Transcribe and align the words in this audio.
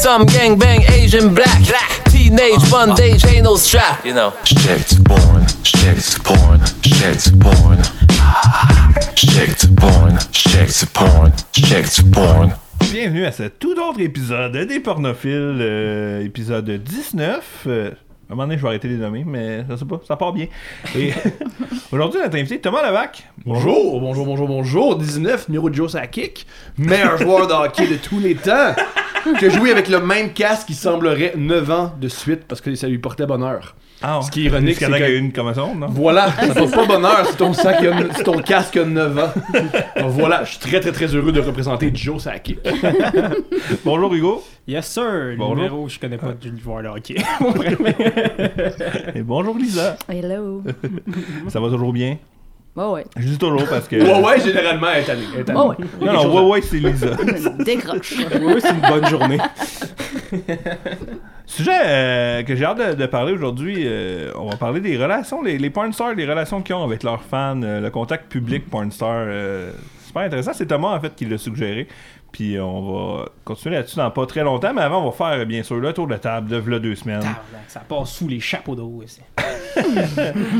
Some 0.00 0.26
gang 0.26 0.56
bang 0.56 0.82
Asian 0.92 1.34
black. 1.34 1.60
Teenage 2.08 2.70
bondage 2.70 3.24
ain't 3.26 3.42
no 3.42 3.56
strap. 3.56 4.04
You 4.04 4.14
know. 4.14 4.32
Shit 4.44 5.04
porn, 5.04 5.44
shit 5.64 6.18
porn, 6.22 6.60
shit 6.82 7.32
porn. 7.40 7.82
Shit 9.16 9.76
porn, 9.76 10.18
shit 10.30 10.94
porn, 10.94 11.32
shit 11.52 12.12
porn. 12.12 12.54
Bienvenue 12.92 13.26
à 13.26 13.32
ce 13.32 13.42
tout 13.48 13.76
autre 13.80 14.00
épisode 14.00 14.56
des 14.56 14.78
pornophiles, 14.78 15.58
euh, 15.60 16.24
épisode 16.24 16.70
19. 16.70 17.64
Euh, 17.66 17.90
un 18.30 18.34
moment 18.34 18.44
donné, 18.44 18.58
je 18.58 18.62
vais 18.62 18.68
arrêter 18.68 18.88
de 18.88 18.94
les 18.94 18.98
nommer, 18.98 19.24
mais 19.26 19.64
je 19.68 19.76
sais 19.76 19.86
pas, 19.86 20.00
ça 20.06 20.16
part 20.16 20.34
bien. 20.34 20.48
Et 20.94 21.12
aujourd'hui, 21.92 22.20
notre 22.20 22.36
invité, 22.36 22.60
Thomas 22.60 22.86
Levac. 22.86 23.26
Bonjour, 23.46 24.00
bonjour, 24.00 24.26
bonjour, 24.26 24.46
bonjour. 24.46 24.96
19, 24.96 25.48
numéro 25.48 25.70
de 25.70 25.74
Joe 25.74 25.92
Sakic, 25.92 26.46
meilleur 26.76 27.16
joueur 27.22 27.46
de 27.46 27.54
hockey 27.54 27.86
de 27.86 27.96
tous 27.96 28.20
les 28.20 28.34
temps, 28.34 28.74
qui 29.38 29.46
a 29.46 29.48
joué 29.48 29.70
avec 29.70 29.88
le 29.88 30.00
même 30.00 30.32
casque 30.34 30.66
qui 30.66 30.74
semblerait 30.74 31.32
9 31.36 31.70
ans 31.70 31.92
de 31.98 32.08
suite 32.08 32.44
parce 32.46 32.60
que 32.60 32.74
ça 32.74 32.86
lui 32.86 32.98
portait 32.98 33.24
bonheur. 33.24 33.74
Ah, 34.00 34.20
Ce 34.22 34.30
qui 34.30 34.42
est 34.42 34.44
ironique, 34.44 34.76
c'est 34.78 34.84
c'est 34.86 34.92
qu'il 34.92 35.00
y 35.00 35.02
a 35.02 35.06
que- 35.08 35.12
eu 35.12 35.18
une 35.18 35.32
commotion, 35.32 35.74
non? 35.74 35.88
Voilà, 35.90 36.30
ça 36.32 36.54
porte 36.54 36.72
pas 36.74 36.86
bonheur 36.86 37.26
si 37.26 37.36
ton, 37.36 37.52
sac 37.52 37.82
a- 37.84 38.14
si 38.14 38.22
ton 38.22 38.38
casque 38.40 38.76
a 38.76 38.84
9 38.84 39.18
ans. 39.18 39.32
Donc 40.00 40.10
voilà, 40.12 40.44
je 40.44 40.50
suis 40.50 40.58
très 40.60 40.78
très 40.80 40.92
très 40.92 41.06
heureux 41.14 41.32
de 41.32 41.40
représenter 41.40 41.90
Joe 41.92 42.22
Sakic. 42.22 42.58
Bonjour 43.84 44.14
Hugo. 44.14 44.44
Yes 44.68 44.86
sir, 44.86 45.34
Bonjour. 45.36 45.56
numéro, 45.56 45.88
je 45.88 45.98
connais 45.98 46.18
pas 46.18 46.32
du 46.32 46.52
joueur 46.62 46.82
de 46.82 46.88
hockey. 46.88 47.16
Et 49.14 49.22
bonjour 49.22 49.56
Lisa. 49.56 49.96
Hello. 50.08 50.62
Ça 51.48 51.58
va 51.58 51.68
toujours 51.68 51.92
bien? 51.92 52.18
Ouais. 52.76 53.04
Je 53.16 53.26
dis 53.26 53.38
toujours 53.38 53.64
parce 53.68 53.88
que. 53.88 53.96
Ouais, 54.02 54.22
ouais, 54.24 54.40
généralement, 54.40 54.88
est 54.92 55.00
elle 55.08 55.18
est 55.18 55.50
allée. 55.50 55.52
Oh 55.56 55.70
ouais. 55.70 55.76
Non, 56.00 56.12
non, 56.12 56.34
ouais, 56.44 56.50
ouais, 56.52 56.62
c'est 56.62 56.76
Lisa. 56.78 57.08
Décroche. 57.58 58.14
oui, 58.40 58.54
c'est 58.60 58.70
une 58.70 58.80
bonne 58.80 59.06
journée. 59.06 59.38
Sujet 61.46 61.70
euh, 61.84 62.42
que 62.42 62.54
j'ai 62.54 62.64
hâte 62.64 62.78
de, 62.78 62.94
de 62.94 63.06
parler 63.06 63.32
aujourd'hui, 63.32 63.84
euh, 63.86 64.30
on 64.38 64.50
va 64.50 64.56
parler 64.56 64.80
des 64.80 64.96
relations, 64.98 65.42
les, 65.42 65.56
les 65.58 65.70
porn 65.70 65.92
stars, 65.92 66.14
les 66.14 66.26
relations 66.26 66.60
qu'ils 66.62 66.74
ont 66.74 66.84
avec 66.84 67.02
leurs 67.02 67.22
fans, 67.22 67.60
euh, 67.62 67.80
le 67.80 67.90
contact 67.90 68.30
public 68.30 68.68
porn 68.70 68.90
star. 68.92 69.24
euh, 69.26 69.72
super 70.06 70.22
intéressant. 70.22 70.52
C'est 70.52 70.66
Thomas 70.66 70.88
en 70.96 71.00
fait 71.00 71.14
qui 71.16 71.24
l'a 71.24 71.38
suggéré. 71.38 71.88
Puis 72.30 72.60
on 72.60 72.92
va 73.16 73.24
continuer 73.44 73.76
là-dessus 73.76 73.96
dans 73.96 74.10
pas 74.10 74.26
très 74.26 74.42
longtemps, 74.44 74.74
mais 74.74 74.82
avant 74.82 75.02
on 75.02 75.10
va 75.10 75.12
faire 75.36 75.46
bien 75.46 75.62
sûr 75.62 75.76
le 75.76 75.92
tour 75.94 76.06
de 76.06 76.16
table 76.16 76.50
de 76.50 76.56
v'là 76.58 76.78
deux 76.78 76.94
semaines. 76.94 77.22
Ça 77.66 77.80
passe 77.80 78.10
sous 78.12 78.28
les 78.28 78.40
chapeaux 78.40 78.74
d'eau. 78.76 79.02
ici. 79.02 79.22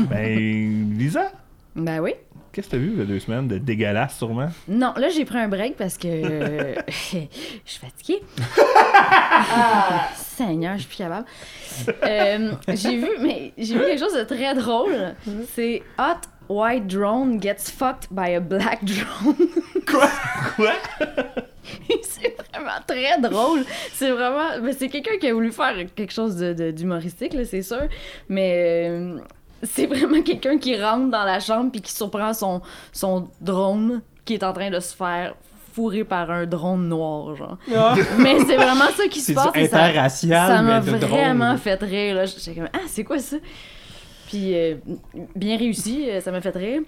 ben 0.09 0.97
Lisa, 0.97 1.31
Ben 1.75 1.99
oui. 1.99 2.13
qu'est-ce 2.51 2.67
que 2.67 2.71
t'as 2.71 2.77
vu 2.77 2.91
il 2.93 2.99
y 2.99 3.01
a 3.01 3.05
deux 3.05 3.19
semaines 3.19 3.47
de 3.47 3.57
dégueulasse 3.57 4.17
sûrement? 4.17 4.49
Non, 4.67 4.93
là, 4.97 5.09
j'ai 5.09 5.23
pris 5.25 5.37
un 5.37 5.47
break 5.47 5.75
parce 5.77 5.97
que 5.97 6.07
euh, 6.07 6.75
je 6.87 6.91
suis 7.65 7.79
fatiguée. 7.79 8.21
Ah, 9.51 10.09
Seigneur, 10.15 10.73
je 10.75 10.79
suis 10.79 10.87
plus 10.89 10.97
capable. 10.97 11.25
Euh, 12.03 12.51
j'ai 12.69 12.97
vu, 12.97 13.09
mais 13.21 13.53
j'ai 13.57 13.75
vu 13.75 13.81
quelque 13.85 13.99
chose 13.99 14.13
de 14.15 14.23
très 14.23 14.53
drôle. 14.55 15.15
C'est 15.53 15.83
Hot 15.99 16.27
White 16.53 16.87
Drone 16.87 17.41
Gets 17.41 17.69
Fucked 17.77 18.07
by 18.11 18.33
a 18.35 18.39
Black 18.39 18.83
Drone. 18.83 19.35
Quoi? 19.87 20.09
c'est 22.01 22.35
vraiment 22.51 22.79
très 22.87 23.19
drôle. 23.21 23.63
C'est 23.93 24.09
vraiment. 24.11 24.59
mais 24.61 24.73
c'est 24.73 24.89
quelqu'un 24.89 25.17
qui 25.19 25.27
a 25.27 25.33
voulu 25.33 25.51
faire 25.51 25.75
quelque 25.95 26.11
chose 26.13 26.35
de- 26.37 26.53
de- 26.53 26.71
d'humoristique, 26.71 27.33
là, 27.33 27.45
c'est 27.45 27.61
sûr. 27.61 27.83
Mais 28.27 28.87
euh, 28.89 29.19
c'est 29.63 29.85
vraiment 29.85 30.21
quelqu'un 30.21 30.57
qui 30.57 30.79
rentre 30.81 31.09
dans 31.09 31.23
la 31.23 31.39
chambre 31.39 31.71
puis 31.71 31.81
qui 31.81 31.91
surprend 31.93 32.33
son, 32.33 32.61
son 32.91 33.27
drone 33.41 34.01
qui 34.25 34.33
est 34.35 34.43
en 34.43 34.53
train 34.53 34.69
de 34.69 34.79
se 34.79 34.95
faire 34.95 35.35
fourrer 35.73 36.03
par 36.03 36.29
un 36.31 36.45
drone 36.45 36.87
noir, 36.87 37.35
genre. 37.35 37.57
Mais 38.17 38.37
c'est 38.39 38.55
vraiment 38.57 38.89
ça 38.95 39.07
qui 39.09 39.19
se 39.21 39.27
C'est 39.27 39.33
passe. 39.33 39.45
ça- 39.53 39.59
interracial, 39.59 40.47
Ça 40.47 40.61
m'a 40.61 40.79
vraiment 40.79 41.45
drone. 41.49 41.57
fait 41.57 41.81
rire. 41.81 42.15
là. 42.15 42.25
J'étais 42.25 42.53
comme, 42.53 42.69
ah, 42.73 42.79
c'est 42.87 43.03
quoi 43.03 43.19
ça? 43.19 43.37
Puis, 44.27 44.53
euh, 44.55 44.75
bien 45.35 45.57
réussi, 45.57 46.07
euh, 46.07 46.21
ça 46.21 46.31
m'a 46.31 46.39
fait 46.41 46.55
rire. 46.55 46.81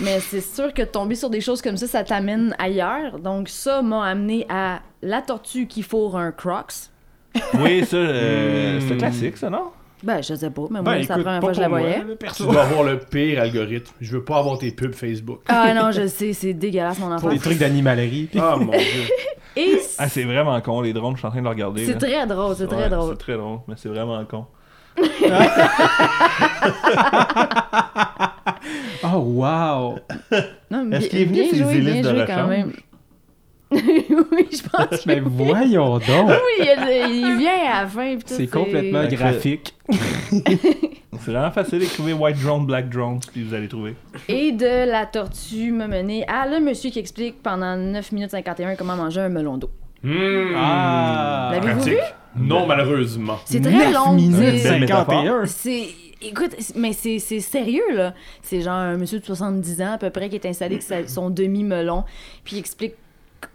Mais 0.00 0.18
c'est 0.20 0.40
sûr 0.40 0.74
que 0.74 0.82
tomber 0.82 1.14
sur 1.14 1.30
des 1.30 1.40
choses 1.40 1.62
comme 1.62 1.76
ça, 1.76 1.86
ça 1.86 2.02
t'amène 2.02 2.54
ailleurs. 2.58 3.18
Donc, 3.20 3.48
ça 3.48 3.80
m'a 3.82 4.04
amené 4.06 4.44
à 4.48 4.80
la 5.02 5.22
tortue 5.22 5.66
qui 5.68 5.82
fourre 5.82 6.16
un 6.16 6.32
Crocs. 6.32 6.88
Oui, 7.54 7.84
ça, 7.84 7.96
euh, 7.96 8.78
Hmm. 8.80 8.82
c'est 8.88 8.96
classique 8.96 9.36
ça, 9.36 9.48
non? 9.50 9.70
Ben, 10.02 10.22
je 10.22 10.34
sais 10.34 10.50
pas, 10.50 10.62
mais 10.70 10.80
Ben, 10.80 10.94
moi, 10.94 11.02
c'est 11.02 11.08
la 11.08 11.18
première 11.18 11.40
fois 11.40 11.50
que 11.50 11.56
je 11.56 11.60
la 11.60 11.66
pour 11.68 11.76
moi, 11.78 11.86
voyais. 11.86 11.98
là, 11.98 12.04
Tu 12.10 12.16
perso. 12.16 12.46
dois 12.46 12.62
avoir 12.62 12.82
le 12.84 12.98
pire 12.98 13.42
algorithme. 13.42 13.92
Je 14.00 14.12
veux 14.16 14.24
pas 14.24 14.38
avoir 14.38 14.58
tes 14.58 14.70
pubs 14.72 14.94
Facebook. 14.94 15.40
Ah 15.48 15.74
non, 15.74 15.90
je 15.92 16.06
sais, 16.06 16.32
c'est 16.32 16.54
dégueulasse, 16.54 16.98
mon 16.98 17.06
enfant. 17.12 17.20
Pour 17.20 17.30
des 17.30 17.38
trucs 17.38 17.58
d'animalerie. 17.58 18.28
Ah 18.38 18.56
mon 18.58 18.70
dieu. 18.72 18.80
Et 19.56 19.78
Ah, 19.98 20.08
c'est 20.08 20.24
vraiment 20.24 20.58
con, 20.62 20.80
les 20.80 20.92
drones, 20.94 21.14
je 21.16 21.18
suis 21.18 21.26
en 21.26 21.30
train 21.30 21.40
de 21.40 21.44
le 21.44 21.50
regarder. 21.50 21.84
c'est 21.84 21.98
très 21.98 22.26
drôle, 22.26 22.54
c'est 22.56 22.66
très 22.66 22.84
Ouais, 22.84 22.88
drôle. 22.88 23.10
C'est 23.12 23.18
très 23.24 23.36
drôle, 23.36 23.58
mais 23.68 23.74
c'est 23.76 23.88
vraiment 23.90 24.24
con. 24.24 24.46
Oh 29.04 29.06
wow! 29.18 29.98
Non, 30.70 30.84
mais 30.84 30.96
Est-ce 30.98 31.08
bien- 31.08 31.08
qu'il 31.08 31.20
est 31.20 31.24
venu 31.24 32.02
joué, 32.02 32.02
de 32.02 32.26
quand 32.26 32.46
même. 32.48 32.72
oui, 33.72 34.48
je 34.50 34.62
pense 34.68 35.00
que 35.00 35.06
Mais 35.06 35.20
voyons 35.20 35.98
donc! 35.98 36.28
oui, 36.28 36.66
il, 36.66 37.10
il 37.10 37.38
vient 37.38 37.52
à 37.72 37.82
la 37.82 37.86
fin. 37.88 38.16
puis 38.16 38.24
tout, 38.26 38.34
C'est 38.34 38.46
complètement 38.48 39.06
graphique. 39.06 39.74
C'est 41.20 41.32
vraiment 41.32 41.50
facile 41.50 41.80
d'écrire 41.80 42.20
White 42.20 42.38
Drone, 42.42 42.66
Black 42.66 42.88
Drone, 42.88 43.20
puis 43.32 43.42
vous 43.44 43.54
allez 43.54 43.68
trouver. 43.68 43.94
Et 44.28 44.52
de 44.52 44.90
la 44.90 45.06
tortue 45.06 45.70
m'a 45.72 45.86
mené 45.86 46.26
à 46.26 46.46
le 46.48 46.60
monsieur 46.60 46.90
qui 46.90 46.98
explique 46.98 47.42
pendant 47.42 47.76
9 47.76 48.12
minutes 48.12 48.30
51 48.30 48.74
comment 48.76 48.96
manger 48.96 49.20
un 49.20 49.28
melon 49.28 49.58
d'eau. 49.58 49.70
Hmm. 50.02 50.54
Ah! 50.56 51.50
L'avez-vous 51.52 51.82
vu? 51.82 51.96
Non, 52.36 52.66
malheureusement. 52.66 53.38
C'est 53.44 53.60
très 53.60 53.70
9 53.72 53.92
long. 53.92 54.12
minutes 54.14 54.58
c'est- 54.58 54.70
Belle 54.70 54.80
métaphore. 54.80 55.06
51! 55.22 55.46
C'est. 55.46 55.88
Écoute, 56.22 56.54
mais 56.76 56.92
c'est 56.92 57.18
c'est 57.18 57.40
sérieux, 57.40 57.94
là. 57.94 58.14
C'est 58.42 58.60
genre 58.60 58.74
un 58.74 58.96
monsieur 58.96 59.20
de 59.20 59.24
70 59.24 59.80
ans, 59.82 59.92
à 59.94 59.98
peu 59.98 60.10
près, 60.10 60.28
qui 60.28 60.36
est 60.36 60.46
installé 60.46 60.78
avec 60.90 61.08
son 61.08 61.30
demi-melon, 61.30 62.04
puis 62.44 62.56
il 62.56 62.58
explique 62.58 62.94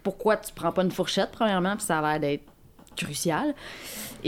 pourquoi 0.02 0.36
tu 0.36 0.52
prends 0.52 0.72
pas 0.72 0.82
une 0.82 0.90
fourchette, 0.90 1.30
premièrement, 1.32 1.76
puis 1.76 1.84
ça 1.84 1.98
a 1.98 2.18
l'air 2.18 2.20
d'être 2.20 2.44
crucial. 2.96 3.54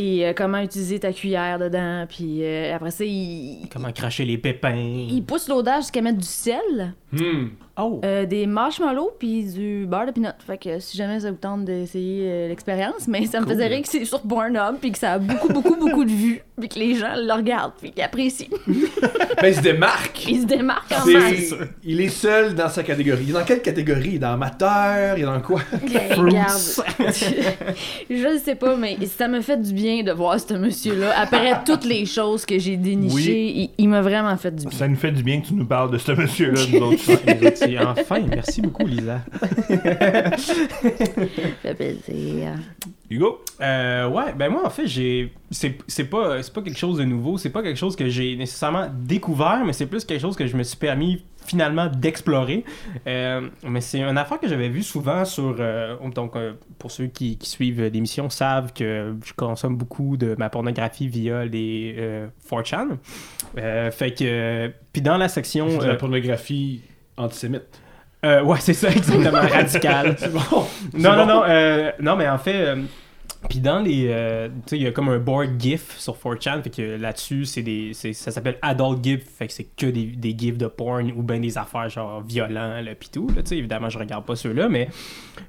Et 0.00 0.24
euh, 0.24 0.32
comment 0.32 0.58
utiliser 0.58 1.00
ta 1.00 1.12
cuillère 1.12 1.58
dedans, 1.58 2.06
puis 2.08 2.44
euh, 2.44 2.72
après 2.76 2.92
ça, 2.92 3.04
il, 3.04 3.66
Comment 3.72 3.90
cracher 3.90 4.24
les 4.24 4.38
pépins? 4.38 4.76
il 4.76 5.24
pousse 5.24 5.48
l'audace 5.48 5.86
jusqu'à 5.86 6.02
mettre 6.02 6.18
du 6.18 6.26
sel, 6.26 6.94
Hmm. 7.10 7.48
Oh! 7.80 8.02
euh, 8.04 8.26
des 8.26 8.46
marshmallows, 8.46 9.12
puis 9.18 9.42
du 9.44 9.86
beurre 9.86 10.04
de 10.04 10.10
peanut. 10.12 10.34
Fait 10.46 10.58
que 10.58 10.78
si 10.78 10.94
jamais 10.94 11.20
ça 11.20 11.30
vous 11.30 11.38
tente 11.38 11.64
d'essayer 11.64 12.24
euh, 12.28 12.48
l'expérience, 12.48 13.08
mais 13.08 13.24
ça 13.24 13.40
me 13.40 13.46
faisait 13.46 13.66
rire 13.66 13.80
que 13.80 13.88
c'est 13.88 14.04
sur 14.04 14.20
Pornhub, 14.20 14.76
puis 14.78 14.92
que 14.92 14.98
ça 14.98 15.12
a 15.14 15.18
beaucoup, 15.18 15.48
beaucoup, 15.48 15.74
beaucoup 15.80 16.04
de 16.04 16.10
vues, 16.10 16.42
puis 16.60 16.68
que 16.68 16.78
les 16.78 16.96
gens 16.96 17.14
le 17.16 17.32
regardent, 17.32 17.72
puis 17.80 17.90
qu'ils 17.92 18.02
apprécient. 18.02 18.48
Ben, 19.40 19.48
il 19.50 19.54
se 19.54 19.60
démarque. 19.60 20.26
Il 20.28 20.40
se 20.40 20.46
démarque 20.46 20.90
en 20.90 21.04
C'est- 21.04 21.12
masse. 21.14 21.54
il 21.84 22.00
est 22.00 22.08
seul 22.08 22.54
dans 22.56 22.68
sa 22.68 22.82
catégorie. 22.82 23.22
Il 23.22 23.30
est 23.30 23.34
dans 23.34 23.44
quelle 23.44 23.62
catégorie? 23.62 24.08
Il 24.08 24.14
est 24.16 24.18
dans 24.18 24.32
amateur? 24.32 25.16
Il 25.16 25.22
est 25.22 25.26
dans 25.26 25.40
quoi? 25.40 25.60
Regarde. 26.16 26.58
je 28.10 28.34
ne 28.34 28.38
sais 28.38 28.56
pas, 28.56 28.76
mais 28.76 28.96
ça 29.06 29.28
m'a 29.28 29.40
fait 29.40 29.56
du 29.62 29.72
bien 29.72 29.87
de 30.02 30.12
voir 30.12 30.38
ce 30.38 30.54
monsieur-là. 30.54 31.12
Après 31.18 31.62
toutes 31.66 31.84
les 31.84 32.06
choses 32.06 32.44
que 32.44 32.58
j'ai 32.58 32.76
dénichées, 32.76 33.50
il, 33.50 33.70
il 33.78 33.88
m'a 33.88 34.02
vraiment 34.02 34.36
fait 34.36 34.54
du 34.54 34.66
bien. 34.66 34.76
Ça 34.76 34.86
nous 34.86 34.96
fait 34.96 35.12
du 35.12 35.22
bien 35.22 35.40
que 35.40 35.46
tu 35.48 35.54
nous 35.54 35.64
parles 35.66 35.90
de 35.90 35.98
ce 35.98 36.12
monsieur-là, 36.12 36.60
nous 36.72 36.80
autres. 36.80 37.02
C'est 37.54 37.78
enfin, 37.78 38.20
merci 38.28 38.60
beaucoup, 38.60 38.86
Lisa. 38.86 39.20
Ça 41.62 41.74
fait 41.74 41.94
plaisir. 42.04 42.52
Hugo? 43.10 43.40
Euh, 43.60 44.08
ouais, 44.08 44.34
ben 44.36 44.50
moi 44.50 44.66
en 44.66 44.70
fait, 44.70 44.86
j'ai 44.86 45.32
c'est 45.50 45.78
c'est 45.86 46.04
pas 46.04 46.42
c'est 46.42 46.52
pas 46.52 46.62
quelque 46.62 46.78
chose 46.78 46.98
de 46.98 47.04
nouveau, 47.04 47.38
c'est 47.38 47.50
pas 47.50 47.62
quelque 47.62 47.78
chose 47.78 47.96
que 47.96 48.08
j'ai 48.08 48.36
nécessairement 48.36 48.88
découvert, 48.94 49.62
mais 49.64 49.72
c'est 49.72 49.86
plus 49.86 50.04
quelque 50.04 50.20
chose 50.20 50.36
que 50.36 50.46
je 50.46 50.56
me 50.56 50.62
suis 50.62 50.76
permis 50.76 51.22
finalement 51.48 51.86
d'explorer. 51.88 52.64
Euh, 53.06 53.48
mais 53.64 53.80
c'est 53.80 54.00
une 54.00 54.18
affaire 54.18 54.38
que 54.38 54.48
j'avais 54.48 54.68
vue 54.68 54.82
souvent 54.82 55.24
sur 55.24 55.56
euh, 55.58 55.96
donc 56.14 56.36
euh, 56.36 56.52
pour 56.78 56.90
ceux 56.90 57.06
qui, 57.06 57.38
qui 57.38 57.48
suivent 57.48 57.82
l'émission 57.84 58.28
savent 58.30 58.72
que 58.72 59.16
je 59.24 59.32
consomme 59.32 59.76
beaucoup 59.76 60.16
de 60.16 60.34
ma 60.38 60.50
pornographie 60.50 61.08
via 61.08 61.44
les 61.44 61.94
euh, 61.98 62.26
4chan. 62.50 62.98
Euh, 63.56 63.90
fait 63.90 64.12
que 64.12 64.70
puis 64.92 65.02
dans 65.02 65.16
la 65.16 65.28
section 65.28 65.78
de 65.78 65.86
la 65.86 65.94
pornographie 65.94 66.82
antisémite. 67.16 67.80
ouais, 68.22 68.60
c'est 68.60 68.74
ça 68.74 68.90
exactement 68.90 69.40
radical. 69.52 70.16
Bon. 70.32 70.66
Non, 70.94 71.16
non, 71.16 71.26
non, 71.26 71.42
non, 72.00 72.16
mais 72.16 72.28
en 72.28 72.38
fait, 72.38 72.76
puis 73.48 73.60
dans 73.60 73.78
les, 73.80 74.06
euh, 74.10 74.48
tu 74.48 74.70
sais, 74.70 74.76
il 74.76 74.82
y 74.82 74.86
a 74.86 74.90
comme 74.90 75.08
un 75.10 75.18
board 75.18 75.50
GIF 75.60 75.96
sur 75.98 76.16
4chan, 76.16 76.62
fait 76.62 76.70
que 76.70 76.96
là-dessus, 77.00 77.44
c'est 77.44 77.62
des, 77.62 77.92
c'est- 77.94 78.12
ça 78.12 78.30
s'appelle 78.32 78.56
Adult 78.62 79.02
GIF, 79.02 79.20
fait 79.38 79.46
que 79.46 79.52
c'est 79.52 79.68
que 79.76 79.86
des, 79.86 80.04
des 80.06 80.34
GIFs 80.36 80.58
de 80.58 80.66
porn 80.66 81.12
ou 81.16 81.22
bien 81.22 81.38
des 81.38 81.56
affaires 81.56 81.88
genre 81.88 82.20
violents, 82.22 82.80
là, 82.80 82.94
pis 82.98 83.10
tout, 83.10 83.28
là, 83.36 83.42
tu 83.42 83.50
sais, 83.50 83.56
évidemment, 83.58 83.88
je 83.90 83.98
regarde 83.98 84.24
pas 84.24 84.34
ceux-là, 84.34 84.68
mais, 84.68 84.88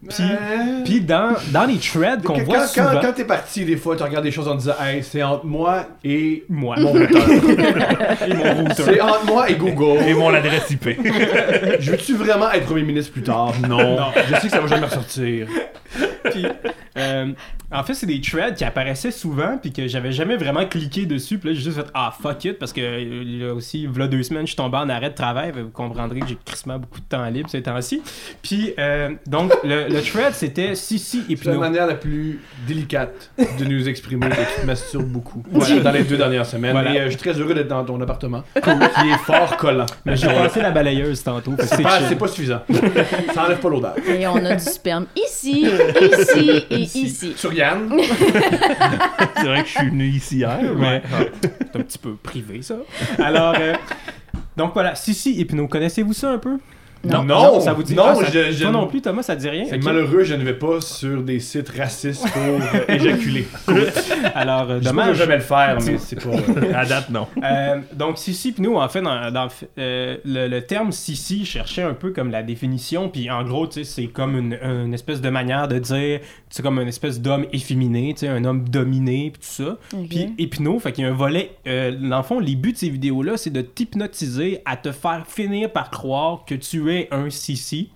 puis, 0.07 0.17
Euh, 0.23 0.83
puis 0.85 1.01
dans, 1.01 1.33
dans 1.51 1.65
les 1.65 1.77
threads 1.77 2.21
qu'on 2.23 2.35
quand, 2.37 2.43
voit 2.43 2.57
quand, 2.59 2.67
souvent... 2.67 2.99
quand 3.01 3.13
t'es 3.13 3.25
parti, 3.25 3.65
des 3.65 3.75
fois, 3.77 3.95
tu 3.95 4.03
regardes 4.03 4.23
des 4.25 4.31
choses 4.31 4.47
en 4.47 4.55
disant 4.55 4.73
Hey, 4.79 5.01
c'est 5.03 5.23
entre 5.23 5.45
moi 5.45 5.87
et 6.03 6.43
Moi, 6.47 6.75
mon 6.79 6.91
routeur. 6.91 7.29
et 8.27 8.33
mon 8.33 8.53
routeur. 8.53 8.85
c'est 8.85 9.01
entre 9.01 9.25
moi 9.25 9.49
et 9.49 9.55
Google. 9.55 10.03
Et 10.07 10.13
mon 10.13 10.31
adresse 10.33 10.69
IP. 10.69 10.89
Je 11.79 11.91
veux-tu 11.91 12.13
vraiment 12.15 12.51
être 12.51 12.65
premier 12.65 12.83
ministre 12.83 13.11
plus 13.13 13.23
tard? 13.23 13.53
Non. 13.67 13.97
Je 14.29 14.35
sais 14.35 14.41
que 14.41 14.49
ça 14.49 14.61
va 14.61 14.67
jamais 14.67 14.85
ressortir. 14.85 15.47
Puis, 16.31 16.45
Euh, 16.97 17.31
en 17.79 17.83
fait, 17.83 17.93
c'est 17.93 18.05
des 18.05 18.19
threads 18.19 18.55
qui 18.55 18.65
apparaissaient 18.65 19.11
souvent, 19.11 19.57
puis 19.57 19.71
que 19.71 19.87
j'avais 19.87 20.11
jamais 20.11 20.35
vraiment 20.35 20.65
cliqué 20.65 21.05
dessus. 21.05 21.37
Puis 21.37 21.49
là, 21.49 21.55
j'ai 21.55 21.61
juste 21.61 21.77
fait 21.77 21.87
Ah, 21.93 22.13
fuck 22.19 22.43
it, 22.43 22.59
parce 22.59 22.73
que 22.73 22.81
euh, 22.81 23.47
là 23.47 23.53
aussi, 23.53 23.85
voilà 23.85 24.07
deux 24.07 24.21
semaines, 24.21 24.41
je 24.41 24.47
suis 24.47 24.57
tombé 24.57 24.77
en 24.77 24.89
arrêt 24.89 25.11
de 25.11 25.15
travail. 25.15 25.53
Vous 25.55 25.69
comprendrez 25.69 26.19
que 26.19 26.27
j'ai 26.27 26.37
crissement 26.43 26.77
beaucoup 26.77 26.99
de 26.99 27.05
temps 27.05 27.25
libre 27.29 27.49
ces 27.49 27.61
temps-ci. 27.61 28.01
Puis, 28.41 28.73
euh, 28.77 29.11
donc, 29.27 29.53
le, 29.63 29.87
le 29.87 30.01
thread, 30.01 30.33
c'était 30.33 30.75
Sissi 30.75 31.23
et 31.29 31.37
C'est 31.37 31.45
la 31.51 31.57
manière 31.57 31.87
la 31.87 31.95
plus 31.95 32.41
délicate 32.67 33.31
de 33.37 33.63
nous 33.63 33.87
exprimer 33.87 34.27
que 34.29 34.35
tu 34.35 34.61
te 34.61 34.65
masturbes 34.65 35.09
beaucoup 35.09 35.43
dans 35.83 35.91
les 35.91 36.03
deux 36.03 36.17
dernières 36.17 36.45
semaines. 36.45 36.73
Voilà. 36.73 36.93
Et 36.93 36.99
euh, 36.99 37.05
je 37.05 37.09
suis 37.11 37.17
très 37.17 37.39
heureux 37.39 37.53
d'être 37.53 37.69
dans 37.69 37.85
ton 37.85 37.99
appartement, 38.01 38.43
qui 38.55 38.69
est 38.69 39.17
fort 39.23 39.55
collant. 39.55 39.85
Mais 40.05 40.17
j'ai 40.17 40.27
passé 40.27 40.61
la 40.61 40.71
balayeuse 40.71 41.23
tantôt. 41.23 41.53
C'est 41.59 41.81
pas, 41.81 41.99
pas 42.01 42.27
suffisant. 42.27 42.61
Ça 43.33 43.45
enlève 43.45 43.59
pas 43.59 43.69
l'odeur. 43.69 43.95
Et 44.05 44.27
on 44.27 44.43
a 44.43 44.55
du 44.55 44.63
sperme 44.63 45.05
ici, 45.15 45.65
ici 46.01 46.65
et 46.69 46.75
ici. 46.75 47.33
Sur 47.35 47.53
C'est 49.37 49.43
vrai 49.43 49.61
que 49.63 49.67
je 49.69 49.77
suis 49.77 49.89
venu 49.89 50.05
ici 50.07 50.37
hier. 50.37 50.57
mais- 50.75 51.01
Ouais. 51.01 51.31
C'est 51.71 51.79
un 51.79 51.81
petit 51.83 51.97
peu 51.97 52.15
privé, 52.15 52.61
ça. 52.61 52.75
Alors, 53.19 53.55
euh, 53.59 53.73
donc 54.57 54.73
voilà, 54.73 54.95
Sissi 54.95 55.39
et 55.39 55.45
Pino, 55.45 55.67
connaissez-vous 55.67 56.13
ça 56.13 56.31
un 56.31 56.37
peu? 56.37 56.57
Non. 57.03 57.23
Non, 57.23 57.59
ça 57.61 57.71
vous 57.73 57.83
dit 57.83 57.95
non, 57.95 58.03
Ah, 58.07 58.15
ça- 58.15 58.25
je- 58.29 58.51
je- 58.51 58.61
Toi 58.63 58.71
non 58.71 58.87
plus, 58.87 59.01
Thomas, 59.01 59.23
ça 59.23 59.35
te 59.35 59.41
dit 59.41 59.49
rien? 59.49 59.63
c'est 59.69 59.81
malheureux, 59.83 60.23
je 60.25 60.33
ne 60.35 60.43
vais 60.43 60.53
pas 60.53 60.81
sur 60.81 61.21
des 61.23 61.39
sites 61.39 61.69
racistes 61.69 62.27
pour 62.29 62.41
euh, 62.41 62.59
éjaculer. 62.89 63.47
Alors, 64.35 64.63
euh, 64.69 64.73
Je 64.81 64.85
ne 64.85 64.89
dommage. 64.89 65.15
jamais 65.17 65.35
le 65.35 65.41
faire, 65.41 65.77
mais 65.85 65.97
c'est 65.97 66.21
pas. 66.21 66.29
euh, 66.29 66.73
À 66.75 66.85
date, 66.85 67.09
non. 67.09 67.27
Euh, 67.43 67.77
donc, 67.93 68.17
Sissi, 68.17 68.51
puis 68.51 68.63
nous, 68.63 68.75
en 68.75 68.89
fait, 68.89 69.01
dans, 69.01 69.31
dans 69.31 69.43
le 69.43 69.49
f- 69.49 69.67
euh, 69.77 70.17
le, 70.25 70.47
le 70.47 70.61
terme 70.61 70.91
Sissi 70.91 71.45
cherchait 71.45 71.83
un 71.83 71.93
peu 71.93 72.11
comme 72.11 72.31
la 72.31 72.43
définition, 72.43 73.07
puis 73.09 73.29
en 73.31 73.43
gros, 73.43 73.67
tu 73.67 73.75
sais, 73.75 73.83
c'est 73.85 74.07
comme 74.07 74.35
une, 74.37 74.57
une 74.61 74.93
espèce 74.93 75.21
de 75.21 75.29
manière 75.29 75.67
de 75.67 75.79
dire, 75.79 76.19
c'est 76.49 76.61
comme 76.63 76.79
une 76.79 76.87
espèce 76.89 77.21
d'homme 77.21 77.45
efféminé, 77.53 78.13
tu 78.13 78.21
sais, 78.21 78.27
un 78.27 78.43
homme 78.43 78.67
dominé, 78.67 79.31
puis 79.31 79.41
tout 79.41 79.63
ça. 79.63 79.77
Ok. 79.97 80.07
Puis 80.09 80.33
hypno, 80.37 80.79
fait 80.79 80.91
qu'il 80.91 81.05
y 81.05 81.07
a 81.07 81.11
un 81.11 81.15
volet. 81.15 81.51
euh, 81.67 81.91
dans 81.91 82.17
le 82.17 82.23
fond, 82.23 82.39
les 82.39 82.55
buts 82.55 82.73
de 82.73 82.77
ces 82.77 82.89
vidéos-là, 82.89 83.37
c'est 83.37 83.51
de 83.51 83.61
t'hypnotiser 83.61 84.61
à 84.65 84.75
te 84.75 84.91
faire 84.91 85.23
finir 85.27 85.71
par 85.71 85.89
croire 85.89 86.43
que 86.45 86.55
tu 86.55 86.87
es 86.87 86.88
un 87.11 87.29
Sissi. 87.29 87.89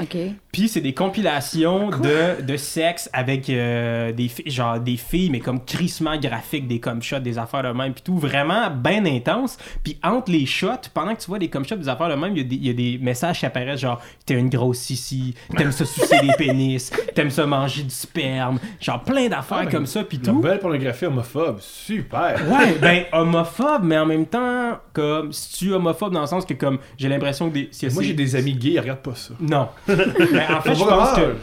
Ok. 0.00 0.16
Puis 0.52 0.68
c'est 0.68 0.80
des 0.80 0.94
compilations 0.94 1.90
de, 1.90 2.40
de 2.42 2.56
sexe 2.56 3.10
avec 3.12 3.50
euh, 3.50 4.10
des 4.12 4.28
filles, 4.28 4.50
genre 4.50 4.80
des 4.80 4.96
filles, 4.96 5.28
mais 5.30 5.40
comme 5.40 5.62
crissement 5.64 6.16
graphiques, 6.18 6.66
des 6.66 6.80
cum 6.80 7.02
shots, 7.02 7.18
des 7.18 7.36
affaires 7.38 7.62
de 7.62 7.68
même, 7.76 7.92
puis 7.92 8.02
tout, 8.02 8.16
vraiment 8.16 8.70
bien 8.70 9.04
intense. 9.04 9.58
Puis 9.84 9.98
entre 10.02 10.30
les 10.32 10.46
shots, 10.46 10.88
pendant 10.94 11.14
que 11.14 11.20
tu 11.20 11.26
vois 11.26 11.38
des 11.38 11.48
cum 11.48 11.64
shots, 11.66 11.76
des 11.76 11.88
affaires 11.88 12.08
de 12.08 12.14
même, 12.14 12.32
il 12.36 12.38
y 12.38 12.40
a 12.40 12.44
des- 12.44 12.56
il 12.56 12.66
y, 12.66 12.70
a 12.70 12.72
des 12.72 12.98
messages 13.02 13.38
qui 13.40 13.46
apparaissent 13.46 13.80
genre 13.80 14.00
t'es 14.24 14.34
une 14.34 14.48
grosse 14.48 14.78
sissi, 14.78 15.34
t'aimes 15.56 15.72
ça 15.72 15.84
sucer 15.84 16.20
des 16.20 16.32
pénis, 16.38 16.90
t'aimes 17.14 17.30
ça 17.30 17.44
manger 17.46 17.82
du 17.82 17.90
sperme, 17.90 18.58
genre 18.80 19.02
plein 19.02 19.28
d'affaires 19.28 19.58
Ah, 19.60 19.64
ben, 19.64 19.70
comme 19.70 19.86
ça, 19.86 20.04
puis 20.04 20.18
tout. 20.18 20.40
belle 20.40 20.58
pornographie 20.58 21.04
homophobe, 21.06 21.58
super. 21.60 22.40
Ouais, 22.50 22.74
ben 22.80 23.04
homophobe, 23.12 23.82
mais 23.84 23.98
en 23.98 24.06
même 24.06 24.26
temps, 24.26 24.78
comme 24.92 25.32
si 25.32 25.52
tu 25.58 25.70
es 25.70 25.72
homophobe 25.74 26.12
dans 26.14 26.22
le 26.22 26.26
sens 26.26 26.46
que 26.46 26.54
comme 26.54 26.78
j'ai 26.96 27.08
l'impression 27.08 27.48
que 27.50 27.54
des. 27.54 27.68
si- 27.72 27.86
Moi, 27.88 28.02
j'ai 28.02 28.14
des 28.14 28.36
amis 28.36 28.54
gays, 28.54 28.70
ils 28.72 28.80
regardent 28.80 29.00
pas 29.00 29.14
ça. 29.14 29.34
Non. 29.40 29.65
Mais 29.88 30.46
en 30.50 30.60
fait, 30.60 30.74
je 30.74 30.84
pense 30.84 31.12
que. 31.12 31.36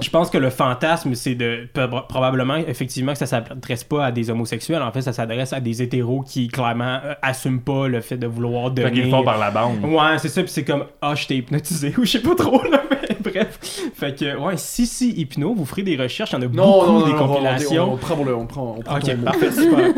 Je 0.00 0.10
pense 0.10 0.30
que 0.30 0.38
le 0.38 0.48
fantasme, 0.50 1.16
c'est 1.16 1.34
de 1.34 1.66
prob- 1.74 2.06
probablement 2.06 2.54
effectivement 2.54 3.14
que 3.14 3.18
ça 3.18 3.26
s'adresse 3.26 3.82
pas 3.82 4.04
à 4.06 4.12
des 4.12 4.30
homosexuels. 4.30 4.80
En 4.80 4.92
fait, 4.92 5.00
ça 5.02 5.12
s'adresse 5.12 5.52
à 5.52 5.58
des 5.58 5.82
hétéros 5.82 6.22
qui 6.22 6.46
clairement 6.46 7.00
euh, 7.04 7.14
assument 7.20 7.58
pas 7.60 7.88
le 7.88 8.00
fait 8.00 8.16
de 8.16 8.28
vouloir 8.28 8.66
Fait 8.68 8.74
devenir. 8.82 8.92
qu'ils 9.02 9.10
le 9.10 9.10
font 9.10 9.24
par 9.24 9.38
la 9.38 9.50
bande. 9.50 9.82
Ouais, 9.84 10.16
c'est 10.18 10.28
ça. 10.28 10.42
Puis 10.44 10.52
c'est 10.52 10.62
comme 10.62 10.84
ah, 11.02 11.16
je 11.16 11.26
t'ai 11.26 11.38
hypnotisé 11.38 11.92
ou 11.98 12.04
je 12.04 12.10
sais 12.12 12.20
pas 12.22 12.36
trop 12.36 12.62
là. 12.70 12.80
Mais 12.92 13.16
bref. 13.32 13.58
Fait 13.96 14.16
que 14.16 14.36
ouais, 14.36 14.56
si 14.56 14.86
si 14.86 15.10
hypno, 15.20 15.52
vous 15.52 15.64
ferez 15.64 15.82
des 15.82 15.96
recherches. 15.96 16.30
Il 16.30 16.34
y 16.34 16.38
en 16.38 16.42
a 16.42 16.44
Non, 16.46 16.64
beaucoup 16.78 16.92
non, 16.92 17.00
non, 17.00 17.06
des 17.06 17.12
on, 17.14 17.26
compilations. 17.26 17.90
on, 17.90 17.94
on 17.94 17.96
prend 17.96 18.22
le, 18.22 18.36
on 18.36 18.46
prend, 18.46 18.76
on 18.78 18.82
prend 18.82 18.98
Ok, 18.98 19.16
parfait, 19.16 19.50
super. 19.50 19.92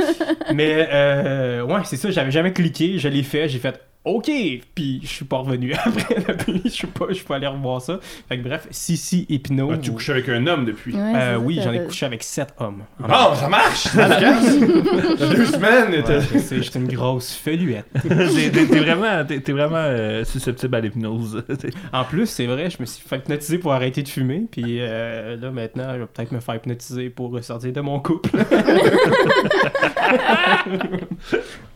Mais 0.54 0.88
euh, 0.90 1.62
ouais, 1.64 1.80
c'est 1.84 1.96
ça, 1.96 2.10
j'avais 2.10 2.30
jamais 2.30 2.54
cliqué, 2.54 2.98
je 2.98 3.08
l'ai 3.08 3.22
fait, 3.22 3.50
j'ai 3.50 3.58
fait 3.58 3.78
OK, 4.02 4.30
puis 4.74 5.00
je 5.02 5.06
suis 5.08 5.24
pas 5.26 5.36
revenu 5.38 5.74
après 5.84 6.14
depuis, 6.26 6.62
je 6.64 6.68
suis 6.70 6.86
pas 6.86 7.04
je 7.10 7.14
suis 7.14 7.24
pas 7.24 7.36
allé 7.36 7.46
revoir 7.46 7.82
ça. 7.82 8.00
Fait 8.30 8.38
que 8.38 8.42
bref, 8.42 8.66
si 8.70 8.96
si 8.96 9.26
hypno. 9.28 9.70
Ah, 9.74 9.76
tu 9.76 9.92
couches 9.92 10.08
avec 10.08 10.26
un 10.30 10.46
homme 10.46 10.64
depuis. 10.64 10.94
Ouais, 10.94 11.12
Euh, 11.16 11.36
oui, 11.36 11.60
j'en 11.62 11.70
ai 11.72 11.84
couché 11.84 12.06
avec 12.06 12.22
sept 12.22 12.54
hommes. 12.58 12.84
Bon, 12.98 13.34
ça 13.34 13.48
marche! 13.50 13.88
Ça 13.88 14.08
deux 14.18 15.44
semaines, 15.44 16.02
Ouais, 16.02 16.62
j'étais 16.62 16.78
une 16.78 16.88
grosse 16.88 17.34
feluette. 17.34 17.84
T'es 18.02 18.64
vraiment, 18.78 19.22
t'es- 19.26 19.40
t'es 19.40 19.52
vraiment 19.52 19.76
euh, 19.76 20.24
susceptible 20.24 20.74
à 20.76 20.80
l'hypnose. 20.80 21.44
En 21.92 22.04
plus, 22.04 22.24
c'est 22.26 22.46
vrai, 22.46 22.70
je 22.70 22.78
me 22.80 22.86
suis 22.86 23.06
fait 23.06 23.16
hypnotiser 23.16 23.58
pour 23.58 23.74
arrêter 23.74 24.02
de 24.02 24.08
fumer, 24.08 24.44
puis 24.50 24.78
euh, 24.80 25.36
là 25.36 25.50
maintenant, 25.50 25.92
je 25.94 25.98
vais 26.00 26.06
peut-être 26.06 26.32
me 26.32 26.40
faire 26.40 26.54
hypnotiser 26.54 27.10
pour 27.10 27.38
sortir 27.44 27.70
de 27.72 27.80
mon 27.82 28.00
couple. 28.00 28.30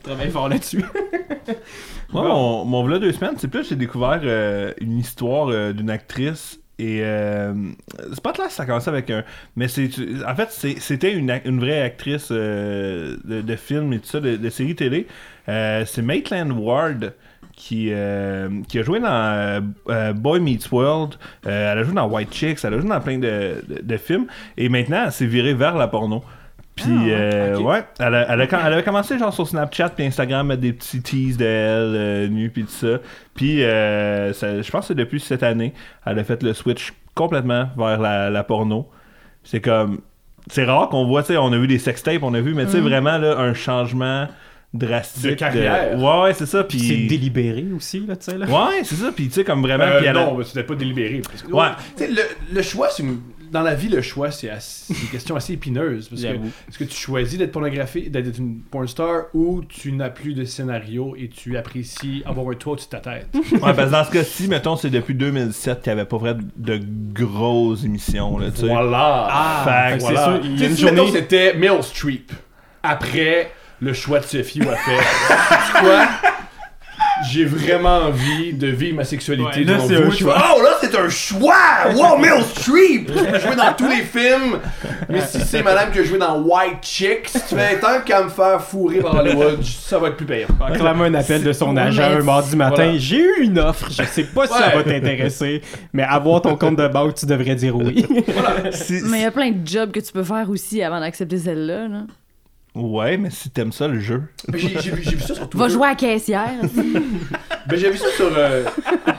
Travaille 0.04 0.30
fort 0.30 0.48
là-dessus. 0.48 0.84
Moi, 2.12 2.22
mon, 2.28 2.64
mon 2.64 2.84
vlog 2.84 3.00
deux 3.00 3.12
semaines, 3.12 3.34
c'est 3.38 3.48
plus 3.48 3.68
j'ai 3.68 3.76
découvert 3.76 4.20
euh, 4.22 4.72
une 4.80 4.98
histoire 4.98 5.48
euh, 5.48 5.72
d'une 5.72 5.90
actrice 5.90 6.60
et 6.78 7.00
euh, 7.02 7.52
c'est 8.12 8.20
pas 8.22 8.32
clair 8.32 8.50
ça 8.50 8.66
commençait 8.66 8.90
avec 8.90 9.08
un 9.08 9.22
mais 9.54 9.68
c'est 9.68 9.88
en 10.26 10.34
fait 10.34 10.50
c'était 10.80 11.12
une, 11.12 11.30
vraie 11.60 11.80
actrice 11.82 12.28
euh, 12.32 13.16
de, 13.24 13.42
de 13.42 13.56
film 13.56 13.92
et 13.92 14.00
tout 14.00 14.06
ça 14.08 14.20
de, 14.20 14.36
de 14.36 14.50
série 14.50 14.74
télé. 14.74 15.06
Euh, 15.48 15.84
c'est 15.86 16.02
Maitland 16.02 16.52
Ward 16.52 17.14
qui, 17.56 17.92
qui 18.68 18.78
a 18.78 18.82
joué 18.82 18.98
dans 19.00 19.72
Boy 20.16 20.40
Meets 20.40 20.68
World. 20.72 21.14
Elle 21.44 21.52
a 21.78 21.82
joué 21.84 21.94
dans 21.94 22.08
White 22.08 22.34
Chicks 22.34 22.58
elle 22.64 22.74
a 22.74 22.80
joué 22.80 22.88
dans 22.88 23.00
plein 23.00 23.18
de, 23.18 23.62
de- 23.68 23.80
de 23.82 23.96
films. 23.96 24.26
Et 24.56 24.68
maintenant 24.68 25.04
elle 25.06 25.12
s'est 25.12 25.26
virée 25.26 25.54
vers 25.54 25.76
la 25.76 25.86
porno 25.88 26.24
puis, 26.76 26.86
euh, 27.10 27.56
ok. 27.58 27.66
ouais, 27.66 27.84
elle, 28.00 28.14
a- 28.14 28.26
elle, 28.32 28.40
a- 28.40 28.66
elle 28.66 28.72
avait 28.72 28.82
commencé 28.82 29.16
genre 29.18 29.32
sur 29.32 29.46
Snapchat 29.46 29.90
puis 29.90 30.04
Instagram 30.06 30.46
mettre 30.48 30.60
des 30.62 30.72
petits 30.72 31.00
teas 31.02 31.36
d'elle 31.36 31.46
euh, 31.94 32.28
nue 32.28 32.50
puis 32.50 32.64
tout 32.64 32.70
ça. 32.70 32.98
Puis, 33.34 33.62
euh, 33.62 34.32
je 34.32 34.70
pense 34.70 34.80
que 34.82 34.86
c'est 34.88 34.94
depuis 34.94 35.20
cette 35.20 35.42
année, 35.44 35.72
elle 36.04 36.18
a 36.18 36.24
fait 36.24 36.42
le 36.42 36.52
switch 36.52 36.92
complètement 37.14 37.68
vers 37.76 38.00
la, 38.00 38.28
la 38.30 38.42
porno. 38.44 38.88
C'est 39.44 39.60
comme, 39.60 40.00
c'est 40.48 40.64
rare 40.64 40.88
qu'on 40.88 41.06
voit, 41.06 41.22
tu 41.22 41.28
sais, 41.28 41.36
on 41.36 41.52
a 41.52 41.58
vu 41.58 41.66
des 41.68 41.78
sextapes, 41.78 42.22
on 42.22 42.34
a 42.34 42.40
vu, 42.40 42.54
mais 42.54 42.64
tu 42.64 42.72
sais, 42.72 42.80
vraiment 42.80 43.18
là, 43.18 43.38
un 43.38 43.54
changement 43.54 44.26
drastique. 44.72 45.30
De 45.30 45.34
carrière. 45.34 45.96
Ouais, 45.98 46.22
ouais, 46.22 46.34
c'est 46.34 46.46
ça. 46.46 46.64
Puis, 46.64 46.80
c'est 46.80 46.96
délibéré 47.06 47.64
aussi, 47.76 48.00
là, 48.00 48.16
tu 48.16 48.24
sais. 48.24 48.36
Là. 48.38 48.46
ouais, 48.46 48.82
c'est 48.82 48.96
ça. 48.96 49.12
Puis, 49.14 49.28
tu 49.28 49.34
sais, 49.34 49.44
comme 49.44 49.62
vraiment. 49.62 49.84
Euh, 49.84 49.98
puis 49.98 50.06
elle 50.08 50.14
non, 50.16 50.34
mais 50.36 50.44
c'était 50.44 50.64
pas 50.64 50.74
délibéré. 50.74 51.22
Parce 51.24 51.42
que, 51.42 51.52
Ouais. 51.52 51.68
Tu 51.96 52.04
sais, 52.04 52.10
le, 52.10 52.22
le 52.52 52.62
choix, 52.62 52.88
c'est 52.90 53.04
une- 53.04 53.20
dans 53.50 53.62
la 53.62 53.74
vie, 53.74 53.88
le 53.88 54.02
choix, 54.02 54.30
c'est 54.30 54.48
une 54.90 55.08
question 55.10 55.36
assez 55.36 55.52
épineuse. 55.54 56.08
Parce 56.08 56.22
que 56.22 56.28
est-ce 56.28 56.78
que 56.78 56.84
tu 56.84 56.96
choisis 56.96 57.38
d'être 57.38 57.52
pornographique, 57.52 58.10
d'être 58.10 58.38
une 58.38 58.60
porn 58.60 58.86
star, 58.88 59.24
ou 59.34 59.62
tu 59.68 59.92
n'as 59.92 60.10
plus 60.10 60.34
de 60.34 60.44
scénario 60.44 61.14
et 61.18 61.28
tu 61.28 61.56
apprécies 61.56 62.22
avoir 62.26 62.48
un 62.50 62.54
toit 62.54 62.72
au-dessus 62.74 62.86
de 62.86 62.90
ta 62.90 63.00
tête? 63.00 63.28
Ouais, 63.52 63.58
parce 63.74 63.76
que 63.88 63.90
dans 63.92 64.04
ce 64.04 64.10
cas-ci, 64.10 64.48
mettons, 64.48 64.76
c'est 64.76 64.90
depuis 64.90 65.14
2007 65.14 65.82
qu'il 65.82 65.92
n'y 65.92 66.00
avait 66.00 66.08
pas 66.08 66.16
vraiment 66.18 66.40
de 66.56 66.80
grosses 67.12 67.84
émissions, 67.84 68.38
là, 68.38 68.50
tu 68.50 68.62
sais. 68.62 68.66
Voilà! 68.66 69.28
Ah, 69.30 69.64
Fait 69.92 69.98
Voilà. 69.98 70.18
c'est 70.18 70.24
sûr, 70.24 70.40
il 70.44 70.50
y 70.52 70.54
a 70.54 70.58
Tu 70.58 70.64
une 70.64 70.70
sais, 70.70 70.76
si, 70.76 70.84
mettons, 70.84 70.96
journée. 71.06 71.12
c'était 71.20 71.54
Meryl 71.54 71.82
Streep. 71.82 72.32
Après 72.82 73.50
le 73.80 73.92
choix 73.92 74.20
de 74.20 74.24
Sophie 74.24 74.60
où 74.60 74.64
elle 74.68 74.76
fait 74.76 75.80
quoi 75.80 76.06
J'ai 77.30 77.44
vraiment 77.44 77.98
envie 77.98 78.52
de 78.52 78.66
vivre 78.66 78.96
ma 78.96 79.04
sexualité 79.04 79.60
Ouais, 79.60 79.64
là, 79.64 79.78
c'est 79.86 79.96
un 79.96 80.10
choix. 80.10 80.42
Oh 80.56 80.62
là 80.62 80.70
c'est 80.80 80.94
un 80.96 81.08
choix 81.08 81.54
Wow 81.94 82.18
Meryl 82.18 82.42
Streep 82.44 83.10
Je 83.14 83.24
peux 83.24 83.38
jouer 83.40 83.56
dans 83.56 83.72
tous 83.72 83.88
les 83.88 84.02
films 84.02 84.58
Mais 85.08 85.20
si 85.20 85.40
c'est 85.40 85.62
madame 85.62 85.90
qui 85.92 86.00
a 86.00 86.04
joué 86.04 86.18
dans 86.18 86.40
White 86.40 86.82
Chicks 86.82 87.30
Tu 87.48 87.54
fais 87.54 87.78
tant 87.78 88.00
qu'à 88.04 88.22
me 88.24 88.28
faire 88.28 88.60
fourrer 88.60 88.98
par 89.00 89.14
Hollywood 89.16 89.62
Ça 89.62 89.98
va 89.98 90.08
être 90.08 90.16
plus 90.16 90.26
payant 90.26 90.48
Clairement 90.74 91.04
un 91.04 91.14
appel 91.14 91.42
de 91.42 91.52
son 91.52 91.76
agent 91.76 92.02
un 92.02 92.22
mardi 92.22 92.56
matin. 92.56 92.84
Voilà. 92.84 92.98
J'ai 92.98 93.20
eu 93.20 93.42
une 93.42 93.58
offre, 93.58 93.88
je 93.90 94.02
sais 94.02 94.24
pas 94.24 94.46
si 94.46 94.52
ça 94.52 94.70
va 94.74 94.82
t'intéresser, 94.82 95.62
mais 95.92 96.02
avoir 96.02 96.42
ton 96.42 96.56
compte 96.56 96.76
de 96.76 96.88
banque, 96.88 97.14
tu 97.14 97.26
devrais 97.26 97.54
dire 97.54 97.76
oui. 97.76 98.04
Mais 99.06 99.18
il 99.18 99.22
y 99.22 99.24
a 99.24 99.30
plein 99.30 99.50
de 99.50 99.66
jobs 99.66 99.90
que 99.92 100.00
tu 100.00 100.12
peux 100.12 100.22
faire 100.24 100.48
aussi 100.50 100.82
avant 100.82 101.00
d'accepter 101.00 101.38
celle-là. 101.38 101.88
Là. 101.88 102.00
Ouais, 102.74 103.16
mais 103.16 103.30
si 103.30 103.50
t'aimes 103.50 103.70
ça, 103.72 103.86
le 103.86 104.00
jeu. 104.00 104.22
Mais 104.48 104.58
j'ai 104.58 104.78
j'ai 104.80 104.90
vu, 104.90 105.02
j'ai 105.02 105.14
vu 105.16 105.20
ça 105.22 105.34
sur 105.34 105.48
Twitter 105.48 105.58
Va 105.58 105.68
jouer 105.68 105.86
à 105.86 105.90
la 105.90 105.94
caissière. 105.96 106.50
Ben, 107.66 107.78
j'ai 107.78 107.90
vu 107.90 107.96
ça 107.96 108.08
sur. 108.14 108.28
euh, 108.36 108.64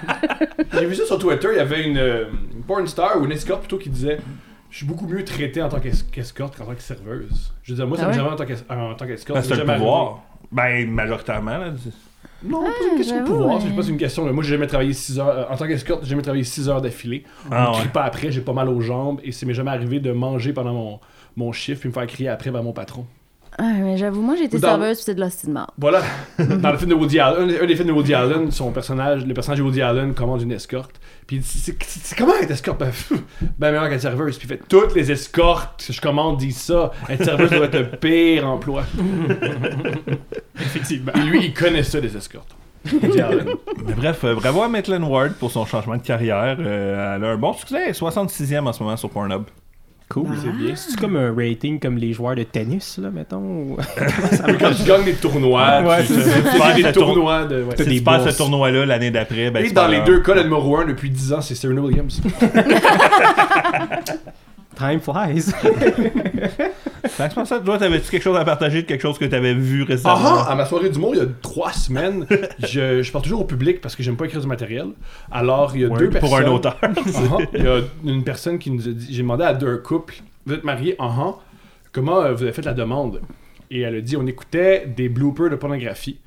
j'ai 0.73 0.85
vu 0.85 0.93
ça 0.95 1.05
sur 1.05 1.17
Twitter. 1.17 1.47
Il 1.53 1.57
y 1.57 1.59
avait 1.59 1.83
une, 1.87 1.97
euh, 1.97 2.25
une 2.53 2.61
porn 2.63 2.85
star 2.85 3.19
ou 3.19 3.25
une 3.25 3.31
escorte 3.31 3.61
plutôt 3.61 3.77
qui 3.79 3.89
disait 3.89 4.19
Je 4.69 4.77
suis 4.77 4.85
beaucoup 4.85 5.07
mieux 5.07 5.23
traité 5.23 5.63
en 5.63 5.69
tant 5.69 5.79
qu'es- 5.79 5.91
qu'escorte 6.11 6.55
qu'en 6.55 6.65
tant 6.65 6.75
que 6.75 6.81
serveuse. 6.83 7.53
Je 7.63 7.71
veux 7.71 7.77
dire, 7.77 7.87
moi, 7.87 7.97
ça 7.97 8.03
Ah 8.03 8.07
m'est 8.07 8.11
ouais? 8.13 8.19
jamais 8.19 8.29
en 8.31 8.35
tant 8.35 8.45
qu'es- 8.45 8.69
en 8.69 8.93
tant 8.93 9.07
qu'escorte. 9.07 9.37
Parce 9.39 9.47
que 9.47 9.55
ça 9.55 9.61
c'est 9.61 9.65
m'est 9.65 9.73
le 9.73 9.79
jamais 9.79 9.79
pouvoir. 9.79 10.21
Ben, 10.51 10.87
majoritairement, 10.91 11.57
là. 11.57 11.73
Non, 12.43 12.63
pas 12.65 12.69
une 12.91 12.97
question 12.97 13.15
de 13.15 13.25
j'avoue, 13.25 13.37
pouvoir. 13.37 13.55
mais- 13.63 13.69
C'est 13.69 13.75
pas 13.75 13.87
une 13.87 13.97
question. 13.97 14.25
de- 14.27 14.31
Moi, 14.31 14.43
j'ai 14.43 14.51
jamais 14.51 14.67
travaillé 14.67 14.93
6 14.93 15.17
heures. 15.19 15.27
euh, 15.29 15.45
en 15.49 15.57
tant 15.57 15.65
qu'escorte, 15.65 16.03
j'ai 16.03 16.09
jamais 16.11 16.21
travaillé 16.21 16.43
6 16.43 16.69
heures 16.69 16.81
d'affilée. 16.81 17.23
Ah 17.49 17.67
On 17.67 17.69
me 17.71 17.73
crie 17.77 17.85
ouais. 17.85 17.91
pas 17.93 18.03
après, 18.03 18.31
j'ai 18.31 18.41
pas 18.41 18.53
mal 18.53 18.69
aux 18.69 18.81
jambes 18.81 19.19
et 19.23 19.31
c'est 19.31 19.47
m'est 19.47 19.53
jamais 19.55 19.71
arrivé 19.71 19.99
de 19.99 20.11
manger 20.11 20.53
pendant 20.53 20.73
mon, 20.73 20.99
mon 21.35 21.51
chiffre 21.51 21.79
puis 21.79 21.89
me 21.89 21.93
faire 21.93 22.05
crier 22.05 22.29
après 22.29 22.51
vers 22.51 22.61
mon 22.61 22.73
patron. 22.73 23.07
Ah, 23.57 23.71
mais 23.81 23.95
j'avoue, 23.97 24.21
moi, 24.21 24.35
j'ai 24.35 24.45
été 24.45 24.59
Dans- 24.59 24.67
serveuse, 24.69 24.97
puis 24.97 25.03
c'est 25.05 25.15
de 25.15 25.21
l'hostie 25.21 25.47
de 25.47 25.51
marde. 25.53 25.71
Voilà. 25.77 26.01
Dans 26.39 26.71
le 26.71 26.77
film 26.77 26.89
de 26.89 26.95
Woody 26.95 27.19
Allen, 27.19 27.49
un, 27.49 27.63
un 27.63 27.65
des 27.65 27.75
films 27.75 27.87
de 27.87 27.93
Woody 27.93 28.13
Allen, 28.13 28.51
son 28.51 28.71
personnage, 28.71 29.25
le 29.25 29.33
personnage 29.33 29.59
de 29.59 29.63
Woody 29.63 29.81
Allen 29.81 30.13
commande 30.13 30.41
une 30.41 30.51
escorte. 30.51 30.99
Puis 31.25 31.37
il 31.37 31.41
dit, 31.41 31.75
c'est 31.87 32.17
comment 32.17 32.33
être 32.41 32.51
escorte? 32.51 32.79
Ben, 32.79 32.87
pff, 32.87 33.13
ben 33.57 33.71
meilleur 33.71 33.89
qu'être 33.89 34.01
serveuse. 34.01 34.37
Puis 34.37 34.47
il 34.47 34.55
fait 34.57 34.61
toutes 34.67 34.93
les 34.93 35.11
escortes 35.11 35.85
que 35.87 35.93
je 35.93 36.01
commande 36.01 36.37
disent 36.37 36.57
ça. 36.57 36.91
Être 37.09 37.23
serveuse 37.23 37.49
doit 37.49 37.65
être 37.65 37.79
le 37.79 37.89
pire 37.97 38.45
emploi. 38.47 38.83
Effectivement. 40.59 41.11
Et 41.15 41.21
lui, 41.21 41.45
il 41.45 41.53
connaît 41.53 41.83
ça 41.83 41.99
des 42.01 42.15
escortes. 42.15 42.55
Woody 43.01 43.19
Allen. 43.21 43.47
Mais 43.85 43.93
bref, 43.93 44.23
euh, 44.23 44.35
bravo 44.35 44.61
à 44.61 44.67
Maitland 44.67 45.03
Ward 45.03 45.33
pour 45.33 45.49
son 45.49 45.65
changement 45.65 45.97
de 45.97 46.01
carrière. 46.03 46.57
Euh, 46.59 47.15
elle 47.15 47.23
a 47.23 47.29
un 47.31 47.37
bon 47.37 47.53
succès, 47.53 47.77
elle 47.83 47.89
est 47.89 47.99
66e 47.99 48.67
en 48.67 48.73
ce 48.73 48.83
moment 48.83 48.95
sur 48.97 49.09
Pornhub. 49.09 49.43
Cool. 50.07 50.27
C'est 50.41 50.51
bien. 50.51 50.75
C'est 50.75 50.99
comme 50.99 51.15
un 51.15 51.33
rating 51.35 51.79
comme 51.79 51.97
les 51.97 52.13
joueurs 52.13 52.35
de 52.35 52.43
tennis, 52.43 52.99
là, 53.01 53.09
mettons. 53.09 53.39
ou- 53.39 53.77
quand 54.59 54.71
tu 54.77 54.83
gagnes 54.83 55.03
des 55.03 55.13
tournois, 55.15 55.81
Ouais, 55.81 56.05
tu, 56.05 56.13
c'est 56.13 56.23
tu- 56.23 56.29
tu 56.51 56.57
ça. 56.59 56.73
fais 56.73 56.83
des 56.83 56.91
tournois 56.91 57.45
de. 57.45 57.63
ouais. 57.63 57.75
Si 57.77 57.85
des 57.85 57.95
tu 57.97 58.01
passes 58.03 58.21
bourses. 58.21 58.33
ce 58.33 58.37
tournoi-là 58.37 58.85
l'année 58.85 59.09
d'après, 59.09 59.49
ben 59.49 59.63
Et 59.65 59.69
tu 59.69 59.73
dans 59.73 59.87
les 59.87 60.01
deux 60.01 60.19
cas, 60.21 60.35
le 60.35 60.43
numéro 60.43 60.77
1 60.77 60.85
depuis 60.85 61.09
10 61.09 61.33
ans, 61.33 61.41
c'est 61.41 61.55
Serena 61.55 61.81
Williams. 61.81 62.21
Time 64.77 64.99
flies. 64.99 65.53
Que 67.05 67.29
je 67.29 67.35
pensais, 67.35 67.61
toi, 67.61 67.77
t'avais-tu 67.77 68.09
quelque 68.09 68.23
chose 68.23 68.37
à 68.37 68.45
partager 68.45 68.81
de 68.81 68.87
quelque 68.87 69.01
chose 69.01 69.17
que 69.17 69.25
t'avais 69.25 69.53
vu 69.53 69.83
récemment? 69.83 70.15
Ah 70.17 70.45
ah, 70.47 70.51
à 70.51 70.55
ma 70.55 70.65
soirée 70.65 70.89
d'humour, 70.89 71.15
il 71.15 71.19
y 71.19 71.23
a 71.23 71.27
trois 71.41 71.71
semaines, 71.71 72.25
je, 72.59 73.01
je 73.01 73.11
parle 73.11 73.23
toujours 73.23 73.41
au 73.41 73.45
public 73.45 73.81
parce 73.81 73.95
que 73.95 74.03
j'aime 74.03 74.15
pas 74.17 74.25
écrire 74.25 74.41
du 74.41 74.47
matériel. 74.47 74.87
Alors, 75.31 75.75
il 75.75 75.81
y 75.81 75.85
a 75.85 75.89
deux 75.89 76.09
personnes. 76.09 76.29
pour 76.29 76.37
un 76.37 76.45
auteur. 76.47 76.77
Il 77.53 77.63
y 77.63 77.67
a 77.67 77.79
une 78.05 78.23
personne 78.23 78.59
qui 78.59 78.71
nous 78.71 78.87
a 78.87 78.91
dit 78.91 79.07
J'ai 79.09 79.21
demandé 79.21 79.43
à 79.43 79.53
deux 79.53 79.77
couples 79.77 80.15
Vous 80.45 80.53
êtes 80.53 80.63
mariés? 80.63 80.95
Ah 80.99 81.13
ah, 81.17 81.35
Comment 81.91 82.21
euh, 82.21 82.33
vous 82.33 82.43
avez 82.43 82.51
fait 82.53 82.61
la 82.63 82.73
demande? 82.73 83.21
Et 83.71 83.81
elle 83.81 83.95
a 83.95 84.01
dit 84.01 84.17
On 84.17 84.25
écoutait 84.25 84.85
des 84.87 85.09
bloopers 85.09 85.49
de 85.49 85.55
pornographie. 85.55 86.19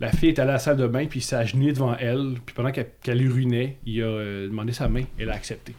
La 0.00 0.10
fille 0.10 0.30
est 0.30 0.38
allée 0.38 0.50
à 0.50 0.54
la 0.54 0.58
salle 0.58 0.76
de 0.76 0.86
bain, 0.86 1.06
puis 1.06 1.20
il 1.20 1.22
s'est 1.22 1.36
agenouillé 1.36 1.72
devant 1.72 1.94
elle. 1.96 2.34
Puis 2.44 2.54
pendant 2.54 2.72
qu'elle 2.72 2.88
qu'elle 3.02 3.22
urinait, 3.22 3.76
il 3.86 4.02
a 4.02 4.06
euh, 4.06 4.48
demandé 4.48 4.72
sa 4.72 4.88
main. 4.88 5.02
Elle 5.18 5.30
a 5.30 5.34
accepté. 5.34 5.74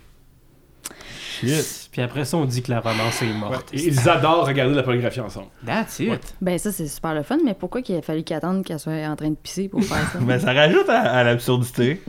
Puis 1.92 2.02
après 2.02 2.25
ça, 2.25 2.38
on 2.38 2.46
dit 2.46 2.62
que 2.62 2.72
la 2.72 2.80
romance 2.80 3.22
est 3.22 3.34
morte. 3.34 3.70
Ils 3.74 4.10
adorent 4.10 4.46
regarder 4.48 4.72
de 4.74 4.78
la 4.78 4.84
pornographie 4.84 5.20
ensemble. 5.20 5.48
That's 5.66 6.00
it. 6.00 6.36
Ben, 6.42 6.58
ça, 6.58 6.72
c'est 6.72 6.88
super 6.88 7.13
le 7.13 7.24
fun, 7.24 7.38
mais 7.44 7.54
pourquoi 7.54 7.82
qu'il 7.82 7.96
a 7.96 8.02
fallu 8.02 8.24
qu'il 8.24 8.36
attende 8.36 8.63
qu'elle 8.66 8.80
soit 8.80 8.94
en 9.08 9.16
train 9.16 9.30
de 9.30 9.36
pisser 9.36 9.68
pour 9.70 9.84
faire 9.84 10.10
ça? 10.12 10.20
Ben, 10.22 10.40
ça 10.40 10.54
rajoute 10.54 10.90
à, 10.90 11.02
à 11.02 11.24
l'absurdité. 11.24 12.02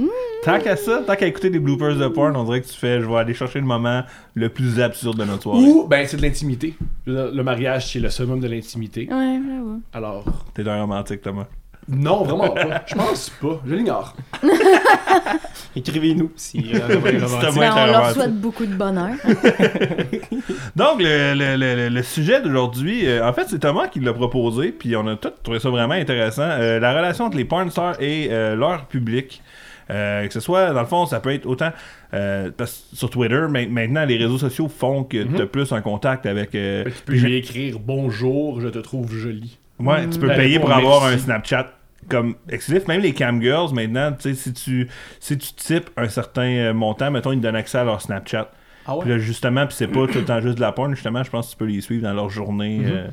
Tant 0.45 0.59
qu'à 0.59 0.77
ça, 0.77 1.03
tant 1.07 1.17
qu'à 1.17 1.27
écouter 1.27 1.51
des 1.51 1.59
bloopers 1.59 1.97
de 1.97 2.09
porn, 2.09 2.37
on 2.37 2.45
dirait 2.45 2.61
que 2.61 2.67
tu 2.69 2.75
fais, 2.75 3.01
je 3.01 3.07
vais 3.07 3.17
aller 3.17 3.35
chercher 3.35 3.61
le 3.61 3.67
moment 3.67 4.03
le 4.35 4.49
plus 4.49 4.81
absurde 4.81 5.19
de 5.19 5.25
notre 5.25 5.43
soirée. 5.43 5.61
Ou, 5.63 5.87
ben, 5.87 6.07
c'est 6.07 6.17
de 6.19 6.23
l'intimité. 6.23 6.75
Le 7.07 7.43
mariage, 7.43 7.93
c'est 7.93 8.01
le 8.01 8.11
summum 8.11 8.41
de 8.41 8.49
l'intimité. 8.49 9.09
Ouais, 9.11 9.41
j'avoue. 9.47 9.81
Alors, 9.93 10.25
T'es 10.55 10.67
un 10.69 10.81
romantique, 10.81 11.23
Thomas. 11.23 11.47
Non, 11.89 12.25
vraiment 12.25 12.51
pas. 12.51 12.83
Je 12.87 12.95
pense 12.95 13.31
pas. 13.31 13.61
Je 13.67 13.75
l'ignore. 13.75 14.15
Écrivez-nous 15.77 16.31
si 16.37 16.59
euh, 16.75 16.79
vous 16.99 17.07
avez 17.07 17.19
romantique. 17.19 17.61
Ben, 17.61 17.73
on 17.77 17.87
leur 17.87 18.11
souhaite 18.13 18.41
beaucoup 18.41 18.67
de 18.67 18.75
bonheur. 18.75 19.15
Donc, 20.77 21.01
le, 21.01 21.35
le- 21.35 21.57
le- 21.57 21.75
le- 21.75 21.89
le 21.89 22.03
sujet 22.03 22.41
d'aujourd'hui, 22.41 23.07
euh, 23.07 23.27
en 23.29 23.33
fait, 23.33 23.47
c'est 23.49 23.59
Thomas 23.59 23.89
qui 23.89 24.01
l'a 24.01 24.13
proposé, 24.13 24.73
puis 24.73 24.95
on 24.97 25.07
a 25.07 25.17
tous 25.17 25.33
trouvé 25.43 25.59
ça 25.59 25.71
vraiment 25.71 25.95
intéressant. 25.95 26.43
Euh, 26.43 26.79
la 26.81 26.95
relation 26.97 27.25
entre 27.27 27.37
les 27.37 27.45
porn 27.45 27.71
stars 27.71 28.01
et 28.01 28.29
euh, 28.31 28.55
leur 28.57 28.87
public. 28.87 29.43
Euh, 29.91 30.27
que 30.27 30.33
ce 30.33 30.41
soit, 30.41 30.73
dans 30.73 30.81
le 30.81 30.87
fond, 30.87 31.05
ça 31.05 31.21
peut 31.21 31.31
être 31.35 31.45
autant 31.45 31.71
euh, 32.15 32.51
parce 32.57 32.87
que 32.91 32.97
sur 32.97 33.11
Twitter, 33.11 33.43
ma- 33.51 33.67
maintenant, 33.67 34.07
les 34.07 34.17
réseaux 34.17 34.39
sociaux 34.39 34.67
font 34.69 35.05
que 35.05 35.23
tu 35.25 35.43
as 35.43 35.47
plus 35.47 35.73
un 35.73 35.83
contact 35.83 36.25
avec. 36.25 36.55
euh, 36.55 36.85
Tu 36.85 37.03
peux 37.05 37.13
lui 37.13 37.37
écrire 37.37 37.79
bonjour, 37.81 38.63
je 38.63 38.69
te 38.69 38.79
trouve 38.79 39.13
jolie. 39.13 39.59
Ouais, 39.81 40.09
tu 40.09 40.19
peux 40.19 40.29
Ben, 40.29 40.37
payer 40.37 40.59
pour 40.59 40.73
avoir 40.73 41.05
un. 41.05 41.19
Snapchat 41.19 41.71
comme 42.09 42.35
exclusif. 42.49 42.87
Même 42.87 43.01
les 43.01 43.13
cam 43.15 43.41
girls, 43.41 43.73
maintenant, 43.73 44.13
tu 44.13 44.23
sais, 44.23 44.35
si 44.35 44.53
tu, 44.53 44.89
si 45.21 45.39
tu 45.39 45.53
types 45.55 45.91
un 45.97 46.09
certain 46.09 46.43
euh, 46.49 46.75
montant, 46.75 47.11
mettons, 47.11 47.33
ils 47.33 47.39
te 47.39 47.43
donnent 47.43 47.57
accès 47.57 47.79
à 47.79 47.85
leur 47.85 48.01
Snapchat. 48.03 48.51
Ah 48.87 48.97
Puis 49.01 49.09
là, 49.09 49.19
justement, 49.19 49.67
puis 49.67 49.75
c'est 49.75 49.87
pas 49.89 50.07
tout 50.07 50.19
le 50.19 50.25
temps 50.27 50.41
juste 50.43 50.57
de 50.57 50.61
la 50.61 50.73
porn, 50.73 50.95
justement, 50.95 51.23
je 51.23 51.31
pense 51.31 51.47
que 51.47 51.53
tu 51.53 51.57
peux 51.57 51.65
les 51.65 51.81
suivre 51.81 52.03
dans 52.03 52.13
leur 52.13 52.29
journée. 52.29 52.83
euh, 52.85 53.09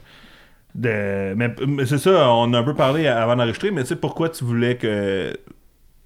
de... 0.76 1.34
Mais, 1.36 1.54
mais 1.68 1.86
c'est 1.86 1.98
ça, 1.98 2.30
on 2.34 2.54
a 2.54 2.60
un 2.60 2.64
peu 2.64 2.74
parlé 2.76 3.08
avant 3.08 3.36
d'enregistrer, 3.38 3.72
mais 3.72 3.82
tu 3.84 3.88
sais, 3.90 3.96
pourquoi 3.96 4.30
tu 4.30 4.44
voulais 4.44 4.76
que. 4.76 5.34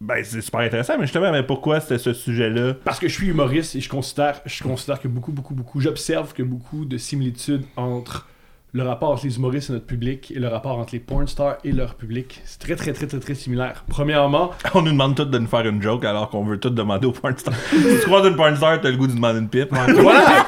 Ben, 0.02 0.24
c'est 0.24 0.42
super 0.42 0.60
intéressant, 0.60 0.96
mais 0.98 1.06
justement, 1.06 1.32
mais 1.32 1.42
pourquoi 1.42 1.80
c'était 1.80 1.98
ce 1.98 2.14
sujet-là? 2.14 2.74
Parce 2.84 3.00
que 3.00 3.08
je 3.08 3.14
suis 3.14 3.28
humoriste 3.28 3.76
et 3.76 3.82
je 3.82 3.90
considère, 3.90 4.42
je 4.46 4.62
considère 4.62 5.00
que 5.00 5.08
beaucoup, 5.08 5.32
beaucoup, 5.32 5.56
beaucoup, 5.56 5.80
j'observe 5.80 6.34
que 6.34 6.44
beaucoup 6.44 6.86
de 6.86 6.98
similitudes 6.98 7.64
entre 7.78 8.28
le 8.75 8.84
rapport 8.84 9.12
entre 9.12 9.25
les 9.25 9.38
humoristes 9.38 9.70
et 9.70 9.74
notre 9.74 9.86
public 9.86 10.34
et 10.36 10.39
le 10.39 10.50
rapport 10.50 10.77
entre 10.77 10.89
les 10.91 11.00
porn 11.00 11.25
stars 11.29 11.55
et 11.63 11.72
leur 11.72 11.96
public. 11.96 12.41
C'est 12.44 12.60
très, 12.60 12.75
très, 12.75 12.91
très, 12.91 13.08
très, 13.08 13.20
très 13.20 13.34
similaire. 13.34 13.86
Premièrement, 13.88 14.51
On 14.74 14.82
nous 14.82 14.91
demande 14.91 15.15
tous 15.15 15.24
de 15.24 15.38
nous 15.39 15.48
faire 15.48 15.65
une 15.65 15.82
joke 15.82 16.03
alors 16.03 16.29
qu'on 16.29 16.44
veut 16.44 16.60
tout 16.60 16.70
demander 16.70 17.08
aux 17.08 17.13
porn 17.13 17.38
stars. 17.38 17.53
si 17.70 17.77
tu 18.01 18.05
croises 18.05 18.27
une 18.27 18.36
porn 18.36 18.53
star, 18.58 18.82
t'as 18.82 18.89
le 18.89 18.98
goût 18.98 19.08
de 19.08 19.13
demander 19.13 19.39
une 19.39 19.48
pipe. 19.48 19.70
voilà! 19.72 20.46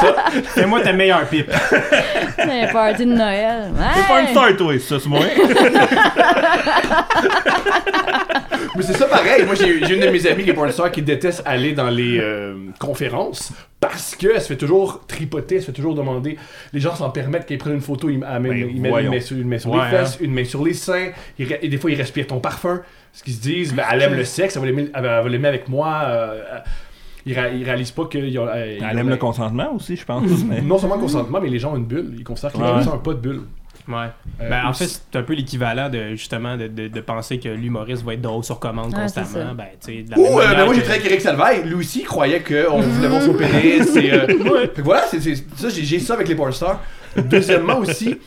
C'est. 0.00 0.42
Fais-moi 0.60 0.82
ta 0.82 0.92
meilleure 0.92 1.26
pipe. 1.26 1.50
C'est 2.36 2.62
un 2.62 2.72
party 2.72 3.04
de 3.04 3.12
Noël. 3.12 3.72
T'es 3.94 4.02
porn 4.06 4.20
Hey! 4.20 4.28
star, 4.30 4.56
toi, 4.56 4.78
ça, 4.78 5.00
c'est 5.00 5.08
moi. 5.08 5.18
Mais 8.78 8.84
c'est 8.84 8.94
ça 8.94 9.06
pareil. 9.06 9.44
Moi, 9.44 9.54
j'ai 9.56 9.92
une 9.94 10.00
de 10.00 10.08
mes 10.08 10.26
amies 10.26 10.44
qui 10.44 10.50
est 10.50 10.54
porn 10.54 10.70
star 10.70 10.90
qui 10.90 11.02
déteste 11.02 11.42
aller 11.44 11.72
dans 11.72 11.90
les 11.90 12.18
euh, 12.18 12.54
conférences 12.78 13.52
parce 13.80 14.14
qu'elle 14.16 14.40
se 14.40 14.46
fait 14.46 14.56
toujours 14.56 15.04
tripoter, 15.06 15.56
elle 15.56 15.60
se 15.60 15.66
fait 15.66 15.72
toujours 15.72 15.94
demander. 15.94 16.38
Les 16.72 16.80
gens 16.80 16.94
s'en 16.94 17.10
permettent 17.10 17.46
qu'elle 17.46 17.58
prenne 17.58 17.74
une 17.74 17.80
photo, 17.80 18.08
ils 18.08 18.18
Ben, 18.18 18.40
ils 18.44 18.80
mettent 18.80 19.00
une 19.02 19.10
main 19.10 19.20
sur, 19.20 19.36
une 19.36 19.48
main 19.48 19.58
sur 19.58 19.70
Ouais, 19.70 19.84
les 19.90 19.96
fesses, 19.96 20.18
une 20.20 20.32
main 20.32 20.44
sur 20.44 20.64
les 20.64 20.74
seins, 20.74 21.10
ils 21.38 21.52
et 21.60 21.68
des 21.68 21.76
fois 21.76 21.90
ils 21.90 21.96
respirent 21.96 22.26
ton 22.28 22.40
parfum. 22.40 22.80
Ce 23.12 23.22
qu'ils 23.24 23.34
se 23.34 23.40
disent, 23.40 23.74
ben, 23.74 23.84
elle 23.90 24.02
aime 24.02 24.14
le 24.14 24.24
sexe, 24.24 24.54
elle 24.56 24.62
va 24.62 24.66
l'aimer 24.68 24.88
elle 24.94 25.02
va 25.02 25.28
l'aimer 25.28 25.48
avec 25.48 25.68
moi. 25.68 26.02
euh, 26.06 26.40
ils, 27.26 27.32
ils 27.32 27.64
réalisent 27.64 27.90
pas 27.90 28.06
qu'ils 28.06 28.38
ont. 28.38 28.46
euh, 28.48 28.76
ils 28.78 28.84
Elle 28.88 28.98
aime 28.98 29.08
le 29.10 29.16
consentement 29.16 29.74
aussi, 29.74 29.96
je 29.96 30.04
pense. 30.04 30.22
mais- 30.48 30.60
Non 30.62 30.78
seulement 30.78 30.94
le 30.96 31.02
consentement, 31.02 31.40
mais 31.40 31.48
les 31.48 31.58
gens 31.58 31.72
ont 31.72 31.76
une 31.76 31.84
bulle. 31.84 32.14
Ils 32.16 32.24
considèrent 32.24 32.52
que 32.52 32.58
les 32.58 32.64
Ouais. 32.64 32.82
gens 32.82 32.96
pas 32.98 33.12
de 33.14 33.18
bulle. 33.18 33.42
Ouais. 33.88 34.06
Euh, 34.42 34.48
ben, 34.50 34.66
en 34.66 34.72
fait, 34.74 34.86
c'est 34.86 35.16
un 35.18 35.22
peu 35.22 35.32
l'équivalent 35.32 35.88
de 35.88 36.10
justement 36.10 36.56
de, 36.58 36.66
de, 36.68 36.88
de 36.88 37.00
penser 37.00 37.38
que 37.40 37.48
l'humoriste 37.48 38.04
va 38.04 38.12
être 38.14 38.20
drôle 38.20 38.44
sur 38.44 38.60
commande 38.60 38.92
constamment. 38.94 39.54
Ben, 39.54 39.64
tu 39.80 39.96
sais, 39.96 40.02
de 40.02 40.10
la 40.10 40.18
Ouh, 40.18 40.22
même 40.22 40.32
euh, 40.50 40.54
ben 40.54 40.64
moi 40.66 40.74
j'ai 40.74 40.80
que- 40.80 40.84
travaillé 40.84 41.00
avec 41.00 41.06
Eric 41.12 41.20
Salvaille, 41.22 41.62
lui 41.64 41.74
aussi 41.74 42.00
il 42.00 42.04
croyait 42.06 42.40
qu'on 42.40 42.80
voulait 42.80 43.08
voir 43.08 43.22
son 43.22 43.32
pénis. 43.34 43.96
Et, 43.96 44.12
euh, 44.12 44.26
Fait 44.26 44.68
que 44.74 44.82
voilà, 44.82 45.02
c'est, 45.10 45.20
c'est- 45.20 45.42
ça, 45.58 45.70
j'ai, 45.70 45.82
j'ai 45.84 45.98
ça 45.98 46.14
avec 46.14 46.28
les 46.28 46.34
porn 46.34 46.52
stars. 46.52 46.80
Deuxièmement 47.16 47.78
aussi, 47.78 48.18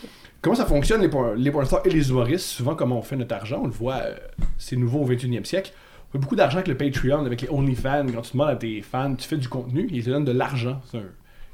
comment 0.42 0.56
ça 0.56 0.66
fonctionne 0.66 1.02
les, 1.02 1.08
porn- 1.10 1.36
les 1.36 1.52
porn 1.52 1.66
stars 1.66 1.82
et 1.86 1.90
les 1.90 2.10
humoristes? 2.10 2.46
Souvent, 2.48 2.76
comment 2.76 2.98
on 2.98 3.02
fait 3.04 3.16
notre 3.16 3.36
argent? 3.36 3.62
On 3.64 3.68
le 3.68 3.72
voit, 3.74 3.98
euh, 4.04 4.16
c'est 4.58 4.76
nouveau 4.76 5.00
au 5.02 5.08
21e 5.10 5.46
siècle. 5.46 5.72
On 6.10 6.14
fait 6.14 6.18
beaucoup 6.20 6.36
d'argent 6.36 6.58
avec 6.58 6.68
le 6.68 6.76
Patreon, 6.76 7.24
avec 7.26 7.42
les 7.42 7.50
OnlyFans. 7.50 8.08
Quand 8.14 8.22
tu 8.22 8.32
demandes 8.34 8.50
à 8.50 8.56
tes 8.56 8.82
fans, 8.82 9.14
tu 9.16 9.28
fais 9.28 9.38
du 9.38 9.48
contenu, 9.48 9.88
ils 9.92 10.04
te 10.04 10.10
donnent 10.10 10.26
de 10.26 10.32
l'argent. 10.32 10.82
C'est 10.92 10.98
un- 10.98 11.04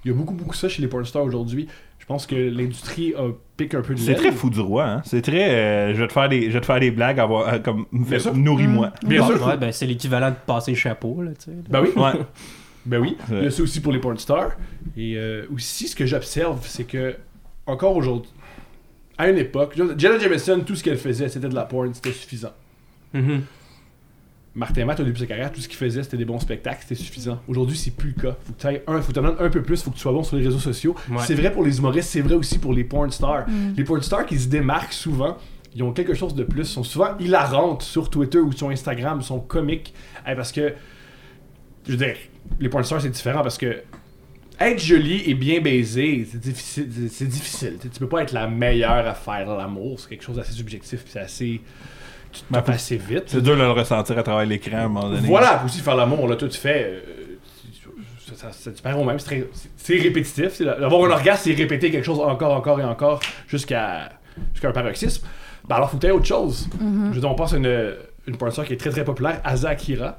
Il 0.05 0.11
y 0.11 0.13
a 0.13 0.17
beaucoup, 0.17 0.33
beaucoup 0.33 0.55
ça 0.55 0.69
chez 0.69 0.81
les 0.81 0.87
porn 0.87 1.05
stars 1.05 1.23
aujourd'hui. 1.23 1.67
Je 2.07 2.13
pense 2.13 2.25
que 2.25 2.35
l'industrie 2.35 3.13
euh, 3.19 3.31
pique 3.57 3.73
un 3.73 3.81
peu 3.81 3.93
de 3.93 3.99
C'est 3.99 4.13
très 4.15 4.31
fou 4.31 4.49
du 4.49 4.61
roi, 4.61 4.85
hein. 4.87 5.01
C'est 5.03 5.21
très. 5.21 5.49
euh, 5.49 5.93
je, 5.93 6.01
vais 6.01 6.07
te 6.07 6.13
faire 6.13 6.29
des, 6.29 6.43
je 6.49 6.51
vais 6.51 6.61
te 6.61 6.65
faire 6.65 6.79
des 6.79 6.89
blagues, 6.89 7.19
avoir, 7.19 7.53
euh, 7.53 7.59
comme. 7.59 7.85
Bien. 7.91 8.17
Nourris-moi. 8.33 8.93
Bien 9.05 9.27
Ouais, 9.27 9.35
sûr. 9.35 9.45
ouais, 9.45 9.57
ben, 9.57 9.73
c'est 9.73 9.85
l'équivalent 9.85 10.29
de 10.29 10.35
passer 10.45 10.71
le 10.71 10.77
chapeau, 10.77 11.21
là, 11.21 11.31
tu 11.31 11.51
sais. 11.51 11.57
Ben 11.69 11.81
oui. 11.81 11.89
Ouais. 11.95 12.13
Ben 12.85 13.01
oui, 13.01 13.17
Ouais. 13.29 13.39
il 13.39 13.43
y 13.43 13.47
a 13.47 13.51
ça 13.51 13.61
aussi 13.61 13.81
pour 13.81 13.91
les 13.91 13.99
porn 13.99 14.17
stars. 14.17 14.51
Et 14.95 15.17
euh, 15.17 15.45
aussi, 15.53 15.89
ce 15.89 15.95
que 15.97 16.05
j'observe, 16.05 16.59
c'est 16.65 16.85
que, 16.85 17.17
encore 17.65 17.97
aujourd'hui, 17.97 18.31
à 19.17 19.27
une 19.29 19.37
époque, 19.37 19.75
Jenna 19.97 20.17
Jameson, 20.17 20.61
tout 20.65 20.75
ce 20.75 20.83
qu'elle 20.85 20.95
faisait, 20.97 21.27
c'était 21.27 21.49
de 21.49 21.55
la 21.55 21.65
porn, 21.65 21.93
c'était 21.93 22.13
suffisant. 22.13 22.53
Mhm. 23.13 23.41
Martin 24.57 24.85
Matt, 24.85 24.99
au 24.99 25.03
début 25.03 25.13
de 25.13 25.19
sa 25.19 25.25
carrière, 25.27 25.51
tout 25.51 25.61
ce 25.61 25.67
qu'il 25.67 25.77
faisait, 25.77 26.01
c'était 26.03 26.17
des 26.17 26.25
bons 26.25 26.39
spectacles, 26.39 26.79
c'était 26.81 26.95
suffisant. 27.01 27.39
Aujourd'hui, 27.47 27.77
c'est 27.77 27.91
plus 27.91 28.13
le 28.17 28.21
cas. 28.21 28.35
Faut 28.43 28.53
que 28.53 28.59
tu 28.59 28.67
ailles 28.67 28.81
un, 28.87 28.99
faut 29.01 29.09
que 29.11 29.13
demandes 29.15 29.37
un 29.39 29.49
peu 29.49 29.61
plus, 29.61 29.81
faut 29.83 29.91
que 29.91 29.95
tu 29.95 30.01
sois 30.01 30.11
bon 30.11 30.23
sur 30.23 30.35
les 30.35 30.43
réseaux 30.43 30.57
sociaux. 30.59 30.95
Ouais. 31.09 31.17
C'est 31.25 31.35
vrai 31.35 31.51
pour 31.51 31.63
les 31.63 31.77
humoristes, 31.77 32.09
c'est 32.09 32.21
vrai 32.21 32.33
aussi 32.33 32.57
pour 32.57 32.73
les 32.73 32.83
porn 32.83 33.11
stars. 33.11 33.45
Les 33.77 33.83
porn 33.83 34.01
stars 34.01 34.25
qui 34.25 34.37
se 34.39 34.47
démarquent 34.49 34.93
souvent, 34.93 35.37
ils 35.75 35.83
ont 35.83 35.93
quelque 35.93 36.15
chose 36.15 36.33
de 36.33 36.43
plus, 36.43 36.65
sont 36.65 36.83
souvent 36.83 37.15
hilarantes 37.19 37.83
sur 37.83 38.09
Twitter 38.09 38.39
ou 38.39 38.51
sur 38.51 38.69
Instagram, 38.69 39.21
sont 39.21 39.39
comiques. 39.39 39.93
Parce 40.25 40.51
que, 40.51 40.73
je 41.85 41.91
veux 41.91 41.97
dire, 41.97 42.15
les 42.59 42.67
porn 42.69 42.83
stars, 42.83 43.01
c'est 43.01 43.09
différent 43.09 43.43
parce 43.43 43.59
que 43.59 43.83
être 44.59 44.79
joli 44.83 45.21
et 45.29 45.35
bien 45.35 45.61
baisé, 45.61 46.27
c'est 46.31 46.39
difficile. 46.41 46.89
c'est- 46.91 47.09
C'est 47.09 47.27
difficile. 47.27 47.77
Tu 47.79 47.99
peux 47.99 48.09
pas 48.09 48.23
être 48.23 48.31
la 48.31 48.47
meilleure 48.47 49.05
à 49.07 49.13
faire 49.13 49.55
l'amour. 49.55 49.99
C'est 49.99 50.09
quelque 50.09 50.23
chose 50.23 50.37
d'assez 50.37 50.53
subjectif. 50.53 51.03
puis 51.03 51.11
C'est 51.13 51.19
assez. 51.19 51.61
Tu 52.39 52.43
te 52.47 52.53
Ben, 52.53 52.61
tapes 52.61 52.69
assez 52.75 52.97
vite. 52.97 53.23
C'est 53.27 53.41
dur 53.41 53.55
de 53.55 53.61
le 53.61 53.71
ressentir 53.71 54.17
à 54.17 54.23
travers 54.23 54.45
l'écran 54.45 54.77
à 54.77 54.81
un 54.81 54.87
moment 54.87 55.09
donné. 55.09 55.27
Voilà, 55.27 55.63
aussi 55.65 55.79
faire 55.81 55.95
l'amour, 55.95 56.19
on 56.21 56.27
l'a 56.27 56.35
tout 56.35 56.49
fait. 56.51 56.83
euh, 56.85 56.99
ça, 58.35 58.51
ça, 58.51 58.71
au 58.97 59.03
même, 59.03 59.17
c'est 59.19 59.97
répétitif. 59.97 60.49
c'est 60.53 60.63
la- 60.63 60.73
Avoir 60.85 61.05
un 61.09 61.11
orgasme, 61.11 61.41
c'est 61.45 61.53
répéter 61.53 61.89
quelque 61.91 62.03
chose 62.05 62.19
encore, 62.19 62.53
encore 62.53 62.79
et 62.79 62.83
encore 62.83 63.19
jusqu'à 63.47 64.09
jusqu'à 64.53 64.69
un 64.69 64.73
paroxysme. 64.73 65.25
Ben 65.67 65.75
alors, 65.77 65.89
faut 65.89 65.97
que 65.97 66.01
tu 66.01 66.07
aies 66.07 66.11
autre 66.11 66.25
chose. 66.25 66.69
Je 66.79 67.15
veux 67.15 67.19
dire, 67.19 67.29
on 67.29 67.35
pense 67.35 67.53
à 67.53 67.57
une, 67.57 67.93
une 68.27 68.37
qui 68.65 68.73
est 68.73 68.77
très 68.77 68.89
très 68.91 69.03
populaire, 69.03 69.41
Asa 69.43 69.69
Akira. 69.69 70.17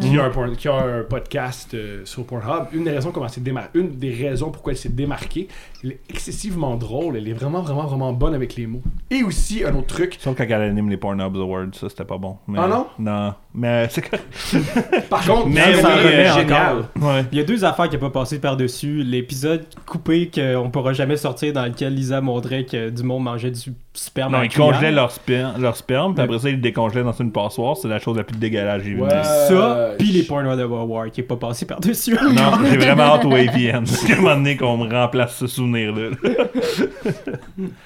Qui, 0.00 0.18
a 0.18 0.24
un, 0.24 0.30
porn- 0.30 0.56
qui 0.56 0.68
a 0.68 0.74
un 0.74 1.02
podcast 1.02 1.74
euh, 1.74 2.02
sur 2.04 2.24
Pornhub. 2.24 2.66
Une 2.72 2.84
des 2.84 2.90
raisons 2.90 3.10
comment 3.12 3.28
s'est 3.28 3.42
une 3.74 3.90
des 3.96 4.10
raisons 4.12 4.50
pourquoi 4.50 4.72
elle 4.72 4.78
s'est 4.78 4.88
démarquée, 4.88 5.48
elle 5.82 5.92
est 5.92 6.00
excessivement 6.08 6.76
drôle, 6.76 7.16
elle 7.16 7.28
est 7.28 7.32
vraiment 7.32 7.62
vraiment 7.62 7.86
vraiment 7.86 8.12
bonne 8.12 8.34
avec 8.34 8.56
les 8.56 8.66
mots. 8.66 8.82
Et 9.10 9.22
aussi 9.22 9.64
un 9.64 9.74
autre 9.74 9.86
truc, 9.94 10.16
Sauf 10.20 10.36
quand 10.36 10.44
elle 10.44 10.52
anime 10.62 10.90
les 10.90 10.96
Pornhub 10.96 11.36
Awards, 11.36 11.66
ça 11.72 11.88
c'était 11.88 12.04
pas 12.04 12.18
bon. 12.18 12.36
Mais- 12.46 12.58
Ah 12.62 12.68
non? 12.68 12.86
Non. 12.98 13.34
Mais 13.52 13.88
c'est 13.90 14.02
par 15.10 15.26
contre, 15.26 15.48
Mais 15.48 15.74
ça 15.74 15.96
génial. 16.38 16.76
Ouais. 17.00 17.24
Il 17.32 17.38
y 17.38 17.40
a 17.40 17.44
deux 17.44 17.64
affaires 17.64 17.88
qui 17.88 17.96
n'ont 17.96 18.00
pas 18.10 18.20
passé 18.20 18.38
par-dessus. 18.40 19.02
L'épisode 19.02 19.64
coupé 19.86 20.30
qu'on 20.32 20.70
pourra 20.70 20.92
jamais 20.92 21.16
sortir 21.16 21.52
dans 21.52 21.64
lequel 21.64 21.94
Lisa 21.94 22.20
montrait 22.20 22.64
que 22.64 22.90
du 22.90 23.02
monde 23.02 23.24
mangeait 23.24 23.50
du 23.50 23.72
sperme 23.92 24.32
Non, 24.32 24.42
ils 24.42 24.54
congelaient 24.54 24.92
leur 24.92 25.10
sperme, 25.10 25.60
leur 25.60 25.76
sperme 25.76 26.14
puis 26.14 26.22
après 26.22 26.38
ça, 26.38 26.48
ils 26.48 26.56
le 26.56 26.60
décongelaient 26.60 27.02
dans 27.02 27.12
une 27.12 27.32
passoire. 27.32 27.76
C'est 27.76 27.88
la 27.88 27.98
chose 27.98 28.16
la 28.16 28.22
plus 28.24 28.36
dégueulasse 28.38 28.78
que 28.82 28.84
j'ai 28.88 28.94
vue. 28.94 29.02
Ouais. 29.02 29.10
Ça, 29.24 29.59
Euh, 29.62 29.96
puis 29.98 30.08
les 30.08 30.22
je- 30.22 30.28
Porn 30.28 30.46
of 30.46 30.88
War 30.88 31.10
qui 31.10 31.20
est 31.20 31.24
pas 31.24 31.36
passé 31.36 31.66
par-dessus. 31.66 32.14
Non, 32.14 32.52
j'ai 32.70 32.76
vraiment 32.76 33.02
hâte 33.14 33.24
au 33.24 33.32
AVN. 33.34 33.84
À 33.84 34.12
un 34.12 34.16
moment 34.16 34.34
donné 34.36 34.56
qu'on 34.56 34.76
me 34.76 34.92
remplace 34.92 35.36
ce 35.36 35.46
souvenir-là. 35.46 36.10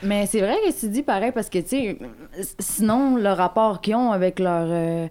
Mais 0.03 0.27
c'est 0.27 0.41
vrai 0.41 0.57
que 0.67 0.79
tu 0.79 0.89
dis 0.89 1.03
pareil 1.03 1.33
parce 1.35 1.49
que, 1.49 1.59
tu 1.59 1.69
sais, 1.69 1.99
sinon, 2.59 3.17
le 3.17 3.31
rapport 3.31 3.81
qu'ils 3.81 3.95
ont 3.97 4.13
avec 4.13 4.39
leur, 4.39 4.67
euh, 4.69 5.07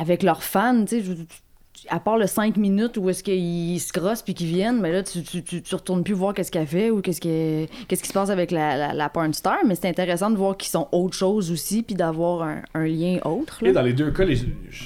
avec 0.00 0.22
leurs 0.22 0.42
fans, 0.42 0.84
tu 0.84 1.00
sais, 1.00 1.02
je- 1.02 1.12
à 1.88 2.00
part 2.00 2.16
le 2.18 2.26
5 2.26 2.56
minutes 2.56 2.96
où 2.96 3.08
est-ce 3.10 3.22
qu'ils 3.22 3.80
se 3.80 3.92
crossent 3.92 4.22
puis 4.22 4.34
qu'ils 4.34 4.46
viennent, 4.48 4.80
mais 4.80 4.92
là, 4.92 5.02
tu, 5.02 5.22
tu, 5.22 5.42
tu, 5.42 5.62
tu 5.62 5.74
retournes 5.74 6.02
plus 6.04 6.14
voir 6.14 6.34
qu'est-ce 6.34 6.50
qu'elle 6.50 6.66
fait 6.66 6.90
ou 6.90 7.00
qu'est-ce, 7.00 7.20
que- 7.20 7.66
qu'est-ce 7.86 8.02
qui 8.02 8.08
se 8.08 8.12
passe 8.12 8.30
avec 8.30 8.50
la, 8.50 8.76
la, 8.76 8.92
la 8.94 9.08
porn 9.08 9.32
star, 9.32 9.58
mais 9.66 9.74
c'est 9.74 9.88
intéressant 9.88 10.30
de 10.30 10.36
voir 10.36 10.56
qu'ils 10.56 10.70
sont 10.70 10.88
autre 10.92 11.14
chose 11.16 11.50
aussi 11.50 11.82
puis 11.82 11.94
d'avoir 11.94 12.42
un, 12.42 12.62
un 12.74 12.86
lien 12.86 13.18
autre. 13.24 13.62
Et 13.64 13.72
dans 13.72 13.82
les 13.82 13.92
deux 13.92 14.10
cas, 14.10 14.24
les, 14.24 14.38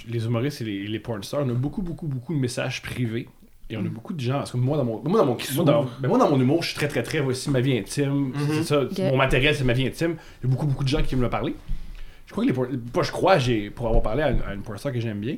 les 0.09 0.25
humoristes 0.25 0.61
et 0.61 0.65
les, 0.65 0.87
les 0.89 0.99
porn 0.99 1.23
stars, 1.23 1.43
on 1.45 1.51
a 1.51 1.55
beaucoup, 1.55 1.83
beaucoup, 1.83 2.07
beaucoup 2.07 2.35
de 2.35 2.39
messages 2.39 2.83
privés. 2.83 3.29
Et 3.71 3.77
on 3.79 3.81
a 3.87 3.89
beaucoup 3.89 4.13
de 4.13 4.21
gens. 4.21 4.35
Parce 4.35 4.51
que 4.53 4.59
moi, 4.59 4.77
dans 4.77 4.85
mon, 4.85 5.01
moi, 5.03 5.21
dans 5.21 5.27
mon, 5.27 5.37
moi, 5.55 5.65
dans, 5.65 5.87
ben, 6.01 6.09
moi, 6.09 6.19
dans 6.19 6.29
mon 6.29 6.39
humour, 6.39 6.63
je 6.63 6.69
suis 6.69 6.77
très, 6.77 6.89
très, 6.89 7.03
très. 7.03 7.21
Voici 7.21 7.49
ma 7.49 7.61
vie 7.61 7.79
intime. 7.79 8.33
C'est 8.51 8.65
ça. 8.65 8.83
Mon 9.11 9.17
matériel, 9.17 9.55
c'est 9.55 9.65
ma 9.65 9.73
vie 9.73 9.87
intime. 9.87 10.17
Il 10.43 10.47
y 10.47 10.51
a 10.51 10.55
beaucoup, 10.55 10.67
beaucoup 10.67 10.85
de 10.85 10.89
gens 10.91 11.01
qui 11.03 11.17
me 11.17 11.23
le 11.23 11.31
parler. 11.31 11.55
Je 12.27 12.33
crois 12.33 12.45
que 12.45 12.49
les. 12.51 12.55
porn- 12.55 12.77
Pas, 12.93 13.03
je 13.03 13.11
crois, 13.13 13.39
j'ai, 13.39 13.71
pour 13.71 13.87
avoir 13.87 14.03
parlé 14.03 14.23
à 14.25 14.31
une, 14.33 14.43
à 14.43 14.53
une 14.53 14.61
porn 14.61 14.77
star 14.77 14.93
que 14.93 15.01
j'aime 15.01 15.21
bien, 15.21 15.37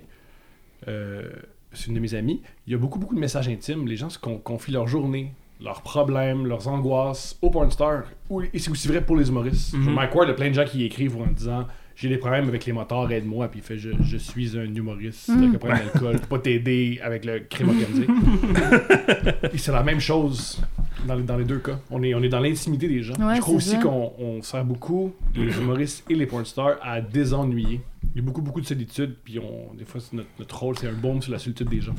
euh, 0.88 1.28
c'est 1.72 1.88
une 1.88 1.94
de 1.94 2.00
mes 2.00 2.14
amies, 2.14 2.40
il 2.66 2.72
y 2.72 2.76
a 2.76 2.78
beaucoup, 2.78 2.98
beaucoup 2.98 3.14
de 3.14 3.20
messages 3.20 3.48
intimes. 3.48 3.86
Les 3.86 3.96
gens 3.96 4.10
se 4.10 4.18
con- 4.18 4.38
confient 4.38 4.72
leur 4.72 4.86
journée, 4.86 5.32
leurs 5.62 5.82
problèmes, 5.82 6.46
leurs 6.46 6.68
angoisses 6.68 7.36
aux 7.42 7.50
porn 7.50 7.70
stars. 7.70 8.04
Ou- 8.30 8.42
Et 8.42 8.58
c'est 8.58 8.70
aussi 8.70 8.86
vrai 8.88 9.00
pour 9.00 9.16
les 9.16 9.28
humoristes. 9.28 9.74
Mhm. 9.74 9.94
Mike 9.94 10.14
Ward, 10.14 10.28
il 10.28 10.30
y 10.30 10.32
a 10.32 10.36
plein 10.36 10.48
de 10.50 10.54
gens 10.54 10.64
qui 10.64 10.84
écrivent 10.84 11.16
en 11.20 11.26
disant 11.26 11.66
j'ai 11.96 12.08
des 12.08 12.16
problèmes 12.18 12.48
avec 12.48 12.66
les 12.66 12.72
motards, 12.72 13.10
aide-moi. 13.12 13.46
Puis 13.48 13.60
il 13.60 13.62
fait 13.62 13.78
je, 13.78 13.90
je 14.02 14.16
suis 14.16 14.58
un 14.58 14.64
humoriste 14.74 15.28
Mhm. 15.28 15.38
avec 15.42 15.54
un 15.54 15.58
problème 15.58 15.78
d'alcool, 15.92 16.12
je 16.14 16.18
peux 16.18 16.26
pas 16.26 16.38
t'aider 16.40 17.00
avec 17.02 17.24
le 17.24 17.40
crime 17.40 17.68
organisé. 17.68 18.06
Et 19.52 19.58
c'est 19.58 19.72
la 19.72 19.82
même 19.82 20.00
chose 20.00 20.60
dans, 21.06 21.14
les- 21.14 21.22
dans 21.22 21.36
les 21.36 21.44
deux 21.44 21.58
cas. 21.58 21.78
On 21.90 22.02
est, 22.02 22.14
on 22.14 22.22
est 22.22 22.28
dans 22.28 22.40
l'intimité 22.40 22.88
des 22.88 23.02
gens. 23.02 23.14
Ouais, 23.14 23.36
je 23.36 23.40
crois 23.40 23.54
aussi 23.54 23.78
qu'on 23.78 24.12
on 24.18 24.42
sert 24.42 24.64
beaucoup, 24.64 25.12
les 25.34 25.56
humoristes 25.58 26.04
et 26.10 26.14
les 26.14 26.26
porn 26.26 26.44
stars, 26.44 26.76
à 26.82 27.00
désennuyer. 27.00 27.80
Il 28.14 28.18
y 28.20 28.20
a 28.20 28.26
beaucoup, 28.26 28.42
beaucoup 28.42 28.60
de 28.60 28.66
solitude, 28.66 29.16
puis 29.24 29.38
on, 29.40 29.74
des 29.74 29.84
fois, 29.84 30.00
c'est 30.00 30.14
notre, 30.14 30.28
notre 30.38 30.58
rôle, 30.58 30.78
c'est 30.78 30.88
un 30.88 30.92
baume 30.92 31.20
sur 31.20 31.32
la 31.32 31.38
solitude 31.38 31.68
des 31.68 31.80
gens. 31.80 31.94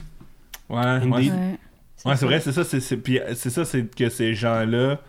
Ouais, 0.69 0.77
Indeed. 0.79 1.12
ouais. 1.12 1.29
Ouais. 1.31 1.57
Ouais, 2.05 2.15
c'est 2.15 2.25
vrai, 2.25 2.39
c'est 2.39 2.51
ça, 2.51 2.63
c'est, 2.63 2.79
c'est, 2.79 2.98
puis, 2.98 3.19
euh, 3.19 3.34
c'est 3.36 3.50
ça, 3.50 3.65
c'est 3.65 3.84
que 3.93 4.10
ces 4.10 4.34
gens-là, 4.34 5.00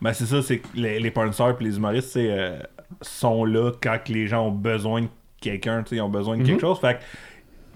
ben 0.00 0.12
c'est 0.12 0.26
ça, 0.26 0.40
c'est 0.42 0.58
que 0.58 0.66
les, 0.74 0.98
les 1.00 1.10
porn 1.10 1.32
stars 1.32 1.56
puis 1.56 1.66
les 1.66 1.76
humoristes, 1.76 2.10
c'est, 2.10 2.30
euh, 2.30 2.58
sont 3.02 3.44
là 3.44 3.72
quand 3.82 3.98
que 4.04 4.12
les 4.12 4.26
gens 4.26 4.46
ont 4.46 4.52
besoin 4.52 5.02
de 5.02 5.08
quelqu'un, 5.40 5.82
tu 5.82 5.90
sais, 5.90 5.96
ils 5.96 6.00
ont 6.00 6.08
besoin 6.08 6.36
de 6.36 6.42
Mhm. 6.42 6.46
quelque 6.48 6.60
chose, 6.60 6.78
fait 6.80 6.94
que 6.94 7.00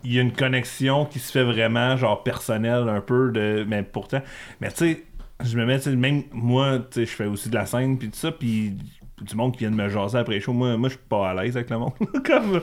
il 0.06 0.12
y 0.12 0.18
a 0.18 0.22
une 0.22 0.32
connexion 0.32 1.06
qui 1.06 1.18
se 1.18 1.32
fait 1.32 1.44
vraiment, 1.44 1.96
genre, 1.96 2.22
personnelle 2.22 2.88
un 2.90 3.00
peu, 3.00 3.30
de, 3.32 3.64
mais 3.66 3.82
pourtant, 3.82 4.20
mais 4.60 4.70
tu 4.70 4.76
sais, 4.76 5.04
je 5.42 5.56
me 5.58 5.64
mets, 5.66 5.78
tu 5.78 5.84
sais, 5.84 5.96
même 5.96 6.24
moi, 6.32 6.78
tu 6.78 7.00
sais, 7.00 7.06
je 7.06 7.10
fais 7.12 7.26
aussi 7.26 7.48
de 7.48 7.54
la 7.54 7.64
scène 7.66 7.98
puis 7.98 8.10
tout 8.10 8.18
ça, 8.18 8.30
puis 8.32 8.74
du 9.20 9.36
monde 9.36 9.52
qui 9.52 9.60
vient 9.60 9.70
de 9.70 9.76
me 9.76 9.88
jaser 9.88 10.18
après 10.18 10.40
shows, 10.40 10.52
moi, 10.52 10.76
moi 10.76 10.88
je 10.88 10.94
suis 10.94 11.04
pas 11.08 11.30
à 11.30 11.34
l'aise 11.34 11.56
avec 11.56 11.70
le 11.70 11.78
monde, 11.78 11.92
comme... 12.26 12.60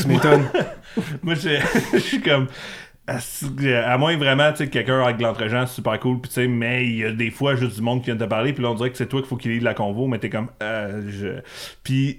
Tu 0.00 0.08
m'étonnes. 0.08 0.44
Moi, 1.22 1.34
je 1.36 1.50
je 1.92 1.98
suis 1.98 2.20
comme. 2.20 2.46
À 3.08 3.98
moins 3.98 4.16
vraiment, 4.16 4.50
tu 4.52 4.58
sais, 4.58 4.66
que 4.68 4.72
quelqu'un 4.72 5.02
avec 5.02 5.16
de 5.16 5.22
l'entre-gens, 5.24 5.66
c'est 5.66 5.74
super 5.74 5.98
cool, 5.98 6.20
puis 6.20 6.28
tu 6.28 6.34
sais, 6.36 6.46
mais 6.46 6.86
il 6.86 6.96
y 6.98 7.04
a 7.04 7.10
des 7.12 7.30
fois 7.30 7.56
juste 7.56 7.76
du 7.76 7.82
monde 7.82 8.00
qui 8.00 8.06
vient 8.06 8.16
te 8.16 8.24
parler, 8.24 8.52
puis 8.52 8.62
là, 8.62 8.70
on 8.70 8.74
dirait 8.74 8.90
que 8.90 8.96
c'est 8.96 9.08
toi 9.08 9.20
qu'il 9.20 9.28
faut 9.28 9.36
qu'il 9.36 9.50
ait 9.50 9.58
de 9.58 9.64
la 9.64 9.74
convo, 9.74 10.06
mais 10.06 10.18
t'es 10.18 10.30
comme. 10.30 10.48
Euh, 10.62 11.02
je... 11.10 11.28
Puis. 11.82 12.18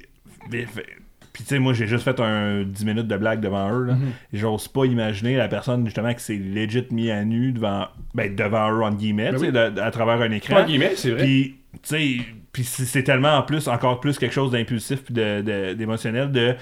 Puis, 1.31 1.43
tu 1.45 1.49
sais, 1.49 1.57
moi, 1.59 1.73
j'ai 1.73 1.87
juste 1.87 2.03
fait 2.03 2.19
un 2.19 2.61
10 2.63 2.85
minutes 2.85 3.07
de 3.07 3.17
blague 3.17 3.39
devant 3.39 3.71
eux, 3.73 3.85
là. 3.85 3.95
Et 4.31 4.37
J'ose 4.37 4.67
pas 4.67 4.85
imaginer 4.85 5.35
la 5.35 5.47
personne, 5.47 5.83
justement, 5.85 6.13
qui 6.13 6.23
s'est 6.23 6.35
legit 6.35 6.85
mis 6.91 7.09
à 7.09 7.23
nu 7.25 7.53
devant. 7.53 7.87
Ben, 8.13 8.35
devant 8.35 8.71
eux, 8.71 8.83
en 8.83 8.91
guillemets, 8.91 9.31
Ben 9.31 9.41
oui. 9.41 9.51
de- 9.51 9.79
à 9.79 9.89
travers 9.89 10.21
un 10.21 10.29
écran. 10.31 10.57
En 10.57 10.65
guillemets, 10.65 10.93
c'est 10.95 11.09
vrai. 11.09 11.23
Puis, 11.23 11.55
tu 11.73 11.79
sais, 11.83 12.17
puis 12.53 12.63
c'est 12.63 13.03
tellement 13.03 13.35
en 13.37 13.41
plus, 13.43 13.67
encore 13.67 13.99
plus 13.99 14.17
quelque 14.17 14.31
chose 14.33 14.51
d'impulsif 14.51 15.03
puis 15.03 15.13
de- 15.13 15.41
de- 15.41 15.73
d'émotionnel 15.73 16.31
de, 16.31 16.55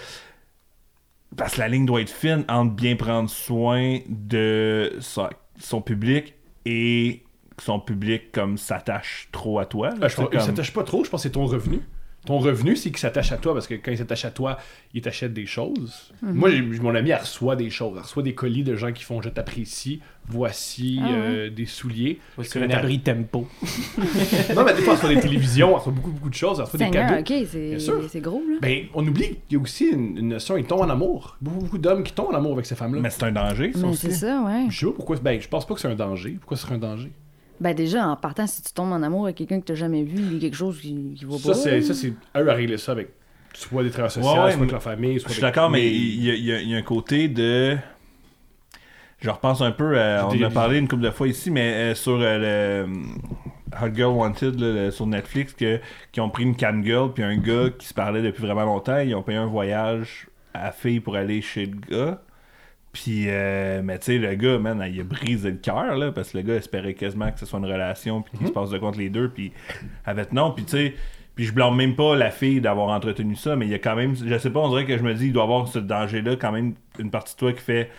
Parce 1.37 1.53
que 1.55 1.59
la 1.59 1.67
ligne 1.69 1.85
doit 1.85 2.01
être 2.01 2.09
fine 2.09 2.43
entre 2.49 2.73
bien 2.73 2.95
prendre 2.95 3.29
soin 3.29 3.99
de 4.09 4.91
sa- 4.99 5.29
son 5.59 5.81
public 5.81 6.33
et 6.65 7.23
que 7.55 7.63
son 7.63 7.79
public 7.79 8.31
comme 8.33 8.57
s'attache 8.57 9.29
trop 9.31 9.59
à 9.59 9.65
toi. 9.65 9.91
là. 9.91 9.95
Ah, 10.01 10.07
je 10.09 10.15
Il 10.33 10.41
s'attache 10.41 10.73
pas 10.73 10.83
trop, 10.83 11.03
je 11.05 11.09
pense 11.09 11.21
que 11.21 11.29
c'est 11.29 11.33
ton 11.33 11.45
revenu. 11.45 11.79
Ton 12.25 12.37
revenu, 12.37 12.75
c'est 12.75 12.89
qu'il 12.89 12.99
s'attache 12.99 13.31
à 13.31 13.37
toi 13.37 13.53
parce 13.53 13.65
que 13.65 13.73
quand 13.73 13.89
il 13.91 13.97
s'attache 13.97 14.25
à 14.25 14.31
toi, 14.31 14.57
il 14.93 15.01
t'achète 15.01 15.33
des 15.33 15.47
choses. 15.47 16.13
Mhm. 16.21 16.33
Moi, 16.33 16.51
j'ai- 16.51 16.61
mon 16.61 16.93
ami, 16.93 17.09
elle 17.09 17.17
reçoit 17.19 17.55
des 17.55 17.71
choses. 17.71 17.93
Elle 17.95 18.03
reçoit 18.03 18.21
des 18.21 18.35
colis 18.35 18.63
de 18.63 18.75
gens 18.75 18.91
qui 18.91 19.03
font 19.03 19.23
Je 19.23 19.29
t'apprécie, 19.29 20.01
voici 20.27 20.99
Ah 21.03 21.09
euh, 21.11 21.49
des 21.49 21.65
souliers. 21.65 22.19
C'est 22.43 22.59
connais 22.59 22.75
un 22.75 22.77
abri 22.77 22.99
tempo. 22.99 23.47
non, 24.55 24.63
mais 24.63 24.73
des 24.75 24.81
fois, 24.81 24.93
elle 24.93 24.99
reçoit 24.99 25.15
des 25.15 25.19
télévisions, 25.19 25.69
elle 25.69 25.75
reçoit 25.75 25.93
beaucoup, 25.93 26.11
beaucoup 26.11 26.29
de 26.29 26.35
choses, 26.35 26.59
elle 26.59 26.65
reçoit 26.65 26.77
des 26.79 26.91
cadeaux. 26.91 27.19
ok, 27.21 27.47
c'est, 27.49 27.79
c'est 28.07 28.21
gros, 28.21 28.41
là. 28.47 28.57
Ben, 28.61 28.85
on 28.93 29.07
oublie 29.07 29.29
qu'il 29.47 29.57
y 29.57 29.59
a 29.59 29.59
aussi 29.59 29.85
une, 29.85 30.17
une 30.17 30.27
notion, 30.29 30.57
ils 30.57 30.65
tombent 30.65 30.81
en 30.81 30.89
amour. 30.89 31.37
Beaucoup, 31.41 31.59
beaucoup 31.61 31.77
d'hommes 31.79 32.03
qui 32.03 32.13
tombent 32.13 32.33
en 32.33 32.37
amour 32.37 32.53
avec 32.53 32.65
ces 32.67 32.75
femmes-là. 32.75 33.01
Mais 33.01 33.09
c'est 33.09 33.23
un 33.23 33.31
danger, 33.31 33.71
ça 33.73 33.79
Mais 33.87 33.95
c'est 33.95 34.11
ça, 34.11 34.43
ouais. 34.45 34.67
Je 34.69 34.79
sais 34.79 34.85
pas 34.85 34.91
pourquoi. 34.91 35.15
Ben, 35.17 35.41
je 35.41 35.47
pense 35.47 35.65
pas 35.65 35.73
que 35.73 35.79
c'est 35.81 35.87
un 35.87 35.95
danger. 35.95 36.37
Pourquoi 36.39 36.55
ce 36.57 36.63
serait 36.63 36.75
un 36.75 36.79
danger? 36.79 37.11
Ben 37.61 37.73
déjà, 37.75 38.07
en 38.07 38.15
partant, 38.17 38.47
si 38.47 38.61
tu 38.63 38.73
tombes 38.73 38.91
en 38.91 39.01
amour 39.03 39.25
avec 39.25 39.37
quelqu'un 39.37 39.61
que 39.61 39.65
t'as 39.65 39.75
jamais 39.75 40.03
vu, 40.03 40.17
il 40.17 40.33
y 40.33 40.37
a 40.37 40.39
quelque 40.41 40.57
chose 40.57 40.79
qui, 40.81 41.13
qui 41.17 41.23
va 41.25 41.37
Ça, 41.37 41.49
pas. 41.49 41.53
c'est 41.53 41.81
ça, 41.83 41.93
c'est 41.93 42.09
eux 42.35 42.49
à 42.49 42.53
régler 42.53 42.77
ça 42.77 42.91
avec 42.91 43.09
soit 43.53 43.83
des 43.83 43.89
travailleurs 43.91 44.11
sociaux, 44.11 44.31
Ouais, 44.31 44.39
ouais, 44.45 44.51
soit 44.51 44.59
avec 44.61 44.71
la 44.71 44.79
famille, 44.79 45.19
soit 45.19 45.29
Je 45.29 45.33
suis 45.35 45.43
avec- 45.43 45.55
d'accord, 45.55 45.69
mais 45.69 45.87
il 45.87 46.23
y, 46.25 46.31
a- 46.51 46.59
y 46.59 46.69
y 46.69 46.75
un 46.75 46.81
côté 46.81 47.27
de. 47.29 47.77
Je 49.19 49.29
repense 49.29 49.61
un 49.61 49.71
peu, 49.71 49.99
à- 49.99 50.27
on 50.27 50.33
Des- 50.33 50.43
en 50.43 50.47
a 50.47 50.51
parlé 50.51 50.79
une 50.79 50.87
couple 50.87 51.03
de 51.03 51.11
fois 51.11 51.27
ici, 51.27 51.51
mais 51.51 51.91
euh, 51.91 51.95
sur 51.95 52.13
euh, 52.19 52.37
le 52.39 52.45
euh, 52.45 52.87
Hot 53.85 53.93
Girl 53.93 54.13
Wanted 54.15 54.59
là, 54.59 54.85
le- 54.85 54.91
sur 54.91 55.05
Netflix, 55.05 55.53
que, 55.53 55.79
qui 56.11 56.19
ont 56.19 56.29
pris 56.31 56.43
une 56.43 56.55
cam 56.55 56.83
girl 56.83 57.13
puis 57.13 57.21
un 57.23 57.37
gars 57.37 57.69
qui 57.77 57.85
se 57.87 57.93
parlait 57.93 58.23
depuis 58.23 58.41
vraiment 58.41 58.65
longtemps, 58.65 58.97
ils 58.97 59.13
ont 59.13 59.21
payé 59.21 59.37
un 59.37 59.45
voyage 59.45 60.27
à 60.55 60.63
la 60.65 60.71
fille 60.71 60.99
pour 60.99 61.15
aller 61.15 61.41
chez 61.43 61.67
le 61.67 61.77
gars. 61.89 62.21
Puis, 62.93 63.25
euh, 63.27 63.81
mais 63.83 63.97
tu 63.99 64.05
sais, 64.05 64.17
le 64.17 64.35
gars, 64.35 64.57
man, 64.59 64.85
il 64.91 64.99
a 64.99 65.03
brisé 65.03 65.51
le 65.51 65.57
cœur, 65.57 65.95
là, 65.95 66.11
parce 66.11 66.31
que 66.31 66.37
le 66.39 66.43
gars 66.43 66.55
espérait 66.55 66.93
quasiment 66.93 67.31
que 67.31 67.39
ce 67.39 67.45
soit 67.45 67.59
une 67.59 67.65
relation, 67.65 68.21
puis 68.21 68.37
qu'il 68.37 68.47
se 68.47 68.51
passe 68.51 68.69
de 68.69 68.77
contre 68.77 68.97
les 68.99 69.09
deux, 69.09 69.29
puis 69.29 69.53
avec 70.05 70.33
non, 70.33 70.51
puis 70.51 70.65
tu 70.65 70.71
sais, 70.71 70.93
puis 71.33 71.45
je 71.45 71.53
blâme 71.53 71.75
même 71.77 71.95
pas 71.95 72.17
la 72.17 72.31
fille 72.31 72.59
d'avoir 72.59 72.89
entretenu 72.89 73.35
ça, 73.37 73.55
mais 73.55 73.65
il 73.65 73.71
y 73.71 73.75
a 73.75 73.79
quand 73.79 73.95
même, 73.95 74.13
je 74.15 74.37
sais 74.37 74.49
pas, 74.49 74.59
on 74.59 74.69
dirait 74.69 74.85
que 74.85 74.97
je 74.97 75.03
me 75.03 75.13
dis, 75.13 75.27
il 75.27 75.33
doit 75.33 75.43
y 75.43 75.45
avoir 75.45 75.67
ce 75.69 75.79
danger-là, 75.79 76.35
quand 76.35 76.51
même, 76.51 76.73
une 76.99 77.09
partie 77.11 77.33
de 77.35 77.39
toi 77.39 77.53
qui 77.53 77.61
fait, 77.61 77.89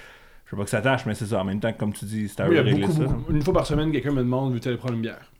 je 0.44 0.50
sais 0.50 0.56
pas 0.56 0.64
que 0.64 0.70
ça 0.70 0.82
tâche, 0.82 1.06
mais 1.06 1.14
c'est 1.14 1.24
ça, 1.26 1.40
en 1.40 1.44
même 1.44 1.58
temps, 1.60 1.72
comme 1.72 1.94
tu 1.94 2.04
dis, 2.04 2.28
c'est 2.28 2.42
à 2.42 2.44
a 2.44 2.48
régler 2.48 2.72
beaucoup, 2.86 2.92
ça. 2.92 3.04
beaucoup- 3.04 3.32
Une 3.32 3.40
fois 3.42 3.54
par 3.54 3.66
semaine, 3.66 3.90
quelqu'un 3.92 4.12
me 4.12 4.18
demande 4.22 4.52
veux-tu 4.52 4.68
aller 4.68 4.76
prendre 4.76 4.94
une 4.94 5.00
bière? 5.00 5.32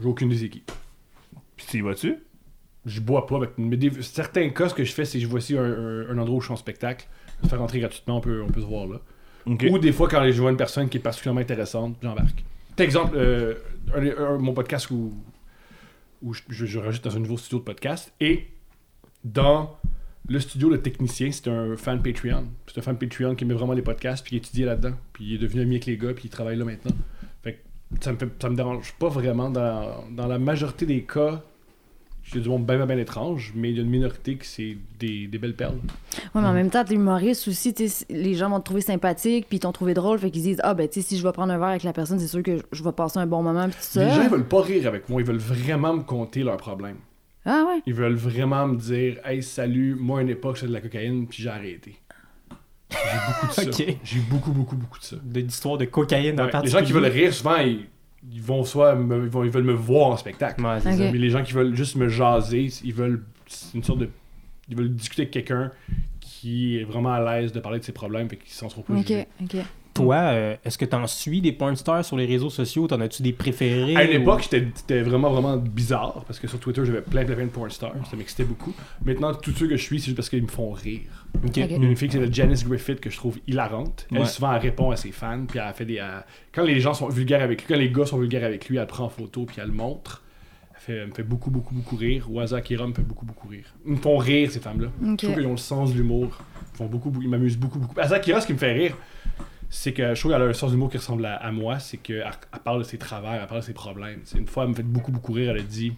J'ai 0.00 0.06
aucune 0.08 0.28
des 0.28 0.42
équipes. 0.44 0.72
Puis 1.56 1.66
tu 1.70 1.76
y 1.78 1.80
vas-tu? 1.82 2.16
Je 2.84 3.00
bois 3.00 3.26
pas. 3.28 3.38
Mais 3.58 3.76
des... 3.76 3.90
certains 4.02 4.48
cas, 4.50 4.68
ce 4.68 4.74
que 4.74 4.82
je 4.82 4.92
fais, 4.92 5.04
c'est 5.04 5.18
que 5.18 5.22
je 5.24 5.28
vois 5.28 5.38
ici 5.38 5.56
un, 5.56 5.62
un- 5.62 6.08
un 6.10 6.18
endroit 6.18 6.38
où 6.38 6.40
je 6.40 6.46
suis 6.46 6.52
en 6.52 6.56
spectacle. 6.56 7.06
Faire 7.46 7.58
rentrer 7.58 7.80
gratuitement, 7.80 8.16
on 8.18 8.20
peut, 8.20 8.42
on 8.42 8.48
peut 8.50 8.60
se 8.60 8.66
voir 8.66 8.86
là. 8.86 9.00
Ou 9.46 9.78
des 9.78 9.92
fois, 9.92 10.08
quand 10.08 10.22
je 10.30 10.40
vois 10.40 10.50
une 10.50 10.56
personne 10.56 10.88
qui 10.88 10.98
est 10.98 11.00
particulièrement 11.00 11.40
intéressante, 11.40 11.96
j'embarque. 12.02 12.44
Par 12.76 12.84
exemple, 12.84 13.14
euh, 13.16 13.54
un- 13.94 14.24
un- 14.34 14.38
mon 14.38 14.52
podcast 14.52 14.90
où, 14.90 15.12
où 16.22 16.34
je, 16.34 16.42
je- 16.48 16.66
je 16.66 16.78
rajoute 16.78 17.02
dans 17.04 17.16
un 17.16 17.20
nouveau 17.20 17.36
studio 17.38 17.58
de 17.58 17.64
podcast 17.64 18.12
et 18.20 18.48
dans 19.24 19.76
le 20.28 20.38
studio, 20.40 20.68
le 20.68 20.82
technicien, 20.82 21.30
c'est 21.32 21.48
un 21.48 21.76
fan 21.76 22.02
Patreon. 22.02 22.44
C'est 22.66 22.78
un 22.78 22.82
fan 22.82 22.98
Patreon 22.98 23.34
qui 23.34 23.44
aimait 23.44 23.54
vraiment 23.54 23.72
les 23.72 23.82
podcasts 23.82 24.22
puis 24.22 24.30
qui 24.32 24.36
étudiait 24.36 24.66
là-dedans. 24.66 24.94
Puis 25.14 25.24
il 25.24 25.34
est 25.36 25.38
devenu 25.38 25.62
ami 25.62 25.76
avec 25.76 25.86
les 25.86 25.96
gars 25.96 26.12
puis 26.12 26.24
il 26.26 26.30
travaille 26.30 26.56
là 26.56 26.64
maintenant. 26.66 26.92
Fait 27.42 27.54
que 27.54 28.04
ça 28.04 28.12
me, 28.12 28.18
fait, 28.18 28.28
ça 28.40 28.50
me 28.50 28.56
dérange 28.56 28.92
pas 28.98 29.08
vraiment. 29.08 29.48
Dans, 29.50 30.04
dans 30.10 30.26
la 30.26 30.38
majorité 30.38 30.84
des 30.84 31.02
cas, 31.04 31.42
j'ai 32.32 32.40
du 32.40 32.48
monde 32.48 32.66
bien, 32.66 32.76
bien, 32.76 32.86
bien 32.86 32.98
étrange, 32.98 33.52
mais 33.54 33.70
il 33.70 33.76
y 33.76 33.78
a 33.78 33.82
une 33.82 33.88
minorité 33.88 34.36
qui 34.36 34.46
c'est 34.46 34.76
des, 34.98 35.26
des 35.26 35.38
belles 35.38 35.54
perles. 35.54 35.78
Ouais, 36.34 36.40
mais 36.42 36.46
en 36.46 36.52
même 36.52 36.70
temps, 36.70 36.84
t'es 36.84 36.94
humoriste 36.94 37.48
aussi, 37.48 37.74
les 38.10 38.34
gens 38.34 38.50
vont 38.50 38.60
te 38.60 38.66
trouver 38.66 38.80
sympathique, 38.80 39.46
puis 39.48 39.56
ils 39.56 39.60
t'ont 39.60 39.72
trouvé 39.72 39.94
drôle, 39.94 40.18
fait 40.18 40.30
qu'ils 40.30 40.42
disent 40.42 40.60
Ah, 40.62 40.74
ben, 40.74 40.88
tu 40.88 41.00
sais, 41.00 41.08
si 41.08 41.18
je 41.18 41.22
vais 41.22 41.32
prendre 41.32 41.52
un 41.52 41.58
verre 41.58 41.68
avec 41.68 41.84
la 41.84 41.92
personne, 41.92 42.18
c'est 42.18 42.28
sûr 42.28 42.42
que 42.42 42.58
je 42.70 42.84
vais 42.84 42.92
passer 42.92 43.18
un 43.18 43.26
bon 43.26 43.42
moment, 43.42 43.64
puis 43.64 43.72
tout 43.72 43.78
ça. 43.80 44.04
Les 44.04 44.14
gens 44.14 44.22
ils 44.22 44.28
veulent 44.28 44.48
pas 44.48 44.60
rire 44.60 44.86
avec 44.86 45.08
moi, 45.08 45.20
ils 45.20 45.26
veulent 45.26 45.38
vraiment 45.38 45.94
me 45.94 46.02
conter 46.02 46.42
leurs 46.42 46.58
problèmes. 46.58 46.98
Ah, 47.44 47.64
ouais. 47.66 47.82
Ils 47.86 47.94
veulent 47.94 48.14
vraiment 48.16 48.66
me 48.66 48.76
dire 48.76 49.18
Hey, 49.24 49.42
salut, 49.42 49.96
moi 49.98 50.18
à 50.18 50.22
une 50.22 50.28
époque, 50.28 50.58
c'était 50.58 50.68
de 50.68 50.74
la 50.74 50.80
cocaïne, 50.80 51.26
puis 51.26 51.42
j'ai 51.42 51.48
arrêté. 51.48 51.96
J'ai 52.90 52.96
beaucoup 53.26 53.46
de 53.46 53.52
ça. 53.52 53.84
J'ai 54.04 54.20
beaucoup, 54.20 54.52
beaucoup, 54.52 54.76
beaucoup 54.76 54.98
de 54.98 55.04
ça. 55.04 55.16
De 55.22 55.40
l'histoire 55.40 55.76
de 55.76 55.84
cocaïne 55.84 56.40
en 56.40 56.60
les 56.62 56.70
gens 56.70 56.82
qui 56.82 56.92
veulent 56.92 57.04
rire, 57.04 57.32
souvent, 57.32 57.56
ils, 57.56 57.86
ils 58.30 58.42
vont 58.42 58.64
soit 58.64 58.94
me- 58.94 59.24
ils, 59.24 59.28
vont- 59.30 59.44
ils 59.44 59.50
veulent 59.50 59.64
me 59.64 59.72
voir 59.72 60.08
en 60.08 60.16
spectacle. 60.16 60.60
Ouais, 60.64 60.80
ça. 60.80 60.90
Mais 61.12 61.18
les 61.18 61.30
gens 61.30 61.42
qui 61.42 61.52
veulent 61.52 61.74
juste 61.74 61.96
me 61.96 62.08
jaser, 62.08 62.68
ils 62.84 62.94
veulent 62.94 63.24
une 63.74 63.82
sorte 63.82 64.00
de 64.00 64.08
ils 64.70 64.76
veulent 64.76 64.94
discuter 64.94 65.22
avec 65.22 65.32
quelqu'un 65.32 65.72
qui 66.20 66.78
est 66.78 66.84
vraiment 66.84 67.12
à 67.12 67.20
l'aise 67.40 67.52
de 67.52 67.60
parler 67.60 67.78
de 67.78 67.84
ses 67.84 67.92
problèmes 67.92 68.28
et 68.30 68.36
qui 68.36 68.52
s'en 68.52 68.68
sont 68.68 68.82
pas. 68.82 68.92
Toi, 69.94 70.16
euh, 70.16 70.56
est-ce 70.64 70.78
que 70.78 70.84
t'en 70.84 71.06
suis 71.08 71.40
des 71.40 71.50
porn 71.52 71.74
stars 71.74 72.04
sur 72.04 72.16
les 72.16 72.26
réseaux 72.26 72.50
sociaux? 72.50 72.86
T'en 72.86 73.00
as-tu 73.00 73.22
des 73.22 73.32
préférés? 73.32 73.96
À 73.96 74.04
une 74.04 74.18
ou- 74.18 74.22
époque, 74.22 74.42
c'était 74.44 74.66
c'était 74.74 75.00
vraiment, 75.02 75.30
vraiment 75.30 75.56
bizarre 75.56 76.22
parce 76.26 76.38
que 76.38 76.46
sur 76.46 76.60
Twitter, 76.60 76.82
j'avais 76.84 77.00
plein, 77.00 77.24
plein, 77.24 77.34
plein 77.34 77.46
de 77.46 77.50
porn 77.50 77.70
stars. 77.70 77.94
Ça 78.08 78.16
m'excitait 78.16 78.44
beaucoup. 78.44 78.72
Maintenant, 79.04 79.34
tous 79.34 79.50
ceux 79.52 79.66
que 79.66 79.76
je 79.76 79.82
suis, 79.82 79.98
c'est 79.98 80.06
juste 80.06 80.16
parce 80.16 80.28
qu'ils 80.28 80.42
me 80.42 80.48
font 80.48 80.70
rire. 80.70 81.17
Une 81.44 81.94
fille 81.96 82.08
qui 82.08 82.14
s'appelle 82.14 82.34
Janice 82.34 82.64
Griffith 82.66 83.00
que 83.00 83.10
je 83.10 83.16
trouve 83.16 83.38
hilarante. 83.46 84.06
Elle, 84.10 84.18
Ouais. 84.20 84.26
souvent, 84.26 84.52
elle 84.52 84.60
répond 84.60 84.90
à 84.90 84.96
ses 84.96 85.12
fans. 85.12 85.44
Puis 85.46 85.58
elle 85.58 85.72
fait 85.74 85.84
des. 85.84 85.94
elle- 85.96 86.24
Quand 86.52 86.64
les 86.64 86.80
gens 86.80 86.94
sont 86.94 87.08
vulgaires 87.08 87.42
avec 87.42 87.60
lui, 87.62 87.68
quand 87.68 87.78
les 87.78 87.90
gars 87.90 88.06
sont 88.06 88.18
vulgaires 88.18 88.44
avec 88.44 88.68
lui, 88.68 88.78
elle 88.78 88.86
prend 88.86 89.04
en 89.04 89.08
photo 89.08 89.44
puis 89.44 89.56
elle 89.60 89.68
le 89.68 89.74
montre. 89.74 90.24
Elle, 90.74 90.80
fait, 90.80 90.92
elle 90.94 91.08
me 91.08 91.14
fait 91.14 91.22
beaucoup, 91.22 91.50
beaucoup, 91.50 91.74
beaucoup 91.74 91.96
rire. 91.96 92.26
Waza 92.30 92.60
Kira 92.60 92.86
me 92.86 92.94
fait 92.94 93.02
beaucoup, 93.02 93.24
beaucoup 93.26 93.48
rire. 93.48 93.66
Ils 93.86 93.92
me 93.92 93.96
font 93.96 94.16
rire, 94.16 94.50
ces 94.50 94.58
femmes-là. 94.60 94.88
Ok. 94.88 95.18
Je 95.20 95.26
trouve 95.26 95.34
qu'ils 95.36 95.46
ont 95.46 95.50
le 95.52 95.56
sens 95.58 95.92
de 95.92 95.98
l'humour. 95.98 96.38
Ils, 96.74 96.76
font 96.78 96.86
beaucoup, 96.86 97.12
ils 97.20 97.28
m'amusent 97.28 97.58
beaucoup, 97.58 97.78
beaucoup. 97.78 97.94
Waza 97.96 98.18
Kira, 98.20 98.40
ce 98.40 98.46
qui 98.46 98.52
me 98.54 98.58
fait 98.58 98.72
rire, 98.72 98.96
c'est 99.70 99.92
que 99.92 100.14
je 100.14 100.18
trouve 100.20 100.32
qu'elle 100.32 100.42
a 100.42 100.46
un 100.46 100.52
sens 100.52 100.70
d'humour 100.72 100.90
qui 100.90 100.96
ressemble 100.96 101.24
à, 101.26 101.36
à 101.36 101.52
moi. 101.52 101.78
C'est 101.78 101.98
qu'elle 101.98 102.26
elle 102.52 102.60
parle 102.60 102.78
de 102.80 102.84
ses 102.84 102.98
travers, 102.98 103.32
elle 103.42 103.46
parle 103.46 103.60
de 103.60 103.66
ses 103.66 103.74
problèmes. 103.74 104.20
Une 104.34 104.46
fois, 104.46 104.64
elle 104.64 104.70
me 104.70 104.74
fait 104.74 104.82
beaucoup, 104.82 105.12
beaucoup 105.12 105.32
rire. 105.32 105.50
Elle 105.50 105.60
a 105.60 105.62
dit 105.62 105.92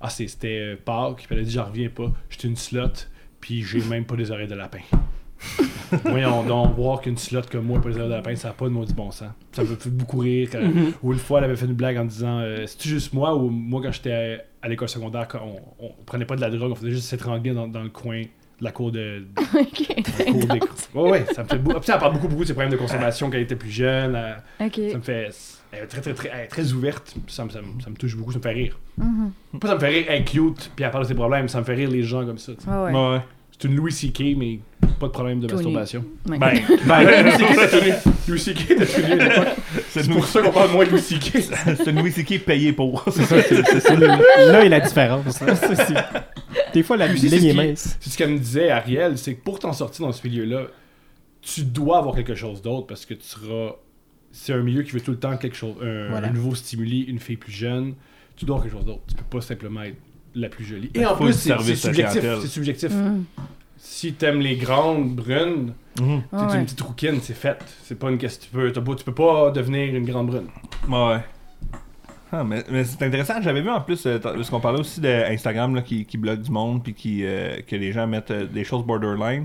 Ah, 0.00 0.08
c'était 0.10 0.74
euh, 0.74 0.76
Pâques. 0.82 1.24
Puis 1.26 1.28
elle 1.30 1.38
a 1.40 1.42
dit 1.42 1.50
J'en 1.50 1.64
reviens 1.64 1.88
pas. 1.90 2.12
J'étais 2.30 2.48
une 2.48 2.56
slot. 2.56 2.88
Puis 3.44 3.62
j'ai 3.62 3.82
même 3.82 4.06
pas 4.06 4.16
des 4.16 4.30
oreilles 4.30 4.48
de 4.48 4.54
lapin. 4.54 4.78
Voyons 6.04 6.42
donc, 6.44 6.74
voir 6.76 7.02
qu'une 7.02 7.18
slot 7.18 7.42
comme 7.52 7.66
moi, 7.66 7.78
pas 7.78 7.90
des 7.90 7.96
oreilles 7.96 8.08
de 8.08 8.14
lapin, 8.14 8.34
ça 8.36 8.48
n'a 8.48 8.54
pas 8.54 8.64
de 8.64 8.70
maudit 8.70 8.94
bon 8.94 9.10
sens. 9.10 9.28
Ça 9.52 9.62
me 9.62 9.66
fait 9.76 9.90
beaucoup 9.90 10.18
rire. 10.20 10.48
quand- 10.50 10.62
Ou 11.02 11.12
une 11.12 11.18
fois, 11.18 11.38
elle 11.40 11.44
avait 11.44 11.56
fait 11.56 11.66
une 11.66 11.74
blague 11.74 11.98
en 11.98 12.06
disant 12.06 12.38
euh, 12.40 12.64
C'est-tu 12.66 12.88
juste 12.88 13.12
moi 13.12 13.36
ou 13.36 13.50
moi, 13.50 13.82
quand 13.84 13.92
j'étais 13.92 14.12
à, 14.62 14.64
à 14.66 14.68
l'école 14.70 14.88
secondaire, 14.88 15.28
quand 15.28 15.40
on, 15.78 15.84
on 15.86 15.90
prenait 16.06 16.24
pas 16.24 16.36
de 16.36 16.40
la 16.40 16.48
drogue, 16.48 16.72
on 16.72 16.74
faisait 16.74 16.90
juste 16.90 17.04
s'étrangler 17.06 17.52
dans, 17.52 17.68
dans 17.68 17.82
le 17.82 17.90
coin 17.90 18.22
la 18.60 18.70
cour 18.72 18.92
de. 18.92 19.24
Ok. 19.54 20.04
la 20.18 20.24
cour 20.32 20.40
d'école. 20.46 20.68
Ouais, 20.94 21.10
ouais, 21.10 21.26
ça 21.34 21.42
me 21.42 21.48
fait 21.48 21.58
beaucoup. 21.58 21.80
Puis 21.80 21.90
elle 21.92 21.98
parle 22.00 22.12
beaucoup, 22.14 22.28
beaucoup 22.28 22.42
de 22.42 22.48
ses 22.48 22.54
problèmes 22.54 22.72
de 22.72 22.76
consommation 22.76 23.28
quand 23.30 23.36
elle 23.36 23.42
était 23.42 23.56
plus 23.56 23.70
jeune. 23.70 24.14
elle- 24.60 24.66
Ok. 24.66 24.80
ça 24.92 24.98
me 24.98 25.02
fait. 25.02 25.30
Elle 25.72 25.82
est 25.84 25.86
très, 25.86 26.00
très, 26.00 26.14
très, 26.14 26.30
elle 26.32 26.40
est 26.44 26.48
très 26.48 26.72
ouverte. 26.72 27.14
Ça 27.28 27.44
me, 27.44 27.50
ça, 27.50 27.60
me, 27.60 27.80
ça 27.82 27.90
me 27.90 27.96
touche 27.96 28.16
beaucoup, 28.16 28.30
ça 28.32 28.38
me 28.38 28.42
fait 28.42 28.52
rire. 28.52 28.78
Mhm. 28.98 29.32
Pas 29.60 29.68
ça 29.68 29.74
me 29.74 29.80
fait 29.80 29.88
rire, 29.88 30.04
elle 30.08 30.20
est 30.20 30.24
cute, 30.24 30.70
puis 30.76 30.84
elle 30.84 30.90
parle 30.90 31.04
de 31.04 31.08
ses 31.08 31.14
problèmes, 31.14 31.48
ça 31.48 31.58
me 31.60 31.64
fait 31.64 31.74
rire 31.74 31.90
les 31.90 32.02
gens 32.04 32.24
comme 32.24 32.38
ça. 32.38 32.52
Ouais, 32.52 32.92
ouais. 32.92 32.92
Ouais, 32.92 33.10
ouais. 33.14 33.20
C'est 33.50 33.68
une 33.68 33.76
Louis 33.76 33.92
C.K., 33.92 34.20
mais 34.36 34.58
pas 35.00 35.06
de 35.06 35.12
problème 35.12 35.40
de 35.40 35.52
masturbation. 35.52 36.04
Ouais. 36.28 36.38
Ben, 36.38 36.52
Ben, 36.86 37.22
Louis 37.24 37.32
C.K. 37.32 38.08
Louis 38.28 38.38
C.K. 38.38 38.58
c'est 40.02 40.10
pour 40.10 40.26
ça 40.26 40.42
qu'on 40.42 40.50
parle 40.52 40.70
moins 40.72 40.84
de 40.84 40.90
Louis 40.90 41.00
C.K. 41.00 41.38
c'est 41.76 41.86
une 41.90 41.98
Louis 42.00 42.12
C.K. 42.12 42.44
payé 42.44 42.72
pour. 42.72 43.04
C'est 43.10 43.22
ça, 43.24 43.42
c'est 43.42 43.64
c'est 43.66 43.80
ça. 43.80 43.94
Là 43.96 44.64
est 44.64 44.68
la 44.68 44.80
différence. 44.80 45.24
c'est- 45.36 45.94
Des 46.72 46.82
fois, 46.82 46.96
la 46.96 47.06
ligne 47.06 47.28
ce 47.28 47.34
est 47.34 47.52
mince. 47.52 47.96
C'est 48.00 48.10
ce 48.10 48.16
qu'elle 48.18 48.30
me 48.30 48.38
disait, 48.38 48.70
Ariel, 48.70 49.16
c'est 49.18 49.34
que 49.34 49.42
pour 49.42 49.58
t'en 49.58 49.72
sortir 49.72 50.06
dans 50.06 50.12
ce 50.12 50.26
milieu-là, 50.26 50.62
tu 51.40 51.62
dois 51.62 51.98
avoir 51.98 52.14
quelque 52.14 52.34
chose 52.34 52.62
d'autre 52.62 52.86
parce 52.86 53.06
que 53.06 53.14
tu 53.14 53.24
seras. 53.26 53.72
C'est 54.32 54.52
un 54.52 54.62
milieu 54.62 54.82
qui 54.82 54.90
veut 54.92 55.00
tout 55.00 55.12
le 55.12 55.18
temps 55.18 55.36
quelque 55.36 55.56
chose, 55.56 55.76
un, 55.80 56.08
Voilà. 56.10 56.28
un 56.28 56.32
nouveau 56.32 56.54
stimuli, 56.56 57.02
une 57.02 57.20
fille 57.20 57.36
plus 57.36 57.52
jeune. 57.52 57.94
Tu 58.36 58.44
dois 58.44 58.56
avoir 58.56 58.68
quelque 58.68 58.76
chose 58.78 58.86
d'autre. 58.86 59.02
Tu 59.08 59.14
peux 59.14 59.38
pas 59.38 59.40
simplement 59.40 59.82
être 59.82 59.96
la 60.34 60.48
plus 60.48 60.64
jolie. 60.64 60.90
Et 60.94 61.06
en 61.06 61.14
plus, 61.14 61.32
c'est 61.34 61.56
subjectif. 61.76 62.20
C'est 62.42 62.48
subjectif. 62.48 62.90
Mhm. 62.90 63.24
Si 63.86 64.14
t'aimes 64.14 64.40
les 64.40 64.56
grandes 64.56 65.14
brunes, 65.14 65.74
Mhm. 66.00 66.22
t'es 66.30 66.36
Ouais, 66.36 66.42
ouais. 66.46 66.58
une 66.58 66.64
petite 66.64 66.80
rouquine, 66.80 67.20
c'est 67.20 67.36
fait. 67.36 67.58
C'est 67.82 67.98
pas 67.98 68.10
une 68.10 68.16
question. 68.18 68.48
Tu 68.50 68.56
peux, 68.56 68.72
t'as 68.72 68.80
pas- 68.80 68.94
tu 68.94 69.04
peux 69.04 69.14
pas 69.14 69.50
devenir 69.50 69.94
une 69.94 70.06
grande 70.06 70.28
brune. 70.28 70.46
Ouais. 70.88 71.18
Ah, 72.32 72.42
mais, 72.44 72.64
mais 72.70 72.82
c'est 72.84 73.02
intéressant. 73.04 73.34
J'avais 73.42 73.60
vu 73.60 73.68
en 73.70 73.80
plus, 73.82 74.06
euh, 74.06 74.18
parce 74.18 74.48
qu'on 74.48 74.58
parlait 74.58 74.80
aussi 74.80 75.00
d'Instagram 75.00 75.82
qui, 75.82 76.06
qui 76.06 76.16
bloque 76.16 76.40
du 76.40 76.50
monde, 76.50 76.82
puis 76.82 76.94
qui, 76.94 77.24
euh, 77.24 77.58
que 77.66 77.76
les 77.76 77.92
gens 77.92 78.06
mettent 78.06 78.30
euh, 78.30 78.46
des 78.46 78.64
choses 78.64 78.84
borderline. 78.84 79.44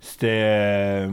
C'était. 0.00 0.28
euh, 0.42 1.08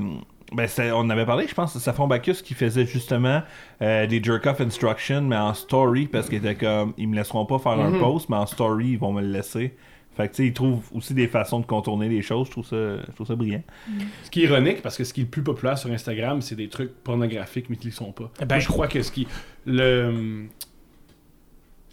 ben, 0.54 0.68
c'est- 0.68 0.92
on 0.92 1.00
en 1.00 1.10
avait 1.10 1.26
parlé, 1.26 1.48
je 1.48 1.54
pense, 1.54 1.74
c'est 1.74 1.80
Safron 1.80 2.08
Bacchus 2.08 2.42
qui 2.44 2.54
faisait 2.54 2.86
justement 2.86 3.42
euh, 3.82 4.08
des 4.08 4.24
jerk-off 4.24 4.62
instructions, 4.62 5.22
mais 5.22 5.38
en 5.38 5.54
story, 5.54 6.08
parce 6.08 6.28
qu'il 6.30 6.38
était 6.40 6.56
comme, 6.56 6.94
ils 6.98 7.08
me 7.10 7.16
laisseront 7.18 7.46
pas 7.46 7.60
faire 7.60 7.74
un 7.74 7.90
Mhm. 7.92 8.00
post, 8.00 8.30
mais 8.30 8.38
en 8.38 8.46
story, 8.46 8.92
ils 8.92 8.98
vont 9.00 9.12
me 9.14 9.22
le 9.22 9.28
laisser. 9.32 9.76
Fait 10.18 10.28
que, 10.28 10.34
tu 10.36 10.44
sais, 10.44 10.48
ils 10.48 10.54
trouvent 10.54 10.84
aussi 10.94 11.14
des 11.14 11.28
façons 11.28 11.60
de 11.62 11.66
contourner 11.66 12.10
les 12.10 12.22
choses. 12.22 12.48
Je 12.48 12.52
trouve 12.52 12.66
ça, 12.66 12.98
je 13.08 13.12
trouve 13.16 13.28
ça 13.28 13.36
brillant. 13.36 13.64
Ce 14.24 14.30
qui 14.30 14.42
est 14.42 14.46
ironique, 14.48 14.82
parce 14.82 14.98
que 14.98 15.04
ce 15.06 15.14
qui 15.14 15.22
est 15.22 15.24
le 15.24 15.30
plus 15.30 15.42
populaire 15.44 15.78
sur 15.78 15.90
Instagram, 15.92 16.42
c'est 16.42 16.56
des 16.56 16.68
trucs 16.68 16.94
pornographiques, 17.04 17.70
mais 17.70 17.78
qui 17.78 17.88
ne 17.88 17.92
le 17.92 17.96
sont 17.96 18.12
pas. 18.12 18.30
Eh 18.42 18.46
ben- 18.46 18.56
Moi, 18.56 18.60
je 18.60 18.68
crois 18.68 18.88
que 18.88 19.02
ce 19.02 19.12
qui. 19.12 19.26
Le. 19.66 20.08
hum, 20.10 20.48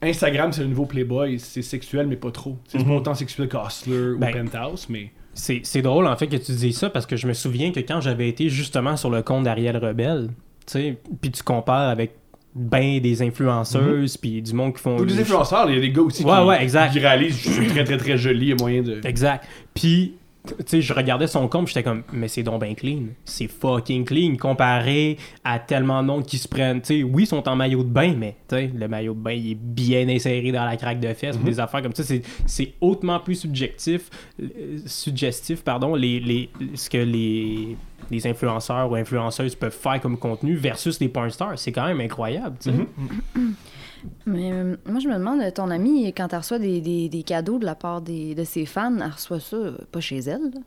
Instagram, 0.00 0.52
c'est 0.52 0.62
le 0.62 0.68
nouveau 0.68 0.86
Playboy. 0.86 1.38
C'est 1.38 1.62
sexuel, 1.62 2.06
mais 2.06 2.16
pas 2.16 2.30
trop. 2.30 2.56
C'est 2.68 2.84
pas 2.84 2.92
autant 2.92 3.14
sexuel 3.14 3.48
qu'Hustler 3.48 4.12
ou 4.12 4.18
Ben- 4.18 4.32
Penthouse, 4.50 4.86
mais. 4.88 5.10
C'est 5.34 5.60
c'est 5.62 5.82
drôle 5.82 6.06
en 6.08 6.16
fait 6.16 6.26
que 6.26 6.36
tu 6.36 6.50
dises 6.50 6.76
ça 6.78 6.90
parce 6.90 7.06
que 7.06 7.14
je 7.16 7.28
me 7.28 7.32
souviens 7.32 7.70
que 7.70 7.78
quand 7.78 8.00
j'avais 8.00 8.28
été 8.28 8.48
justement 8.48 8.96
sur 8.96 9.08
le 9.10 9.22
compte 9.22 9.44
d'Ariel 9.44 9.76
Rebelle, 9.76 10.30
tu 10.66 10.72
sais, 10.72 10.98
puis 11.20 11.30
tu 11.30 11.44
compares 11.44 11.88
avec 11.90 12.14
ben 12.54 13.00
des 13.00 13.22
influenceuses 13.22 14.16
puis 14.16 14.42
du 14.42 14.52
monde 14.52 14.74
qui 14.74 14.82
font 14.82 14.98
Ou 14.98 15.04
des 15.04 15.20
influenceurs, 15.20 15.68
il 15.70 15.76
y 15.76 15.78
a 15.78 15.80
des 15.80 15.90
gars 15.92 16.02
aussi 16.02 16.24
Ouais, 16.24 16.32
qui, 16.40 16.46
ouais, 16.46 16.62
exact. 16.62 16.92
qui 16.92 16.98
réalisent 16.98 17.38
je 17.40 17.50
suis 17.50 17.66
très 17.68 17.84
très 17.84 17.96
très 17.96 18.18
joli, 18.18 18.46
il 18.46 18.48
y 18.48 18.52
a 18.52 18.56
moyen 18.56 18.82
de. 18.82 19.00
Exact. 19.04 19.44
Puis 19.74 20.14
tu 20.46 20.54
sais, 20.66 20.82
je 20.82 20.92
regardais 20.92 21.26
son 21.26 21.48
compte, 21.48 21.68
j'étais 21.68 21.82
comme 21.82 22.02
mais 22.12 22.28
c'est 22.28 22.42
donc 22.42 22.62
bien 22.62 22.74
clean. 22.74 23.08
C'est 23.24 23.48
fucking 23.48 24.04
clean 24.04 24.36
comparé 24.36 25.18
à 25.44 25.58
tellement 25.58 26.02
de 26.02 26.06
monde 26.06 26.26
qui 26.26 26.38
se 26.38 26.48
prennent, 26.48 26.80
tu 26.80 26.98
sais, 26.98 27.02
oui, 27.02 27.24
ils 27.24 27.26
sont 27.26 27.46
en 27.48 27.56
maillot 27.56 27.82
de 27.82 27.90
bain 27.90 28.14
mais 28.16 28.36
tu 28.48 28.56
sais, 28.56 28.70
le 28.74 28.88
maillot 28.88 29.14
de 29.14 29.20
bain 29.20 29.32
il 29.32 29.52
est 29.52 29.54
bien 29.54 30.08
inséré 30.08 30.52
dans 30.52 30.64
la 30.64 30.76
craque 30.76 31.00
de 31.00 31.12
fesses, 31.12 31.36
ou 31.36 31.42
des 31.42 31.60
affaires 31.60 31.82
comme 31.82 31.94
ça, 31.94 32.04
c'est 32.04 32.22
c'est 32.46 32.74
hautement 32.80 33.20
plus 33.20 33.34
subjectif 33.34 34.10
euh, 34.40 34.78
suggestif 34.86 35.62
pardon, 35.62 35.94
les, 35.94 36.20
les 36.20 36.50
ce 36.74 36.88
que 36.88 36.98
les 36.98 37.76
les 38.10 38.26
influenceurs 38.26 38.90
ou 38.90 38.94
influenceuses 38.94 39.54
peuvent 39.54 39.76
faire 39.76 40.00
comme 40.00 40.16
contenu 40.16 40.54
versus 40.54 40.98
les 41.00 41.08
porn 41.08 41.30
stars, 41.30 41.58
c'est 41.58 41.72
quand 41.72 41.86
même 41.86 42.00
incroyable, 42.00 42.56
tu 42.60 42.70
sais. 42.70 42.76
Mhm. 42.76 43.54
Mais 44.26 44.52
euh, 44.52 44.76
moi, 44.86 45.00
je 45.00 45.08
me 45.08 45.14
demande, 45.14 45.40
ton 45.54 45.70
amie, 45.70 46.12
quand 46.14 46.32
elle 46.32 46.38
reçoit 46.38 46.58
des, 46.58 46.80
des, 46.80 47.08
des 47.08 47.22
cadeaux 47.22 47.58
de 47.58 47.64
la 47.64 47.74
part 47.74 48.00
des, 48.00 48.34
de 48.34 48.44
ses 48.44 48.66
fans, 48.66 48.94
elle 48.96 49.10
reçoit 49.10 49.40
ça 49.40 49.56
euh, 49.56 49.78
pas 49.90 50.00
chez 50.00 50.18
elle. 50.18 50.50
là? 50.54 50.60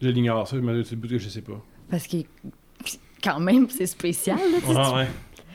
Je 0.00 0.08
l'ignore, 0.08 0.46
ça, 0.48 0.56
mais 0.56 0.82
c'est 0.84 0.92
le 0.92 0.96
bout 1.00 1.08
que 1.08 1.18
je 1.18 1.28
sais 1.28 1.42
pas. 1.42 1.60
Parce 1.90 2.06
que, 2.06 2.16
quand 3.22 3.40
même, 3.40 3.68
c'est 3.70 3.86
spécial. 3.86 4.38
Là, 4.38 4.58
tu 4.60 4.66
sais, 4.66 4.94
Ouais. 4.94 5.08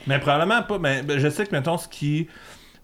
Mais 0.08 0.20
probablement 0.20 0.64
pas. 0.64 0.80
Mais 0.80 1.04
ben, 1.04 1.20
je 1.20 1.28
sais 1.30 1.46
que, 1.46 1.52
mettons, 1.56 1.78
ce 1.78 1.88
qui. 1.88 2.28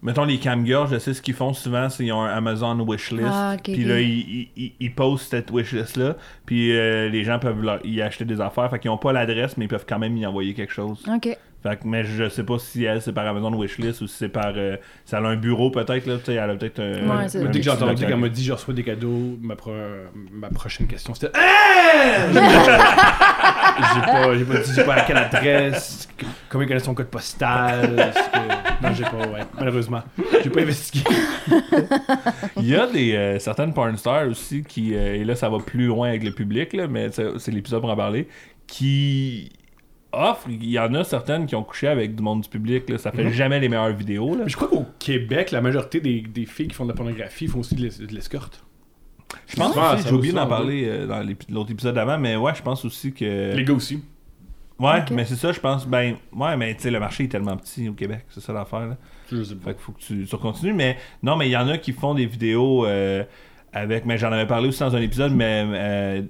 Mettons, 0.02 0.24
les 0.24 0.38
camgirls, 0.38 0.88
je 0.90 0.98
sais 0.98 1.14
ce 1.14 1.22
qu'ils 1.22 1.32
font 1.32 1.54
souvent, 1.54 1.88
c'est 1.88 2.04
qu'ils 2.04 2.12
ont 2.12 2.20
un 2.20 2.28
Amazon 2.36 2.78
wishlist. 2.86 3.26
Ah, 3.26 3.56
puis 3.62 3.84
là, 3.84 3.98
ils, 4.02 4.18
ils, 4.18 4.48
ils- 4.56 4.72
ils 4.78 4.94
postent 4.94 5.30
cette 5.30 5.50
wishlist-là. 5.50 6.18
Puis 6.44 6.76
euh, 6.76 7.08
les 7.08 7.24
gens 7.24 7.38
peuvent 7.38 7.62
leur- 7.62 7.86
y 7.86 8.02
acheter 8.02 8.26
des 8.26 8.38
affaires. 8.42 8.68
Fait 8.70 8.78
qu'ils 8.78 8.90
ont 8.90 8.98
pas 8.98 9.14
l'adresse, 9.14 9.56
mais 9.56 9.64
ils 9.64 9.68
peuvent 9.68 9.86
quand 9.88 9.98
même 9.98 10.14
y 10.18 10.26
envoyer 10.26 10.52
quelque 10.52 10.74
chose. 10.74 11.02
OK. 11.08 11.38
Fait 11.64 11.76
que, 11.80 11.86
mais 11.88 12.04
je 12.04 12.28
sais 12.28 12.44
pas 12.44 12.58
si 12.58 12.84
elle, 12.84 13.00
c'est 13.00 13.14
par 13.14 13.26
Amazon 13.26 13.50
wishlist 13.58 14.02
ou 14.02 14.06
si 14.06 14.14
c'est 14.18 14.28
par. 14.28 14.52
euh, 14.54 14.76
si 15.06 15.14
elle 15.14 15.24
a 15.24 15.28
un 15.28 15.36
bureau, 15.36 15.70
peut-être. 15.70 16.04
là, 16.06 16.18
Elle 16.28 16.38
a 16.38 16.54
peut-être. 16.56 16.78
euh, 16.78 17.08
Ouais, 17.08 17.26
c'est- 17.28 17.40
un 17.40 17.46
Dès 17.50 17.58
que 17.60 17.64
j'ai 17.64 17.70
entendu 17.70 18.04
qu'elle 18.04 18.16
m'a 18.18 18.28
dit 18.28 18.44
je 18.44 18.52
reçois 18.52 18.74
des 18.74 18.82
cadeaux, 18.84 19.38
ma, 19.40 19.56
pro- 19.56 19.72
ma 20.30 20.48
prochaine 20.50 20.86
question 20.86 21.14
c'était! 21.14 21.32
J'ai 23.94 24.00
pas, 24.00 24.36
j'ai 24.38 24.44
pas 24.44 24.58
dit 24.58 24.80
pas 24.86 24.94
à 24.94 25.00
quelle 25.02 25.16
adresse, 25.16 26.08
il 26.20 26.26
connaît 26.50 26.78
son 26.78 26.94
code 26.94 27.08
postal. 27.08 27.96
que- 27.96 28.86
Non, 28.86 28.94
j'ai 28.94 29.02
pas, 29.04 29.16
ouais, 29.16 29.40
malheureusement. 29.58 30.02
J'ai 30.42 30.50
pas 30.50 30.60
investigué. 30.60 31.04
Il 32.58 32.66
y 32.68 32.76
a 32.76 32.86
des, 32.86 33.14
euh, 33.14 33.38
certaines 33.40 33.72
porn 33.72 33.96
stars 33.96 34.28
aussi 34.28 34.62
qui, 34.62 34.94
euh, 34.94 35.14
et 35.16 35.24
là 35.24 35.34
ça 35.34 35.48
va 35.48 35.58
plus 35.58 35.86
loin 35.86 36.08
avec 36.08 36.22
le 36.22 36.30
public, 36.32 36.72
là, 36.72 36.86
mais 36.86 37.08
c'est 37.10 37.50
l'épisode 37.52 37.80
pour 37.80 37.90
en 37.90 37.96
parler, 37.96 38.28
qui 38.66 39.50
offrent, 40.16 40.48
il 40.48 40.64
y 40.70 40.78
en 40.78 40.92
a 40.94 41.04
certaines 41.04 41.46
qui 41.46 41.54
ont 41.54 41.62
couché 41.64 41.88
avec 41.88 42.14
du 42.14 42.22
monde 42.22 42.40
du 42.42 42.48
public, 42.48 42.88
là, 42.90 42.98
ça 42.98 43.10
fait 43.12 43.24
Mhm. 43.24 43.32
jamais 43.32 43.60
les 43.60 43.68
meilleures 43.68 43.92
vidéos. 43.94 44.34
Là. 44.36 44.44
Je 44.46 44.56
crois 44.56 44.68
qu'au 44.68 44.84
Québec, 44.98 45.50
la 45.50 45.60
majorité 45.60 46.00
des, 46.00 46.20
des 46.22 46.46
filles 46.46 46.68
qui 46.68 46.74
font 46.74 46.84
de 46.84 46.90
la 46.90 46.94
pornographie 46.96 47.46
font 47.48 47.60
aussi 47.60 47.74
de 47.74 47.82
l'es- 47.82 48.06
de 48.06 48.14
l'escorte. 48.14 48.64
Je 49.48 49.56
pense 49.56 49.76
Ah, 49.76 49.96
j'ai 50.04 50.12
oublié 50.12 50.32
d'en 50.32 50.46
parler 50.46 50.84
euh, 50.86 51.06
dans 51.06 51.26
l'autre 51.50 51.70
épisode 51.72 51.94
d'avant, 51.96 52.18
mais 52.18 52.36
ouais, 52.36 52.54
je 52.54 52.62
pense 52.62 52.84
aussi 52.84 53.12
que... 53.12 53.54
Les 53.54 53.64
gars 53.64 53.74
aussi. 53.74 54.02
Ouais, 54.78 55.04
mais 55.12 55.24
c'est 55.24 55.36
ça, 55.36 55.52
je 55.52 55.60
pense, 55.60 55.86
ben, 55.86 56.16
ouais, 56.32 56.56
mais 56.56 56.74
tu 56.74 56.82
sais, 56.82 56.90
le 56.90 56.98
marché 56.98 57.24
est 57.24 57.28
tellement 57.28 57.56
petit 57.56 57.88
au 57.88 57.92
Québec, 57.92 58.24
c'est 58.28 58.40
ça 58.40 58.52
l'affaire, 58.52 58.86
là. 58.86 58.96
Je 59.30 59.42
sais 59.42 59.54
pas. 59.54 59.66
Fait 59.70 59.74
qu'il 59.74 59.82
faut 59.82 59.92
que 59.92 60.00
tu, 60.00 60.26
tu 60.26 60.36
continues. 60.36 60.72
Mais 60.72 60.96
non, 61.22 61.36
mais 61.36 61.48
il 61.48 61.52
y 61.52 61.56
en 61.56 61.68
a 61.68 61.78
qui 61.78 61.92
font 61.92 62.12
des 62.14 62.26
vidéos 62.26 62.84
euh, 62.84 63.22
avec. 63.74 64.06
Mais 64.06 64.16
j'en 64.18 64.30
avais 64.32 64.46
parlé 64.46 64.68
aussi 64.68 64.80
dans 64.80 64.94
un 64.94 65.00
épisode, 65.02 65.32
mais 65.34 65.64
euh, 65.66 66.22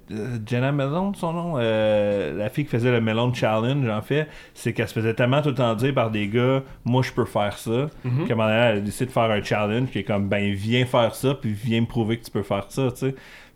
Jenna 0.47 0.73
Melon, 0.73 1.13
son 1.15 1.33
nom, 1.33 1.55
euh, 1.59 2.37
la 2.37 2.49
fille 2.49 2.65
qui 2.65 2.71
faisait 2.71 2.91
le 2.91 3.01
Melon 3.01 3.33
Challenge, 3.35 3.89
en 3.89 4.03
fait, 4.03 4.27
c'est 4.55 4.73
qu'elle 4.73 4.89
se 4.89 4.95
faisait 4.95 5.15
tellement 5.15 5.43
tout 5.43 5.51
le 5.51 5.55
temps 5.55 5.75
dire 5.75 5.95
par 5.95 6.11
des 6.11 6.29
gars, 6.29 6.63
moi 6.85 7.03
je 7.03 7.13
peux 7.13 7.25
faire 7.27 7.59
ça, 7.59 7.89
Mhm. 8.05 8.27
qu'à 8.27 8.33
un 8.33 8.37
moment 8.37 8.49
donné, 8.49 8.61
elle 8.61 8.77
a 8.79 8.81
décidé 8.81 9.07
de 9.07 9.11
faire 9.13 9.31
un 9.31 9.43
challenge 9.43 9.91
qui 9.91 9.99
est 10.01 10.05
comme, 10.05 10.29
ben 10.29 10.53
viens 10.55 10.87
faire 10.87 11.15
ça, 11.15 11.35
puis 11.35 11.53
viens 11.53 11.83
me 11.83 11.87
prouver 11.87 12.19
que 12.19 12.25
tu 12.25 12.31
peux 12.31 12.43
faire 12.43 12.65
ça, 12.69 12.91
tu 12.91 12.99
sais. 13.09 13.15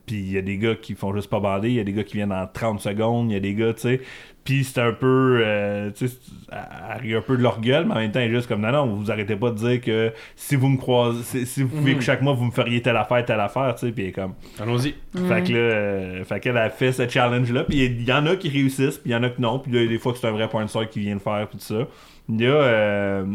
Puis 0.09 0.17
il 0.17 0.33
y 0.33 0.39
a 0.39 0.43
des 0.43 0.59
gars 0.59 0.75
qui 0.75 0.95
font 0.95 1.15
juste 1.15 1.31
pas 1.31 1.39
bander, 1.39 1.69
il 1.69 1.75
y 1.75 1.81
a 1.81 1.85
des 1.85 1.93
gars 1.93 2.03
qui 2.03 2.17
viennent 2.17 2.33
en 2.33 2.47
30 2.47 2.81
secondes, 2.81 3.31
il 3.31 3.35
y 3.35 3.37
a 3.37 3.41
des 3.41 3.55
gars, 3.55 3.73
tu 3.75 3.83
sais. 3.83 4.01
Puis 4.43 4.65
c'est 4.65 4.81
un 4.81 4.93
peu. 4.93 5.43
euh, 5.45 5.91
tu 5.91 6.09
sais, 6.09 6.17
elle 6.51 6.59
arrive 6.91 7.17
un 7.19 7.21
peu 7.21 7.37
de 7.37 7.43
leur 7.43 7.61
gueule, 7.61 7.85
mais 7.85 7.93
en 7.93 7.99
même 7.99 8.11
temps, 8.11 8.21
elle 8.21 8.31
est 8.31 8.35
juste 8.35 8.49
comme 8.49 8.63
non, 8.63 8.73
non, 8.73 8.87
vous 8.87 9.11
arrêtez 9.11 9.37
pas 9.37 9.51
de 9.51 9.57
dire 9.57 9.81
que 9.81 10.13
si 10.37 10.57
vous 10.57 10.69
me 10.69 10.79
croisez, 10.79 11.45
si, 11.45 11.63
vous 11.63 11.69
pouvez 11.69 11.95
que 11.95 12.01
chaque 12.01 12.23
mois 12.23 12.33
vous 12.33 12.47
me 12.47 12.51
feriez 12.51 12.81
telle 12.81 12.97
affaire, 12.97 13.25
telle 13.25 13.41
affaire, 13.41 13.75
tu 13.75 13.87
sais. 13.87 13.93
Puis 13.93 14.11
comme. 14.11 14.33
Allons-y. 14.59 14.95
Fait 15.15 15.45
que 15.45 15.53
là, 15.53 15.59
euh, 15.59 16.25
fait 16.25 16.41
qu'elle 16.41 16.57
a 16.57 16.71
fait 16.71 16.93
ce 16.93 17.07
challenge-là, 17.07 17.65
puis 17.65 17.85
il 17.85 18.09
y 18.09 18.13
en 18.13 18.25
a 18.25 18.37
qui 18.37 18.49
réussissent, 18.49 18.99
puis 18.99 19.11
il 19.11 19.13
y 19.13 19.17
en 19.17 19.23
a 19.23 19.29
qui 19.29 19.43
non, 19.43 19.59
puis 19.59 19.71
là, 19.71 19.87
des 19.87 19.99
fois 19.99 20.13
que 20.13 20.19
c'est 20.19 20.27
un 20.27 20.33
vrai 20.33 20.49
point 20.49 20.65
de 20.65 20.71
sort 20.71 20.89
qui 20.89 21.01
vient 21.01 21.15
le 21.15 21.21
faire, 21.21 21.47
puis 21.47 21.59
tout 21.59 21.65
ça. 21.65 21.87
Il 22.31 22.41
y 22.41 22.47
a, 22.47 22.51
euh, 22.51 23.27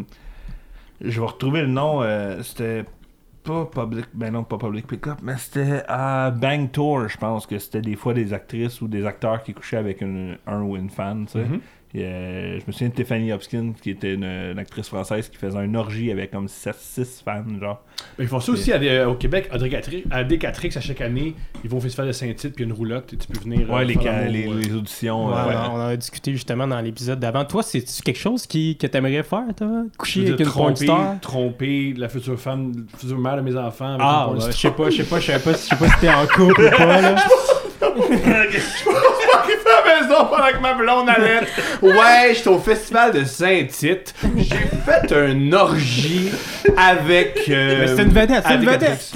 je 1.02 1.20
vais 1.20 1.28
retrouver 1.28 1.62
le 1.62 1.68
nom, 1.68 2.02
euh, 2.02 2.42
c'était 2.42 2.86
pas 3.44 3.66
Public, 3.66 4.06
ben 4.14 4.32
non, 4.34 4.44
pas 4.44 4.58
Public 4.58 4.88
Pickup, 4.88 5.16
mais 5.22 5.36
c'était 5.38 5.84
à 5.88 6.32
Bang 6.32 6.72
Tour, 6.72 7.08
je 7.10 7.18
pense 7.18 7.46
que 7.46 7.60
c'était 7.60 7.82
des 7.82 7.96
fois 7.96 8.14
des 8.14 8.34
actrices 8.34 8.82
ou 8.82 8.88
des 8.88 9.06
acteurs 9.06 9.44
qui 9.44 9.54
couchaient 9.54 9.78
avec 9.78 10.02
une- 10.02 10.38
un 10.48 10.62
ou 10.62 10.76
une 10.78 10.90
fan, 10.90 11.26
tu 11.26 11.34
sais. 11.34 11.46
Mhm. 11.46 11.60
Euh, 12.02 12.60
je 12.60 12.64
me 12.66 12.72
souviens 12.72 12.90
de 12.90 12.94
Tiffany 12.96 13.32
Hopkins, 13.32 13.74
qui 13.80 13.92
était 13.92 14.16
une, 14.16 14.24
une 14.24 14.58
actrice 14.58 14.88
française 14.88 15.30
qui 15.30 15.38
faisait 15.38 15.64
une 15.64 15.76
orgie 15.76 16.12
avec 16.12 16.32
comme 16.32 16.48
6 16.48 17.22
fans, 17.24 17.44
genre. 17.62 17.84
Mais 18.18 18.26
ils 18.26 18.28
font 18.28 18.40
ça 18.40 18.52
aussi 18.52 18.72
à 18.74 18.80
des- 18.80 19.04
au 19.04 19.14
Québec, 19.14 19.48
à 19.52 19.58
Décatrix, 20.24 20.72
à 20.76 20.82
chaque 20.82 21.02
année, 21.02 21.36
ils 21.64 21.70
vont 21.70 21.78
au 21.78 21.82
festival 21.82 22.08
de 22.08 22.12
Saint-Tite, 22.12 22.56
puis 22.56 22.64
il 22.64 22.68
y 22.68 22.72
a 22.72 22.74
une 22.74 22.78
roulotte, 22.78 23.14
et 23.14 23.18
tu 23.18 23.28
peux 23.28 23.40
venir. 23.40 23.68
euh, 23.70 23.76
Ouais, 23.76 23.86
les, 23.86 23.94
faire 23.94 24.04
ca- 24.04 24.12
l'amour, 24.26 24.32
les, 24.32 24.48
euh. 24.48 24.60
les 24.70 24.74
auditions. 24.76 25.28
Ouais, 25.28 25.34
euh, 25.38 25.48
ouais. 25.50 25.56
On 25.72 25.76
en 25.76 25.88
a 25.88 25.96
discuté 25.96 26.32
justement 26.32 26.66
dans 26.68 26.80
l'épisode 26.82 27.20
d'avant. 27.20 27.46
Toi, 27.46 27.62
c'est 27.62 27.84
quelque 28.04 28.20
chose 28.20 28.48
qui, 28.48 28.76
que 28.78 28.88
t'aimerais 28.88 29.22
faire, 29.24 29.44
toi? 29.56 29.84
Coucher 29.98 30.22
avec 30.28 30.40
une 30.40 30.46
porn 30.48 30.74
tromper, 30.74 30.86
star? 30.86 31.20
tromper 31.22 31.94
la 31.96 32.10
future 32.10 32.40
femme, 32.40 32.72
la 32.92 32.98
future 32.98 33.18
mère 33.20 33.36
de 33.38 33.42
mes 33.42 33.56
enfants. 33.56 33.90
avec 33.94 34.02
Ah, 34.04 34.30
je 34.48 34.52
sais 34.52 34.72
pas, 34.72 34.90
je 34.90 34.98
sais 34.98 35.04
pas, 35.04 35.20
je 35.20 35.26
sais 35.32 35.40
pas, 35.40 35.52
je 35.52 35.58
sais 35.58 35.76
pas 35.76 35.88
si 35.90 36.00
t'es 36.02 36.10
en 36.10 36.26
couple 36.26 36.62
ou 36.64 36.70
pas, 36.76 37.02
là. 37.02 37.16
Pendant 40.08 40.52
que 40.52 40.62
ma 40.62 40.74
blonde 40.74 41.10
allait. 41.10 41.42
Ouais, 41.82 42.34
j'étais 42.36 42.48
au 42.50 42.60
festival 42.60 43.12
de 43.14 43.24
Saint-Tite. 43.24 44.14
J'ai 44.38 44.46
fait 44.86 45.14
un 45.16 45.54
orgie 45.54 46.32
avec. 46.78 47.42
euh, 47.50 47.78
Mais 47.82 47.88
c'était 47.88 48.04
une 48.04 48.10
vedette, 48.10 48.44
c'est 48.48 48.54
une 48.56 48.66
vedette. 48.66 49.12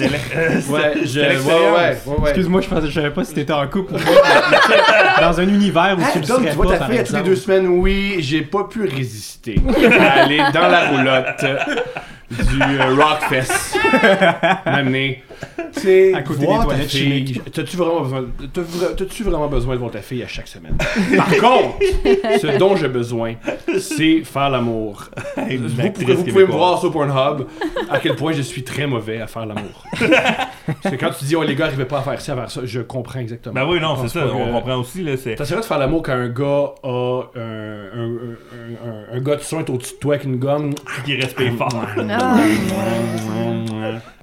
Ouais, 0.68 0.92
je. 1.02 1.06
C'était 1.06 1.36
Ouais, 1.38 1.52
ouais, 1.54 1.96
ouais, 2.06 2.14
ouais. 2.18 2.28
Excuse-moi, 2.30 2.60
je 2.60 2.68
pensais, 2.68 2.86
je 2.88 2.92
savais 2.92 3.10
pas 3.10 3.24
si 3.24 3.34
t'étais 3.34 3.52
en 3.52 3.66
couple 3.68 3.94
ou 3.94 3.98
Dans 5.20 5.40
un 5.40 5.48
univers 5.48 5.96
où 5.98 6.02
tu 6.12 6.18
le 6.20 6.24
serais 6.24 6.50
tu 6.50 6.56
vois 6.56 6.66
pas, 6.72 6.78
ta 6.78 6.86
fille 6.86 6.98
à 6.98 7.04
toutes 7.04 7.16
les 7.16 7.22
deux 7.22 7.36
semaines, 7.36 7.66
oui, 7.68 8.16
j'ai 8.20 8.42
pas 8.42 8.64
pu 8.64 8.84
résister 8.86 9.56
à 10.00 10.22
aller 10.22 10.38
dans 10.52 10.68
la 10.68 10.88
roulotte 10.88 11.44
du 12.30 12.62
euh, 12.62 12.94
Rockfest. 12.94 13.78
M'amener. 14.66 15.22
C'est 15.72 16.14
À 16.14 16.22
côté 16.22 16.44
voir 16.44 16.60
des 16.60 16.66
ta 16.66 16.72
toilettes 16.74 16.90
fille. 16.90 17.42
T'as-tu 17.52 17.76
vraiment 17.76 18.00
besoin 18.00 18.24
t'as-tu 18.96 19.22
vraiment 19.22 19.48
besoin 19.48 19.74
de 19.74 19.78
voir 19.80 19.90
ta 19.90 20.00
fille 20.00 20.22
à 20.22 20.28
chaque 20.28 20.48
semaine? 20.48 20.76
Par 21.16 21.28
contre, 21.36 21.78
ce 22.40 22.58
dont 22.58 22.76
j'ai 22.76 22.88
besoin, 22.88 23.34
c'est 23.78 24.22
faire 24.24 24.50
l'amour. 24.50 25.04
Vous, 25.36 25.90
pouvez, 25.90 26.14
vous 26.14 26.24
pouvez 26.24 26.46
me 26.46 26.52
voir 26.52 26.80
sur 26.80 26.90
Pornhub 26.90 27.46
à 27.90 27.98
quel 28.00 28.16
point 28.16 28.32
je 28.32 28.42
suis 28.42 28.64
très 28.64 28.86
mauvais 28.86 29.20
à 29.20 29.26
faire 29.26 29.46
l'amour. 29.46 29.84
Parce 30.00 30.94
que 30.94 31.00
quand 31.00 31.10
tu 31.18 31.24
dis, 31.24 31.36
oh 31.36 31.42
les 31.42 31.54
gars 31.54 31.66
arrivaient 31.66 31.84
pas 31.84 31.98
à 31.98 32.02
faire 32.02 32.20
ci, 32.20 32.30
à 32.30 32.36
faire 32.36 32.50
ça, 32.50 32.60
je 32.64 32.80
comprends 32.80 33.20
exactement. 33.20 33.54
Ben 33.54 33.66
oui, 33.68 33.80
non, 33.80 33.96
c'est 34.02 34.08
ça, 34.08 34.26
on 34.32 34.52
comprend 34.52 34.76
aussi, 34.76 35.02
là, 35.02 35.16
c'est... 35.16 35.34
T'essaieras 35.34 35.60
de 35.62 35.66
faire 35.66 35.78
l'amour 35.78 36.02
quand 36.02 36.12
un 36.12 36.28
gars 36.28 36.72
a 36.82 37.22
un, 37.36 37.40
un, 37.40 38.10
un, 38.10 39.12
un, 39.12 39.16
un 39.16 39.20
gars 39.20 39.36
de 39.36 39.42
soin 39.42 39.64
au-dessus 39.68 39.94
de 39.94 39.98
toi 39.98 40.14
avec 40.14 40.26
une 40.26 40.36
gomme. 40.36 40.74
qui 41.04 41.16
respire 41.16 41.52
fort. 41.54 41.68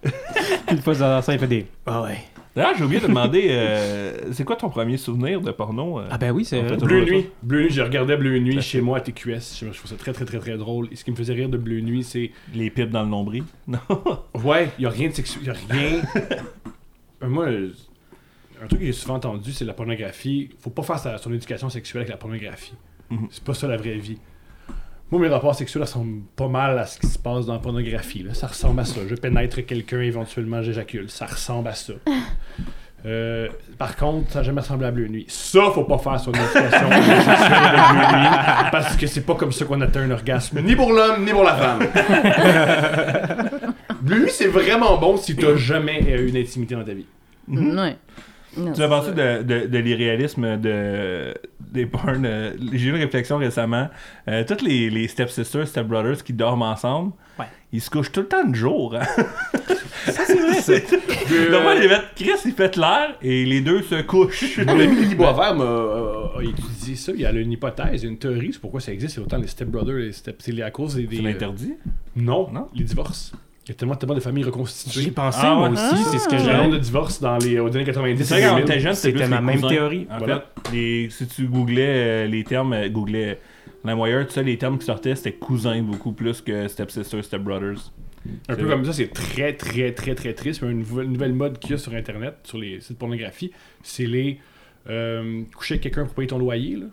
Ah, 0.06 0.72
Une 0.72 0.78
fois 0.82 0.94
dans 0.96 1.22
ça, 1.22 1.34
il 1.34 1.40
fait 1.40 1.48
des. 1.48 1.66
Ah 1.86 2.02
ouais. 2.04 2.18
D'ailleurs, 2.56 2.74
j'ai 2.78 2.84
oublié 2.86 3.02
de 3.02 3.08
demander, 3.08 3.48
euh, 3.50 4.32
c'est 4.32 4.46
quoi 4.46 4.56
ton 4.56 4.70
premier 4.70 4.96
souvenir 4.96 5.42
de 5.42 5.52
porno? 5.52 6.00
euh? 6.00 6.08
Ah 6.10 6.18
ben 6.18 6.32
oui, 6.32 6.46
c'est 6.46 6.62
vrai. 6.62 6.78
Bleu. 6.78 7.04
Nuit. 7.04 7.30
Bleu 7.44 7.64
Nuit, 7.64 7.70
je 7.70 7.82
regardais 7.82 8.16
Bleu 8.16 8.40
Nuit 8.40 8.62
chez 8.62 8.80
moi 8.80 9.00
à 9.00 9.02
TQS. 9.02 9.58
Je, 9.60 9.66
je 9.74 9.78
trouve 9.78 9.90
ça 9.92 9.98
très 9.98 10.14
très 10.14 10.24
très 10.24 10.40
très 10.40 10.58
drôle. 10.58 10.88
Et 10.92 10.96
ce 10.96 11.04
qui 11.04 11.12
me 11.12 11.18
faisait 11.18 11.34
rire 11.34 11.50
de 11.50 11.58
Bleu 11.58 11.82
Nuit, 11.82 12.04
c'est. 12.06 12.32
Les 12.54 12.70
pipes 12.70 12.92
dans 12.92 13.04
le 13.04 13.10
nombril? 13.10 13.44
Non. 13.68 13.80
Ouais, 14.44 14.70
y 14.80 14.86
a 14.86 14.90
rien 14.90 15.10
de 15.10 15.14
sexuel. 15.14 15.44
Y 15.46 15.50
a 15.50 15.54
rien. 15.54 16.02
Euh, 17.24 17.28
moi, 17.28 17.48
un 17.48 18.68
truc 18.68 18.80
que 18.80 18.86
j'ai 18.86 18.94
souvent 18.94 19.16
entendu, 19.16 19.52
c'est 19.52 19.66
la 19.66 19.74
pornographie. 19.74 20.50
Faut 20.60 20.70
pas 20.70 20.84
faire 20.84 21.00
sa- 21.00 21.18
son 21.18 21.34
éducation 21.34 21.70
sexuelle 21.70 22.02
avec 22.04 22.12
la 22.12 22.18
pornographie. 22.18 22.74
Mhm. 23.10 23.28
C'est 23.32 23.44
pas 23.44 23.54
ça 23.54 23.68
la 23.68 23.76
vraie 23.78 23.98
vie. 23.98 24.18
Moi, 25.12 25.22
mes 25.22 25.28
rapports 25.28 25.54
sexuels 25.56 25.84
ressemblent 25.84 26.24
pas 26.36 26.48
mal 26.48 26.80
à 26.80 26.86
ce 26.88 27.00
qui 27.00 27.08
se 27.08 27.20
passe 27.20 27.46
dans 27.46 27.54
la 27.54 27.60
pornographie. 27.60 28.24
Là. 28.24 28.34
Ça 28.34 28.48
ressemble 28.48 28.80
à 28.80 28.86
ça. 28.86 29.02
Je 29.08 29.14
pénètre 29.16 29.64
quelqu'un, 29.66 30.02
éventuellement 30.02 30.64
j'éjacule. 30.64 31.10
Ça 31.12 31.28
ressemble 31.28 31.68
à 31.68 31.74
ça. 31.76 31.94
Euh, 33.06 33.48
par 33.78 33.96
contre, 33.96 34.32
ça 34.32 34.40
n'a 34.40 34.44
jamais 34.46 34.62
ressemblé 34.62 34.88
à 34.88 34.92
Bleu 34.92 35.08
Nuit. 35.08 35.26
Ça, 35.28 35.70
faut 35.76 35.84
pas 35.84 36.00
faire 36.00 36.20
son 36.20 36.32
éducation 36.32 36.90
sexuelle 36.90 37.54
avec 37.54 37.82
Bleu 37.92 38.18
Nuit, 38.20 38.30
parce 38.72 38.96
que 38.98 39.06
c'est 39.06 39.22
pas 39.22 39.36
comme 39.36 39.52
ça 39.52 39.64
qu'on 39.66 39.80
atteint 39.82 40.02
un 40.02 40.10
orgasme, 40.10 40.60
ni 40.62 40.76
pour 40.76 40.92
l'homme, 40.92 41.24
ni 41.24 41.30
pour 41.32 41.44
la 41.44 41.54
femme. 41.56 41.88
Bleu 44.02 44.22
Nuit, 44.22 44.32
c'est 44.32 44.48
vraiment 44.48 44.98
bon 44.98 45.18
si 45.18 45.36
t'as 45.36 45.56
jamais 45.56 46.04
euh, 46.10 46.28
une 46.28 46.38
intimité 46.38 46.74
dans 46.74 46.84
ta 46.84 46.94
vie. 46.96 47.06
ouais. 47.48 47.96
Non, 48.58 48.74
Tu 48.74 48.82
as 48.84 48.88
pensé 48.88 49.10
ça. 49.16 49.38
de, 49.40 49.44
de, 49.44 49.68
de 49.68 49.78
l'irréalisme 49.80 50.58
de, 50.58 51.34
des 51.60 51.86
porn. 51.86 52.26
euh, 52.26 52.54
J'ai 52.74 52.88
eu 52.88 52.90
une 52.92 52.96
réflexion 53.02 53.38
récemment. 53.38 53.90
Euh, 54.28 54.44
toutes 54.48 54.62
les, 54.62 54.90
les 54.90 55.08
stepsisters, 55.08 55.68
stepbrothers 55.68 56.24
qui 56.24 56.34
dorment 56.34 56.62
ensemble, 56.64 57.12
Ouais. 57.38 57.46
ils 57.74 57.82
se 57.82 57.90
couchent 57.90 58.12
tout 58.14 58.22
le 58.22 58.28
temps 58.28 58.46
de 58.48 58.56
jour. 58.56 58.96
Hein? 58.96 59.06
C'est 60.06 60.40
vrai, 60.40 60.54
c'est. 60.62 60.86
Normalement, 61.52 61.82
les 61.82 61.90
Chris, 62.16 62.40
il 62.46 62.54
fait 62.54 62.78
l'air 62.78 63.18
et 63.22 63.44
les 63.46 63.60
deux 63.62 63.82
se 63.82 64.02
couchent. 64.04 64.58
Mon 64.66 64.80
ami 64.80 64.96
Lily 64.96 65.16
Boisvert 65.16 65.56
m'a 65.56 65.64
euh, 65.64 66.38
a 66.40 66.44
étudié 66.44 66.96
ça. 66.96 67.12
Il 67.14 67.22
y 67.22 67.26
a 67.26 67.32
une 67.32 67.52
hypothèse, 67.52 68.04
une 68.04 68.18
théorie 68.18 68.52
sur 68.54 68.62
pourquoi 68.62 68.80
ça 68.80 68.94
existe. 68.94 69.16
C'est 69.16 69.22
autant 69.22 69.38
les 69.38 69.48
stepbrothers 69.48 69.98
et 69.98 70.06
les 70.06 70.12
step... 70.14 70.38
C'est 70.40 70.62
à 70.62 70.72
cause 70.72 70.96
des... 70.96 71.08
des, 71.08 71.18
C'est 71.18 71.26
euh, 71.26 71.30
interdit? 71.32 71.74
Non, 72.16 72.50
Non? 72.54 72.68
les 72.74 72.84
divorces. 72.86 73.34
Il 73.66 73.70
y 73.70 73.72
a 73.72 73.76
tellement, 73.76 73.96
tellement 73.96 74.14
de 74.16 74.20
familles 74.20 74.44
reconstituées. 74.44 75.02
J'ai 75.02 75.12
pensé, 75.12 75.40
Ah 75.42 75.56
moi 75.56 75.70
aussi, 75.70 76.04
c'est 76.12 76.20
ce 76.20 76.28
que 76.30 76.36
Le 76.36 76.40
j'ai. 76.40 76.54
nombre 76.54 76.74
de 76.74 76.78
divorces 76.78 77.20
dans 77.20 77.38
les 77.38 77.60
aux 77.60 77.68
années 77.76 77.84
90 77.84 78.24
C'est 78.24 78.34
vrai, 78.36 78.44
quand 78.44 78.50
on 78.54 78.56
2000. 78.60 78.72
était 78.72 78.80
jeune, 78.80 78.94
c'était 78.94 79.28
ma 79.28 79.42
même 79.42 79.56
cousins. 79.56 79.68
théorie. 79.70 80.08
En 80.12 80.18
Voilà. 80.20 80.46
fait, 80.66 80.72
les- 80.74 81.10
si 81.10 81.26
tu 81.28 81.48
googlais 81.48 81.86
euh, 81.88 82.28
les 82.28 82.44
termes, 82.44 82.74
euh, 82.74 82.90
googlais 82.90 83.40
LimeWire, 83.84 84.28
tu 84.28 84.34
sais, 84.34 84.44
les 84.44 84.58
termes 84.58 84.78
qui 84.78 84.86
sortaient, 84.86 85.16
c'était 85.16 85.34
cousins 85.34 85.82
beaucoup 85.82 86.12
plus 86.12 86.42
que 86.42 86.68
stepsister, 86.68 87.22
stepbrothers. 87.24 87.92
Un 88.50 88.56
peu 88.56 88.62
vrai. 88.64 88.72
comme 88.76 88.86
ça, 88.86 88.94
c'est 88.94 89.12
très, 89.14 89.54
très, 89.54 89.92
très, 89.94 90.14
très 90.16 90.34
triste. 90.34 90.62
Mais 90.64 90.72
une 90.72 90.80
nouvelle, 90.80 91.08
nouvelle 91.10 91.34
mode 91.34 91.58
qu'il 91.60 91.72
y 91.72 91.74
a 91.74 91.78
sur 91.78 91.94
Internet, 91.94 92.36
sur 92.44 92.58
les 92.60 92.80
sites 92.82 92.94
de 92.94 92.98
pornographie, 92.98 93.52
c'est 93.84 94.06
les 94.08 94.40
euh, 94.90 95.42
coucher 95.56 95.74
avec 95.76 95.84
quelqu'un 95.84 96.06
pour 96.06 96.14
payer 96.14 96.28
ton 96.28 96.38
loyer. 96.38 96.76
Là. 96.76 96.86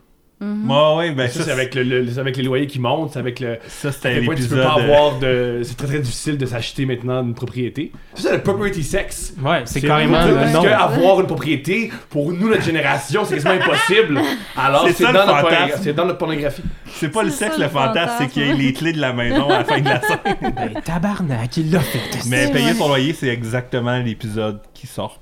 Moi, 0.42 0.96
ouais, 0.96 1.10
ben 1.12 1.28
ça, 1.28 1.38
ça, 1.38 1.44
c'est 1.46 1.50
avec, 1.52 1.74
le, 1.74 2.18
avec 2.18 2.36
les 2.36 2.42
loyers 2.42 2.66
qui 2.66 2.78
montent, 2.80 3.12
c'est 3.12 3.18
avec 3.18 3.40
le. 3.40 3.58
ça 3.68 3.92
c'était 3.92 4.20
point 4.22 4.34
tu 4.34 4.44
peux 4.48 4.56
pas 4.56 4.76
euh, 4.78 4.82
avoir 4.92 5.18
de. 5.18 5.60
C'est 5.62 5.76
très 5.76 5.86
très 5.86 5.98
difficile 6.00 6.36
de 6.38 6.46
s'acheter 6.46 6.84
maintenant 6.86 7.22
une 7.22 7.34
propriété. 7.34 7.92
Ça, 8.14 8.30
c'est 8.30 8.36
le 8.36 8.42
property 8.42 8.82
sex. 8.82 9.34
Ouais, 9.42 9.62
c'est 9.64 9.80
carrément 9.80 10.18
Parce 10.18 10.28
le 10.46 10.52
nom. 10.52 10.62
que 10.62 10.68
avoir 10.68 11.20
une 11.20 11.26
propriété, 11.26 11.90
pour 12.10 12.32
nous, 12.32 12.48
notre 12.48 12.62
génération, 12.62 13.24
c'est 13.24 13.34
quasiment 13.36 13.54
impossible. 13.54 14.20
Alors, 14.56 14.88
C'est 14.94 15.04
dans, 15.04 15.12
le 15.12 15.18
notre 15.18 15.40
fantasme. 15.40 15.54
pornogra- 15.64 15.78
c'est 15.82 15.92
dans 15.92 16.04
notre 16.06 16.18
pornographie. 16.18 16.62
C'est 16.94 17.08
pas 17.10 17.22
le 17.22 17.30
sexe, 17.30 17.52
ça, 17.52 17.58
le 17.58 17.64
le 17.64 17.68
fantasme, 17.70 18.12
c'est 18.18 18.28
qu'il 18.28 18.46
y 18.46 18.50
ait 18.50 18.54
les 18.54 18.72
clés 18.72 18.92
de 18.92 19.00
la 19.00 19.12
maison 19.12 19.48
à 19.48 19.58
la 19.58 19.64
fin 19.64 19.80
de 19.80 19.88
la 19.88 20.00
scène. 20.00 20.18
Ben, 20.54 20.80
tabarnak, 20.84 21.56
il 21.56 21.70
l'a 21.70 21.80
fait. 21.80 21.98
Mais 22.28 22.50
payer 22.52 22.74
son 22.74 22.88
loyer, 22.88 23.12
c'est 23.12 23.28
exactement 23.28 23.98
l'épisode 23.98 24.60
qui 24.74 24.86
sort. 24.86 25.18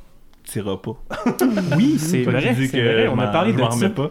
Tira 0.50 0.82
pas. 0.82 0.96
Oui, 1.76 1.96
c'est 1.98 2.22
vrai, 2.22 2.52
vrai. 2.52 3.08
On 3.08 3.18
a 3.18 3.28
parlé 3.28 3.52
de 3.52 3.58
ça. 3.70 3.88
pas. 3.90 4.10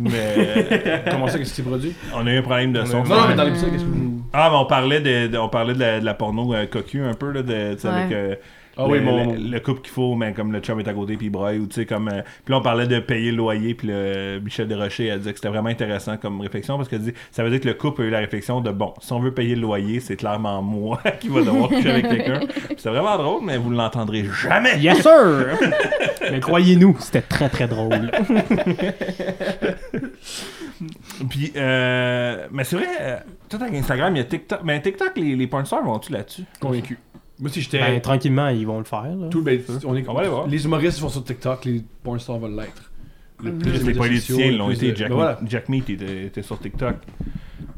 Mais 0.00 0.10
euh, 0.14 0.98
Comment 1.10 1.28
ça, 1.28 1.38
qu'est-ce 1.38 1.50
qui 1.50 1.56
s'est 1.56 1.62
produit 1.62 1.92
on 2.14 2.26
a 2.26 2.30
eu 2.32 2.38
un 2.38 2.42
problème 2.42 2.72
de 2.72 2.84
son. 2.84 3.02
Non, 3.04 3.08
non, 3.16 3.28
mais 3.28 3.34
dans 3.34 3.44
l'épisode, 3.44 3.70
qu'est-ce 3.70 3.84
que 3.84 3.88
vous. 3.88 4.22
Ah, 4.32 4.48
mais 4.50 4.56
on 4.58 4.66
parlait 4.66 5.00
de, 5.00 5.28
de- 5.28 5.38
on 5.38 5.48
parlait 5.48 5.72
de 5.74 5.78
la, 5.80 6.00
de 6.00 6.04
la 6.04 6.12
porno 6.14 6.52
euh, 6.54 6.66
cocu 6.66 7.02
un 7.02 7.14
peu 7.14 7.32
là, 7.32 7.40
avec 7.40 8.12
euh, 8.12 8.34
Ah 8.80 8.84
le, 8.86 8.92
oui, 8.92 9.00
le, 9.00 9.50
le 9.50 9.60
couple 9.60 9.80
qu'il 9.80 9.90
faut, 9.90 10.14
mais 10.14 10.32
comme 10.32 10.52
le 10.52 10.60
chum 10.60 10.78
est 10.78 10.86
à 10.86 10.92
côté 10.94 11.16
puis 11.16 11.26
il 11.26 11.30
braille 11.30 11.58
ou 11.58 11.66
tu 11.66 11.74
sais 11.74 11.84
comme 11.86 12.06
euh, 12.08 12.22
puis 12.44 12.52
là 12.52 12.58
on 12.58 12.62
parlait 12.62 12.86
de 12.86 13.00
payer 13.00 13.32
le 13.32 13.36
loyer 13.38 13.74
puis 13.74 13.88
le 13.88 14.38
Michel 14.38 14.68
Desrochers 14.68 15.06
elle 15.08 15.18
disait 15.18 15.32
que 15.32 15.38
c'était 15.38 15.48
vraiment 15.48 15.68
intéressant 15.68 16.16
comme 16.16 16.40
réflexion 16.40 16.76
parce 16.76 16.88
qu'elle 16.88 17.02
dit 17.02 17.12
ça 17.32 17.42
veut 17.42 17.50
dire 17.50 17.60
que 17.60 17.66
le 17.66 17.74
couple 17.74 18.02
a 18.02 18.04
eu 18.04 18.10
la 18.10 18.20
réflexion 18.20 18.60
de 18.60 18.70
bon 18.70 18.94
si 19.00 19.12
on 19.12 19.18
veut 19.18 19.34
payer 19.34 19.56
le 19.56 19.62
loyer 19.62 19.98
c'est 19.98 20.14
clairement 20.14 20.62
moi 20.62 21.00
qui 21.20 21.28
va 21.28 21.40
devoir 21.40 21.68
coucher 21.70 21.90
avec 21.90 22.08
quelqu'un 22.08 22.38
Puis 22.68 22.76
c'est 22.78 22.88
vraiment 22.90 23.16
drôle 23.18 23.42
mais 23.44 23.56
vous 23.56 23.70
l'entendrez 23.70 24.24
jamais 24.24 24.78
Yes, 24.78 25.02
sir! 25.02 25.58
Mais 26.30 26.40
croyez-nous, 26.40 26.96
c'était 27.00 27.22
très 27.22 27.48
très 27.48 27.66
drôle. 27.66 28.10
puis 31.28 31.52
euh, 31.56 32.46
mais 32.52 32.64
c'est 32.64 32.76
vrai 32.76 32.86
euh, 33.00 33.16
tout 33.48 33.56
avec 33.60 33.74
Instagram 33.74 34.14
il 34.14 34.18
y 34.18 34.20
a 34.20 34.24
TikTok 34.24 34.60
mais 34.62 34.80
TikTok 34.80 35.12
les, 35.16 35.34
les 35.36 35.46
porn 35.46 35.64
stars 35.66 35.82
vont-tu 35.82 36.12
là-dessus? 36.12 36.44
Convaincu. 36.60 36.98
Moi, 37.40 37.50
si 37.50 37.60
j'étais. 37.60 37.78
Ben, 37.78 38.00
tranquillement, 38.00 38.48
ils 38.48 38.66
vont 38.66 38.78
le 38.78 38.84
faire. 38.84 39.04
Là. 39.16 39.28
Tout, 39.28 39.42
ben, 39.42 39.60
on, 39.84 39.94
est, 39.96 40.08
On 40.08 40.14
va 40.14 40.20
aller 40.20 40.28
voir. 40.28 40.46
Les 40.46 40.64
humoristes 40.64 40.98
vont 41.00 41.08
sur 41.08 41.22
TikTok, 41.24 41.64
les 41.64 41.82
pornstars 42.02 42.38
veulent 42.38 42.56
l'être. 42.56 42.90
Le 43.42 43.52
plus 43.56 43.84
de 43.84 43.86
les 43.90 43.94
politiciens 43.94 44.50
l'ont 44.50 44.70
été 44.70 44.94
Jack, 44.96 45.08
Ben 45.10 45.14
voilà. 45.14 45.38
Jack 45.46 45.68
Meat 45.68 45.88
était, 45.90 46.24
était 46.26 46.42
sur 46.42 46.58
TikTok 46.58 46.96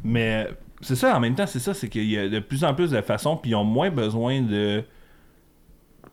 mais 0.03 0.49
c'est 0.81 0.95
ça 0.97 1.15
en 1.15 1.21
même 1.21 1.35
temps 1.35 1.47
c'est 1.47 1.59
ça 1.59 1.75
c'est 1.75 1.91
qu'il 1.91 2.09
y 2.09 2.17
a 2.17 2.27
de 2.31 2.39
plus 2.39 2.65
en 2.65 2.73
plus 2.75 2.91
de 2.93 3.01
façons 3.03 3.37
puis 3.37 3.51
ils 3.51 3.55
ont 3.55 3.65
moins 3.65 3.91
besoin 3.91 4.41
de 4.41 4.83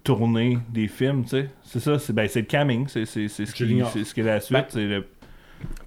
tourner 0.03 0.57
des 0.69 0.87
films, 0.87 1.23
tu 1.23 1.29
sais. 1.29 1.49
C'est 1.63 1.79
ça, 1.79 1.99
c'est 1.99 2.13
ben, 2.13 2.27
c'est 2.29 2.41
le 2.41 2.45
camming, 2.45 2.87
c'est 2.87 3.05
c'est- 3.05 3.27
c'est 3.27 3.45
ce, 3.45 3.53
qui- 3.53 3.65
ce 4.05 4.19
est 4.19 4.23
la 4.23 4.39
suite. 4.39 4.57
Ben, 4.57 4.65
c'est 4.69 4.85
le... 4.85 5.05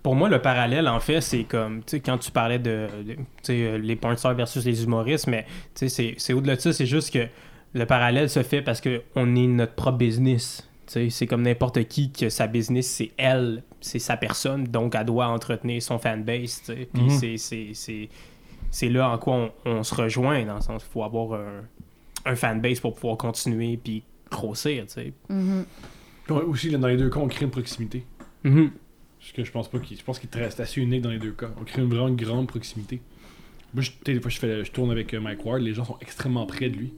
Pour 0.03 0.15
moi, 0.17 0.29
le 0.29 0.41
parallèle, 0.43 0.89
en 0.89 0.99
fait, 1.01 1.21
c'est 1.21 1.45
comme, 1.45 1.79
tu 1.81 1.91
sais, 1.93 2.01
quand 2.01 2.19
tu 2.19 2.31
parlais 2.31 2.59
de, 2.59 2.87
de- 3.07 3.13
tu 3.15 3.23
sais, 3.43 3.63
euh, 3.63 3.79
les 3.79 3.95
porn 3.97 4.17
stars 4.17 4.35
versus 4.35 4.65
les 4.65 4.83
humoristes, 4.85 5.27
mais, 5.29 5.45
tu 5.45 5.51
sais, 5.75 5.89
c'est- 5.89 6.15
c'est 6.19 6.33
au-delà 6.33 6.57
de 6.57 6.61
ça, 6.61 6.73
c'est 6.73 6.87
juste 6.87 7.13
que 7.13 7.27
le 7.73 7.85
parallèle 7.87 8.29
se 8.31 8.43
fait 8.43 8.63
parce 8.63 8.81
que 8.81 9.03
on 9.15 9.35
est 9.37 9.47
notre 9.47 9.75
propre 9.75 9.99
business. 9.99 10.67
C'est 10.87 11.27
comme 11.29 11.43
n'importe 11.43 11.85
qui 11.87 12.11
que 12.11 12.29
sa 12.31 12.49
business, 12.49 12.89
c'est 12.89 13.13
elle, 13.17 13.63
c'est 13.81 14.01
sa 14.01 14.17
personne, 14.17 14.65
donc 14.65 14.97
elle 14.97 15.05
doit 15.07 15.29
entretenir 15.29 15.81
son 15.81 16.01
fanbase. 16.01 16.63
Puis 16.67 17.03
Mhm. 17.03 17.11
c'est- 17.11 17.37
c'est- 17.37 17.71
c'est 17.75 18.09
c'est 18.73 18.89
là 18.89 19.09
en 19.11 19.19
quoi 19.19 19.35
on, 19.35 19.53
on 19.71 19.83
se 19.85 19.95
rejoint, 19.95 20.45
dans 20.45 20.57
le 20.57 20.61
sens 20.61 20.83
qu'il 20.83 20.93
faut 20.93 21.03
avoir 21.05 21.41
un, 21.41 21.63
un 22.25 22.35
fanbase 22.37 22.81
pour 22.81 22.95
pouvoir 22.95 23.17
continuer 23.17 23.77
puis 23.77 24.03
grossir, 24.31 24.85
tu 24.87 24.93
sais. 24.95 25.13
Mhm. 25.29 25.65
Aussi, 26.47 26.71
dans 26.71 26.87
les 26.89 26.97
deux 26.97 27.11
cas, 27.11 27.19
on 27.21 27.27
crée 27.29 27.45
une 27.45 27.51
proximité. 27.51 28.05
Mhm. 28.45 28.71
Ce 29.21 29.33
que 29.33 29.45
je 29.45 29.51
pense 29.53 29.69
pas 29.69 29.79
qu'il. 29.81 29.97
Je 29.99 30.03
pense 30.05 30.19
qu'il 30.19 30.29
est 30.29 30.33
très- 30.33 30.51
c'est 30.51 30.63
assez 30.63 30.81
unique 30.81 31.03
dans 31.03 31.11
les 31.11 31.19
deux 31.19 31.33
cas. 31.33 31.51
On 31.61 31.65
crée 31.65 31.83
une 31.83 31.89
vraiment 31.89 32.11
grande 32.11 32.47
proximité. 32.49 33.01
Moi, 33.75 33.83
je, 33.83 33.91
des 34.05 34.21
fois, 34.21 34.31
je, 34.31 34.39
fais, 34.39 34.65
je 34.65 34.71
tourne 34.73 34.91
avec 34.91 35.13
euh, 35.15 35.21
Mike 35.21 35.45
Ward, 35.45 35.61
les 35.63 35.75
gens 35.75 35.85
sont 35.85 35.99
extrêmement 36.01 36.47
près 36.47 36.69
de 36.71 36.77
lui. 36.77 36.93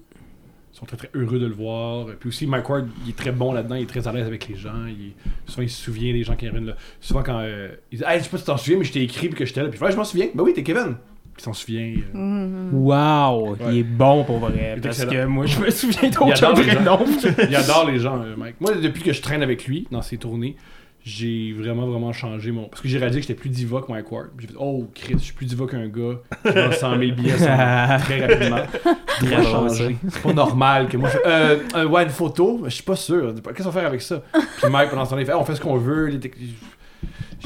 Ils 0.74 0.78
sont 0.78 0.86
très 0.86 0.96
très 0.96 1.10
heureux 1.14 1.38
de 1.38 1.46
le 1.46 1.52
voir. 1.54 2.06
Puis 2.18 2.28
aussi, 2.30 2.46
Mike 2.46 2.68
Ward, 2.68 2.88
il 3.04 3.10
est 3.10 3.16
très 3.16 3.30
bon 3.32 3.52
là-dedans, 3.52 3.74
il 3.74 3.82
est 3.82 3.86
très 3.86 4.08
à 4.08 4.12
l'aise 4.12 4.26
avec 4.26 4.48
les 4.48 4.54
gens. 4.56 4.86
Il, 4.88 5.12
souvent, 5.46 5.62
il 5.62 5.68
se 5.70 5.82
souvient 5.82 6.12
des 6.12 6.24
gens 6.24 6.34
qui 6.34 6.48
viennent 6.48 6.66
là. 6.66 6.76
Souvent, 7.00 7.22
quand. 7.22 7.40
euh, 7.40 7.68
il 7.92 7.98
dit 7.98 8.04
Hey, 8.06 8.18
je 8.18 8.24
sais 8.24 8.30
pas 8.30 8.38
si 8.38 8.44
tu 8.44 8.46
t'en 8.50 8.56
souviens, 8.56 8.78
mais 8.78 8.84
je 8.84 8.92
t'ai 8.92 9.02
écrit 9.02 9.28
puis 9.28 9.38
que 9.38 9.44
j'étais 9.44 9.62
là. 9.62 9.68
Puis 9.68 9.78
Ouais, 9.80 9.92
je 9.92 9.96
m'en 9.96 10.04
souviens. 10.04 10.28
Ben 10.34 10.42
oui, 10.42 10.52
t'es 10.54 10.62
Kevin. 10.62 10.96
Puis 11.34 11.40
il 11.40 11.42
s'en 11.44 11.52
souvient. 11.52 11.94
euh. 12.14 12.18
Mhm. 12.18 12.70
Wow, 12.74 13.50
Ouais. 13.52 13.56
il 13.72 13.78
est 13.78 13.82
bon 13.84 14.24
pour 14.24 14.38
vrai. 14.38 14.78
Parce 14.82 15.00
excellent. 15.00 15.12
que 15.22 15.26
moi, 15.26 15.46
je 15.46 15.60
me 15.60 15.70
souviens 15.70 16.00
Il 16.04 16.10
d'autres 16.10 16.44
adore 16.44 16.54
les 16.56 16.62
vrai 16.62 16.72
gens. 16.74 16.82
nom. 16.82 17.04
Il 17.50 17.56
adore 17.56 17.90
les 17.90 17.98
gens, 17.98 18.22
euh, 18.22 18.34
Mike. 18.36 18.56
Moi, 18.60 18.72
depuis 18.74 19.02
que 19.02 19.12
je 19.12 19.20
traîne 19.22 19.42
avec 19.42 19.66
lui 19.66 19.86
dans 19.90 20.02
ses 20.02 20.16
tournées, 20.18 20.56
j'ai 21.04 21.52
vraiment, 21.52 21.86
vraiment 21.86 22.12
changé 22.12 22.52
mon. 22.52 22.68
Parce 22.68 22.80
que 22.80 22.88
j'ai 22.88 22.98
réalisé 22.98 23.20
que 23.20 23.26
j'étais 23.26 23.40
plus 23.40 23.50
diva 23.50 23.80
que 23.80 23.90
Mike 23.90 24.10
Ward. 24.12 24.28
J'ai 24.38 24.46
fait, 24.46 24.54
oh, 24.58 24.88
Chris, 24.94 25.14
je 25.14 25.24
suis 25.24 25.32
plus 25.32 25.46
diva 25.46 25.66
qu'un 25.66 25.88
gars 25.88 26.20
qui 26.42 26.52
vend 26.52 26.72
100 26.72 26.98
000 26.98 27.12
billets 27.16 27.36
très 27.36 28.26
rapidement. 28.26 28.62
Très 29.06 29.42
changer. 29.42 29.96
C'est 30.08 30.22
pas 30.22 30.32
normal 30.32 30.88
que 30.88 30.96
moi, 30.96 31.08
je 31.08 31.18
fais, 31.18 31.26
euh, 31.26 31.58
euh, 31.74 31.86
ouais, 31.86 32.04
une 32.04 32.10
photo, 32.10 32.60
je 32.64 32.70
suis 32.70 32.84
pas 32.84 32.96
sûr. 32.96 33.34
Qu'est-ce 33.34 33.64
qu'on 33.64 33.70
va 33.70 33.80
faire 33.80 33.88
avec 33.88 34.02
ça? 34.02 34.22
Puis 34.32 34.70
Mike, 34.70 34.90
pendant 34.90 35.04
ce 35.04 35.10
temps-là, 35.10 35.22
il 35.22 35.26
fait, 35.26 35.34
on 35.34 35.44
fait 35.44 35.56
ce 35.56 35.60
qu'on 35.60 35.76
veut. 35.76 36.06
les 36.06 36.20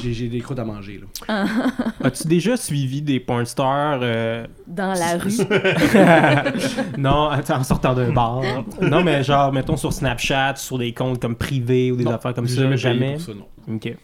J'ai 0.01 0.13
j'ai 0.13 0.27
des 0.27 0.39
croûtes 0.41 0.59
à 0.59 0.65
manger, 0.65 1.01
là. 1.27 1.45
As-tu 2.03 2.27
déjà 2.27 2.55
suivi 2.55 3.01
des 3.01 3.19
porn 3.19 3.45
stars 3.45 3.99
euh, 4.01 4.45
Dans 4.67 4.93
la 4.93 5.17
rue? 5.17 5.31
Non, 6.97 7.29
en 7.31 7.63
sortant 7.63 7.93
d'un 7.93 8.11
bar. 8.11 8.41
non, 8.81 9.03
mais 9.03 9.23
genre, 9.23 9.51
mettons 9.51 9.77
sur 9.77 9.93
Snapchat, 9.93 10.55
sur 10.57 10.77
des 10.77 10.93
comptes 10.93 11.19
comme 11.21 11.35
privés 11.35 11.91
ou 11.91 11.95
des 11.95 12.03
Non, 12.03 12.11
affaires 12.11 12.33
comme 12.33 12.47
j'ai 12.47 12.55
ça. 12.55 12.75
Jamais. 12.75 13.13
pour 13.13 13.21
ça, 13.21 13.31
non. 13.33 13.75
Ok. 13.75 13.95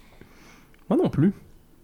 Moi 0.89 1.00
non 1.04 1.10
plus. 1.10 1.34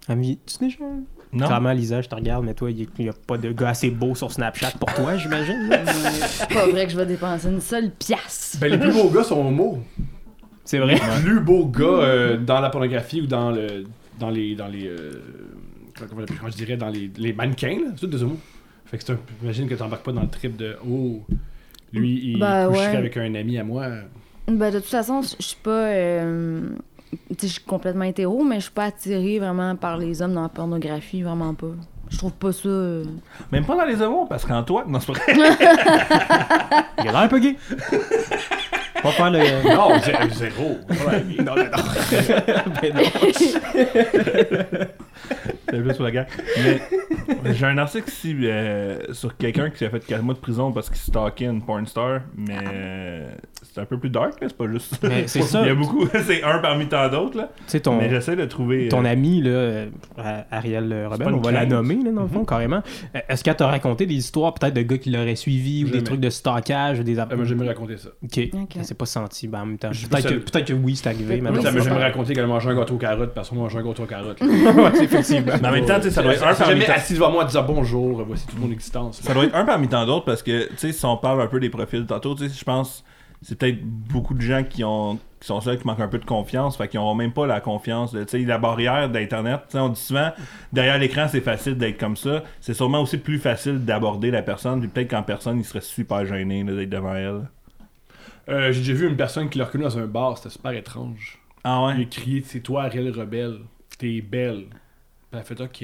Ami, 0.08 0.39
tu 0.45 0.65
déjà? 0.65 0.84
Non. 1.32 1.45
Clairement, 1.45 1.71
Lisa, 1.71 2.01
je 2.01 2.10
te 2.10 2.15
regarde, 2.15 2.43
mais 2.43 2.55
toi, 2.55 2.71
il 2.71 2.88
n'y 2.97 3.10
a 3.10 3.13
pas 3.13 3.38
de 3.38 3.51
gars 3.51 3.69
assez 3.69 3.91
beau 3.91 4.15
sur 4.15 4.32
Snapchat 4.32 4.71
pour 4.79 4.91
toi, 4.93 5.15
j'imagine. 5.17 5.69
C'est 6.25 6.49
pas 6.49 6.65
vrai 6.65 6.86
que 6.86 6.91
je 6.91 6.97
vais 6.97 7.05
dépenser 7.05 7.49
une 7.49 7.62
seule 7.62 7.91
pièce. 7.91 8.58
Ben, 8.60 8.71
les 8.71 8.79
plus 8.79 8.91
beaux 8.91 9.10
gars 9.10 9.23
sont 9.23 9.45
homo. 9.45 9.84
C'est 10.69 10.77
vrai. 10.77 10.97
Plus 11.23 11.39
beaux 11.39 11.65
gars 11.65 11.84
euh, 11.86 12.38
dans 12.38 12.60
la 12.60 12.69
pornographie 12.69 13.21
ou 13.21 13.25
dans 13.25 13.49
le 13.49 13.86
dans 14.19 14.29
les 14.29 14.53
dans 14.53 14.67
les 14.67 14.86
euh, 14.88 15.13
comment, 15.97 16.21
comment 16.38 16.51
je 16.51 16.55
dirais 16.58 16.77
dans 16.77 16.89
les, 16.89 17.10
les 17.17 17.34
mannequins 17.34 17.79
là, 17.84 17.88
c'est 17.95 18.01
tout 18.01 18.05
des 18.08 18.21
homos. 18.21 18.38
Fait 18.86 18.99
que 18.99 19.03
c'est 19.03 19.13
un 19.13 19.17
j'imagine 19.41 19.67
que 19.67 19.73
t'embarques 19.73 20.03
pas 20.05 20.12
dans 20.12 20.21
le 20.21 20.27
trip 20.29 20.55
de 20.58 20.77
oh 20.88 21.21
lui 21.91 22.34
il 22.34 22.39
Ben, 22.39 22.67
coucherait 22.67 22.89
ouais. 22.91 22.95
avec 22.97 23.17
un 23.17 23.34
ami 23.34 23.58
à 23.58 23.63
moi. 23.63 23.88
Ben, 24.47 24.71
de 24.71 24.77
toute 24.77 24.88
façon, 24.89 25.23
je 25.23 25.43
suis 25.43 25.58
pas. 25.63 25.71
euh, 25.71 26.62
tu 27.12 27.17
sais, 27.39 27.47
je 27.47 27.53
suis 27.53 27.63
complètement 27.63 28.03
hétéro, 28.05 28.43
mais 28.43 28.58
je 28.58 28.65
suis 28.65 28.71
pas 28.71 28.86
attirée 28.86 29.39
vraiment 29.39 29.75
par 29.75 29.97
les 29.97 30.21
hommes 30.21 30.36
dans 30.36 30.43
la 30.43 30.49
pornographie, 30.49 31.23
vraiment 31.23 31.55
pas. 31.55 31.71
Je 32.12 32.17
trouve 32.19 32.34
pas 32.34 32.51
ça. 32.51 32.69
euh, 32.69 33.05
Même 33.51 33.65
pas 33.65 33.75
dans 33.75 33.86
les 33.86 33.99
homos, 34.03 34.27
parce 34.27 34.45
qu'en 34.45 34.62
toi, 34.63 34.86
non, 34.88 34.99
c'est 34.99 35.13
pas 35.13 35.19
vrai. 35.19 35.34
Il 37.03 37.08
a 37.08 37.12
l'air 37.12 37.17
un 37.17 37.27
peu 37.27 37.39
gay. 37.39 37.55
Pas 39.03 39.12
faire 39.12 39.31
le. 39.31 39.39
Non, 39.75 39.97
zé- 39.99 40.29
zéro. 40.33 40.77
Ouais. 40.89 41.23
non, 41.43 41.55
non, 41.55 41.63
non. 41.65 41.71
Ben 42.81 42.93
non. 42.93 43.01
C'est 45.69 45.81
plus 45.81 45.93
sur 45.93 46.03
la 46.03 46.12
guerre. 46.12 46.27
Mais 47.43 47.53
j'ai 47.53 47.65
un 47.65 47.77
article 47.77 48.09
ici 48.09 48.35
euh, 48.43 49.13
sur 49.13 49.38
quelqu'un 49.38 49.69
qui 49.69 49.77
s'est 49.77 49.89
fait 49.89 49.99
4 50.05 50.23
mois 50.23 50.33
de 50.33 50.39
prison 50.39 50.71
parce 50.71 50.89
qu'il 50.89 50.97
stalkait 50.97 51.45
une 51.45 51.62
porn 51.63 51.85
star, 51.85 52.21
mais 52.35 52.55
euh, 52.73 53.29
c'est 53.73 53.82
un 53.82 53.86
peu 53.86 53.97
plus 53.97 54.10
dark, 54.10 54.41
là, 54.41 54.47
c'est 54.49 54.58
pas 54.58 54.67
juste. 54.67 54.97
Mais 55.03 55.27
c'est 55.27 55.41
ça. 55.41 55.62
Il 55.62 55.67
y 55.67 55.71
a 55.71 55.75
beaucoup, 55.75 56.08
c'est 56.25 56.43
un 56.43 56.60
parmi 56.60 56.88
tant 56.88 57.08
d'autres, 57.10 57.38
là. 57.38 57.49
Tu 57.58 57.63
sais, 57.67 57.79
ton. 57.79 57.97
Mais 57.97 58.10
j'essaie 58.10 58.36
de 58.36 58.45
trouver. 58.45 58.88
Ton 58.89 59.05
euh, 59.05 59.10
ami, 59.10 59.41
là, 59.41 59.49
euh, 59.49 59.89
Ariel 60.51 61.08
une 61.19 61.34
on 61.36 61.38
va 61.41 61.51
la 61.51 61.65
nommer, 61.65 61.99
là, 62.03 62.12
dans 62.12 62.23
le 62.23 62.27
fond, 62.27 62.45
carrément. 62.45 62.82
Euh, 63.15 63.19
Est-ce 63.29 63.43
qu'elle 63.43 63.55
t'a 63.55 63.67
raconté 63.67 64.05
des 64.05 64.15
histoires 64.15 64.53
peut-être 64.53 64.73
de 64.73 64.82
gars 64.82 64.97
qui 64.97 65.12
l'auraient 65.12 65.36
suivi 65.36 65.84
ou 65.84 65.88
des 65.88 65.93
Jamais. 65.93 66.03
trucs 66.03 66.19
de 66.19 66.29
stockage 66.29 66.99
ou 66.99 67.03
des 67.03 67.19
Euh, 67.19 67.25
moi 67.36 67.45
j'aimerais 67.45 67.67
raconter 67.69 67.97
ça. 67.97 68.10
Ok. 68.23 68.39
Ok. 68.53 68.75
Elle 68.77 68.86
s'est 68.86 68.93
pas 68.95 69.05
senti, 69.05 69.47
ben, 69.47 69.62
en 69.62 69.65
même 69.65 69.77
temps. 69.77 69.89
Peut-être 69.89 70.65
que, 70.65 70.73
oui, 70.73 70.95
c'est 70.95 71.10
arrivé. 71.10 71.41
Mais 71.41 71.62
ça 71.62 71.71
m'a 71.71 71.79
jamais 71.82 72.01
raconté 72.01 72.34
qu'elle 72.34 72.47
mangeait 72.47 72.69
un 72.69 72.75
gâteau 72.75 72.95
aux 72.95 72.99
carottes 72.99 73.34
parce 73.34 73.49
qu'on 73.49 73.55
mange 73.55 73.75
un 73.75 73.84
gâteau 73.84 74.03
aux 74.03 74.08
carottes. 74.08 74.39
Ouais, 74.79 75.03
effectivement. 75.03 75.53
Mais 75.62 75.67
en 75.67 75.71
même 75.71 75.86
temps, 75.86 75.97
tu 75.97 76.03
sais, 76.03 76.12
ça 76.12 76.21
doit 76.21 76.34
être 76.34 76.43
un 76.45 76.53
parmi 76.53 76.73
jamais 76.73 76.86
tant- 76.86 76.93
assise 76.93 77.17
devant 77.17 77.32
moi 77.32 77.43
en 77.43 77.47
disant 77.47 77.63
bonjour, 77.63 78.23
voici 78.25 78.45
toute 78.47 78.60
mon 78.60 78.71
existence. 78.71 79.19
Ça 79.21 79.34
doit 79.34 79.45
être 79.45 79.55
un 79.55 79.65
parmi 79.65 79.88
tant 79.88 80.05
d'autres 80.05 80.25
parce 80.25 80.43
que, 80.43 80.67
tu 80.69 80.77
sais, 80.77 80.91
si 80.91 81.05
on 81.05 81.17
parle 81.17 81.41
un 81.41 81.47
peu 81.47 81.60
des 81.60 81.69
profils 81.69 82.05
tantôt, 82.05 82.36
tu 82.36 82.47
sais, 82.47 82.55
je 82.58 82.63
pense 82.63 83.03
c'est 83.41 83.58
peut-être 83.58 83.84
beaucoup 83.84 84.34
de 84.34 84.41
gens 84.41 84.63
qui 84.63 84.84
ont 84.84 85.19
qui 85.39 85.47
sont 85.47 85.62
seuls 85.62 85.78
qui 85.80 85.88
manquent 85.88 86.02
un 86.02 86.10
peu 86.10 86.19
de 86.19 86.25
confiance, 86.25 86.75
fait 86.75 86.89
qu'ils 86.89 86.99
n'ont 86.99 87.15
même 87.15 87.32
pas 87.32 87.47
la 87.47 87.62
confiance, 87.62 88.12
de- 88.12 88.25
la 88.45 88.58
barrière 88.58 89.10
d'internet, 89.10 89.62
on 89.73 89.88
dit 89.88 89.99
souvent 90.02 90.32
derrière 90.73 90.97
l'écran 90.97 91.28
c'est 91.30 91.39
facile 91.39 91.78
d'être 91.78 91.97
comme 91.97 92.17
ça, 92.17 92.43
c'est 92.60 92.73
sûrement 92.73 93.02
aussi 93.02 93.17
plus 93.17 93.39
facile 93.39 93.86
d'aborder 93.86 94.32
la 94.32 94.41
personne, 94.41 94.82
puis 94.82 94.89
peut-être 94.89 95.12
qu'en 95.12 95.23
personne 95.23 95.58
il 95.60 95.63
serait 95.63 95.80
super 95.80 96.25
gêné 96.25 96.65
d'être 96.65 96.89
devant 96.89 97.15
elle. 97.15 97.47
Euh, 98.49 98.71
J'ai 98.73 98.80
déjà 98.82 98.93
vu 98.93 99.08
une 99.08 99.15
personne 99.15 99.49
qui 99.49 99.58
l'a 99.60 99.65
reconnu 99.65 99.86
dans 99.86 99.97
un 99.97 100.08
bar, 100.08 100.38
c'était 100.38 100.49
super 100.49 100.71
étrange. 100.71 101.39
Ah 101.63 101.89
Il 101.93 101.97
ouais? 101.99 102.04
a 102.04 102.06
crié 102.10 102.41
C'est 102.45 102.62
toi, 102.62 102.84
Ariel 102.84 103.10
Rebelle. 103.17 103.60
T'es 103.97 104.21
belle. 104.21 104.65
Puis 104.69 104.78
elle 105.34 105.39
a 105.39 105.43
fait 105.43 105.62
OK. 105.62 105.84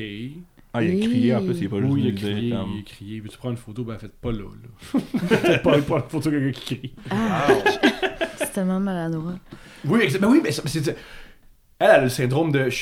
Ah, 0.77 0.83
il 0.83 1.03
a 1.03 1.07
crié 1.07 1.35
en 1.35 1.43
plus, 1.43 1.53
il 1.57 1.63
est 1.63 1.69
pas 1.69 1.79
juste 1.79 1.91
Oui, 1.91 2.01
il 2.05 2.09
a 2.09 2.11
crié, 2.19 2.51
comme- 2.51 2.71
il 2.75 2.79
a 2.79 2.83
crié. 2.83 3.19
Veux-tu 3.21 3.37
prendre 3.37 3.51
une 3.53 3.57
photo? 3.57 3.83
Ben, 3.83 3.93
elle 3.93 3.99
fait 3.99 4.11
pas 4.13 4.31
là, 4.31 4.43
là. 4.43 4.99
Faites 5.39 5.63
pas, 5.63 5.81
pas 5.81 5.95
une 5.97 6.03
photo 6.09 6.29
de 6.31 6.39
quelqu'un 6.39 6.59
qui 6.59 6.75
crie. 6.77 6.93
Ah, 7.09 7.47
c'est 8.37 8.51
tellement 8.53 8.79
maladroit. 8.79 9.35
Oui, 9.85 9.99
exa- 9.99 10.19
ben 10.19 10.27
oui, 10.27 10.41
mais 10.43 10.51
c'est-. 10.51 10.95
Elle, 11.79 11.89
a 11.89 12.01
le 12.01 12.09
syndrome 12.09 12.51
de... 12.51 12.69
Je 12.69 12.75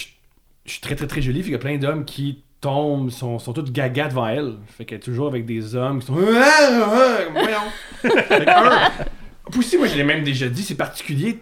suis- 0.65 0.81
très, 0.81 0.95
très, 0.95 1.07
très 1.07 1.21
jolie, 1.21 1.39
fait 1.39 1.45
qu'il 1.45 1.51
y 1.53 1.55
a 1.55 1.59
plein 1.59 1.77
d'hommes 1.77 2.05
qui 2.05 2.43
tombent, 2.61 3.09
sont, 3.09 3.37
sont 3.39 3.51
tous 3.53 3.71
gaga 3.71 4.07
devant 4.07 4.27
elle. 4.27 4.53
Fait 4.67 4.85
qu'elle 4.85 4.97
est 4.99 5.01
toujours 5.01 5.27
avec 5.27 5.45
des 5.45 5.75
hommes 5.75 5.99
qui 5.99 6.05
sont... 6.07 6.13
Voyons! 6.13 7.57
Fait 8.01 8.09
que, 8.09 8.49
un... 8.49 8.91
Puis 9.51 9.59
aussi, 9.59 9.77
moi, 9.77 9.87
je 9.87 9.95
l'ai 9.97 10.03
même 10.05 10.23
déjà 10.23 10.47
dit, 10.47 10.63
c'est 10.63 10.75
particulier... 10.75 11.39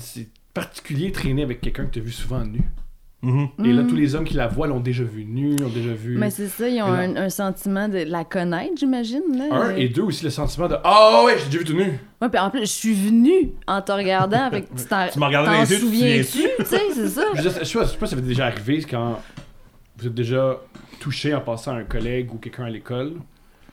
C'est 0.00 0.28
particulier 0.54 1.12
traîner 1.12 1.42
avec 1.42 1.60
quelqu'un 1.60 1.84
que 1.84 1.90
tu 1.92 1.98
as 1.98 2.02
vu 2.02 2.10
souvent 2.12 2.42
nu. 2.44 2.60
Mhm. 3.26 3.48
Et 3.64 3.72
là, 3.72 3.82
Mhm. 3.82 3.88
tous 3.88 3.96
les 3.96 4.14
hommes 4.14 4.24
qui 4.24 4.34
la 4.34 4.46
voient 4.46 4.66
l'ont 4.68 4.78
déjà 4.80 5.02
vu 5.02 5.24
nue, 5.24 5.56
l'ont 5.56 5.68
déjà 5.68 5.92
vu... 5.92 6.16
Mais 6.16 6.30
c'est 6.30 6.46
ça, 6.46 6.68
ils 6.68 6.80
ont 6.80 6.86
un, 6.92 7.16
un 7.16 7.28
sentiment 7.28 7.88
de 7.88 7.98
la 7.98 8.24
connaître, 8.24 8.74
j'imagine. 8.78 9.22
Un, 9.50 9.74
et 9.74 9.88
deux, 9.88 10.02
aussi 10.02 10.22
le 10.24 10.30
sentiment 10.30 10.68
de 10.68 10.76
«Ah 10.84 11.22
ouais, 11.24 11.34
j'ai 11.38 11.46
déjà 11.46 11.58
vu 11.58 11.64
tout 11.64 11.72
nu! 11.72 11.98
Ouais, 12.22 12.28
puis 12.28 12.38
en 12.38 12.50
plus, 12.50 12.60
je 12.60 12.64
suis 12.66 12.94
venue 12.94 13.50
en 13.66 13.82
te 13.82 13.90
regardant 13.92 14.44
avec. 14.44 14.68
Tu 15.12 15.18
m'as 15.18 15.26
regardé 15.26 15.48
dans 15.50 15.60
les 15.60 15.70
yeux, 15.70 15.76
tu 15.78 15.82
te 15.82 15.86
souviens-tu? 15.86 16.42
Tu 16.58 16.64
sais, 16.64 16.80
c'est 16.94 17.08
ça.» 17.08 17.22
Je 17.34 17.48
sais 17.48 17.60
je 17.60 17.64
sais 17.64 17.78
pas, 17.78 17.86
si 18.06 18.10
ça 18.10 18.16
vous 18.16 18.22
est 18.22 18.28
déjà 18.28 18.46
arrivé 18.46 18.82
quand 18.88 19.20
vous 19.98 20.06
êtes 20.06 20.14
déjà 20.14 20.56
touché 21.00 21.34
en 21.34 21.40
passant 21.40 21.72
à 21.72 21.78
un 21.78 21.84
collègue 21.84 22.32
ou 22.32 22.38
quelqu'un 22.38 22.64
à 22.64 22.70
l'école. 22.70 23.14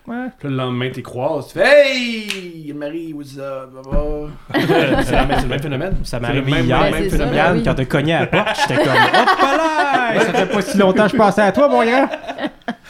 Ouais. 0.05 0.27
Puis 0.37 0.49
le 0.49 0.55
lendemain, 0.55 0.89
t'es 0.93 1.01
croises, 1.01 1.47
tu 1.47 1.53
fais 1.59 1.85
Hey, 1.95 2.73
Marie, 2.75 3.13
what's 3.13 3.37
up? 3.37 3.69
baba? 3.73 4.27
c'est 5.03 5.43
le 5.43 5.47
même 5.47 5.59
phénomène. 5.61 5.95
Ça 6.03 6.19
m'est 6.19 6.27
C'est 6.27 6.33
le 6.33 6.39
arrivé 6.41 6.51
même- 6.51 6.65
hier, 6.65 6.81
Ouais, 6.81 6.91
même 6.91 7.03
ça, 7.09 7.09
phénomène. 7.17 7.35
là, 7.35 7.45
Yann, 7.45 7.57
oui. 7.57 7.63
quand 7.63 7.75
t'as 7.75 7.85
cogné 7.85 8.13
à 8.13 8.19
la 8.21 8.27
porte, 8.27 8.47
j'étais 8.61 8.83
comme 8.83 8.93
Hop 8.93 9.41
là! 9.41 10.19
Ça 10.19 10.33
fait 10.33 10.45
pas 10.53 10.61
si 10.61 10.77
longtemps 10.77 11.05
que 11.05 11.11
je 11.11 11.17
pensais 11.17 11.41
à 11.41 11.51
toi, 11.53 11.69
mon 11.69 11.83
gars! 11.85 12.09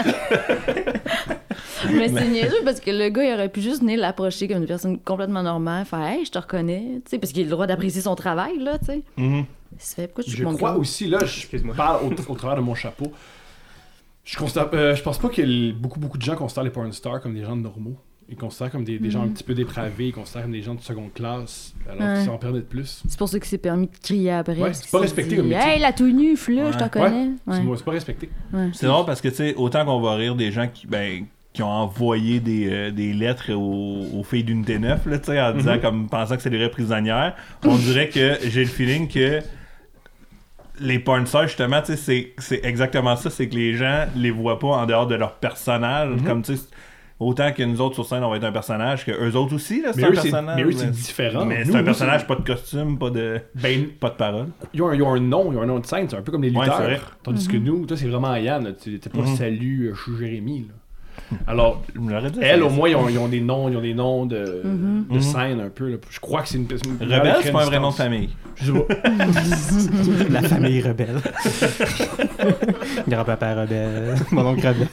Mais 1.93 2.07
c'est 2.07 2.27
niaiseux 2.27 2.61
parce 2.63 2.79
que 2.79 2.89
le 2.91 3.09
gars, 3.09 3.23
il 3.23 3.33
aurait 3.33 3.49
pu 3.49 3.61
juste 3.61 3.81
venir 3.81 3.99
l'approcher 3.99 4.47
comme 4.47 4.57
une 4.57 4.65
personne 4.67 4.97
complètement 4.99 5.43
normale, 5.43 5.85
faire 5.85 5.99
Hey, 5.99 6.25
je 6.25 6.31
te 6.31 6.39
reconnais, 6.39 6.83
tu 7.05 7.11
sais, 7.11 7.17
parce 7.19 7.31
qu'il 7.31 7.41
a 7.41 7.45
le 7.45 7.51
droit 7.51 7.67
d'apprécier 7.67 8.01
son 8.01 8.15
travail, 8.15 8.57
là, 8.59 8.77
tu 8.79 8.85
sais. 8.85 9.01
Mhm. 9.17 9.45
Il 9.75 9.81
se 9.83 9.95
fait, 9.95 10.07
pourquoi 10.07 10.23
tu 10.23 10.31
Je 10.31 10.43
montres 10.43 10.57
crois 10.57 10.75
aussi, 10.77 11.07
là, 11.07 11.19
je 11.19 11.25
Excuse-moi. 11.41 11.75
parle 11.75 12.05
au, 12.05 12.31
au 12.31 12.35
travers 12.35 12.55
de 12.57 12.61
mon 12.61 12.73
chapeau. 12.75 13.11
Je, 14.23 14.37
constate, 14.37 14.73
euh, 14.73 14.95
je 14.95 15.01
pense 15.03 15.17
pas 15.17 15.29
que 15.29 15.41
l- 15.41 15.75
beaucoup, 15.77 15.99
beaucoup 15.99 16.17
de 16.17 16.23
gens 16.23 16.35
considèrent 16.35 16.63
les 16.63 16.69
porn 16.69 16.91
stars 16.93 17.19
comme 17.21 17.33
des 17.35 17.43
gens 17.43 17.55
normaux. 17.55 17.97
Ils 18.29 18.37
considèrent 18.37 18.71
comme 18.71 18.85
des, 18.85 18.97
des 18.99 19.11
gens 19.11 19.23
un 19.23 19.27
petit 19.27 19.43
peu 19.43 19.53
dépravés, 19.53 20.07
ils 20.07 20.13
considèrent 20.13 20.43
comme 20.43 20.53
des 20.53 20.61
gens 20.61 20.75
de 20.75 20.79
seconde 20.81 21.13
classe, 21.13 21.73
alors 21.89 22.01
Ouais. 22.07 22.15
qu'ils 22.15 22.25
s'en 22.25 22.37
permettent 22.37 22.69
plus. 22.69 23.03
C'est 23.07 23.17
pour 23.17 23.27
ça 23.27 23.37
qu'il 23.37 23.47
s'est 23.49 23.57
permis 23.57 23.87
de 23.87 23.97
crier 24.01 24.31
après. 24.31 24.53
Ouais, 24.55 24.61
parce 24.61 24.79
c'est 24.81 24.91
pas 24.91 24.99
respecté 24.99 25.31
dit, 25.31 25.35
comme 25.37 25.47
métier. 25.49 25.71
Hey, 25.73 25.79
la 25.81 25.91
tout 25.91 26.07
nue, 26.07 26.35
là, 26.49 26.71
je 26.71 26.77
te 26.77 26.83
Ouais. 26.83 26.89
connais. 26.89 27.29
C'est 27.45 27.51
Ouais. 27.53 27.61
moi, 27.63 27.75
c'est 27.77 27.83
pas 27.83 27.91
respecté. 27.91 28.29
Ouais. 28.53 28.69
C'est 28.73 28.85
drôle 28.87 29.05
parce 29.05 29.19
que, 29.19 29.27
tu 29.27 29.35
sais, 29.35 29.55
autant 29.55 29.83
qu'on 29.85 29.99
va 29.99 30.15
rire 30.15 30.35
des 30.35 30.51
gens 30.53 30.69
qui, 30.73 30.87
ben, 30.87 31.25
qui 31.51 31.61
ont 31.61 31.67
envoyé 31.69 32.39
des, 32.39 32.67
euh, 32.71 32.91
des 32.91 33.11
lettres 33.13 33.51
aux, 33.53 34.17
aux 34.17 34.23
filles 34.23 34.45
d'unité 34.45 34.79
9, 34.79 35.05
là, 35.05 35.19
tu 35.19 35.25
sais, 35.25 35.41
en 35.41 35.53
disant, 35.53 35.77
comme 35.79 36.07
pensant 36.07 36.37
que 36.37 36.41
c'est 36.41 36.49
des 36.49 36.57
vraies 36.57 36.71
prisonnières. 36.71 37.35
On 37.65 37.75
dirait 37.75 38.07
que 38.09 38.37
j'ai 38.47 38.61
le 38.61 38.69
feeling 38.69 39.07
que 39.09 39.39
les 40.79 40.99
porn 40.99 41.25
stars, 41.25 41.47
justement, 41.47 41.81
c'est- 41.83 42.33
c'est 42.37 42.61
exactement 42.65 43.15
ça, 43.15 43.29
c'est 43.29 43.47
que 43.47 43.55
les 43.55 43.75
gens 43.75 44.05
les 44.15 44.31
voient 44.31 44.59
pas 44.59 44.67
en 44.69 44.85
dehors 44.85 45.07
de 45.07 45.15
leur 45.15 45.33
personnage. 45.35 46.09
Comme, 46.25 46.41
tu 46.41 46.55
sais, 46.57 46.63
autant 47.19 47.51
que 47.53 47.63
nous 47.63 47.79
autres 47.79 47.95
sur 47.95 48.05
scène, 48.05 48.23
on 48.23 48.29
va 48.29 48.37
être 48.37 48.43
un 48.43 48.51
personnage, 48.51 49.05
que 49.05 49.11
eux 49.11 49.35
autres 49.37 49.53
aussi, 49.55 49.81
là, 49.81 49.93
c'est 49.93 50.03
un 50.03 50.09
eux, 50.09 50.13
personnage. 50.13 50.55
mais 50.57 50.63
eux, 50.63 50.71
c'est 50.71 50.89
différent. 50.91 51.45
Mais 51.45 51.63
Nous, 51.63 51.71
c'est 51.71 51.77
un 51.77 51.79
nous, 51.79 51.85
personnage, 51.85 52.27
pas 52.27 52.35
de 52.35 52.41
costume, 52.43 52.97
pas 52.97 53.09
de, 53.11 53.39
Ben, 53.55 53.87
pas 53.99 54.09
de 54.09 54.15
parole. 54.15 54.47
ils 54.73 54.81
ont, 54.81 54.89
un, 54.89 54.95
ils 54.95 55.01
ont 55.03 55.13
un 55.13 55.19
nom, 55.19 55.51
ils 55.51 55.57
ont 55.57 55.61
un 55.61 55.65
nom 55.67 55.79
de 55.79 55.85
scène, 55.85 56.07
c'est 56.09 56.17
un 56.17 56.21
peu 56.21 56.31
comme 56.31 56.41
les 56.43 56.49
Ouais, 56.51 56.65
lutteurs. 56.65 57.17
Tandis 57.23 57.47
que 57.47 57.57
nous, 57.57 57.85
toi, 57.85 57.95
c'est 57.95 58.07
vraiment 58.07 58.35
Yann, 58.35 58.73
t'es 58.75 58.97
pas 59.09 59.19
Mhm. 59.19 59.35
salut, 59.37 59.85
euh, 59.91 59.95
je 59.95 60.01
suis 60.01 60.17
Jérémy. 60.19 60.67
Là. 60.67 60.73
Alors, 61.47 61.81
elles, 62.41 62.61
au 62.63 62.69
moins, 62.69 62.89
ils 62.89 62.95
ont, 62.95 63.09
ils 63.09 63.17
ont 63.17 63.27
des 63.27 63.41
noms, 63.41 63.67
ils 63.69 63.75
ont 63.77 63.81
des 63.81 63.93
noms 63.93 64.25
de, 64.25 64.61
Mhm. 64.63 65.05
de 65.09 65.13
Mhm. 65.15 65.21
scène 65.21 65.59
un 65.61 65.69
peu. 65.69 65.89
là. 65.91 65.97
Je 66.09 66.19
crois 66.19 66.41
que 66.43 66.49
c'est 66.49 66.57
une 66.57 66.67
personne. 66.67 66.97
Rebelle, 67.01 67.35
c'est 67.41 67.51
pas 67.51 67.63
un 67.63 67.65
vrai 67.65 67.79
nom 67.79 67.89
de 67.89 67.95
famille. 67.95 68.29
Je 68.55 68.71
sais 68.71 68.79
pas. 68.79 68.93
La 70.29 70.41
famille 70.43 70.81
rebelle. 70.81 71.17
Grand-papa 73.07 73.55
rebelle. 73.61 74.15
Mon 74.31 74.45
oncle 74.47 74.67
rebelle. 74.67 74.87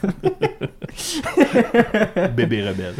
Bébé 2.37 2.69
rebelle. 2.69 2.95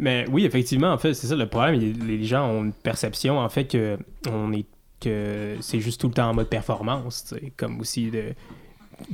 Mais 0.00 0.26
oui, 0.30 0.44
effectivement, 0.44 0.92
en 0.92 0.98
fait, 0.98 1.14
c'est 1.14 1.26
ça 1.26 1.36
le 1.36 1.46
problème. 1.46 1.80
Les 2.06 2.24
gens 2.24 2.48
ont 2.48 2.64
une 2.64 2.72
perception, 2.72 3.38
en 3.38 3.48
fait, 3.48 3.64
que 3.64 3.96
on 4.30 4.52
est 4.52 4.64
que 5.00 5.56
c'est 5.60 5.80
juste 5.80 6.00
tout 6.00 6.08
le 6.08 6.14
temps 6.14 6.30
en 6.30 6.34
mode 6.34 6.48
performance, 6.48 7.34
comme 7.56 7.80
aussi 7.80 8.10
de 8.10 8.22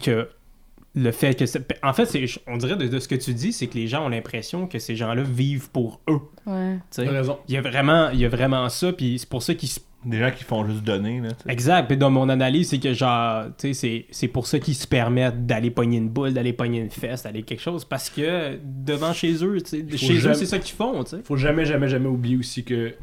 que 0.02 0.28
le 0.94 1.12
fait 1.12 1.38
que 1.38 1.46
c'est- 1.46 1.64
en 1.84 1.92
fait, 1.92 2.06
c'est 2.06 2.24
on 2.48 2.56
dirait 2.56 2.76
de, 2.76 2.86
de 2.88 2.98
ce 2.98 3.06
que 3.08 3.14
tu 3.14 3.32
dis, 3.32 3.52
c'est 3.52 3.68
que 3.68 3.74
les 3.76 3.86
gens 3.86 4.04
ont 4.04 4.08
l'impression 4.08 4.66
que 4.66 4.78
ces 4.78 4.96
gens-là 4.96 5.22
vivent 5.22 5.70
pour 5.70 6.00
eux. 6.08 6.20
Ouais. 6.46 6.74
tu 6.76 6.80
sais? 6.90 7.04
T'as 7.04 7.12
raison. 7.12 7.38
Il 7.48 7.54
y 7.54 7.58
a 7.58 7.60
vraiment, 7.62 8.10
il 8.10 8.18
y 8.20 8.24
a 8.24 8.28
vraiment 8.28 8.68
ça, 8.68 8.92
puis 8.92 9.18
c'est 9.18 9.28
pour 9.28 9.42
ça 9.42 9.54
qu'ils 9.54 9.68
se 9.68 9.80
Des 10.04 10.18
gens 10.18 10.30
qui 10.30 10.44
font 10.44 10.64
juste 10.66 10.82
donner, 10.82 11.20
là. 11.20 11.28
Exact. 11.46 11.86
Puis 11.86 11.98
dans 11.98 12.08
mon 12.08 12.30
analyse, 12.30 12.70
c'est 12.70 12.78
que 12.78 12.94
genre, 12.94 13.44
tu 13.58 13.68
sais, 13.68 13.74
c'est- 13.74 14.06
c'est 14.10 14.28
pour 14.28 14.46
ça 14.46 14.58
qu'ils 14.58 14.74
se 14.74 14.86
permettent 14.86 15.44
d'aller 15.44 15.70
pogner 15.70 15.98
une 15.98 16.08
boule, 16.08 16.32
d'aller 16.32 16.54
pogner 16.54 16.80
une 16.80 16.88
fesse, 16.90 17.24
d'aller 17.24 17.42
quelque 17.42 17.60
chose. 17.60 17.84
Parce 17.84 18.08
que 18.08 18.58
devant 18.64 19.12
chez 19.12 19.44
eux, 19.44 19.60
tu 19.60 19.68
sais, 19.86 19.96
chez 19.98 20.26
eux, 20.26 20.32
c'est 20.32 20.46
ça 20.46 20.58
qu'ils 20.58 20.74
font, 20.74 21.04
tu 21.04 21.10
sais. 21.10 21.22
Faut 21.22 21.36
jamais, 21.36 21.66
jamais, 21.66 21.86
jamais 21.86 22.08
oublier 22.08 22.38
aussi 22.38 22.64
que 22.64 22.94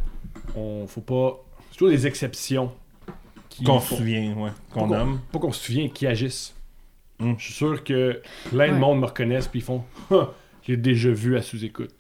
on 0.56 0.88
faut 0.88 1.02
pas. 1.02 1.40
C'est 1.70 1.78
toujours 1.78 1.90
des 1.94 2.08
exceptions 2.08 2.72
qui 3.48 3.64
Qu'on 3.64 3.80
se 3.80 3.86
font- 3.90 3.98
souvient, 3.98 4.34
ouais. 4.36 4.50
pas 4.50 4.56
Qu'on 4.74 4.80
qu'on- 4.82 4.88
nomme. 4.88 5.20
Pas 5.32 5.38
qu'on 5.40 5.52
se 5.52 5.64
souvient, 5.64 5.88
qui 5.90 6.08
agissent. 6.08 6.56
Mm. 7.20 7.34
Je 7.38 7.44
suis 7.44 7.54
sûr 7.54 7.84
que 7.84 8.22
plein 8.50 8.68
de 8.68 8.74
Ouais. 8.74 8.80
monde 8.80 9.00
me 9.00 9.06
reconnaissent 9.06 9.48
puis 9.48 9.60
ils 9.60 9.64
font 9.64 9.84
J'ai 10.64 10.78
déjà 10.78 11.10
vu 11.10 11.38
à 11.38 11.42
sous-écoute. 11.42 11.92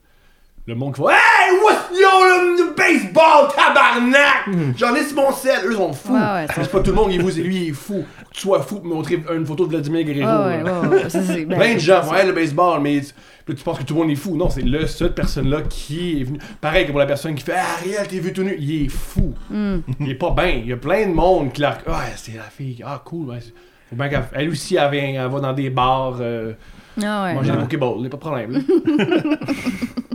Le 0.67 0.75
monde 0.75 0.93
qui 0.93 1.01
fait 1.01 1.07
Hey, 1.07 1.57
what's 1.63 1.89
yo, 1.97 2.07
le, 2.25 2.75
baseball, 2.75 3.47
tabarnak? 3.55 4.75
J'en 4.77 4.93
ai 4.95 5.03
sur 5.03 5.15
mon 5.15 5.31
sel, 5.31 5.65
eux 5.65 5.73
sont 5.75 5.93
fous. 5.93 6.13
Ouais, 6.13 6.19
ouais, 6.19 6.45
c'est 6.53 6.69
pas 6.69 6.81
tout 6.81 6.89
le 6.91 6.95
monde 6.97 7.09
qui 7.11 7.17
vous 7.17 7.29
lui, 7.29 7.55
il 7.63 7.69
est 7.69 7.73
fou. 7.73 8.03
Que 8.29 8.33
tu 8.35 8.41
sois 8.41 8.61
fou 8.61 8.75
pour 8.81 8.93
montrer 8.93 9.23
une 9.33 9.45
photo 9.45 9.65
de 9.65 9.69
Vladimir 9.71 10.05
Ouais, 10.05 10.13
Guerrero. 10.13 10.43
ouais, 10.45 10.63
là. 10.63 10.81
ouais, 10.81 10.87
ouais. 11.05 11.45
Ben, 11.45 11.57
Plein 11.57 11.73
de 11.75 11.79
gens 11.79 12.13
hey, 12.13 12.27
le 12.27 12.33
baseball, 12.33 12.81
mais 12.81 13.01
tu- 13.01 13.55
penses 13.63 13.79
que 13.79 13.83
tout 13.85 13.93
le 13.93 14.01
monde 14.01 14.11
est 14.11 14.15
fou. 14.15 14.35
Non, 14.35 14.49
c'est 14.49 14.61
le 14.61 14.85
seule 14.87 15.13
personne-là 15.13 15.61
qui 15.69 16.19
est 16.19 16.23
venu. 16.25 16.39
Pareil 16.59 16.85
que 16.85 16.91
pour 16.91 16.99
la 16.99 17.05
personne 17.05 17.33
qui 17.33 17.43
fait 17.45 17.55
Ah, 17.55 17.77
Ariel, 17.79 18.05
t'es 18.07 18.19
vu 18.19 18.33
tout 18.33 18.43
nu. 18.43 18.55
Il 18.59 18.85
est 18.85 18.89
fou. 18.89 19.33
Hmm. 19.49 19.77
Il 20.01 20.09
est 20.11 20.15
pas 20.15 20.31
bien. 20.31 20.49
Il 20.49 20.67
y 20.67 20.73
a 20.73 20.77
plein 20.77 21.07
de 21.07 21.13
monde 21.13 21.53
qui 21.53 21.61
la. 21.61 21.77
Ah, 21.87 22.01
c'est 22.17 22.35
la 22.35 22.43
fille. 22.43 22.83
Ah, 22.85 23.01
cool. 23.05 23.29
ouais, 23.29 23.39
c'est- 23.39 23.53
Faut 23.89 23.95
bien 23.95 24.09
qu'elle 24.09 24.23
elle 24.33 24.49
aussi, 24.49 24.75
elle, 24.75 24.91
vient- 24.91 25.23
elle 25.25 25.31
va 25.31 25.39
dans 25.39 25.53
des 25.53 25.69
bars, 25.69 26.17
euh, 26.19 26.53
Ah 27.01 27.23
ouais. 27.23 27.33
manger 27.35 27.51
ouais. 27.51 27.57
des 27.57 27.63
Pokéball. 27.63 27.93
Il 27.99 28.09
pas 28.09 28.17
de 28.17 28.21
problème. 28.21 28.51
Là. 28.51 28.59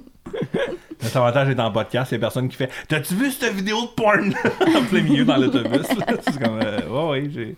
Notre 1.02 1.16
avantage 1.16 1.48
est 1.48 1.58
en 1.60 1.70
podcast, 1.72 2.12
il 2.12 2.14
y 2.14 2.16
a 2.16 2.20
personne 2.20 2.48
qui 2.48 2.56
fait 2.56 2.70
T'as-tu 2.88 3.14
vu 3.14 3.30
cette 3.30 3.54
vidéo 3.54 3.82
de 3.82 3.86
porn? 3.88 4.32
En 4.76 4.82
plein 4.84 5.02
milieu 5.02 5.24
dans 5.24 5.36
l'autobus? 5.36 5.82
C'est 5.86 6.40
comme 6.42 6.60
euh, 6.62 6.80
Ouais, 6.88 7.10
ouais, 7.22 7.30
j'ai. 7.32 7.56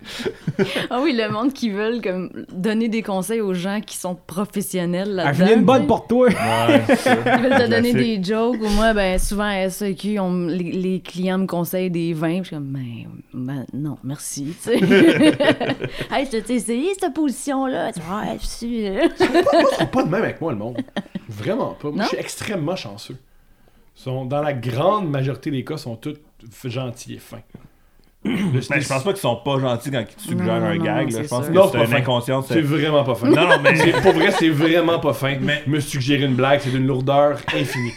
Ah 0.91 1.01
oui, 1.03 1.13
le 1.17 1.31
monde 1.31 1.53
qui 1.53 1.71
veulent 1.71 2.01
comme 2.01 2.31
donner 2.53 2.89
des 2.89 3.03
conseils 3.03 3.41
aux 3.41 3.55
gens 3.55 3.81
qui 3.81 3.97
sont 3.97 4.15
professionnels 4.27 5.09
Elle 5.11 5.15
là-dedans. 5.17 5.45
venait 5.45 5.55
une 5.55 5.65
bonne 5.65 5.87
pour 5.87 6.07
toi. 6.07 6.29
Ouais, 6.29 6.83
c'est 6.87 6.97
ça. 6.97 7.15
Ils 7.37 7.43
veulent 7.43 7.59
te 7.65 7.71
donner 7.71 7.93
des 7.93 8.23
jokes 8.23 8.61
ou 8.63 8.69
moi, 8.71 8.93
ben 8.95 9.19
souvent 9.19 9.45
à 9.45 9.67
on 9.67 10.29
m- 10.31 10.49
les, 10.49 10.73
les 10.73 11.01
clients 11.01 11.39
me 11.39 11.47
conseillent 11.47 11.91
des 11.91 12.13
vins. 12.15 12.39
Je 12.39 12.49
suis 12.49 12.57
comme, 12.57 12.65
ben, 12.67 13.07
ben, 13.33 13.67
non, 13.73 13.99
merci. 14.05 14.55
Hey, 16.11 16.27
je 16.33 16.39
t'ai 16.39 16.55
essayé 16.55 16.93
cette 16.99 17.13
position-là? 17.15 17.93
Tu 17.93 18.01
vois, 18.01 18.21
ouais, 18.21 18.39
je 18.41 18.47
suis. 18.47 18.87
euh. 18.89 19.09
Moi, 19.21 19.63
je 19.71 19.77
suis 19.77 19.87
pas 19.87 20.03
de 20.03 20.09
même 20.09 20.23
avec 20.23 20.41
moi, 20.41 20.53
le 20.53 20.59
monde. 20.59 20.79
Vraiment 21.29 21.77
pas. 21.81 21.91
Moi, 21.91 22.05
je 22.05 22.09
suis 22.09 22.19
extrêmement 22.19 22.77
chanceux. 22.77 23.17
Sont, 23.95 24.25
dans 24.25 24.43
la 24.43 24.53
grande 24.53 25.09
majorité 25.11 25.51
des 25.51 25.65
cas, 25.65 25.77
sont 25.77 25.97
tous 25.97 26.17
gentils 26.65 27.15
et 27.15 27.19
fins. 27.19 27.39
Le- 28.27 28.31
Mais 28.71 28.81
je 28.81 28.89
pense 28.89 29.05
pas 29.05 29.13
qu'ils 29.13 29.21
sont 29.21 29.37
pas 29.37 29.59
gentils 29.61 29.91
quand 29.91 30.01
ils 30.01 30.07
te 30.15 30.21
suggèrent 30.23 30.47
Non, 30.61 30.67
un 30.67 30.75
non, 30.77 30.83
gag. 30.85 30.97
non, 30.97 31.05
là. 31.05 31.11
c'est 31.11 31.23
Je 31.25 31.29
pense 31.29 31.47
que 31.47 31.79
c'est 31.79 31.85
une 31.85 31.95
inconscience. 31.95 32.47
C'est 32.49 32.61
vraiment 32.63 33.05
pas 33.05 33.15
fin. 33.15 33.29
Non, 33.29 33.43
non, 33.49 33.57
mais. 33.63 33.93
Pour 34.01 34.13
vrai, 34.15 34.31
c'est 34.31 34.49
vraiment 34.49 34.99
pas 34.99 35.13
fin. 35.13 35.37
Mais- 35.41 35.63
Me 35.67 35.79
suggérer 35.79 36.25
une 36.25 36.35
blague, 36.35 36.61
c'est 36.63 36.71
d'une 36.71 36.87
lourdeur 36.87 37.37
infinie. 37.55 37.93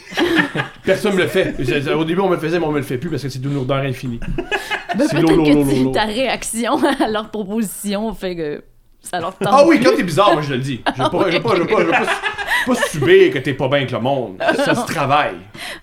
Personne 0.83 1.13
me 1.15 1.21
le 1.21 1.27
fait. 1.27 1.55
Au 1.93 2.03
début, 2.03 2.19
on 2.19 2.27
me 2.29 2.35
le 2.35 2.41
faisait, 2.41 2.59
mais 2.59 2.65
on 2.65 2.71
me 2.73 2.77
le 2.79 2.83
fait 2.83 2.97
plus 2.97 3.09
parce 3.09 3.23
que 3.23 3.29
c'est 3.29 3.39
d'une 3.39 3.53
lourdeur 3.53 3.77
infinie. 3.77 4.19
Ben, 4.97 5.07
C'est 5.09 5.21
lolo, 5.21 5.43
tu- 5.45 5.53
lolo. 5.53 5.91
ta 5.91 6.03
réaction 6.03 6.73
à 6.99 7.07
leur 7.09 7.29
proposition 7.31 8.13
fait 8.13 8.35
que 8.35 8.63
ça 8.99 9.21
leur 9.21 9.33
tente. 9.37 9.47
Ah 9.49 9.63
oui, 9.65 9.79
quand 9.81 9.95
t'es 9.95 10.03
bizarre, 10.03 10.33
moi 10.33 10.41
je 10.41 10.53
le 10.53 10.59
dis. 10.59 10.81
Je 10.97 11.03
veux 11.03 11.09
pas, 11.09 11.31
je 11.31 11.37
veux 11.37 11.41
pas, 11.43 11.55
je 11.55 11.61
veux 11.61 11.67
pas, 11.67 11.79
je 11.79 11.85
veux 11.85 11.91
pas, 11.91 11.99
pas 12.67 12.75
subir 12.89 13.33
que 13.33 13.39
t'es 13.39 13.53
pas 13.53 13.67
bien 13.67 13.77
avec 13.77 13.91
le 13.91 13.99
monde. 13.99 14.41
Ça 14.57 14.75
se 14.75 14.85
travaille. 14.85 15.37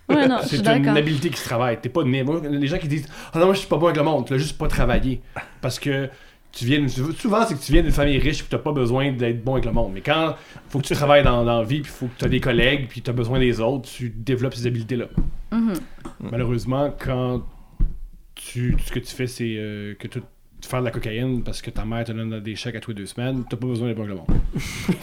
Ouais, 0.09 0.29
non, 0.29 0.39
C'est 0.45 0.67
une 0.67 0.89
habileté 0.89 1.31
qui 1.31 1.39
se 1.39 1.45
travaille. 1.45 1.81
T'es 1.81 1.89
pas 1.89 2.03
les 2.03 2.67
gens 2.67 2.79
qui 2.79 2.89
disent 2.89 3.09
Ah 3.33 3.39
non, 3.39 3.47
moi 3.47 3.55
je 3.55 3.61
suis 3.61 3.69
pas 3.69 3.77
bon 3.77 3.87
avec 3.87 3.97
le 3.97 4.05
monde, 4.05 4.27
tu 4.27 4.33
l'as 4.33 4.39
juste 4.39 4.59
pas 4.59 4.69
travaillé. 4.69 5.21
Parce 5.61 5.79
que 5.79 6.09
tu 6.53 6.67
viens 6.67 6.87
souvent 6.87 7.45
c'est 7.45 7.57
que 7.57 7.61
tu 7.61 7.73
viens 7.73 7.83
d'une 7.83 7.91
famille 7.91 8.19
riche 8.19 8.39
puis 8.39 8.49
t'as 8.49 8.59
pas 8.59 8.71
besoin 8.71 9.11
d'être 9.11 9.43
bon 9.43 9.55
avec 9.55 9.65
le 9.65 9.73
monde. 9.73 9.93
Mais 9.93 10.03
quand 10.03 10.37
faut 10.69 10.79
que 10.79 10.87
tu 10.87 10.95
travailles 10.95 11.25
dans, 11.25 11.45
dans 11.45 11.61
la 11.61 11.65
vie 11.65 11.81
puis 11.81 11.91
faut 11.91 12.07
que 12.07 12.19
tu 12.19 12.25
as 12.25 12.29
des 12.29 12.41
collègues 12.41 12.87
puis 12.89 13.03
t'as 13.03 13.13
besoin 13.13 13.39
des 13.41 13.61
autres, 13.61 13.89
tu 13.89 14.11
développes 14.11 14.55
ces 14.55 14.67
habiletés-là. 14.67 15.07
Mhm. 15.53 15.75
Malheureusement, 16.21 16.95
quand 16.99 17.43
tu, 18.35 18.77
ce 18.85 18.93
que 18.93 18.99
tu 18.99 19.15
fais, 19.15 19.27
c'est 19.27 19.55
euh, 19.57 19.95
que 19.95 20.07
tu 20.09 20.21
tu 20.65 20.71
fais 20.71 20.79
de 20.81 20.85
la 20.85 20.91
cocaïne 20.91 21.43
parce 21.43 21.61
que 21.63 21.71
ta 21.71 21.85
mère 21.85 22.05
te 22.05 22.13
donne 22.13 22.41
des 22.41 22.57
chèques 22.57 22.77
à 22.77 22.81
tous 22.81 22.91
les 22.91 22.97
deux 22.97 23.07
semaines, 23.07 23.45
t'as 23.49 23.57
pas 23.57 23.67
besoin 23.67 23.91
avec 23.91 23.99
le 24.07 24.15
monde. 24.15 24.27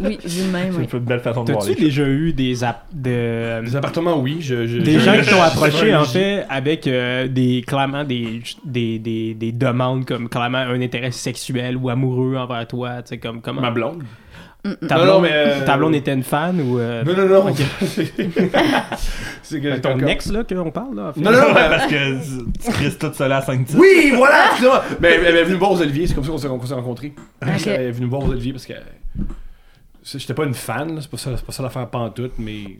Oui, 0.00 0.18
de 0.22 0.52
même, 0.52 0.74
oui. 0.76 0.86
C'est 0.90 0.96
une 0.96 1.04
belle 1.04 1.20
façon 1.20 1.44
de 1.44 1.52
voir 1.52 1.64
choses. 1.64 1.76
déjà 1.76 2.04
eu 2.06 2.32
des 2.32 2.62
app 2.64 2.86
de 2.92 3.62
Les 3.64 3.76
appartements, 3.76 4.18
oui. 4.20 4.38
Je, 4.40 4.66
je- 4.66 4.78
des 4.78 4.94
je- 4.94 4.98
gens 5.00 5.20
qui 5.20 5.28
t'ont 5.30 5.42
approché 5.42 5.94
en 5.94 6.04
fait 6.04 6.44
avec 6.48 6.86
euh, 6.86 7.28
des 7.28 7.62
clairement 7.66 8.04
des, 8.04 8.40
des, 8.64 8.98
des, 8.98 9.34
des 9.34 9.52
demandes 9.52 10.04
comme 10.04 10.28
clairement 10.28 10.58
un 10.58 10.80
intérêt 10.80 11.10
sexuel 11.12 11.76
ou 11.76 11.88
amoureux 11.88 12.36
envers 12.36 12.66
toi, 12.66 13.02
tu 13.02 13.10
sais 13.10 13.18
comme 13.18 13.40
comment? 13.40 13.60
Ma 13.60 13.70
blonde. 13.70 14.02
Ta 14.88 14.96
Non, 14.96 15.02
blonde, 15.02 15.14
non, 15.14 15.20
mais, 15.20 15.30
euh, 15.32 15.64
ta 15.64 15.76
blonde 15.76 15.94
était 15.94 16.12
une 16.12 16.22
fan 16.22 16.60
ou 16.60 16.78
euh, 16.78 17.04
Non, 17.04 17.14
non, 17.16 17.44
non. 17.44 17.54
C'est 19.42 19.60
que 19.60 19.76
ton 19.78 19.98
ex 20.06 20.32
là 20.32 20.42
qu'on 20.44 20.70
parle 20.70 20.96
là 20.96 21.08
en 21.08 21.12
fait? 21.12 21.20
Non, 21.20 21.30
non, 21.30 21.40
non, 21.40 21.54
mais- 21.54 21.68
Parce 21.68 21.86
que 21.86 22.64
tu 22.64 22.72
crises 22.72 22.98
tout 22.98 23.12
seul 23.12 23.32
à 23.32 23.42
5 23.42 23.64
titres. 23.66 23.78
Oui, 23.80 24.12
voilà. 24.16 24.50
Mais 25.00 25.20
elle, 25.24 25.36
est 25.36 25.44
venue 25.44 25.54
me 25.54 25.58
voir 25.60 25.72
aux 25.72 25.80
Oliviers, 25.80 26.06
c'est 26.06 26.14
comme 26.14 26.24
ça 26.24 26.30
qu'on 26.30 26.66
s'est, 26.66 26.74
rencontrés. 26.74 27.14
Elle 27.40 27.66
est 27.66 27.90
venue 27.92 28.06
me 28.06 28.10
voir 28.10 28.24
aux 28.24 28.30
Oliviers 28.30 28.52
parce 28.52 28.66
que. 28.66 28.74
J'étais 30.14 30.34
pas 30.34 30.44
une 30.44 30.54
fan, 30.54 31.00
c'est 31.00 31.10
pas 31.10 31.16
ça, 31.16 31.36
c'est 31.36 31.44
pas 31.44 31.50
ça 31.52 31.62
l'affaire 31.64 31.88
pantoute, 31.90 32.34
mais. 32.38 32.78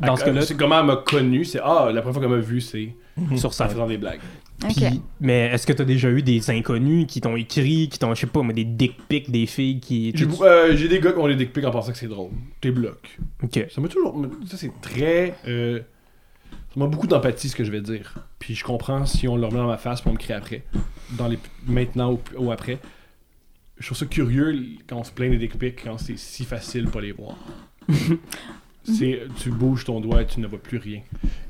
Dans 0.00 0.14
ce 0.14 0.24
cas-là, 0.24 0.42
c'est 0.42 0.56
comment 0.56 0.78
elle 0.78 0.86
m'a 0.86 0.96
connu, 0.96 1.44
c'est. 1.44 1.58
Ah, 1.62 1.90
la 1.92 2.00
première 2.02 2.14
fois 2.14 2.22
qu'elle 2.22 2.30
m'a 2.38 2.44
vu, 2.44 2.60
c'est. 2.60 2.94
sur 3.36 3.48
En 3.48 3.52
ça. 3.52 3.68
faisant 3.68 3.86
des 3.86 3.98
blagues. 3.98 4.20
Mais 5.20 5.46
est-ce 5.46 5.66
que 5.66 5.72
t'as 5.72 5.84
déjà 5.84 6.08
eu 6.08 6.22
des 6.22 6.50
inconnus 6.50 7.06
qui 7.08 7.20
t'ont 7.20 7.34
écrit, 7.34 7.88
qui 7.88 7.98
t'ont, 7.98 8.14
je 8.14 8.20
sais 8.20 8.26
pas, 8.28 8.42
mais 8.44 8.52
des 8.54 8.64
dick 8.64 8.96
pics, 9.08 9.28
des 9.30 9.46
filles 9.46 9.80
qui. 9.80 10.12
J'ai, 10.14 10.26
euh, 10.40 10.76
j'ai 10.76 10.86
des 10.86 11.00
gars 11.00 11.12
qui 11.12 11.18
ont 11.18 11.26
des 11.26 11.34
dick 11.34 11.52
pics 11.52 11.64
en 11.64 11.72
pensant 11.72 11.90
que 11.90 11.98
c'est 11.98 12.06
drôle. 12.06 12.30
T'es 12.60 12.70
blocs. 12.70 13.18
Ok. 13.42 13.66
Ça 13.68 13.80
m'a 13.80 13.88
toujours. 13.88 14.24
Ça, 14.46 14.56
c'est 14.56 14.70
très. 14.80 15.34
euh, 15.48 15.80
ça 16.72 16.80
m'a 16.80 16.86
beaucoup 16.86 17.08
d'empathie, 17.08 17.48
ce 17.48 17.56
que 17.56 17.64
je 17.64 17.72
vais 17.72 17.80
dire. 17.80 18.14
Puis 18.38 18.54
je 18.54 18.62
comprends 18.64 19.04
si 19.04 19.26
on 19.26 19.36
le 19.36 19.44
remet 19.46 19.58
dans 19.58 19.66
ma 19.66 19.78
face, 19.78 20.00
puis 20.00 20.10
on 20.10 20.14
me 20.14 20.18
crie 20.18 20.32
après. 20.32 20.62
Dans 21.18 21.26
les, 21.26 21.38
maintenant 21.66 22.12
ou, 22.12 22.20
ou 22.38 22.52
après. 22.52 22.78
Je 23.82 23.88
trouve 23.88 23.98
ça 23.98 24.06
curieux 24.06 24.56
quand 24.86 24.98
on 24.98 25.02
se 25.02 25.10
plaint 25.10 25.32
des 25.32 25.38
dick 25.38 25.58
pics, 25.58 25.82
quand 25.82 25.98
c'est 25.98 26.16
si 26.16 26.44
facile 26.44 26.86
pas 26.86 27.00
les 27.00 27.10
voir. 27.10 27.36
c'est, 28.84 29.22
tu 29.40 29.50
bouges 29.50 29.84
ton 29.84 30.00
doigt 30.00 30.22
et 30.22 30.26
tu 30.26 30.38
ne 30.38 30.46
vois 30.46 30.60
plus 30.60 30.78
rien. 30.78 31.00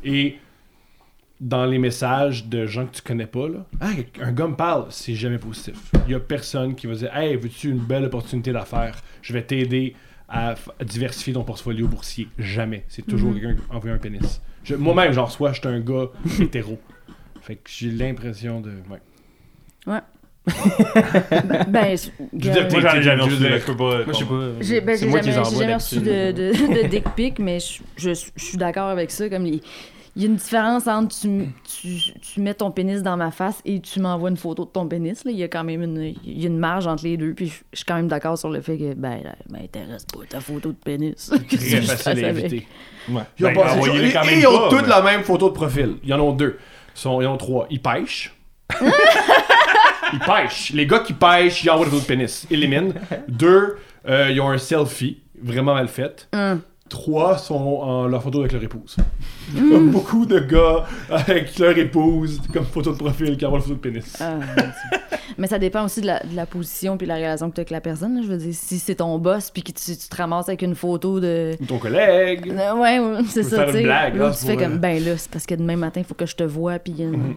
Et 0.03 0.37
dans 1.39 1.67
les 1.67 1.77
messages 1.77 2.47
de 2.47 2.65
gens 2.65 2.87
que 2.87 2.97
tu 2.97 3.03
connais 3.03 3.27
pas, 3.27 3.49
là, 3.49 3.67
Hey, 3.83 4.07
un 4.19 4.33
gars 4.33 4.47
me 4.47 4.57
parle, 4.57 4.87
c'est 4.89 5.15
jamais 5.15 5.37
positif. 5.37 5.93
Il 6.07 6.13
y 6.13 6.15
a 6.15 6.21
personne 6.21 6.75
qui 6.75 6.87
va 6.87 6.95
dire 6.95 7.15
Hey, 7.15 7.37
veux-tu 7.37 7.69
une 7.69 7.81
belle 7.81 8.07
opportunité 8.07 8.51
d'affaires? 8.51 9.03
Je 9.21 9.35
vais 9.35 9.43
t'aider 9.43 9.95
à, 10.27 10.55
diversifier 10.83 11.35
ton 11.35 11.45
portfolio 11.45 11.87
boursier. 11.87 12.29
Jamais. 12.39 12.87
C'est 12.89 13.07
toujours 13.07 13.35
quelqu'un 13.35 13.57
qui 13.57 13.63
envoie 13.69 13.91
un 13.91 13.99
pénis. 13.99 14.41
Moi-même, 14.79 15.13
genre, 15.13 15.31
soit 15.31 15.53
je 15.53 15.61
suis 15.61 15.69
un 15.69 15.81
gars 15.81 16.07
hétéro. 16.41 16.81
Fait 17.43 17.57
que 17.57 17.69
j'ai 17.69 17.91
l'impression 17.91 18.63
de. 18.63 18.71
Ouais. 18.89 19.03
Ben, 19.87 20.03
ben, 21.69 21.97
je- 21.97 22.09
Je 22.37 22.51
veux 22.51 22.53
dire, 22.53 22.69
Moi, 22.71 22.81
j'en 22.81 22.95
ai 22.97 23.03
jamais 23.03 23.23
Je 23.23 23.29
veux 23.29 23.35
reçu, 23.35 23.37
dire- 23.43 23.51
là, 23.51 23.59
je 23.59 23.65
peux 23.65 23.77
pas. 23.77 23.85
Moi, 23.85 24.05
je 24.09 24.13
sais 24.13 24.25
pas. 24.25 24.35
J'ai 24.61 24.81
ben, 24.81 24.97
jamais, 24.99 25.23
j'ai 25.23 25.39
envoie 25.39 25.61
jamais 25.61 25.75
reçu 25.75 25.97
de, 26.01 26.33
de, 26.33 26.83
de 26.83 26.89
dick 26.89 27.05
pic, 27.15 27.39
mais 27.39 27.59
je, 27.61 27.81
je, 27.97 28.15
je 28.37 28.45
suis 28.45 28.57
d'accord 28.59 28.89
avec 28.89 29.11
ça. 29.11 29.29
Comme 29.29 29.45
les- 29.45 29.61
il 30.15 30.23
y 30.23 30.27
a 30.27 30.29
une 30.29 30.37
différence 30.37 30.87
entre 30.89 31.17
tu, 31.19 31.47
tu, 31.65 31.89
tu 32.21 32.41
mets 32.43 32.53
ton 32.53 32.71
pénis 32.71 33.03
dans 33.03 33.17
ma 33.17 33.31
face 33.31 33.63
et 33.65 33.81
tu 33.81 33.99
m'envoies 33.99 34.29
une 34.29 34.37
photo 34.37 34.67
de 34.67 34.71
ton 34.71 34.87
pénis. 34.87 35.25
Là. 35.25 35.31
Il 35.31 35.39
y 35.39 35.43
a 35.43 35.49
quand 35.49 35.65
même 35.65 35.83
une, 35.83 36.15
il 36.25 36.39
y 36.43 36.45
a 36.45 36.49
une 36.49 36.59
marge 36.59 36.87
entre 36.87 37.05
les 37.05 37.17
deux. 37.17 37.33
Puis 37.33 37.47
je, 37.47 37.55
je 37.73 37.77
suis 37.79 37.85
quand 37.87 37.95
même 37.95 38.09
d'accord 38.09 38.37
sur 38.37 38.51
le 38.51 38.61
fait 38.61 38.77
que 38.77 38.93
ben, 38.95 39.21
là, 39.25 39.35
m'intéresse 39.49 40.05
pas 40.05 40.19
ta 40.29 40.41
photo 40.41 40.71
de 40.71 40.77
pénis. 40.77 41.31
Très 41.49 41.81
facile 41.81 42.25
à 42.27 42.29
éviter. 42.29 42.67
Ouais. 43.09 43.23
Ils 43.39 43.47
ont 43.47 43.53
Ben, 43.53 43.55
quand 44.13 44.25
même 44.27 44.39
ils 44.39 44.47
ont 44.47 44.59
pas, 44.59 44.69
toutes 44.69 44.83
mais- 44.83 44.89
la 44.89 45.01
même 45.03 45.23
photo 45.23 45.49
de 45.49 45.55
profil. 45.55 45.95
Ils 46.05 46.13
en 46.13 46.21
ont 46.21 46.33
deux. 46.33 46.59
Ils, 46.95 46.99
sont, 47.01 47.23
ils 47.23 47.27
en 47.27 47.35
ont 47.35 47.39
trois. 47.39 47.67
Ils 47.71 47.81
pêchent. 47.81 48.35
ils 50.13 50.19
pêchent. 50.19 50.73
Les 50.75 50.87
gars 50.87 51.01
qui 51.01 51.13
pêchent, 51.13 51.63
ils 51.65 51.71
envoient 51.71 51.85
des 51.87 51.91
photos 51.91 52.07
de 52.07 52.09
pénis. 52.15 52.47
Éliminent. 52.51 52.93
Deux, 53.29 53.77
euh, 54.09 54.31
ils 54.31 54.41
ont 54.41 54.49
un 54.51 54.59
selfie 54.59 55.23
vraiment 55.43 55.75
mal 55.75 55.89
fait. 55.89 56.29
Hum. 56.35 56.61
Trois 56.89 57.39
sont 57.39 57.55
en 57.55 58.07
leur 58.07 58.23
photo 58.23 58.41
avec 58.41 58.53
leur 58.53 58.63
épouse. 58.63 58.97
Comme 59.57 59.91
beaucoup 59.91 60.27
de 60.27 60.39
gars 60.41 60.85
avec 61.09 61.59
leur 61.59 61.77
épouse 61.79 62.39
comme 62.53 62.67
photo 62.67 62.93
de 62.93 62.99
profil 62.99 63.35
qui 63.39 63.47
envoient 63.47 63.61
la 63.61 63.63
photo 63.65 63.77
de 63.77 63.81
pénis. 63.81 64.15
Ah, 64.21 64.35
mais 65.39 65.47
ça 65.47 65.59
dépend 65.59 65.87
aussi 65.87 66.03
de 66.03 66.07
la, 66.09 66.21
de 66.21 66.37
la 66.37 66.45
position 66.45 66.99
puis 66.99 67.07
de 67.07 67.09
la 67.13 67.17
relation 67.17 67.49
que 67.49 67.55
tu 67.55 67.61
as 67.61 67.63
avec 67.63 67.71
la 67.71 67.81
personne. 67.81 68.17
là. 68.17 68.21
Je 68.23 68.27
veux 68.29 68.37
dire, 68.37 68.53
si 68.55 68.79
c'est 68.79 68.97
ton 68.97 69.19
boss 69.19 69.51
puis 69.51 69.63
que 69.63 69.73
tu, 69.73 69.97
tu 69.97 70.09
te 70.09 70.15
ramasses 70.17 70.49
avec 70.51 70.61
une 70.61 70.75
photo 70.75 71.19
de. 71.19 71.57
Ou 71.59 71.65
ton 71.65 71.79
collègue. 71.79 72.51
Euh, 72.51 72.75
Ouais, 72.75 72.99
ouais, 72.99 73.23
c'est 73.27 73.43
ça, 73.43 73.57
faire 73.57 73.65
tu 73.69 73.71
une 73.71 73.77
sais. 73.79 73.83
blague, 73.85 74.17
Là, 74.17 74.25
là, 74.27 74.31
tu 74.33 74.37
c'est 74.37 74.47
fais 74.49 74.57
comme, 74.59 74.75
euh, 74.75 74.77
ben 74.79 75.03
là, 75.03 75.17
c'est 75.17 75.31
parce 75.31 75.47
que 75.47 75.55
demain 75.55 75.77
matin, 75.77 76.01
il 76.01 76.05
faut 76.07 76.15
que 76.15 76.27
je 76.27 76.37
te 76.37 76.45
vois, 76.45 76.79
puis... 76.79 76.97
euh, 77.01 77.07
Mhm. 77.11 77.37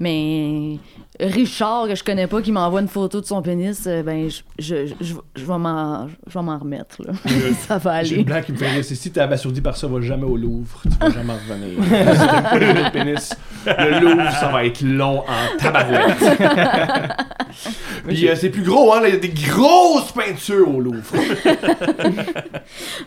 Mais 0.00 0.78
Richard, 1.20 1.88
que 1.88 1.94
je 1.96 2.04
connais 2.04 2.26
pas, 2.28 2.40
qui 2.42 2.52
m'envoie 2.52 2.80
une 2.80 2.86
photo 2.88 3.20
de 3.20 3.26
son 3.26 3.42
pénis, 3.42 3.84
euh, 3.86 4.02
ben, 4.04 4.28
je, 4.30 4.40
je, 4.58 4.86
je, 5.00 5.14
je 5.34 5.44
vais 5.44 5.58
m'en 5.58 6.06
je 6.26 6.38
vais 6.38 6.44
m'en 6.44 6.58
remettre, 6.58 7.02
là. 7.04 7.12
ça 7.66 7.78
va 7.78 8.02
J'ai 8.04 8.12
aller. 8.14 8.20
une 8.22 8.26
blague 8.26 8.44
qui 8.44 8.52
me 8.52 8.56
fait 8.56 8.70
rire, 8.70 8.84
c'est 8.84 8.94
si 8.94 9.10
t'es 9.10 9.20
abasourdi 9.20 9.60
par 9.60 9.76
ça, 9.76 9.86
va 9.88 10.00
jamais 10.00 10.24
au 10.26 10.36
Louvre, 10.36 10.80
tu 10.82 10.88
vas 11.00 11.10
jamais 11.10 11.32
en 11.32 11.36
revenir. 11.36 11.78
de 12.84 12.90
pénis, 12.92 13.34
le 13.66 14.00
Louvre, 14.00 14.30
ça 14.30 14.48
va 14.48 14.64
être 14.64 14.80
long 14.82 15.20
en 15.20 15.58
tabarouette. 15.58 16.38
Puis 18.06 18.28
euh, 18.28 18.34
c'est 18.36 18.50
plus 18.50 18.62
gros, 18.62 18.92
hein, 18.94 19.00
il 19.06 19.14
y 19.14 19.16
a 19.16 19.18
des 19.18 19.28
grosses 19.30 20.12
peintures 20.12 20.68
au 20.74 20.80
Louvre. 20.80 21.02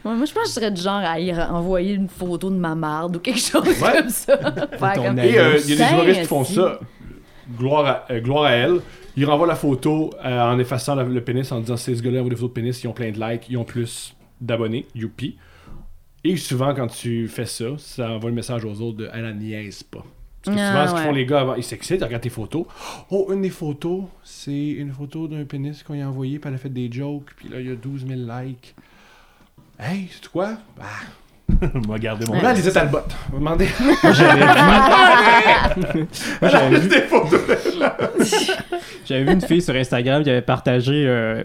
Moi, 0.04 0.16
moi, 0.16 0.26
je 0.26 0.34
pense 0.34 0.44
que 0.44 0.50
je 0.50 0.54
serais 0.54 0.72
du 0.72 0.82
genre 0.82 1.02
à 1.04 1.20
y 1.20 1.34
envoyer 1.34 1.94
une 1.94 2.10
photo 2.10 2.50
de 2.50 2.56
ma 2.56 2.76
marde 2.76 3.16
ou 3.16 3.20
quelque 3.20 3.40
chose 3.40 3.64
Ouais. 3.82 3.94
comme 4.00 4.10
ça. 4.10 4.38
Faire 4.38 4.94
comme- 4.96 5.20
euh, 5.20 5.58
il 5.64 5.70
y 5.70 5.82
a 5.82 5.86
des 5.86 5.94
humoristes 5.94 6.22
qui 6.22 6.28
font 6.28 6.44
ça. 6.44 6.80
Gloire 7.58 7.86
à, 7.86 8.12
euh, 8.14 8.20
gloire 8.20 8.44
à 8.46 8.52
elle. 8.52 8.80
Ils 9.18 9.26
renvoient 9.26 9.48
la 9.48 9.56
photo 9.56 10.10
euh, 10.24 10.42
en 10.42 10.58
effaçant 10.60 10.96
la- 10.96 11.04
le 11.04 11.22
pénis 11.22 11.52
en 11.52 11.60
disant 11.60 11.78
ces 11.78 11.96
ce 11.96 12.02
gars-là 12.02 12.20
envoient 12.20 12.30
des 12.30 12.36
photos 12.36 12.50
de 12.52 12.54
pénis, 12.54 12.84
ils 12.84 12.88
ont 12.88 12.94
plein 12.94 13.12
de 13.12 13.20
likes, 13.20 13.48
ils 13.50 13.58
ont 13.58 13.64
plus 13.66 14.16
d'abonnés, 14.40 14.86
youpi. 14.96 15.38
Et 16.24 16.38
souvent, 16.38 16.74
quand 16.74 16.88
tu 16.88 17.28
fais 17.28 17.46
ça, 17.46 17.66
ça 17.78 18.12
envoie 18.12 18.30
le 18.30 18.36
message 18.36 18.64
aux 18.64 18.80
autres 18.82 18.98
de 18.98 19.10
elle, 19.14 19.24
la 19.24 19.34
niaise 19.34 19.84
pas. 19.84 20.06
Parce 20.44 20.56
que 20.56 20.62
Ah, 20.62 20.68
souvent, 20.72 20.86
ce 20.88 20.92
qu'ils 20.92 21.00
ouais. 21.02 21.06
font 21.08 21.16
les 21.16 21.26
gars 21.26 21.40
avant, 21.42 21.56
ils 21.56 21.64
s'excitent, 21.64 22.00
ils 22.00 22.04
regardent 22.04 22.24
tes 22.24 22.30
photos. 22.30 22.66
Oh, 23.10 23.28
une 23.32 23.42
des 23.42 23.50
photos, 23.50 24.04
c'est 24.24 24.70
une 24.70 24.92
photo 24.92 25.28
d'un 25.28 25.46
pénis 25.46 25.84
qu'on 25.84 25.94
y 25.96 26.02
a 26.02 26.08
envoyé, 26.08 26.40
puis 26.40 26.48
elle 26.48 26.56
a 26.56 26.58
fait 26.60 26.70
des 26.70 26.92
jokes, 26.92 27.32
puis 27.36 27.50
là, 27.50 27.60
il 27.60 27.68
y 27.68 27.72
a 27.72 27.76
12 27.76 28.06
000 28.08 28.20
likes. 28.22 28.74
Hey, 29.80 30.08
c'est 30.12 30.28
quoi? 30.32 30.58
Bah, 30.78 30.86
On 31.76 31.92
va 31.92 31.98
garder 32.00 32.26
mon. 32.28 32.34
Ouais. 32.36 32.42
là, 32.42 32.54
Lisa 32.54 32.72
Talbot. 32.72 33.00
On 33.32 33.34
va 33.34 33.40
demander. 33.40 33.68
J'avais 36.42 36.80
vu, 36.80 36.88
des 36.88 37.02
photos. 37.02 37.40
j'avais 39.06 39.24
vu 39.24 39.32
une 39.34 39.42
fille 39.42 39.62
sur 39.62 39.76
Instagram 39.76 40.24
qui 40.24 40.30
avait 40.30 40.42
partagé. 40.42 41.06
euh, 41.08 41.44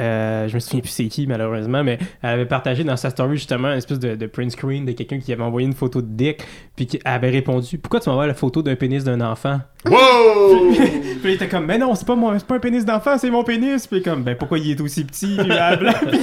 euh, 0.00 0.48
je 0.48 0.54
me 0.54 0.60
souviens 0.60 0.80
plus 0.80 0.90
c'est 0.90 1.06
qui 1.06 1.26
malheureusement, 1.26 1.82
mais 1.84 1.98
elle 2.22 2.30
avait 2.30 2.46
partagé 2.46 2.84
dans 2.84 2.96
sa 2.96 3.10
story 3.10 3.36
justement 3.36 3.68
une 3.68 3.78
espèce 3.78 3.98
de, 3.98 4.14
de 4.14 4.26
print 4.26 4.50
screen 4.52 4.84
de 4.84 4.92
quelqu'un 4.92 5.18
qui 5.18 5.32
avait 5.32 5.42
envoyé 5.42 5.66
une 5.66 5.74
photo 5.74 6.00
de 6.02 6.08
dick, 6.08 6.38
puis 6.76 6.86
qui 6.86 6.98
avait 7.04 7.30
répondu 7.30 7.78
Pourquoi 7.78 8.00
tu 8.00 8.08
m'envoies 8.08 8.26
la 8.26 8.34
photo 8.34 8.62
d'un 8.62 8.76
pénis 8.76 9.04
d'un 9.04 9.20
enfant 9.20 9.60
Wow! 9.86 10.72
Puis 10.72 11.20
il 11.24 11.30
était 11.30 11.48
comme 11.48 11.66
Mais 11.66 11.78
non, 11.78 11.94
c'est 11.94 12.06
pas, 12.06 12.16
mon, 12.16 12.36
c'est 12.38 12.46
pas 12.46 12.56
un 12.56 12.60
pénis 12.60 12.84
d'enfant, 12.84 13.16
c'est 13.16 13.30
mon 13.30 13.44
pénis. 13.44 13.86
Puis 13.86 14.02
comme 14.02 14.22
Ben 14.24 14.34
pourquoi 14.36 14.58
il 14.58 14.72
est 14.72 14.80
aussi 14.80 15.04
petit 15.04 15.36
Puis 15.36 15.44
blablabla. 15.46 15.92
puis, 16.10 16.18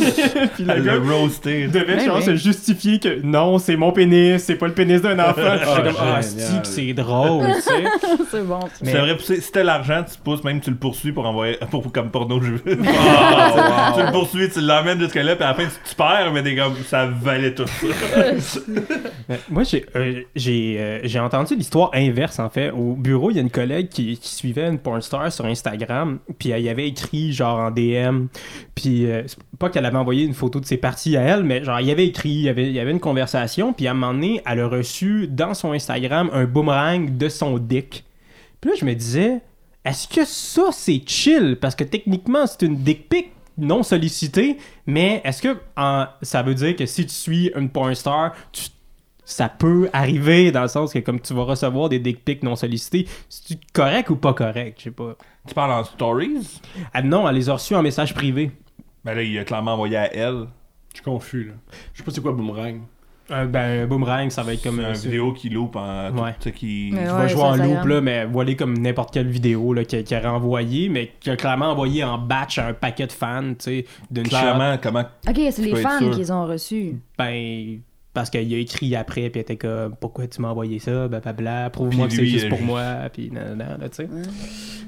puis 0.56 0.64
le 0.66 0.82
gars 0.82 0.96
Le 0.96 1.00
roasté. 1.14 1.68
devait 1.68 2.00
genre 2.06 2.22
se 2.22 2.36
justifier 2.36 3.00
que 3.00 3.22
non, 3.24 3.58
c'est 3.58 3.78
mon 3.78 3.92
pénis, 3.94 4.42
c'est 4.44 4.56
pas 4.56 4.68
le 4.68 4.74
pénis 4.74 5.02
d'un 5.02 5.18
enfant. 5.20 5.34
Puis 5.36 5.70
j'étais 5.76 5.88
comme 5.88 5.96
Ah, 6.00 6.22
génial. 6.22 6.66
c'est 6.66 6.94
drôle, 6.94 7.46
tu 7.56 7.62
sais. 7.62 7.84
c'est 8.32 8.42
bon. 8.46 8.60
Mais- 8.82 8.92
C'est 8.92 9.00
vrai, 9.00 9.18
si 9.20 9.42
si 9.42 9.52
t'as 9.52 9.64
l'argent, 9.64 10.04
tu 10.04 10.20
pousses, 10.22 10.44
même 10.44 10.60
tu 10.60 10.70
le 10.70 10.76
poursuis 10.78 11.12
pour 11.14 11.26
envoyer. 11.26 11.58
Pour, 11.72 11.90
comme 11.94 12.10
porno 12.12 12.42
jeu. 12.42 12.62
Oh, 12.68 12.72
tu 13.96 14.06
le 14.06 14.12
poursuis, 14.12 14.50
tu 14.50 14.62
l'emmènes 14.62 15.00
jusque 15.00 15.16
là, 15.16 15.36
puis 15.36 15.44
à 15.44 15.50
la 15.50 15.54
fin 15.54 15.66
tu, 15.66 15.90
tu 15.90 15.96
perds, 15.96 16.32
mais 16.34 16.44
t'es 16.44 16.56
comme 16.56 16.76
ça 16.86 17.06
valait 17.06 17.54
tout 17.54 17.66
ça. 17.68 18.68
Moi, 19.50 19.64
j'ai 19.64 19.86
euh, 19.96 20.22
j'ai 20.36 20.78
euh, 20.80 21.00
j'ai 21.04 21.20
entendu 21.20 21.56
l'histoire 21.56 21.90
inverse, 21.94 22.40
en 22.40 22.50
fait. 22.50 22.72
Au 22.72 22.94
bureau, 22.94 23.32
il 23.32 23.36
y 23.36 23.40
a 23.40 23.42
une 23.42 23.50
collègue 23.50 23.90
qui, 23.90 24.18
qui 24.18 24.30
suivait 24.30 24.68
une 24.68 24.80
porn 24.80 25.02
star 25.02 25.32
sur 25.32 25.46
Instagram, 25.46 26.20
puis 26.40 26.50
elle 26.50 26.62
y 26.62 26.70
avait 26.70 26.88
écrit, 26.88 27.34
genre, 27.34 27.60
en 27.60 27.72
DM, 27.72 28.28
puis 28.76 29.06
euh, 29.06 29.24
c'est 29.26 29.40
pas 29.60 29.70
qu'elle 29.70 29.86
avait 29.86 29.98
envoyé 29.98 30.26
une 30.26 30.34
photo 30.34 30.60
de 30.60 30.66
ses 30.66 30.78
parties 30.78 31.18
à 31.18 31.22
elle, 31.22 31.44
mais 31.44 31.64
genre, 31.64 31.80
il 31.80 31.88
y 31.88 31.92
avait 31.92 32.08
écrit, 32.08 32.30
il 32.30 32.42
y 32.42 32.50
avait, 32.50 32.68
il 32.68 32.74
y 32.74 32.80
avait 32.80 32.92
une 32.92 33.00
conversation, 33.00 33.74
puis 33.74 33.88
à 33.88 33.92
un 33.92 33.94
moment 33.94 34.14
donné, 34.14 34.42
elle 34.46 34.60
a 34.60 34.68
reçu 34.68 35.28
dans 35.28 35.54
son 35.54 35.72
Instagram 35.72 36.30
un 36.34 36.46
boomerang 36.46 37.18
de 37.18 37.30
son 37.30 37.58
dick. 37.58 38.04
Puis 38.62 38.72
là, 38.72 38.76
je 38.80 38.86
me 38.86 38.94
disais, 38.94 39.42
est-ce 39.86 40.08
que 40.08 40.26
ça, 40.26 40.70
c'est 40.72 41.02
chill? 41.06 41.58
Parce 41.62 41.76
que 41.76 41.84
techniquement, 41.84 42.48
c'est 42.48 42.64
une 42.64 42.78
dick 42.78 43.08
pic 43.08 43.32
non 43.58 43.84
sollicitée, 43.84 44.58
mais 44.86 45.22
est-ce 45.24 45.42
que 45.42 45.58
en- 45.78 46.08
ça 46.22 46.44
veut 46.44 46.56
dire 46.56 46.76
que 46.76 46.86
si 46.86 47.06
tu 47.06 47.14
suis 47.14 47.52
une 47.56 47.70
porn 47.70 47.94
star, 47.96 48.34
tu- 48.52 48.70
ça 49.24 49.50
peut 49.50 49.90
arriver 49.92 50.52
dans 50.52 50.62
le 50.62 50.68
sens 50.68 50.94
que 50.94 51.00
comme 51.00 51.20
tu 51.20 51.34
vas 51.34 51.44
recevoir 51.44 51.90
des 51.90 51.98
dick 52.00 52.24
pics 52.24 52.44
non 52.44 52.56
sollicités, 52.56 53.08
c'est 53.28 53.58
correct 53.74 54.10
ou 54.12 54.16
pas 54.18 54.34
correct? 54.34 54.76
Je 54.80 54.84
sais 54.86 54.92
pas. 54.92 55.16
tu 55.48 55.54
parles 55.54 55.72
en 55.72 55.84
stories? 55.84 56.60
Ah 56.94 57.02
non, 57.02 57.28
elle 57.30 57.36
les 57.36 57.50
a 57.50 57.54
reçus 57.54 57.76
en 57.76 57.82
message 57.84 58.14
privé. 58.14 58.52
Ben 59.04 59.14
là, 59.14 59.22
il 59.24 59.38
a 59.38 59.44
clairement 59.46 59.74
envoyé 59.74 59.96
à 59.98 60.14
elle. 60.14 60.48
Je 60.90 60.96
suis 60.98 61.04
confus, 61.04 61.46
là. 61.46 61.54
Je 61.94 62.00
sais 62.00 62.04
pas 62.04 62.12
c'est 62.12 62.22
quoi 62.22 62.32
boomerang. 62.32 62.82
Euh, 63.32 63.46
ben, 63.46 63.84
un 63.84 63.88
boomerang, 63.88 64.30
ça 64.30 64.44
va 64.44 64.54
être 64.54 64.62
comme 64.64 64.80
un. 64.80 64.90
une 64.90 64.94
vidéo 64.96 65.34
qui 65.34 65.50
loupe 65.50 65.76
en. 65.76 66.12
tout- 66.12 66.22
Ouais. 66.22 66.36
Tu 66.40 66.50
sais, 66.50 66.52
qui. 66.52 66.90
Mais 66.94 67.00
Tu 67.06 67.06
ouais, 67.06 67.12
vas 67.18 67.28
jouer 67.28 67.42
en 67.42 67.56
loop, 67.56 67.86
là, 67.86 68.02
mais 68.02 68.26
voilà 68.26 68.54
comme 68.54 68.78
n'importe 68.78 69.14
quelle 69.14 69.28
vidéo 69.30 69.74
là, 69.74 69.84
qui, 69.84 70.04
qui 70.04 70.14
a 70.14 70.32
renvoyé, 70.32 70.90
mais 70.90 71.12
qui 71.20 71.30
a 71.32 71.36
clairement 71.36 71.72
envoyé 71.72 72.04
en 72.04 72.18
batch 72.20 72.60
à 72.60 72.68
un 72.68 72.74
paquet 72.74 73.08
de 73.08 73.12
fans, 73.12 73.42
tu 73.54 73.56
sais, 73.60 73.86
d'une 74.12 74.26
shot. 74.26 74.30
Clairement, 74.30 74.78
comment. 74.82 75.06
Ok, 75.28 75.40
c'est 75.52 75.62
les 75.64 75.76
fans 75.76 75.98
sûr? 76.00 76.12
qui 76.12 76.18
les 76.20 76.32
ont 76.32 76.46
reçus. 76.46 76.96
Ben, 77.18 77.80
parce 78.14 78.30
qu'il 78.30 78.54
a 78.54 78.58
écrit 78.58 78.96
après, 78.96 79.30
puis 79.32 79.40
il 79.40 79.42
était 79.42 79.58
comme, 79.58 79.96
pourquoi 80.00 80.28
tu 80.28 80.40
m'as 80.42 80.50
envoyé 80.50 80.78
ça, 80.80 81.08
blablabla, 81.08 81.70
prouve-moi 81.72 82.08
que 82.08 82.14
c'est 82.14 82.26
juste 82.28 82.46
euh, 82.46 82.50
pour 82.50 82.62
moi, 82.62 82.84
puis 83.12 83.32
nanana, 83.32 83.78
là, 83.78 83.90
tu 83.90 83.96
sais. 83.98 84.10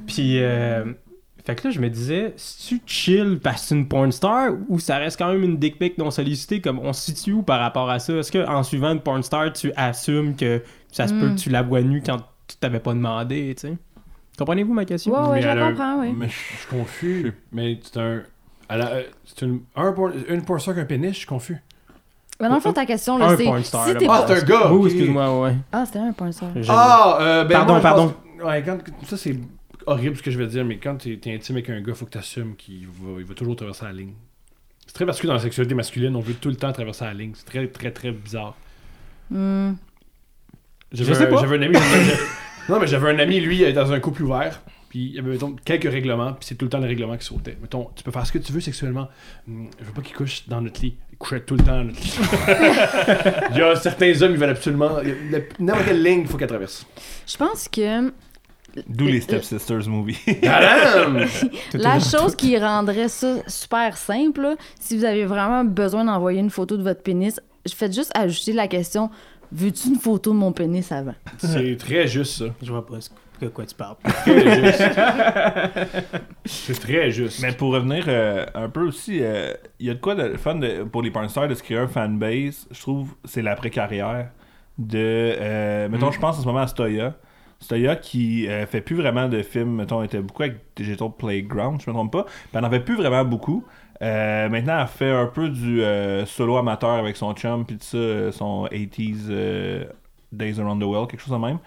Puis, 0.06 0.40
euh, 0.42 0.86
fait 1.48 1.56
que 1.56 1.68
là, 1.68 1.72
je 1.74 1.80
me 1.80 1.90
disais, 1.90 2.34
si 2.36 2.78
tu 2.80 2.82
chill 2.86 3.40
parce 3.42 3.62
que 3.62 3.68
c'est 3.70 3.76
une 3.76 3.88
porn 3.88 4.12
star 4.12 4.52
ou 4.68 4.78
ça 4.80 4.98
reste 4.98 5.18
quand 5.18 5.32
même 5.32 5.44
une 5.44 5.58
dick 5.58 5.80
pic 5.80 5.98
non 5.98 6.12
sollicitée, 6.12 6.62
comme 6.62 6.78
on 6.80 6.94
se 6.94 7.06
situe 7.06 7.32
où 7.34 7.42
par 7.42 7.60
rapport 7.60 7.90
à 7.90 7.98
ça? 8.00 8.14
Est-ce 8.14 8.32
qu'en 8.32 8.62
suivant 8.64 8.92
une 8.92 9.00
porn 9.00 9.24
star, 9.24 9.52
tu 9.54 9.72
assumes 9.76 10.36
que 10.36 10.62
ça 10.92 11.08
se 11.08 11.14
peut 11.14 11.28
Mm. 11.30 11.36
que 11.36 11.40
tu 11.40 11.50
la 11.50 11.62
vois 11.64 11.82
nue 11.82 12.04
quand 12.06 12.18
tu 12.48 12.58
t'avais 12.58 12.80
pas 12.80 12.94
demandé, 12.94 13.56
tu 13.58 13.68
sais? 13.70 13.78
Comprenez-vous 14.38 14.74
ma 14.74 14.86
question? 14.86 15.14
Ouais, 15.14 15.30
ouais, 15.30 15.42
je 15.42 15.48
elle 15.48 15.58
a 15.60 15.66
un- 15.66 15.70
comprends, 15.72 16.00
oui. 16.02 16.14
Mais 16.16 16.28
Je 16.30 16.34
suis 16.36 16.68
confus. 16.70 17.34
Mais 17.52 17.80
c'est 17.82 17.98
un. 18.00 18.22
euh, 18.72 19.04
C'est 19.26 19.46
une, 19.46 19.62
un 19.76 19.92
porn- 19.94 20.14
une 20.30 20.44
porn 20.44 20.60
star 20.60 20.76
qu'un 20.76 20.86
pénis, 20.86 21.14
je 21.14 21.18
suis 21.20 21.26
confus. 21.26 21.58
Mais 22.40 22.48
dans 22.50 22.56
le 22.56 22.62
fond, 22.62 22.72
ta 22.74 22.86
question, 22.86 23.18
là, 23.18 23.30
Un 23.30 23.38
c'est. 23.38 23.46
porn 23.46 23.64
star, 23.64 23.86
si. 23.88 23.94
Ah, 24.08 24.26
c'est 24.28 24.34
un 24.42 24.46
gars! 24.46 24.72
Oui, 24.72 24.86
excuse-moi, 24.92 25.42
ouais. 25.42 25.56
Ah, 25.72 25.86
c'était 25.88 26.00
un 26.00 26.12
point 26.12 26.32
star. 26.32 26.50
Ah, 26.70 27.18
euh, 27.20 27.44
ben 27.46 27.54
Pardon, 27.56 27.74
moi, 27.74 27.82
je 27.82 27.88
pense- 27.88 27.96
pardon. 27.96 28.14
Ouais, 28.48 28.64
quand, 28.64 28.78
ça 29.08 29.18
c'est 29.18 29.36
horrible 29.88 30.16
ce 30.18 30.22
que 30.22 30.30
je 30.32 30.38
vais 30.38 30.48
dire, 30.48 30.64
mais 30.66 30.78
quand 30.78 30.98
t'es 30.98 31.20
es 31.26 31.34
intime 31.36 31.56
avec 31.56 31.70
un 31.70 31.82
gars, 31.82 31.94
faut 31.96 32.06
que 32.06 32.12
t'assumes 32.12 32.56
qu'il 32.56 32.86
va, 32.88 33.20
il 33.20 33.26
va 33.26 33.34
toujours 33.34 33.56
traverser 33.56 33.86
la 33.86 33.94
ligne. 33.94 34.14
C'est 34.86 34.94
très 34.94 35.06
particulier 35.06 35.30
dans 35.30 35.36
la 35.36 35.42
sexualité 35.42 35.74
masculine, 35.76 36.16
on 36.16 36.20
veut 36.22 36.34
tout 36.36 36.50
le 36.50 36.56
temps 36.56 36.72
traverser 36.72 37.06
la 37.06 37.14
ligne. 37.14 37.32
C'est 37.36 37.46
très, 37.46 37.68
très, 37.68 37.92
très 37.92 38.12
bizarre. 38.12 38.56
Hmm. 39.30 39.74
J'avais 40.92 41.10
Je 41.10 41.14
sais 41.18 41.24
un- 41.28 41.30
pas. 41.34 41.42
J'avais 41.42 41.58
un 41.58 41.62
ami. 41.64 41.76
j'avais- 41.92 42.18
non, 42.70 42.80
mais 42.80 42.88
j'avais 42.88 43.10
un 43.10 43.20
ami, 43.20 43.40
lui, 43.40 43.74
dans 43.74 43.92
un 43.92 44.00
couple 44.00 44.24
ouvert. 44.24 44.62
Puis 44.90 45.00
il 45.08 45.12
y 45.16 45.20
avait 45.20 45.32
mettons, 45.32 45.54
quelques 45.66 45.92
règlements, 45.92 46.32
puis 46.32 46.46
c'est 46.48 46.56
tout 46.56 46.64
le 46.64 46.70
temps 46.70 46.78
les 46.80 46.88
règlements 46.88 47.18
qui 47.18 47.26
sautaient. 47.26 47.58
Mettons, 47.62 47.90
tu 47.94 48.04
peux 48.06 48.12
faire 48.12 48.26
ce 48.26 48.32
que 48.32 48.38
tu 48.38 48.54
veux 48.54 48.62
sexuellement. 48.62 49.10
Hum, 49.50 49.70
Je 49.82 49.84
veux 49.86 49.92
pas 49.92 50.02
qu'il 50.02 50.16
couche 50.16 50.48
dans 50.48 50.62
notre 50.62 50.80
lit. 50.82 50.96
Il 51.12 51.18
couchait 51.18 51.42
tout 51.42 51.56
le 51.58 51.64
temps 51.66 51.78
dans 51.80 51.84
notre 51.84 52.00
lit. 52.00 52.14
il 53.52 53.58
y 53.58 53.62
a 53.62 53.76
certains 53.76 54.22
hommes, 54.22 54.32
ils 54.32 54.38
veulent 54.38 54.50
absolument. 54.52 55.02
il 55.02 55.32
y 55.32 55.36
a- 55.36 55.42
N'importe 55.60 55.88
quelle 55.88 56.02
ligne, 56.04 56.22
il 56.22 56.28
faut 56.28 56.38
qu'elle 56.38 56.48
traverse. 56.48 56.86
Je 57.28 57.36
pense 57.36 57.68
que 57.68 58.14
D'où 58.88 59.06
les 59.08 59.22
Step 59.22 59.44
Sisters 59.44 59.88
movie. 59.88 60.18
La 61.74 62.00
chose 62.00 62.36
qui 62.36 62.58
rendrait 62.58 63.08
ça 63.10 63.38
super 63.48 63.98
simple, 63.98 64.42
là, 64.42 64.56
si 64.80 64.98
vous 64.98 65.04
avez 65.06 65.26
vraiment 65.26 65.64
besoin 65.64 66.06
d'envoyer 66.06 66.40
une 66.40 66.50
photo 66.50 66.78
de 66.78 66.84
votre 66.84 67.02
pénis, 67.02 67.40
je 67.66 67.74
fais 67.76 67.92
juste 67.92 68.12
ajouter 68.16 68.54
la 68.54 68.68
question 68.68 69.10
Veux-tu 69.52 69.88
une 69.88 69.96
photo 69.96 70.32
de 70.32 70.36
mon 70.38 70.52
pénis 70.52 70.92
avant? 70.92 71.16
C'est 71.38 71.78
très 71.78 72.06
juste 72.08 72.38
ça. 72.40 72.46
Je 72.62 72.70
vois 72.70 72.86
pas 72.86 73.00
ce 73.00 73.10
De 73.40 73.48
quoi 73.48 73.66
tu 73.66 73.76
parles? 73.76 73.96
C'est 76.46 76.80
très 76.80 77.12
juste. 77.12 77.42
Mais 77.42 77.52
pour 77.54 77.72
revenir 77.74 78.06
euh, 78.08 78.46
un 78.56 78.70
peu 78.70 78.82
aussi, 78.82 79.20
euh, 79.22 79.54
il 79.80 79.88
y 79.88 79.90
a 79.90 79.94
de 79.94 80.00
quoi 80.00 80.16
de 80.16 80.36
fun 80.38 80.56
de- 80.56 80.84
pour 80.84 81.02
les 81.02 81.12
pornstars 81.12 81.48
de 81.48 81.54
se 81.54 81.64
créer 81.64 81.78
un 81.78 81.88
fanbase. 81.88 82.68
Je 82.72 82.80
trouve 82.82 83.10
c'est 83.26 83.42
l'après-carrière 83.42 84.30
de. 84.78 84.98
euh, 85.00 85.90
mettons, 85.90 86.12
je 86.12 86.20
pense 86.20 86.38
en 86.38 86.42
ce 86.42 86.46
moment 86.46 86.60
à 86.60 86.68
Stoya. 86.68 87.16
Stoya 87.60 87.96
qui 87.96 88.48
euh, 88.48 88.66
fait 88.68 88.82
plus 88.82 88.96
vraiment 88.96 89.28
de 89.28 89.42
films. 89.42 89.76
Mettons, 89.76 90.00
elle 90.02 90.06
était 90.06 90.20
beaucoup 90.20 90.44
avec 90.44 90.58
Digital 90.76 91.10
Playground, 91.18 91.82
je 91.84 91.90
me 91.90 91.96
trompe 91.96 92.12
pas. 92.14 92.24
Puis 92.24 92.34
elle 92.54 92.62
n'en 92.62 92.70
fait 92.70 92.80
plus 92.82 92.96
vraiment 92.96 93.24
beaucoup. 93.26 93.66
Euh, 94.02 94.48
maintenant, 94.50 94.80
elle 94.82 94.88
fait 94.88 95.10
un 95.12 95.26
peu 95.26 95.50
du 95.50 95.82
euh, 95.82 96.26
solo 96.28 96.58
amateur 96.58 96.92
avec 96.92 97.18
son 97.18 97.34
chum, 97.34 97.66
puis 97.66 97.78
ça, 97.80 98.32
son 98.32 98.68
80s 98.72 99.16
euh, 99.30 99.86
Days 100.32 100.60
Around 100.60 100.82
the 100.82 100.86
World, 100.86 101.10
quelque 101.10 101.22
chose 101.24 101.34
de 101.34 101.44
même. 101.44 101.58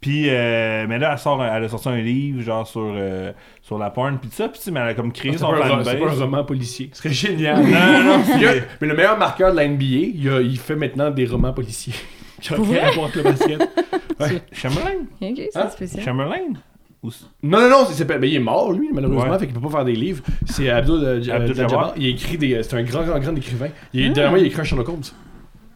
Puis, 0.00 0.26
euh, 0.28 0.86
mais 0.88 0.98
là, 0.98 1.12
elle, 1.12 1.18
sort, 1.18 1.42
elle 1.42 1.64
a 1.64 1.68
sorti 1.68 1.88
un 1.88 1.96
livre, 1.96 2.42
genre, 2.42 2.66
sur, 2.66 2.82
euh, 2.84 3.32
sur 3.62 3.78
la 3.78 3.90
porn, 3.90 4.18
puis 4.18 4.28
tout 4.28 4.34
ça. 4.36 4.48
Puis, 4.48 4.58
tu 4.58 4.64
sais, 4.64 4.70
mais 4.70 4.80
elle 4.80 4.88
a 4.88 4.94
comme 4.94 5.10
créé 5.12 5.32
C'est 5.32 5.38
son 5.38 5.52
un, 5.52 5.56
fanbase. 5.62 5.88
c'est 5.88 5.96
pas 5.98 6.10
un 6.10 6.14
roman 6.14 6.44
policier. 6.44 6.90
Ce 6.92 6.98
serait 7.02 7.14
génial. 7.14 7.62
Non, 7.62 7.68
non, 7.70 8.18
non, 8.18 8.24
Il 8.34 8.42
y 8.42 8.46
a- 8.46 8.52
c'est- 8.54 8.64
mais 8.80 8.88
le 8.88 8.94
meilleur 8.94 9.16
marqueur 9.16 9.52
de 9.52 9.56
la 9.56 9.64
NBA, 9.68 9.84
il, 10.14 10.28
a- 10.28 10.40
il 10.42 10.58
fait 10.58 10.76
maintenant 10.76 11.10
des 11.10 11.24
romans 11.24 11.52
policiers. 11.52 11.94
Qui 12.40 12.52
ont 12.52 12.62
rien 12.62 12.84
à 12.84 12.90
voir 12.92 13.04
avec 13.06 13.16
le 13.16 13.22
basket. 13.22 13.68
Chamberlain? 14.52 14.90
Ok, 15.20 15.42
c'est 15.52 15.56
Hein? 15.58 15.68
spécial. 15.70 16.04
Chamberlain? 16.04 16.54
Ou 17.02 17.10
Non, 17.42 17.60
non, 17.60 17.68
non, 17.70 17.76
c'est, 17.88 17.94
c'est- 17.94 18.04
ben, 18.04 18.22
il 18.24 18.34
est 18.34 18.38
mort, 18.38 18.72
lui, 18.72 18.88
malheureusement, 18.92 19.30
Ouais. 19.30 19.38
fait 19.38 19.46
qu'il 19.46 19.54
peut 19.54 19.60
pas 19.60 19.70
faire 19.70 19.84
des 19.84 19.94
livres. 19.94 20.22
C'est 20.46 20.68
Abdul, 20.70 20.94
euh, 21.04 21.20
J- 21.22 21.30
Abdul 21.30 21.52
euh, 21.52 21.54
Jabbar. 21.54 21.70
Jabbar. 21.70 21.92
Il 21.96 22.06
a 22.06 22.08
écrit 22.08 22.38
des. 22.38 22.62
C'est 22.62 22.74
un 22.76 22.82
grand, 22.82 23.04
grand, 23.04 23.18
grand 23.18 23.36
écrivain. 23.36 23.68
Il, 23.92 24.06
Ah. 24.06 24.08
Dernièrement, 24.14 24.36
il 24.38 24.44
a 24.44 24.46
écrit 24.46 24.60
un 24.60 24.64
Sherlock 24.64 24.88
Holmes. 24.88 25.02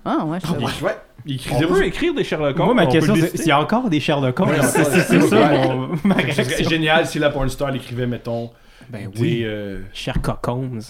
Ah, 0.05 0.25
ouais, 0.25 0.39
je 0.43 0.47
sais 0.47 0.53
Il, 0.59 0.65
pas. 0.65 0.87
ouais, 0.87 0.97
il 1.27 1.35
écrit 1.37 1.55
On 1.55 1.69
peut 1.69 1.85
écrire 1.85 2.15
des 2.15 2.25
Sherlock 2.25 2.57
Holmes. 2.59 2.65
Moi, 2.67 2.75
ma 2.75 2.87
question, 2.87 3.15
c'est 3.17 3.37
s'il 3.37 3.49
y 3.49 3.51
a 3.53 3.61
encore 3.61 3.89
des 3.91 4.01
Sherlock 4.01 4.41
Holmes. 4.41 4.51
Ouais, 4.51 4.63
c'est 4.63 4.79
ouais, 4.79 5.01
c'est 5.07 5.17
ouais. 5.19 5.29
ça 5.29 5.37
Ouais. 5.37 5.69
mon, 5.69 5.89
ma 6.05 6.17
génial 6.69 7.07
si 7.07 7.19
la 7.19 7.29
porn 7.31 7.49
star 7.51 7.69
elle 7.69 7.77
écrivait, 7.77 8.07
mettons, 8.07 8.51
Ben 8.89 9.11
des. 9.11 9.21
oui, 9.21 9.41
euh, 9.45 9.81
Sherlock 9.93 10.49
Holmes. 10.49 10.81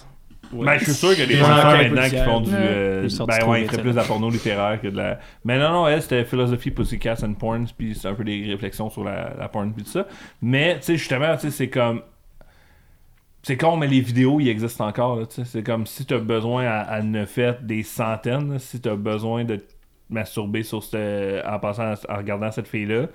Ouais. 0.52 0.66
Ben, 0.66 0.78
je 0.78 0.84
suis 0.84 0.92
sûr 0.94 1.10
qu'il 1.10 1.20
y 1.20 1.22
a 1.22 1.26
des 1.26 1.42
enquêtes 1.42 1.92
maintenant 1.92 2.08
qui 2.08 2.24
font 2.24 2.40
du. 2.40 2.50
Ouais. 2.50 2.56
euh, 2.60 3.08
ben 3.26 3.48
ouais, 3.48 3.62
ils 3.62 3.66
feraient 3.70 3.82
plus 3.82 3.90
de 3.92 3.96
la 3.96 4.04
porno 4.04 4.30
littéraire 4.30 4.80
que 4.80 4.88
de 4.88 4.96
la. 4.96 5.18
Mais 5.44 5.58
non, 5.58 5.70
non, 5.72 5.88
elle, 5.88 6.02
c'était 6.02 6.24
Philosophy 6.24 6.70
Pussycats 6.70 7.22
and 7.24 7.34
Porn, 7.34 7.66
puis 7.76 7.94
c'est 7.94 8.08
un 8.08 8.14
peu 8.14 8.24
des 8.24 8.44
réflexions 8.50 8.90
sur 8.90 9.04
la, 9.04 9.32
la 9.38 9.48
porn, 9.48 9.72
puis 9.72 9.84
tout 9.84 9.90
ça. 9.90 10.06
Mais, 10.42 10.76
tu 10.78 10.86
sais, 10.86 10.96
justement, 10.96 11.34
tu 11.36 11.42
sais, 11.42 11.50
c'est 11.50 11.68
comme. 11.70 12.02
C'est 13.42 13.56
con, 13.56 13.76
mais 13.78 13.86
les 13.86 14.00
vidéos, 14.00 14.38
ils 14.38 14.48
existent 14.50 14.86
encore, 14.86 15.16
là, 15.16 15.24
tu 15.26 15.36
sais. 15.36 15.44
C'est 15.46 15.62
comme 15.62 15.86
si 15.86 16.04
t'as 16.04 16.18
besoin 16.18 16.66
à, 16.66 16.80
à 16.80 17.02
ne 17.02 17.24
fait 17.24 17.64
des 17.64 17.82
centaines, 17.82 18.52
là, 18.52 18.58
si 18.58 18.80
t'as 18.80 18.96
besoin 18.96 19.44
de 19.44 19.56
te 19.56 19.72
masturber 20.10 20.62
sur 20.62 20.82
cette, 20.82 21.44
en 21.46 21.58
passant, 21.58 21.94
à- 21.94 22.12
en 22.12 22.16
regardant 22.18 22.50
cette 22.52 22.68
fille-là. 22.68 23.06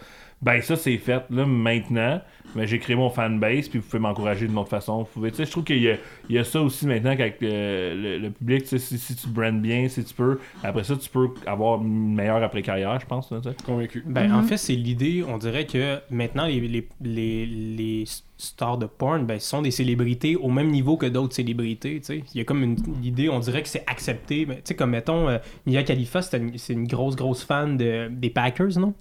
Ben 0.42 0.62
ça 0.62 0.76
c'est 0.76 0.98
fait 0.98 1.24
là 1.32 1.46
maintenant, 1.46 2.22
mais 2.56 2.68
j'ai 2.68 2.78
créé 2.78 2.96
mon 2.96 3.10
fanbase 3.10 3.68
puis 3.70 3.80
vous 3.80 3.86
pouvez 3.86 4.00
m'encourager 4.00 4.48
d'une 4.48 4.58
autre 4.58 4.70
façon. 4.70 5.00
Vous 5.00 5.06
pouvez, 5.06 5.32
tu 5.32 5.38
sais, 5.38 5.46
je 5.46 5.52
trouve 5.52 5.64
qu'il 5.64 5.82
y 5.82 5.90
a, 5.90 5.96
il 6.30 6.36
y 6.36 6.38
a 6.40 6.44
ça 6.44 6.62
aussi 6.62 6.86
maintenant 6.86 7.16
qu'avec 7.16 7.42
euh, 7.42 7.96
le, 7.96 8.18
le 8.20 8.30
public, 8.30 8.64
tu 8.64 8.70
sais, 8.70 8.78
si, 8.80 8.98
si 9.00 9.16
tu 9.16 9.28
brandes 9.28 9.62
bien, 9.62 9.88
si 9.88 10.04
tu 10.04 10.14
peux, 10.14 10.40
après 10.64 10.84
ça 10.84 10.96
tu 10.98 11.10
peux 11.10 11.30
avoir 11.48 11.82
une 11.82 12.14
meilleure 12.14 12.44
après 12.44 12.62
carrière, 12.62 13.00
je 13.00 13.06
pense. 13.06 13.32
là. 13.32 13.40
Convaincu. 13.66 14.04
Ben, 14.06 14.32
En 14.34 14.44
fait, 14.44 14.58
c'est 14.58 14.76
l'idée, 14.76 15.24
on 15.28 15.38
dirait 15.38 15.66
que 15.66 16.00
maintenant, 16.12 16.46
les, 16.46 16.60
les, 16.60 16.88
les, 17.02 17.46
les 17.46 18.04
stars 18.38 18.78
de 18.78 18.86
porn 18.86 19.26
ben, 19.26 19.40
sont 19.40 19.62
des 19.62 19.72
célébrités 19.72 20.36
au 20.36 20.50
même 20.50 20.68
niveau 20.70 20.98
que 20.98 21.06
d'autres 21.08 21.34
célébrités. 21.34 22.00
tu 22.02 22.06
sais. 22.06 22.24
Il 22.34 22.38
y 22.38 22.42
a 22.42 22.44
comme 22.44 22.62
une 22.62 22.76
l'idée, 23.02 23.30
on 23.30 23.40
dirait 23.40 23.64
que 23.64 23.70
c'est 23.70 23.84
accepté. 23.88 24.46
Mais, 24.46 24.56
tu 24.58 24.62
sais, 24.66 24.76
comme 24.76 24.92
mettons, 24.92 25.30
euh, 25.30 25.38
Mia 25.66 25.82
Khalifa, 25.84 26.22
c'était 26.22 26.38
une- 26.38 26.58
c'est 26.58 26.74
une 26.74 26.88
grosse, 26.88 27.16
grosse 27.16 27.44
fan 27.44 27.78
de, 27.78 28.10
des 28.12 28.30
Packers, 28.30 28.78
non? 28.78 28.94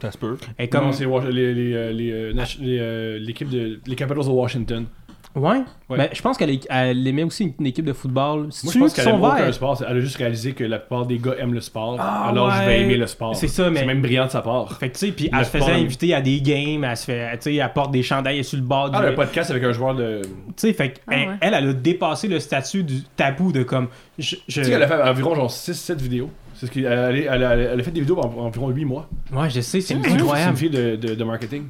Ça 0.00 0.10
se 0.10 0.18
peut. 0.18 0.36
Et 0.58 0.68
Comme 0.68 0.92
c'est 0.92 1.06
Wash- 1.06 1.24
les, 1.28 1.54
les, 1.54 1.72
euh, 1.74 1.92
les, 1.92 2.10
euh, 2.12 2.32
les, 2.60 2.78
euh, 2.80 3.18
l'équipe 3.18 3.48
de 3.48 3.80
les 3.86 3.96
Capitals 3.96 4.24
de 4.24 4.30
Washington. 4.30 4.86
Ouais. 5.34 5.58
Ouais. 5.90 5.98
Ben, 5.98 6.08
je 6.14 6.22
pense 6.22 6.38
qu'elle 6.38 6.58
elle 6.70 7.06
aimait 7.06 7.22
aussi 7.22 7.54
une 7.58 7.66
équipe 7.66 7.84
de 7.84 7.92
football. 7.92 8.44
Moi, 8.64 8.72
je 8.72 8.78
pense 8.78 8.94
qu'elle 8.94 9.08
aime 9.08 9.22
aucun 9.22 9.52
sport. 9.52 9.82
Elle 9.86 9.96
a 9.98 10.00
juste 10.00 10.16
réalisé 10.16 10.52
que 10.52 10.64
la 10.64 10.78
plupart 10.78 11.04
des 11.04 11.18
gars 11.18 11.34
aiment 11.38 11.52
le 11.52 11.60
sport. 11.60 11.96
Ah, 11.98 12.28
alors 12.30 12.50
je 12.52 12.60
vais 12.60 12.66
ouais. 12.66 12.80
aimer 12.80 12.96
le 12.96 13.06
sport. 13.06 13.36
C'est 13.36 13.48
ça, 13.48 13.68
mais- 13.68 13.80
C'est 13.80 13.86
même 13.86 14.00
brillant 14.00 14.24
de 14.26 14.30
sa 14.30 14.40
part. 14.40 14.72
Fait 14.78 14.88
que, 14.88 14.94
tu 14.94 15.06
sais, 15.08 15.12
puis 15.12 15.28
Le 15.30 15.38
elle 15.38 15.44
se 15.44 15.50
faisait 15.50 15.72
inviter 15.72 16.14
à 16.14 16.22
des 16.22 16.40
games, 16.40 16.84
elle 16.84 16.96
se 16.96 17.04
fait, 17.04 17.32
tu 17.36 17.42
sais, 17.42 17.54
elle 17.56 17.72
porte 17.74 17.90
des 17.90 18.02
chandails 18.02 18.42
sur 18.44 18.56
le 18.56 18.64
bord 18.64 18.88
Ah, 18.94 19.00
du... 19.02 19.06
le 19.08 19.14
podcast 19.14 19.50
avec 19.50 19.62
un 19.64 19.72
joueur 19.72 19.94
de. 19.94 20.22
Tu 20.22 20.30
sais, 20.56 20.72
fait 20.72 20.92
que, 20.94 20.98
Ah 21.06 21.12
elle, 21.14 21.28
ouais. 21.28 21.34
elle, 21.42 21.54
elle 21.54 21.68
a 21.68 21.72
dépassé 21.74 22.28
le 22.28 22.40
statut 22.40 22.82
du 22.82 23.02
tabou 23.14 23.52
de 23.52 23.62
comme... 23.62 23.88
Je, 24.18 24.36
je- 24.36 24.36
Tu 24.60 24.64
sais 24.64 24.70
qu'elle 24.70 24.82
a 24.82 24.88
fait 24.88 25.02
environ 25.02 25.34
genre 25.34 25.50
6-7 25.50 26.00
vidéos. 26.00 26.30
C'est 26.58 26.66
ce 26.66 26.70
qui, 26.70 26.84
elle, 26.84 27.16
elle, 27.16 27.28
elle 27.30 27.44
a, 27.44 27.54
elle 27.56 27.80
a 27.80 27.82
fait 27.82 27.90
des 27.90 28.00
vidéos 28.00 28.16
pendant 28.16 28.46
environ 28.46 28.68
8 28.70 28.84
mois. 28.84 29.08
Ouais, 29.32 29.48
je 29.50 29.60
sais, 29.60 29.80
c'est 29.80 29.80
C'est 29.82 29.94
une 29.94 30.06
incroyable. 30.06 30.56
fille 30.56 30.70
de, 30.70 30.96
de, 30.96 31.14
de 31.14 31.24
marketing. 31.24 31.64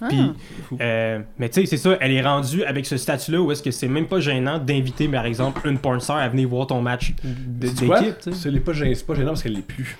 Ah. 0.00 0.08
Puis, 0.08 0.18
euh, 0.80 1.20
mais 1.38 1.48
tu 1.48 1.60
sais, 1.60 1.66
c'est 1.66 1.76
ça, 1.78 1.96
elle 2.00 2.12
est 2.12 2.20
rendue 2.20 2.64
avec 2.64 2.84
ce 2.84 2.96
statut-là 2.98 3.40
où 3.40 3.50
est-ce 3.52 3.62
que 3.62 3.70
c'est 3.70 3.88
même 3.88 4.06
pas 4.06 4.20
gênant 4.20 4.58
d'inviter, 4.58 5.08
par 5.08 5.24
exemple, 5.24 5.66
une 5.68 5.78
porn 5.78 6.00
star 6.00 6.18
à 6.18 6.28
venir 6.28 6.48
voir 6.48 6.66
ton 6.66 6.82
match 6.82 7.14
d'équipe. 7.24 7.78
C'est 8.20 8.60
pas 8.60 8.72
gênant, 8.74 8.92
c'est 8.94 9.06
pas 9.06 9.14
gênant 9.14 9.28
parce 9.28 9.42
qu'elle 9.42 9.54
l'est 9.54 9.62
plus. 9.62 9.96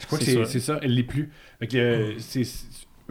Je 0.00 0.06
crois 0.06 0.18
que 0.18 0.44
C'est 0.44 0.60
ça, 0.60 0.78
elle 0.82 0.94
l'est 0.94 1.02
plus. 1.02 1.30
Fait 1.58 1.66
que, 1.66 1.76
euh, 1.76 2.12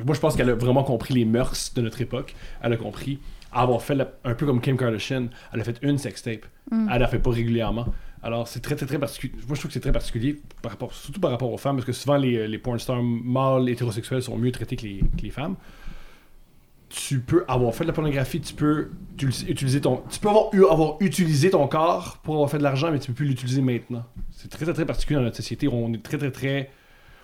moi, 0.05 0.15
je 0.15 0.19
pense 0.19 0.35
qu'elle 0.35 0.49
a 0.49 0.55
vraiment 0.55 0.83
compris 0.83 1.13
les 1.13 1.25
mœurs 1.25 1.73
de 1.75 1.81
notre 1.81 1.99
époque. 2.01 2.35
Elle 2.61 2.73
a 2.73 2.77
compris 2.77 3.19
avoir 3.51 3.81
fait 3.81 3.95
la- 3.95 4.11
un 4.23 4.35
peu 4.35 4.45
comme 4.45 4.61
Kim 4.61 4.77
Kardashian. 4.77 5.27
Elle 5.53 5.59
a 5.61 5.63
fait 5.63 5.77
une 5.81 5.97
sextape. 5.97 6.45
Elle 6.71 6.99
la 7.01 7.07
fait 7.07 7.19
pas 7.19 7.31
régulièrement. 7.31 7.87
Alors, 8.21 8.47
c'est 8.47 8.59
très, 8.59 8.75
très, 8.75 8.85
très 8.85 8.99
particulier. 8.99 9.33
Moi, 9.47 9.55
je 9.55 9.59
trouve 9.61 9.69
que 9.69 9.73
c'est 9.73 9.79
très 9.79 9.91
particulier, 9.93 10.41
par 10.61 10.71
rapport, 10.71 10.93
surtout 10.93 11.21
par 11.21 11.31
rapport 11.31 11.51
aux 11.53 11.57
femmes, 11.57 11.77
parce 11.77 11.85
que 11.85 11.93
souvent, 11.93 12.17
les, 12.17 12.47
les 12.47 12.57
porn 12.57 12.77
stars 12.79 13.01
mâles 13.01 13.69
hétérosexuels 13.69 14.21
sont 14.21 14.37
mieux 14.37 14.51
traités 14.51 14.75
que 14.75 14.83
les, 14.83 14.99
que 14.99 15.21
les 15.23 15.29
femmes. 15.29 15.55
Tu 16.89 17.19
peux 17.19 17.45
avoir 17.47 17.73
fait 17.75 17.83
de 17.83 17.87
la 17.89 17.93
pornographie, 17.93 18.41
tu 18.41 18.55
peux 18.55 18.89
util- 19.19 19.47
utiliser 19.47 19.79
ton. 19.79 20.01
Tu 20.09 20.19
peux 20.19 20.27
avoir, 20.27 20.53
eu, 20.53 20.65
avoir 20.65 20.97
utilisé 21.01 21.51
ton 21.51 21.67
corps 21.67 22.17
pour 22.23 22.33
avoir 22.33 22.49
fait 22.49 22.57
de 22.57 22.63
l'argent, 22.63 22.91
mais 22.91 22.97
tu 22.97 23.07
peux 23.07 23.13
plus 23.13 23.27
l'utiliser 23.27 23.61
maintenant. 23.61 24.03
C'est 24.31 24.49
très, 24.49 24.65
très, 24.65 24.73
très 24.73 24.85
particulier 24.87 25.17
dans 25.17 25.23
notre 25.25 25.35
société. 25.37 25.67
On 25.67 25.93
est 25.93 26.01
très, 26.03 26.17
très, 26.17 26.31
très. 26.31 26.71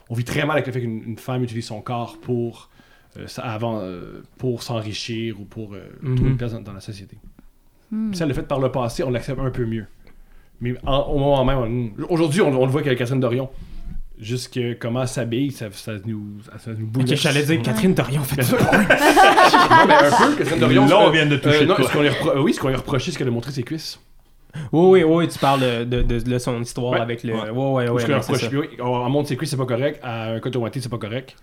On 0.09 0.13
vit 0.13 0.23
très 0.23 0.41
mal 0.45 0.51
avec 0.57 0.67
le 0.67 0.71
fait 0.71 0.81
qu'une 0.81 1.01
une 1.03 1.17
femme 1.17 1.43
utilise 1.43 1.65
son 1.65 1.81
corps 1.81 2.19
pour. 2.19 2.69
euh, 3.17 3.25
avant, 3.37 3.79
euh, 3.79 4.21
pour 4.37 4.61
s'enrichir 4.61 5.41
ou 5.41 5.45
pour 5.45 5.73
euh, 5.73 5.79
Mhm. 6.03 6.15
trouver 6.15 6.29
une 6.31 6.37
place 6.37 6.51
dans, 6.53 6.61
dans 6.61 6.73
la 6.73 6.81
société. 6.81 7.17
Puis 7.89 8.17
ça, 8.17 8.25
le 8.27 8.33
fait 8.35 8.43
par 8.43 8.59
le 8.59 8.71
passé, 8.71 9.03
on 9.03 9.09
l'accepte 9.09 9.39
un 9.39 9.49
peu 9.51 9.65
mieux. 9.65 9.85
Mais 10.61 10.73
en- 10.85 11.01
au 11.03 11.17
moment 11.19 11.43
même, 11.45 11.91
aujourd'hui, 12.09 12.41
on, 12.41 12.47
on 12.49 12.65
le 12.65 12.71
voit 12.71 12.81
avec 12.81 12.97
Catherine 12.97 13.19
Dorion. 13.19 13.49
Juste 14.17 14.53
que 14.53 14.73
comment 14.75 15.01
elle 15.01 15.07
s'habille, 15.09 15.51
ça, 15.51 15.65
ça 15.73 15.91
nous, 16.05 16.37
ça 16.57 16.71
nous 16.71 16.85
Ok, 16.85 16.91
bouleverse. 16.91 17.19
j'allais 17.21 17.43
dire 17.43 17.61
Catherine 17.61 17.93
Dorion, 17.93 18.21
fait 18.23 18.41
non, 18.43 18.57
mais 19.87 19.93
un 19.93 20.09
peu, 20.11 20.35
Catherine 20.37 20.59
Dorion. 20.59 20.85
Là, 20.87 20.99
on 21.01 21.09
vient 21.09 21.25
de 21.25 21.35
toucher 21.35 21.57
euh, 21.57 21.61
de 21.61 21.65
non, 21.65 21.75
quoi. 21.75 21.85
ce 21.87 21.91
qu'on 21.91 22.01
lui 22.01 22.07
repro- 22.09 22.39
oui, 22.41 22.53
ce 22.53 22.59
qu'on 22.61 22.69
lui 22.69 22.75
a 22.75 22.77
reproché, 22.77 23.11
c'est 23.11 23.17
qu'elle 23.17 23.27
a 23.27 23.31
montré 23.31 23.51
ses 23.51 23.63
cuisses. 23.63 23.99
Oui, 24.71 25.01
oui, 25.01 25.03
oui, 25.03 25.27
tu 25.27 25.37
parles 25.37 25.59
de, 25.59 25.83
de, 25.83 26.01
de- 26.01 26.19
de 26.19 26.37
son 26.37 26.61
histoire 26.61 26.93
Ouais. 26.93 27.01
avec 27.01 27.23
le. 27.23 27.33
Ouais. 27.33 27.49
Ouais, 27.49 27.49
ouais, 27.49 27.89
Ou 27.89 27.93
ouais. 27.95 28.21
ça. 28.21 28.39
montre 29.09 29.27
ses 29.27 29.35
cuisses, 29.35 29.49
c'est 29.49 29.57
pas 29.57 29.65
correct. 29.65 29.99
À 30.01 30.31
un 30.31 30.39
coton 30.39 30.61
ouaté, 30.61 30.79
c'est 30.79 30.87
pas 30.87 30.97
correct. 30.97 31.35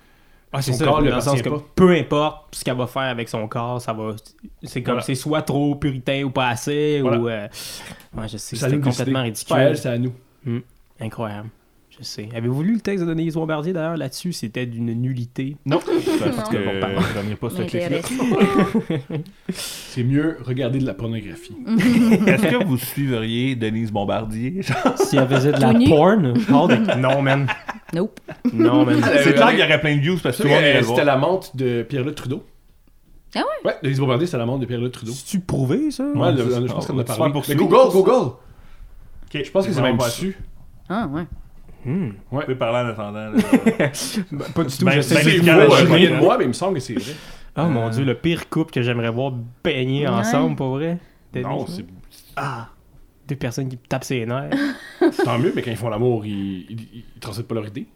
Ah, 0.54 0.60
c'est 0.60 0.72
son 0.72 0.78
ça, 0.78 0.84
corps 0.84 1.00
le 1.00 1.20
sens 1.20 1.40
que 1.40 1.48
pas. 1.48 1.62
peu 1.74 1.90
importe 1.96 2.54
ce 2.54 2.62
qu'elle 2.64 2.76
va 2.76 2.86
faire 2.86 3.02
avec 3.02 3.28
son 3.28 3.48
corps, 3.48 3.80
ça 3.80 3.92
va. 3.94 4.10
C'est 4.62 4.82
comme 4.82 4.94
Voilà. 4.94 5.02
c'est 5.06 5.14
soit 5.14 5.42
trop 5.42 5.74
puritain 5.76 6.22
ou 6.24 6.30
pas 6.30 6.48
assez, 6.48 7.00
Voilà. 7.00 7.18
ou. 7.18 7.28
euh, 7.28 7.48
Ouais, 8.16 8.28
je 8.28 8.36
sais, 8.36 8.56
C'est 8.56 8.80
complètement 8.80 9.12
pas 9.14 9.18
elle, 9.20 9.24
ridicule. 9.24 9.76
c'est 9.78 9.88
à 9.88 9.98
nous. 9.98 10.12
Incroyable. 11.00 11.48
Je 11.98 12.02
sais. 12.04 12.28
Avez-vous 12.34 12.62
lu 12.62 12.74
le 12.74 12.80
texte 12.80 13.04
de 13.04 13.10
Denise 13.12 13.34
Bombardier 13.34 13.74
d'ailleurs? 13.74 13.98
Là-dessus 13.98 14.32
C'était 14.32 14.64
d'une 14.64 14.92
nullité. 14.94 15.56
Non, 15.66 15.78
parce 15.78 16.48
que 16.48 16.56
Non. 16.56 16.70
euh, 16.72 16.98
j'en 17.14 17.30
ai 17.30 17.34
pas 17.36 17.50
ce 17.50 17.62
clic-là. 17.62 17.98
C'est 19.50 20.02
mieux 20.02 20.38
regarder 20.42 20.78
de 20.78 20.86
la 20.86 20.94
pornographie. 20.94 21.54
Est-ce 22.26 22.46
que 22.46 22.64
vous 22.64 22.78
suivriez 22.78 23.56
Denise 23.56 23.92
Bombardier? 23.92 24.60
Si 24.96 25.16
elle 25.16 25.28
faisait 25.28 25.52
de 25.52 25.60
la 25.60 25.74
porn, 25.88 26.32
de- 26.32 26.98
non, 26.98 27.20
man. 27.22 27.46
Nope. 27.92 28.20
Non, 28.52 28.86
man. 28.86 29.00
C'est 29.02 29.28
Euh, 29.28 29.32
clair 29.32 29.46
euh, 29.48 29.50
qu'il 29.50 29.60
y 29.60 29.62
aurait 29.62 29.80
plein 29.80 29.94
de 29.96 30.00
views 30.00 30.18
parce 30.22 30.38
que 30.38 30.42
tout 30.42 30.48
le 30.48 30.54
monde 30.54 30.62
sais, 30.62 30.70
irait 30.70 30.82
euh. 30.82 30.86
C'était 30.86 31.04
la 31.04 31.16
montre 31.18 31.54
de 31.56 31.82
Pierre-Luc 31.82 32.14
Trudeau. 32.14 32.42
Ah 33.34 33.40
ouais? 33.40 33.70
Ouais, 33.70 33.76
Denise 33.82 34.00
Bombardier, 34.00 34.26
c'était 34.26 34.38
la 34.38 34.46
montre 34.46 34.60
de 34.60 34.66
Pierre-Luc 34.66 34.92
Trudeau. 34.92 35.12
C'est-tu 35.12 35.40
prouvé, 35.40 35.90
ça? 35.90 36.04
Ouais, 36.04 36.34
c'est- 36.36 36.66
je 36.66 36.72
pense 36.72 36.86
qu'on 36.86 36.96
en 36.96 37.00
a 37.00 37.04
parlé. 37.04 37.32
Mais. 37.48 37.54
Google, 37.54 37.90
Google! 37.92 38.12
Ok, 39.34 39.42
Je 39.44 39.50
pense 39.50 39.66
que 39.66 39.72
c'est 39.72 39.82
même 39.82 39.98
pas 39.98 40.06
dessus. 40.06 40.36
Ah, 40.88 41.06
ouais. 41.12 41.24
Hmm. 41.84 42.10
Peut 42.46 42.54
parler 42.56 42.88
en 42.88 42.92
attendant. 42.92 43.30
là. 43.30 43.42
Ben, 44.32 44.44
pas 44.54 44.64
du 44.64 44.76
tout. 44.76 44.84
Ben, 44.84 44.92
je 44.92 45.00
sais 45.00 45.14
ben, 45.16 45.22
c'est 45.24 45.40
ouais, 45.40 45.90
ouais. 45.90 46.08
de 46.08 46.14
moi, 46.16 46.36
mais 46.38 46.44
il 46.44 46.48
me 46.48 46.52
semble 46.52 46.74
que 46.74 46.80
c'est 46.80 46.94
vrai. 46.94 47.12
Oh 47.56 47.64
mon 47.64 47.88
dieu, 47.90 48.04
le 48.04 48.14
pire 48.14 48.48
couple 48.48 48.72
que 48.72 48.82
j'aimerais 48.82 49.10
voir 49.10 49.32
baigner 49.64 50.06
Ouais. 50.06 50.12
ensemble, 50.14 50.56
pour 50.56 50.70
vrai. 50.76 50.98
Non, 51.34 51.60
ouais. 51.60 51.66
c'est 51.68 51.84
Ah, 52.36 52.68
deux 53.28 53.36
personnes 53.36 53.68
qui 53.68 53.76
tapent 53.76 54.04
ses 54.04 54.24
nerfs. 54.26 54.50
tant 55.24 55.38
mieux, 55.38 55.52
mais 55.54 55.62
quand 55.62 55.70
ils 55.70 55.76
font 55.76 55.88
l'amour, 55.88 56.24
ils, 56.24 56.66
ils, 56.70 56.88
ils 56.94 57.20
transmettent 57.20 57.48
pas 57.48 57.54
leur 57.56 57.66
idée. 57.66 57.86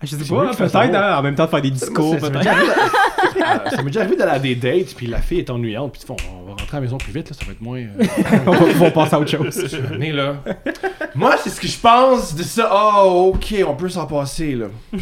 Ah, 0.00 0.06
je 0.06 0.16
sais 0.16 0.34
pas, 0.34 0.54
peut-être, 0.54 0.76
hein, 0.76 1.18
en 1.18 1.22
même 1.22 1.34
temps 1.34 1.44
de 1.46 1.50
faire 1.50 1.62
des 1.62 1.70
discours, 1.70 2.16
peut-être. 2.16 2.38
déjà 2.38 2.52
arrivé 2.52 2.66
d'a- 2.68 2.74
Euh, 3.66 3.70
Ça 3.70 3.76
m'est 3.78 3.84
déjà 3.90 4.00
arrivé 4.00 4.16
d'aller 4.16 4.32
à 4.32 4.38
des 4.38 4.54
dates, 4.54 4.94
puis 4.96 5.06
la 5.06 5.20
fille 5.20 5.38
est 5.38 5.50
ennuyante, 5.50 5.92
puis 5.92 6.00
tu 6.02 6.06
fais, 6.06 6.12
on 6.12 6.43
va 6.54 6.60
rentrer 6.60 6.76
à 6.76 6.80
la 6.80 6.86
maison 6.86 6.98
plus 6.98 7.12
vite, 7.12 7.30
là, 7.30 7.36
ça 7.38 7.44
va 7.44 7.52
être 7.52 7.60
moins. 7.60 7.78
euh, 7.78 8.04
on 8.46 8.50
va 8.52 8.66
pouvoir 8.72 8.92
passer 8.92 9.14
à 9.14 9.20
autre 9.20 9.30
chose. 9.30 9.66
je 9.70 10.12
là. 10.12 10.34
Moi, 11.14 11.36
c'est 11.42 11.50
ce 11.50 11.60
que 11.60 11.66
je 11.68 11.78
pense 11.78 12.34
de 12.34 12.42
ça. 12.42 12.70
Oh, 12.72 13.32
ok, 13.34 13.54
on 13.66 13.74
peut 13.74 13.88
s'en 13.88 14.06
passer, 14.06 14.54
là. 14.54 14.66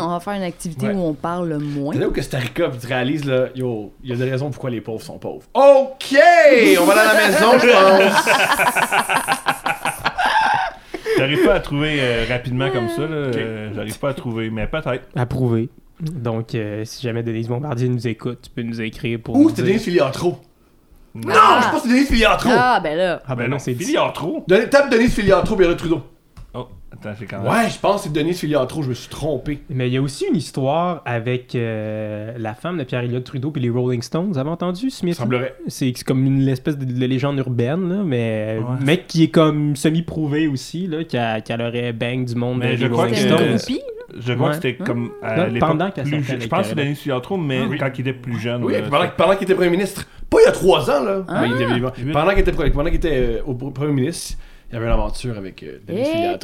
On 0.00 0.08
va 0.08 0.20
faire 0.20 0.34
une 0.34 0.42
activité 0.42 0.86
Ouais. 0.86 0.94
où 0.94 1.00
on 1.06 1.14
parle 1.14 1.56
moins. 1.58 1.92
C'est 1.94 2.00
là 2.00 2.08
où 2.08 2.12
Costa 2.12 2.38
Rica, 2.38 2.70
réalises, 2.86 3.24
là, 3.24 3.46
yo, 3.54 3.92
il 4.02 4.10
y 4.10 4.12
a 4.12 4.16
des 4.16 4.30
raisons 4.30 4.50
pourquoi 4.50 4.70
les 4.70 4.80
pauvres 4.80 5.02
sont 5.02 5.18
pauvres. 5.18 5.42
Ok! 5.54 6.14
On 6.80 6.84
va 6.84 6.92
aller 6.92 7.00
à 7.00 7.14
la 7.14 7.28
maison, 7.28 7.58
je 7.58 7.66
pense. 7.72 8.28
J'arrive 11.18 11.44
pas 11.44 11.54
à 11.54 11.60
trouver 11.60 11.98
euh, 12.00 12.24
rapidement 12.28 12.70
comme 12.70 12.88
ça, 12.88 13.02
là. 13.02 13.30
J'arrive 13.74 13.98
pas 13.98 14.10
à 14.10 14.14
trouver, 14.14 14.50
mais 14.50 14.66
peut-être. 14.66 15.04
Approuvé. 15.14 15.68
Donc, 16.02 16.54
euh, 16.54 16.84
si 16.84 17.02
jamais 17.02 17.22
Denise 17.22 17.48
Bombardier 17.48 17.88
nous 17.88 18.06
écoute, 18.08 18.40
tu 18.42 18.50
peux 18.50 18.62
nous 18.62 18.80
écrire 18.80 19.20
pour. 19.20 19.36
Ouh, 19.36 19.42
nous 19.44 19.48
c'était 19.50 19.62
dire- 19.62 19.70
Denise 19.72 19.84
Filiatro? 19.84 20.38
Non, 21.14 21.32
Ah. 21.34 21.60
je 21.64 21.70
pense 21.70 21.82
que 21.82 21.88
c'est 21.88 21.94
Denise 21.94 22.08
Filiatro. 22.08 22.50
Ah, 22.52 22.80
ben 22.82 22.96
là. 22.96 23.22
Ah 23.26 23.36
ben 23.36 23.44
Ben 23.44 23.50
non, 23.50 23.58
c'est. 23.58 23.74
Donne- 24.48 24.68
Tape 24.68 24.90
Denise 24.90 25.14
Filiatro, 25.14 25.56
Pierre 25.56 25.76
Trudeau. 25.76 26.00
Oh, 26.54 26.66
attends, 26.92 27.10
j'ai 27.18 27.26
quand 27.26 27.42
même. 27.42 27.50
Ouais, 27.52 27.68
je 27.70 27.78
pense 27.78 28.02
que 28.02 28.08
c'est 28.08 28.12
Denise 28.12 28.38
Filiatro, 28.40 28.82
je 28.82 28.88
me 28.90 28.94
suis 28.94 29.08
trompé. 29.08 29.60
Mais 29.70 29.88
il 29.88 29.92
y 29.94 29.96
a 29.96 30.02
aussi 30.02 30.26
une 30.26 30.36
histoire 30.36 31.02
avec 31.06 31.54
euh, 31.54 32.32
la 32.38 32.54
femme 32.54 32.76
de 32.78 32.84
Pierre-Éliott 32.84 33.24
Trudeau 33.24 33.50
puis 33.50 33.62
les 33.62 33.70
Rolling 33.70 34.02
Stones. 34.02 34.28
Vous 34.32 34.38
avez 34.38 34.50
entendu, 34.50 34.90
Smith? 34.90 35.14
Semblerait. 35.14 35.54
C'est 35.68 35.92
comme 36.04 36.24
une 36.26 36.48
espèce 36.48 36.76
de, 36.78 36.84
de 36.84 37.06
légende 37.06 37.38
urbaine, 37.38 37.88
là, 37.88 38.02
mais 38.04 38.58
Ouais. 38.58 38.84
mec 38.84 39.06
qui 39.06 39.24
est 39.24 39.28
comme 39.30 39.76
semi-prouvé 39.76 40.46
aussi, 40.46 40.86
là, 40.86 41.04
qu'elle 41.04 41.42
qu'elle 41.42 41.62
aurait 41.62 41.92
bang 41.92 42.24
du 42.24 42.34
monde 42.34 42.58
Mais 42.58 42.70
des 42.72 42.76
je 42.78 42.86
crois 42.86 43.04
Rolling 43.04 43.14
que 43.16 43.20
Stones. 43.20 43.58
Je 44.18 44.32
crois 44.34 44.46
Ouais. 44.48 44.56
que 44.56 44.62
c'était 44.62 44.74
comme 44.76 45.12
à 45.22 45.36
Non, 45.36 45.46
l'époque 45.46 45.68
pendant 45.70 45.90
qu'elle 45.90 46.04
plus- 46.04 46.22
Je 46.22 46.32
avec 46.34 46.48
pense 46.48 46.62
que 46.62 46.68
c'est 46.68 46.74
Denis 46.74 46.94
Filiatro, 46.94 47.36
mais 47.36 47.62
Oui. 47.62 47.78
quand 47.78 47.90
il 47.96 48.00
était 48.00 48.12
plus 48.12 48.38
jeune. 48.38 48.62
Oui, 48.64 48.74
euh, 48.74 48.80
puis 48.82 48.90
pendant, 48.90 49.08
pendant 49.16 49.32
qu'il 49.34 49.44
était 49.44 49.54
premier 49.54 49.70
ministre, 49.70 50.04
pas 50.28 50.38
il 50.40 50.44
y 50.44 50.48
a 50.48 50.52
trois 50.52 50.90
ans, 50.90 51.02
là. 51.04 51.24
Ah. 51.28 51.40
Ben, 51.42 51.46
il 51.46 51.52
était- 51.62 52.12
pendant 52.12 52.30
qu'il 52.30 52.38
était, 52.40 52.52
pendant 52.52 52.84
qu'il 52.86 52.94
était 52.96 53.38
euh, 53.38 53.42
au 53.46 53.54
premier 53.54 53.92
ministre, 53.92 54.38
il 54.70 54.74
y 54.74 54.76
avait 54.76 54.86
une 54.86 54.92
aventure 54.92 55.36
avec 55.38 55.62
euh, 55.62 55.78
Denise 55.86 56.08
Eh. 56.14 56.38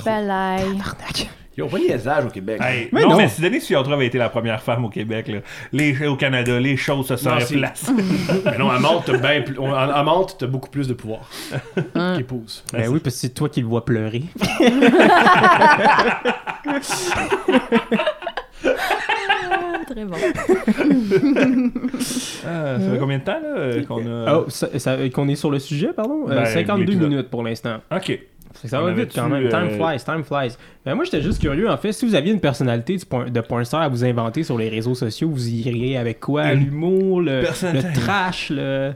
Ils 1.58 1.62
ont 1.64 1.68
pas 1.68 1.78
niaisage 1.80 2.24
au 2.24 2.28
Québec. 2.28 2.60
Hey, 2.62 2.88
Mais 2.92 3.02
non, 3.02 3.10
non. 3.10 3.16
mais 3.16 3.28
si 3.28 3.40
Denis 3.40 3.58
Filiatro 3.58 3.92
avait 3.92 4.06
été 4.06 4.16
la 4.16 4.28
première 4.28 4.62
femme 4.62 4.84
au 4.84 4.88
Québec, 4.88 5.26
là, 5.26 5.38
les, 5.72 6.06
au 6.06 6.14
Canada, 6.14 6.60
les 6.60 6.76
choses 6.76 7.08
se 7.08 7.16
seraient 7.16 7.44
placées. 7.44 7.90
Mais 8.44 8.56
non, 8.58 8.70
à 8.70 8.78
Mantes, 8.78 9.02
t'as 9.06 9.16
bien 9.18 9.42
plus- 9.42 9.58
on- 9.58 9.74
à 9.74 10.00
Mantes, 10.04 10.36
t'as 10.38 10.46
beaucoup 10.46 10.70
plus 10.70 10.86
de 10.86 10.94
pouvoir 10.94 11.28
qu'épouse. 12.16 12.62
Ben 12.72 12.88
oui, 12.88 13.00
parce 13.00 13.16
que 13.16 13.20
c'est 13.22 13.30
toi 13.34 13.48
qui 13.48 13.60
le 13.60 13.66
vois 13.66 13.84
pleurer. 13.84 14.22
Ah, 18.64 19.84
Très 19.86 20.04
bon. 20.04 20.16
Ah, 22.46 22.76
ça 22.78 22.90
fait 22.90 22.98
combien 22.98 23.18
de 23.18 23.24
temps 23.24 23.40
là, 23.40 23.82
qu'on 23.86 24.06
a. 24.06 24.34
Oh, 24.38 24.44
ça- 24.48 24.78
ça- 24.78 24.96
qu'on 25.08 25.28
est 25.28 25.34
sur 25.36 25.50
le 25.50 25.58
sujet, 25.58 25.88
pardon? 25.94 26.26
Euh, 26.28 26.34
Ben, 26.34 26.46
52 26.46 26.84
l'épisode. 26.84 27.08
minutes 27.10 27.30
pour 27.30 27.42
l'instant. 27.42 27.78
Ok. 27.94 28.18
Ça 28.64 28.80
va 28.80 28.92
vite 28.92 29.12
quand 29.14 29.28
même. 29.28 29.48
Time 29.48 29.68
euh, 29.70 29.76
flies, 29.96 30.04
time 30.04 30.24
flies. 30.24 30.56
Ben, 30.84 30.94
moi, 30.94 31.04
j'étais 31.04 31.22
juste 31.22 31.40
curieux. 31.40 31.68
En 31.70 31.76
fait, 31.76 31.92
si 31.92 32.06
vous 32.06 32.14
aviez 32.14 32.32
une 32.32 32.40
personnalité 32.40 32.96
de 32.96 33.40
pornstar 33.40 33.82
à 33.82 33.88
vous 33.88 34.04
inventer 34.04 34.42
sur 34.42 34.56
les 34.58 34.68
réseaux 34.68 34.94
sociaux, 34.94 35.28
vous 35.30 35.48
iriez 35.48 35.96
avec 35.96 36.20
quoi? 36.20 36.52
L'humour, 36.54 37.20
le, 37.22 37.44
trash, 37.94 38.50
le... 38.50 38.92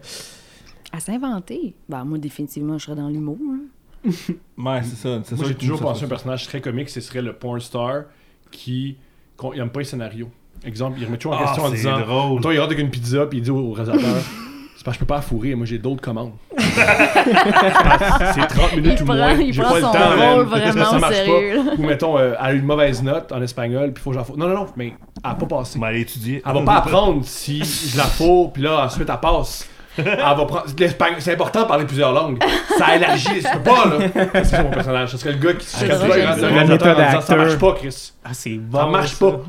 À 0.93 1.01
s'inventer? 1.01 1.75
Ben, 1.89 2.05
moi, 2.05 2.19
définitivement, 2.19 2.77
je 2.79 2.85
serais 2.87 2.97
dans 2.97 3.09
l'humour. 3.09 3.39
hein. 3.51 3.61
Ouais, 4.59 4.81
c'est 4.83 4.97
ça. 4.97 5.21
c'est 5.25 5.37
Moi, 5.37 5.47
j'ai 5.49 5.55
toujours 5.55 5.79
ça, 5.79 5.85
pensé 5.85 6.01
ça. 6.01 6.05
à 6.05 6.07
un 6.07 6.09
personnage 6.09 6.47
très 6.47 6.61
comique, 6.61 6.89
ce 6.89 7.01
serait 7.01 7.23
le 7.23 7.33
porn 7.35 7.61
star 7.61 8.05
qui 8.51 8.97
qu'on- 9.37 9.53
il 9.53 9.61
aime 9.61 9.71
pas 9.71 9.81
les 9.81 9.85
scénarios. 9.87 10.29
Exemple, 10.65 10.99
il 11.01 11.07
remet 11.07 11.17
toujours 11.19 11.33
en 11.37 11.41
Ah, 11.41 11.45
question 11.47 11.65
en 11.65 11.69
c'est 11.71 11.77
disant 11.77 12.01
drôle. 12.01 12.41
Toi, 12.41 12.53
il 12.55 12.59
rentre 12.61 12.73
avec 12.73 12.85
une 12.85 12.91
pizza, 12.91 13.27
puis 13.27 13.39
il 13.39 13.43
dit 13.43 13.51
au 13.51 13.73
réalisateur 13.73 14.23
C'est 14.83 14.87
parce 14.87 14.97
que 14.97 15.05
je 15.05 15.07
peux 15.07 15.14
pas 15.14 15.20
fourrer, 15.20 15.55
moi 15.55 15.64
j'ai 15.64 15.78
d'autres 15.78 16.01
commandes. 16.01 16.33
c'est 16.59 18.47
30 18.49 18.72
minutes 18.76 18.95
Il 18.97 19.03
ou 19.03 19.05
prend- 19.07 19.14
moins. 19.14 19.33
il 19.35 19.53
J'ai 19.53 19.62
prend 19.62 19.70
pas 19.70 19.76
le 19.76 19.83
temps, 19.83 20.35
rôle 20.35 20.45
que 20.45 20.51
vraiment 20.51 20.85
ça 20.91 20.99
marche 20.99 21.14
sérieux, 21.14 21.61
pas. 21.64 21.72
Ou 21.78 21.83
mettons, 21.87 22.18
euh, 22.18 22.33
elle 22.41 22.47
a 22.47 22.53
une 22.53 22.64
mauvaise 22.64 23.01
note 23.01 23.30
en 23.30 23.41
espagnol, 23.43 23.93
puis 23.93 24.03
faut 24.03 24.11
que 24.11 24.16
j'en 24.16 24.24
fourre. 24.24 24.39
Non, 24.39 24.49
non, 24.49 24.55
non, 24.57 24.66
mais 24.76 24.87
elle 25.24 25.30
a 25.30 25.35
pas 25.37 25.47
passé. 25.47 25.78
On 25.78 25.83
va 25.83 25.87
aller 25.87 26.01
étudier. 26.01 26.43
Elle 26.45 26.53
va 26.53 26.62
pas 26.62 26.74
apprendre 26.78 27.20
si 27.24 27.62
je 27.62 27.97
la 27.97 28.03
fourre, 28.03 28.53
puis 28.53 28.64
là, 28.64 28.85
ensuite, 28.87 29.09
elle 29.09 29.20
passe. 29.20 29.68
Elle 29.99 30.05
va 30.05 30.35
prendre. 30.47 30.64
l'espagnol- 30.76 31.20
C'est 31.20 31.35
important 31.35 31.62
de 31.62 31.68
parler 31.68 31.85
plusieurs 31.85 32.12
langues. 32.12 32.43
Ça 32.76 32.97
élargit. 32.97 33.41
Peux 33.53 33.61
pas, 33.61 33.85
là. 33.87 34.43
C'est 34.43 34.62
mon 34.64 34.70
personnage. 34.70 35.11
Ce 35.11 35.16
serait 35.18 35.33
le 35.35 35.39
gars 35.39 35.53
qui 35.53 35.64
se 35.66 35.76
C'est 35.76 35.87
casse 35.87 36.03
le 36.03 36.11
réalisateur 36.11 36.99
en 36.99 37.07
disant 37.07 37.20
Ça 37.20 37.37
marche 37.37 37.59
pas, 37.59 37.72
Chris. 37.74 38.12
Ah, 38.24 38.30
c'est 38.33 38.55
bon. 38.59 38.78
Ça 38.78 38.87
marche 38.87 39.12
ça. 39.12 39.26
pas. 39.30 39.41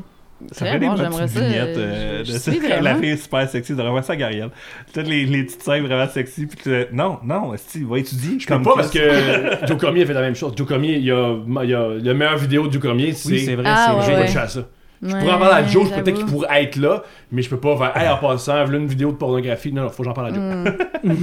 Ça 0.52 0.66
fait 0.66 0.78
des 0.78 0.86
bon, 0.86 0.94
petites 0.94 1.12
ça, 1.28 1.40
vignettes 1.40 1.76
euh, 1.76 2.20
euh, 2.20 2.24
je- 2.24 2.78
de 2.78 2.84
La 2.84 2.94
fille 2.96 3.16
super 3.18 3.48
sexy, 3.48 3.72
de 3.72 3.82
vraiment 3.82 4.02
ça, 4.02 4.14
Gabrielle. 4.16 4.50
Toutes 4.92 5.06
les, 5.08 5.24
les 5.26 5.44
petites 5.44 5.62
scènes 5.62 5.84
vraiment 5.86 6.08
sexy. 6.08 6.46
Puis 6.46 6.58
tu 6.62 6.70
non, 6.94 7.18
non, 7.24 7.54
esti, 7.54 7.82
va 7.82 7.98
étudier. 7.98 8.38
Je 8.38 8.46
peux 8.46 8.62
pas 8.62 8.74
parce 8.76 8.90
que 8.90 8.98
Joe 9.66 9.78
Cormier 9.78 10.02
a 10.02 10.06
fait 10.06 10.12
la 10.14 10.20
même 10.20 10.34
chose. 10.34 10.52
Joe 10.56 10.66
Cormier, 10.66 10.96
il 10.96 11.04
y 11.04 11.10
a, 11.10 11.34
il 11.64 11.70
y 11.70 11.74
a 11.74 11.88
le 11.88 12.14
meilleur 12.14 12.36
vidéo 12.36 12.66
de 12.68 12.72
Joe 12.72 12.82
Cormier, 12.82 13.12
c'est. 13.12 13.28
Oui, 13.30 13.40
c'est 13.40 13.54
vrai, 13.54 13.64
Ah, 13.66 13.86
c'est 13.88 13.92
ouais, 13.92 13.96
vrai. 13.96 14.06
J'ai 14.06 14.12
pas 14.12 14.20
ouais. 14.20 14.26
touché 14.26 14.38
à 14.38 14.48
ça. 14.48 14.60
Je 15.02 15.12
Ouais, 15.12 15.20
pourrais 15.20 15.32
en 15.34 15.38
parler 15.38 15.64
à 15.64 15.66
Joe, 15.66 15.90
peut-être 15.90 16.14
qu'il 16.16 16.24
pourrait 16.26 16.62
être 16.62 16.76
là, 16.76 17.02
mais 17.30 17.42
je 17.42 17.50
peux 17.50 17.58
pas 17.60 17.76
faire, 17.76 17.96
hey, 17.96 18.08
en 18.08 18.16
passant, 18.16 18.64
voilà 18.64 18.78
une 18.78 18.86
vidéo 18.86 19.12
de 19.12 19.16
pornographie. 19.16 19.70
Non, 19.72 19.82
non, 19.82 19.90
faut 19.90 20.02
que 20.02 20.08
j'en 20.08 20.14
parle 20.14 20.28
à 20.28 20.34
Joe. 20.34 20.74
Mm. 21.04 21.14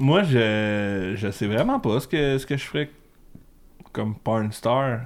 Moi, 0.00 0.22
je, 0.24 1.12
je 1.16 1.30
sais 1.30 1.46
vraiment 1.46 1.78
pas 1.78 2.00
ce 2.00 2.08
que, 2.08 2.38
ce 2.38 2.46
que 2.46 2.56
je 2.56 2.64
ferais 2.64 2.90
comme 3.92 4.16
porn 4.16 4.50
star. 4.50 5.00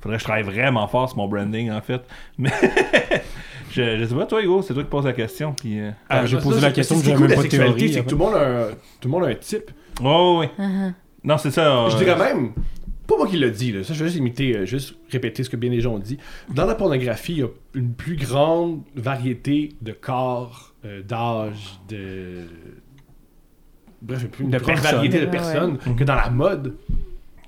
Faudrait 0.00 0.16
que 0.16 0.20
je 0.20 0.24
travaille 0.24 0.44
vraiment 0.44 0.86
fort 0.86 1.08
sur 1.08 1.18
mon 1.18 1.28
branding, 1.28 1.70
en 1.70 1.80
fait. 1.80 2.02
Mais 2.38 2.50
je, 3.72 3.98
je 3.98 4.04
sais 4.04 4.14
pas, 4.14 4.26
toi, 4.26 4.42
Hugo, 4.42 4.62
c'est 4.62 4.74
toi 4.74 4.82
qui 4.82 4.88
poses 4.88 5.06
la 5.06 5.12
question. 5.12 5.54
Puis, 5.54 5.80
euh... 5.80 5.90
Ah, 6.08 6.24
j'ai 6.24 6.36
ça, 6.36 6.42
posé 6.42 6.60
ça, 6.60 6.66
la 6.66 6.72
question, 6.72 6.96
j'ai 6.96 7.02
c'est 7.02 7.14
cool, 7.14 7.28
même 7.28 7.36
pas 7.36 7.42
de 7.42 7.48
théorie. 7.48 7.92
C'est 7.92 8.04
que 8.04 8.08
tout 8.08 8.16
le 8.16 8.24
monde 8.24 8.34
a 8.34 8.46
un, 8.46 8.68
tout 9.00 9.08
le 9.08 9.10
monde 9.10 9.24
a 9.24 9.28
un 9.28 9.34
type. 9.34 9.70
Ouais, 10.00 10.38
ouais. 10.38 10.50
Uh-huh. 10.58 10.92
Non, 11.24 11.38
c'est 11.38 11.50
ça. 11.50 11.88
Je 11.88 11.96
euh, 11.96 11.98
dirais 11.98 12.16
même, 12.16 12.52
pas 13.08 13.16
moi 13.16 13.26
qui 13.26 13.38
l'a 13.38 13.50
dit, 13.50 13.72
là, 13.72 13.82
ça 13.82 13.94
je 13.94 14.04
vais 14.04 14.10
juste 14.10 14.18
imiter, 14.18 14.56
euh, 14.56 14.66
juste 14.66 14.94
répéter 15.10 15.42
ce 15.42 15.50
que 15.50 15.56
bien 15.56 15.70
les 15.70 15.80
gens 15.80 15.94
ont 15.94 15.98
dit. 15.98 16.18
Dans 16.54 16.66
la 16.66 16.74
pornographie, 16.74 17.32
il 17.32 17.38
y 17.38 17.42
a 17.42 17.48
une 17.74 17.94
plus 17.94 18.16
grande 18.16 18.82
variété 18.94 19.70
de 19.80 19.92
corps, 19.92 20.74
euh, 20.84 21.02
d'âge, 21.02 21.80
de. 21.88 22.44
Bref, 24.00 24.22
une 24.22 24.28
plus 24.28 24.46
De 24.46 24.58
variété 24.58 25.18
de 25.20 25.24
Ouais, 25.24 25.30
personnes 25.30 25.78
que 25.78 26.04
dans 26.04 26.14
la 26.14 26.30
mode. 26.30 26.76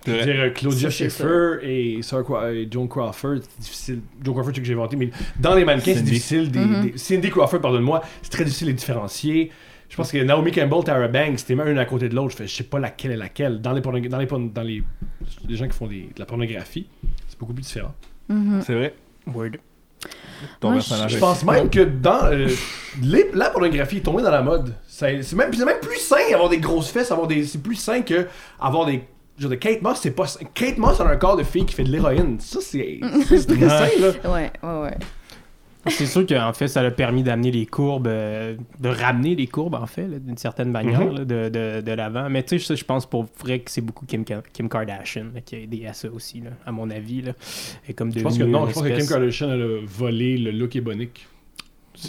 Je 0.07 0.13
veux 0.13 0.23
dire, 0.25 0.35
euh, 0.41 0.51
Claudia 0.51 0.89
Schiffer 0.91 1.59
et, 1.63 2.03
Sarah 2.03 2.53
et 2.53 2.67
Joan 2.71 2.89
Crawford, 2.89 3.37
c'est 3.43 3.61
difficile. 3.61 4.01
Joan 4.25 4.35
Crawford, 4.35 4.53
c'est 4.55 4.61
que 4.63 4.67
j'ai 4.67 4.73
inventé, 4.75 4.97
mais 4.97 5.11
dans 5.39 5.55
les 5.55 5.65
mannequins, 5.65 5.93
c'est 5.95 6.03
difficile. 6.03 6.51
Des, 6.51 6.59
Mhm. 6.61 6.91
des- 6.91 6.99
Cindy 6.99 7.29
Crawford, 7.31 7.61
pardonne-moi, 7.61 8.03
c'est 8.23 8.31
très 8.31 8.45
difficile 8.45 8.69
de 8.69 8.73
les 8.73 8.77
différencier. 8.79 9.51
Je 9.91 9.97
pense 9.97 10.11
que 10.13 10.19
Naomi 10.19 10.53
Campbell, 10.53 10.85
Tara 10.85 11.09
Banks, 11.09 11.41
c'était 11.41 11.55
même 11.57 11.69
une 11.69 11.79
à 11.79 11.85
côté 11.85 12.09
de 12.09 12.15
l'autre. 12.15 12.31
Je 12.31 12.37
fais, 12.37 12.47
je 12.47 12.55
sais 12.55 12.65
pas 12.65 12.79
laquelle 12.79 13.11
est 13.11 13.17
laquelle. 13.17 13.61
Dans 13.61 13.73
les, 13.73 13.81
porno- 13.83 14.01
dans 14.09 14.19
les, 14.19 14.27
porno- 14.27 14.49
dans 14.53 14.63
les, 14.63 14.83
les 15.49 15.57
gens 15.57 15.67
qui 15.67 15.77
font 15.77 15.87
des- 15.89 16.09
de 16.15 16.19
la 16.19 16.27
pornographie, 16.27 16.87
c'est 17.29 17.39
beaucoup 17.39 17.53
plus 17.53 17.63
différent. 17.63 17.93
Mhm. 18.29 18.63
C'est 18.65 18.75
vrai. 18.75 18.95
Word. 19.27 19.51
Ton 20.61 20.71
Moi. 20.71 20.81
Je 21.09 21.19
pense 21.19 21.45
même 21.45 21.69
que 21.69 21.81
dans 21.81 22.25
euh, 22.25 22.49
les- 23.03 23.31
la 23.35 23.51
pornographie 23.51 23.99
est 23.99 24.01
tombée 24.01 24.23
dans 24.23 24.31
la 24.31 24.41
mode. 24.43 24.75
C'est 24.89 25.23
c'est 25.23 25.37
même, 25.37 25.53
c'est 25.53 25.65
même 25.67 25.81
plus 25.83 25.99
sain 25.99 26.17
avoir 26.33 26.49
des 26.49 26.59
grosses 26.59 26.91
fesses, 26.91 27.11
avoir 27.11 27.27
des, 27.27 27.45
c'est 27.45 27.61
plus 27.63 27.75
sain 27.75 28.01
que 28.01 28.27
avoir 28.59 28.87
des 28.87 29.03
Kate 29.49 29.83
Moss, 29.83 30.01
c'est 30.03 30.11
pas. 30.11 30.27
Kate 30.55 30.79
Moss 30.79 31.01
a 31.01 31.09
un 31.09 31.17
corps 31.17 31.37
de 31.37 31.43
fille 31.43 31.65
qui 31.65 31.75
fait 31.75 31.85
de 31.85 31.91
l'héroïne. 31.91 32.39
Ça 32.41 32.59
c'est 32.61 33.01
c'est 33.27 33.47
très 33.47 33.69
sain 33.69 33.89
là. 34.01 34.33
Ouais, 34.33 34.51
ouais, 34.63 34.81
ouais. 34.83 34.97
C'est 35.89 36.05
sûr 36.05 36.27
qu'en 36.27 36.53
fait, 36.53 36.69
ça 36.69 36.83
a 36.83 36.91
permis 36.91 37.23
d'amener 37.23 37.51
les 37.51 37.65
courbes, 37.65 38.07
euh, 38.07 38.55
de 38.81 38.89
ramener 38.91 39.35
les 39.35 39.47
courbes, 39.47 39.77
en 39.77 39.87
fait, 39.87 40.07
d'une 40.23 40.37
certaine 40.37 40.71
manière, 40.71 41.01
Mhm. 41.07 41.17
là, 41.17 41.25
de, 41.25 41.49
de, 41.49 41.81
de 41.81 41.93
l'avant. 41.93 42.29
Mais 42.29 42.43
tu 42.43 42.59
sais, 42.59 42.67
ça, 42.67 42.75
je 42.75 42.85
pense 42.85 43.07
pour 43.09 43.27
vrai 43.43 43.61
que 43.61 43.71
c'est 43.71 43.81
beaucoup 43.81 44.05
Kim, 44.05 44.23
Ka- 44.27 44.43
Kim 44.53 44.69
Kardashian 44.69 45.29
là, 45.35 45.41
qui 45.41 45.55
a 45.57 45.59
aidé 45.61 45.87
à 45.87 45.95
ça 45.95 46.09
aussi, 46.13 46.41
là, 46.43 46.51
à 46.67 46.71
mon 46.71 46.91
avis. 46.91 47.23
Là. 47.23 47.33
Et 47.89 47.95
comme 47.95 48.13
Je 48.15 48.21
pense 48.21 48.37
que 48.37 48.43
non, 48.45 48.67
je 48.67 48.75
pense 48.75 48.83
que 48.83 48.89
Kim 48.95 49.09
Kardashian 49.09 49.53
elle 49.53 49.63
a 49.63 49.79
volé 49.87 50.37
le 50.37 50.51
look 50.51 50.77
ébonique. 50.77 51.27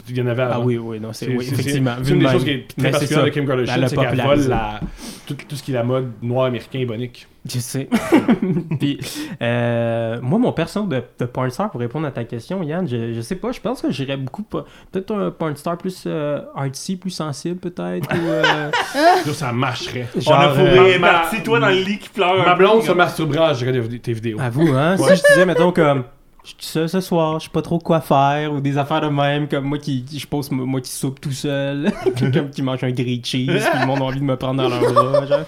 Il 0.10 0.18
y 0.18 0.22
en 0.22 0.28
avait 0.28 0.44
Ah 0.44 0.56
avant. 0.56 0.64
oui, 0.64 0.78
oui, 0.78 1.00
non, 1.00 1.12
c'est 1.12 1.26
C'est 1.26 1.36
oui, 1.36 1.44
c'est- 1.46 1.54
effectivement. 1.54 1.92
c'est 2.02 2.12
une 2.12 2.20
de 2.20 2.26
des 2.26 2.32
choses 2.32 2.44
qui 2.46 2.50
est 2.52 2.68
très 2.68 2.86
c'est 2.86 2.92
particulière 2.92 3.26
de 3.26 3.30
Kim 3.30 3.46
Kardashian, 3.48 3.74
Elle 3.76 3.84
a 3.84 3.88
c'est 3.90 3.96
qu'elle 3.98 4.22
vole 4.22 4.48
la, 4.48 4.80
tout, 5.28 5.36
tout 5.48 5.56
ce 5.56 5.64
qui 5.64 5.72
est 5.72 5.76
la 5.76 5.84
mode 5.84 6.12
noir 6.22 6.46
américain 6.46 6.80
ébonique. 6.80 7.28
Je 7.50 7.60
sais. 7.60 7.90
Puis, 8.80 9.00
euh, 9.42 10.20
moi, 10.22 10.38
mon 10.40 10.52
perso 10.54 10.84
de, 10.86 11.02
de 11.20 11.26
porn 11.26 11.50
star, 11.50 11.72
pour 11.72 11.80
répondre 11.82 12.06
à 12.08 12.12
ta 12.12 12.24
question, 12.24 12.62
Yann, 12.64 12.88
je, 12.88 13.14
je 13.14 13.22
sais 13.22 13.36
pas, 13.36 13.52
je 13.52 13.60
pense 13.60 13.82
que 13.82 13.92
j'irais 13.92 14.18
beaucoup, 14.18 14.44
pas- 14.44 14.66
peut-être 14.92 15.14
un 15.16 15.32
porn 15.32 15.56
star 15.56 15.78
plus 15.78 16.04
euh, 16.06 16.42
artsy, 16.56 16.96
plus 16.98 17.10
sensible, 17.10 17.58
peut-être. 17.60 18.08
ou, 18.14 18.28
euh, 18.30 18.70
Là, 19.26 19.34
ça 19.34 19.52
marcherait. 19.52 20.08
On 20.16 20.20
a 20.20 20.22
genre, 20.22 20.54
fourré, 20.56 20.96
euh, 20.96 21.00
ma- 21.00 21.10
parti, 21.10 21.42
toi, 21.44 21.60
dans 21.60 21.68
le 21.70 21.76
lit 21.82 21.98
qui 21.98 22.10
pleure. 22.10 22.46
Ma 22.46 22.56
blonde 22.56 22.84
se 22.84 22.88
comme- 22.90 22.98
masturbera, 22.98 23.54
je 23.54 23.66
regarde 23.66 24.02
tes 24.02 24.14
vidéos. 24.14 24.38
À 24.40 24.50
vous, 24.52 24.68
hein? 24.74 24.96
Si 24.98 25.04
je 25.16 25.22
disais, 25.34 25.46
mettons, 25.46 25.72
comme. 25.72 26.04
Je 26.44 26.50
suis 26.50 26.56
seul 26.60 26.90
ce 26.90 27.02
soir, 27.02 27.40
je 27.40 27.46
sais 27.46 27.52
pas 27.52 27.62
trop 27.62 27.78
quoi 27.78 28.02
faire, 28.02 28.52
ou 28.52 28.62
des 28.62 28.78
affaires 28.78 29.02
de 29.02 29.10
même, 29.10 29.48
comme 29.48 29.66
moi 29.66 29.78
qui, 29.78 30.04
je 30.12 30.26
pose 30.26 30.50
moi 30.50 30.82
qui 30.82 30.90
soupe 30.90 31.22
tout 31.22 31.32
seul, 31.32 31.92
quelqu'un 32.16 32.46
qui 32.46 32.64
mange 32.64 32.84
un 32.84 32.90
grilled 32.92 33.24
cheese, 33.24 33.46
puis 33.46 33.80
le 33.80 33.86
monde 33.86 34.00
a 34.00 34.06
envie 34.06 34.20
de 34.20 34.26
me 34.26 34.36
prendre 34.36 34.64
dans 34.64 34.70
leur 34.70 34.92
bras, 34.92 35.26
genre. 35.28 35.46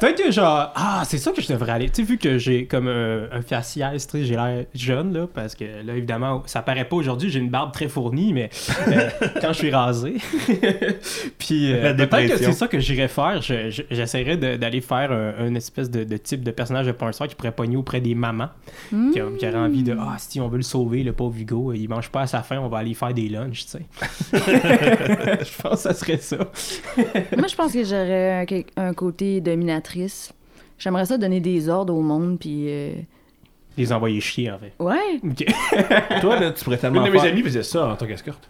Peut-être 0.00 0.22
que 0.24 0.30
genre, 0.30 0.72
ah, 0.74 1.02
c'est 1.06 1.18
ça 1.18 1.32
que 1.32 1.40
je 1.42 1.52
devrais 1.52 1.72
aller. 1.72 1.88
Tu 1.90 1.96
sais, 1.96 2.02
vu 2.02 2.18
que 2.18 2.38
j'ai 2.38 2.66
comme 2.66 2.88
un, 2.88 3.24
un 3.32 3.42
faciès, 3.42 4.06
tu 4.06 4.18
sais, 4.18 4.24
j'ai 4.24 4.34
l'air 4.34 4.64
jeune, 4.74 5.12
là, 5.12 5.26
parce 5.32 5.54
que 5.54 5.64
là, 5.64 5.94
évidemment, 5.94 6.42
ça 6.46 6.62
paraît 6.62 6.84
pas 6.84 6.96
aujourd'hui, 6.96 7.30
j'ai 7.30 7.38
une 7.40 7.50
barbe 7.50 7.72
très 7.72 7.88
fournie, 7.88 8.32
mais 8.32 8.50
euh, 8.88 9.08
quand 9.40 9.48
je 9.52 9.58
suis 9.58 9.70
rasé. 9.70 10.14
Puis 11.38 11.72
euh, 11.72 11.94
peut-être 11.94 12.32
que 12.32 12.36
c'est 12.38 12.52
ça 12.52 12.68
que 12.68 12.78
j'irais 12.78 13.08
faire. 13.08 13.40
Je- 13.42 13.70
je- 13.70 13.82
J'essaierais 13.90 14.36
de- 14.36 14.56
d'aller 14.56 14.80
faire 14.80 15.12
un, 15.12 15.34
un 15.38 15.54
espèce 15.54 15.90
de, 15.90 16.04
de 16.04 16.16
type 16.16 16.42
de 16.42 16.50
personnage 16.50 16.86
de 16.86 16.92
porn 16.92 17.12
star 17.12 17.28
qui 17.28 17.34
pourrait 17.34 17.52
pogner 17.52 17.76
auprès 17.76 18.00
des 18.00 18.14
mamans, 18.14 18.48
qui, 18.90 19.20
a- 19.20 19.26
qui 19.38 19.46
aurait 19.46 19.56
envie 19.58 19.82
de, 19.82 19.96
ah, 19.98 20.16
si 20.18 20.40
on 20.40 20.48
veut 20.48 20.56
le 20.56 20.62
sauver, 20.62 21.02
le 21.02 21.12
pauvre 21.12 21.36
Hugo, 21.38 21.72
il 21.72 21.88
mange 21.88 22.08
pas 22.10 22.22
à 22.22 22.26
sa 22.26 22.42
faim, 22.42 22.60
on 22.62 22.68
va 22.68 22.78
aller 22.78 22.94
faire 22.94 23.12
des 23.14 23.28
lunchs, 23.28 23.64
tu 23.66 23.68
sais. 23.68 23.82
je 24.32 25.62
pense 25.62 25.72
que 25.74 25.78
ça 25.78 25.94
serait 25.94 26.18
ça. 26.18 26.36
Moi, 27.36 27.46
je 27.48 27.54
pense 27.54 27.72
que 27.72 27.84
j'aurais 27.84 28.46
un, 28.76 28.94
côté 28.94 29.40
dominatrice. 29.72 30.32
J'aimerais 30.78 31.06
ça 31.06 31.16
donner 31.18 31.40
des 31.40 31.68
ordres 31.68 31.94
au 31.94 32.00
monde, 32.02 32.38
puis. 32.38 32.64
euh, 32.68 32.92
Les 33.76 33.92
envoyer 33.92 34.20
chier, 34.20 34.50
en 34.50 34.58
fait. 34.58 34.72
Ouais. 34.78 35.20
Toi, 36.20 36.40
là, 36.40 36.50
tu 36.50 36.64
pourrais 36.64 36.76
Une 36.76 36.80
tellement 36.82 37.04
de 37.06 37.10
mes 37.10 37.20
amis 37.20 37.42
faisait 37.42 37.62
ça 37.62 37.86
en 37.88 37.96
tant 37.96 38.06
qu'escorte. 38.06 38.48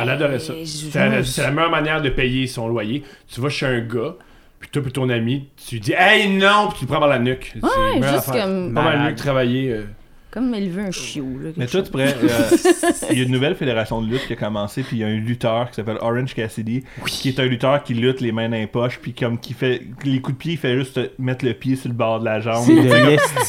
Elle 0.00 0.10
adorait 0.10 0.38
ça. 0.40 0.54
Ben, 0.54 0.66
C'est 0.66 1.08
la, 1.08 1.22
c'est 1.24 1.42
la 1.42 1.50
meilleure 1.52 1.70
manière 1.70 2.02
de 2.02 2.08
payer 2.10 2.46
son 2.48 2.68
loyer. 2.68 3.04
Tu 3.28 3.40
vas 3.40 3.48
chez 3.48 3.66
un 3.66 3.80
gars, 3.80 4.16
puis 4.58 4.68
toi 4.70 4.82
puis 4.82 4.90
ton 4.90 5.08
ami, 5.08 5.48
tu 5.68 5.78
dis 5.78 5.92
Hey 5.96 6.28
non, 6.36 6.68
puis 6.70 6.78
tu 6.80 6.84
le 6.84 6.88
prends 6.88 6.98
par 6.98 7.08
la 7.08 7.20
nuque. 7.20 7.52
C'est 7.54 7.60
la 7.60 7.68
Ouais, 7.68 8.00
meilleure 8.00 8.14
juste 8.14 8.26
comme, 8.32 8.74
Pas 8.74 8.82
mal 8.82 8.92
mieux 8.94 8.98
Malade. 8.98 9.14
que 9.14 9.18
travailler. 9.20 9.70
euh, 9.72 9.84
comme 10.30 10.54
élever 10.54 10.82
un 10.82 10.90
chiot. 10.90 11.24
Là, 11.42 11.50
Mais 11.56 11.66
toi, 11.66 11.82
tu 11.82 11.90
pourrais. 11.90 12.14
euh, 12.14 12.56
Il 13.10 13.18
y 13.18 13.20
a 13.22 13.24
une 13.24 13.32
nouvelle 13.32 13.54
fédération 13.56 14.02
de 14.02 14.08
lutte 14.08 14.26
qui 14.26 14.34
a 14.34 14.36
commencé, 14.36 14.82
puis 14.82 14.98
il 14.98 15.00
y 15.00 15.04
a 15.04 15.06
un 15.06 15.16
lutteur 15.16 15.70
qui 15.70 15.76
s'appelle 15.76 15.96
Orange 16.02 16.34
Cassidy, 16.34 16.84
qui 17.06 17.30
est 17.30 17.40
un 17.40 17.46
lutteur 17.46 17.82
qui 17.82 17.94
lutte 17.94 18.20
les 18.20 18.30
mains 18.30 18.48
dans 18.48 18.56
les 18.56 18.66
poches, 18.66 18.98
puis 19.00 19.14
comme 19.14 19.38
qui 19.38 19.54
fait 19.54 19.82
les 20.04 20.20
coups 20.20 20.36
de 20.36 20.38
pied, 20.38 20.52
il 20.52 20.58
fait 20.58 20.76
juste 20.76 21.00
mettre 21.18 21.44
le 21.46 21.54
pied 21.54 21.76
sur 21.76 21.88
le 21.88 21.94
bord 21.94 22.20
de 22.20 22.26
la 22.26 22.40
jambe. 22.40 22.64
C'est 22.66 22.74
de 22.74 22.80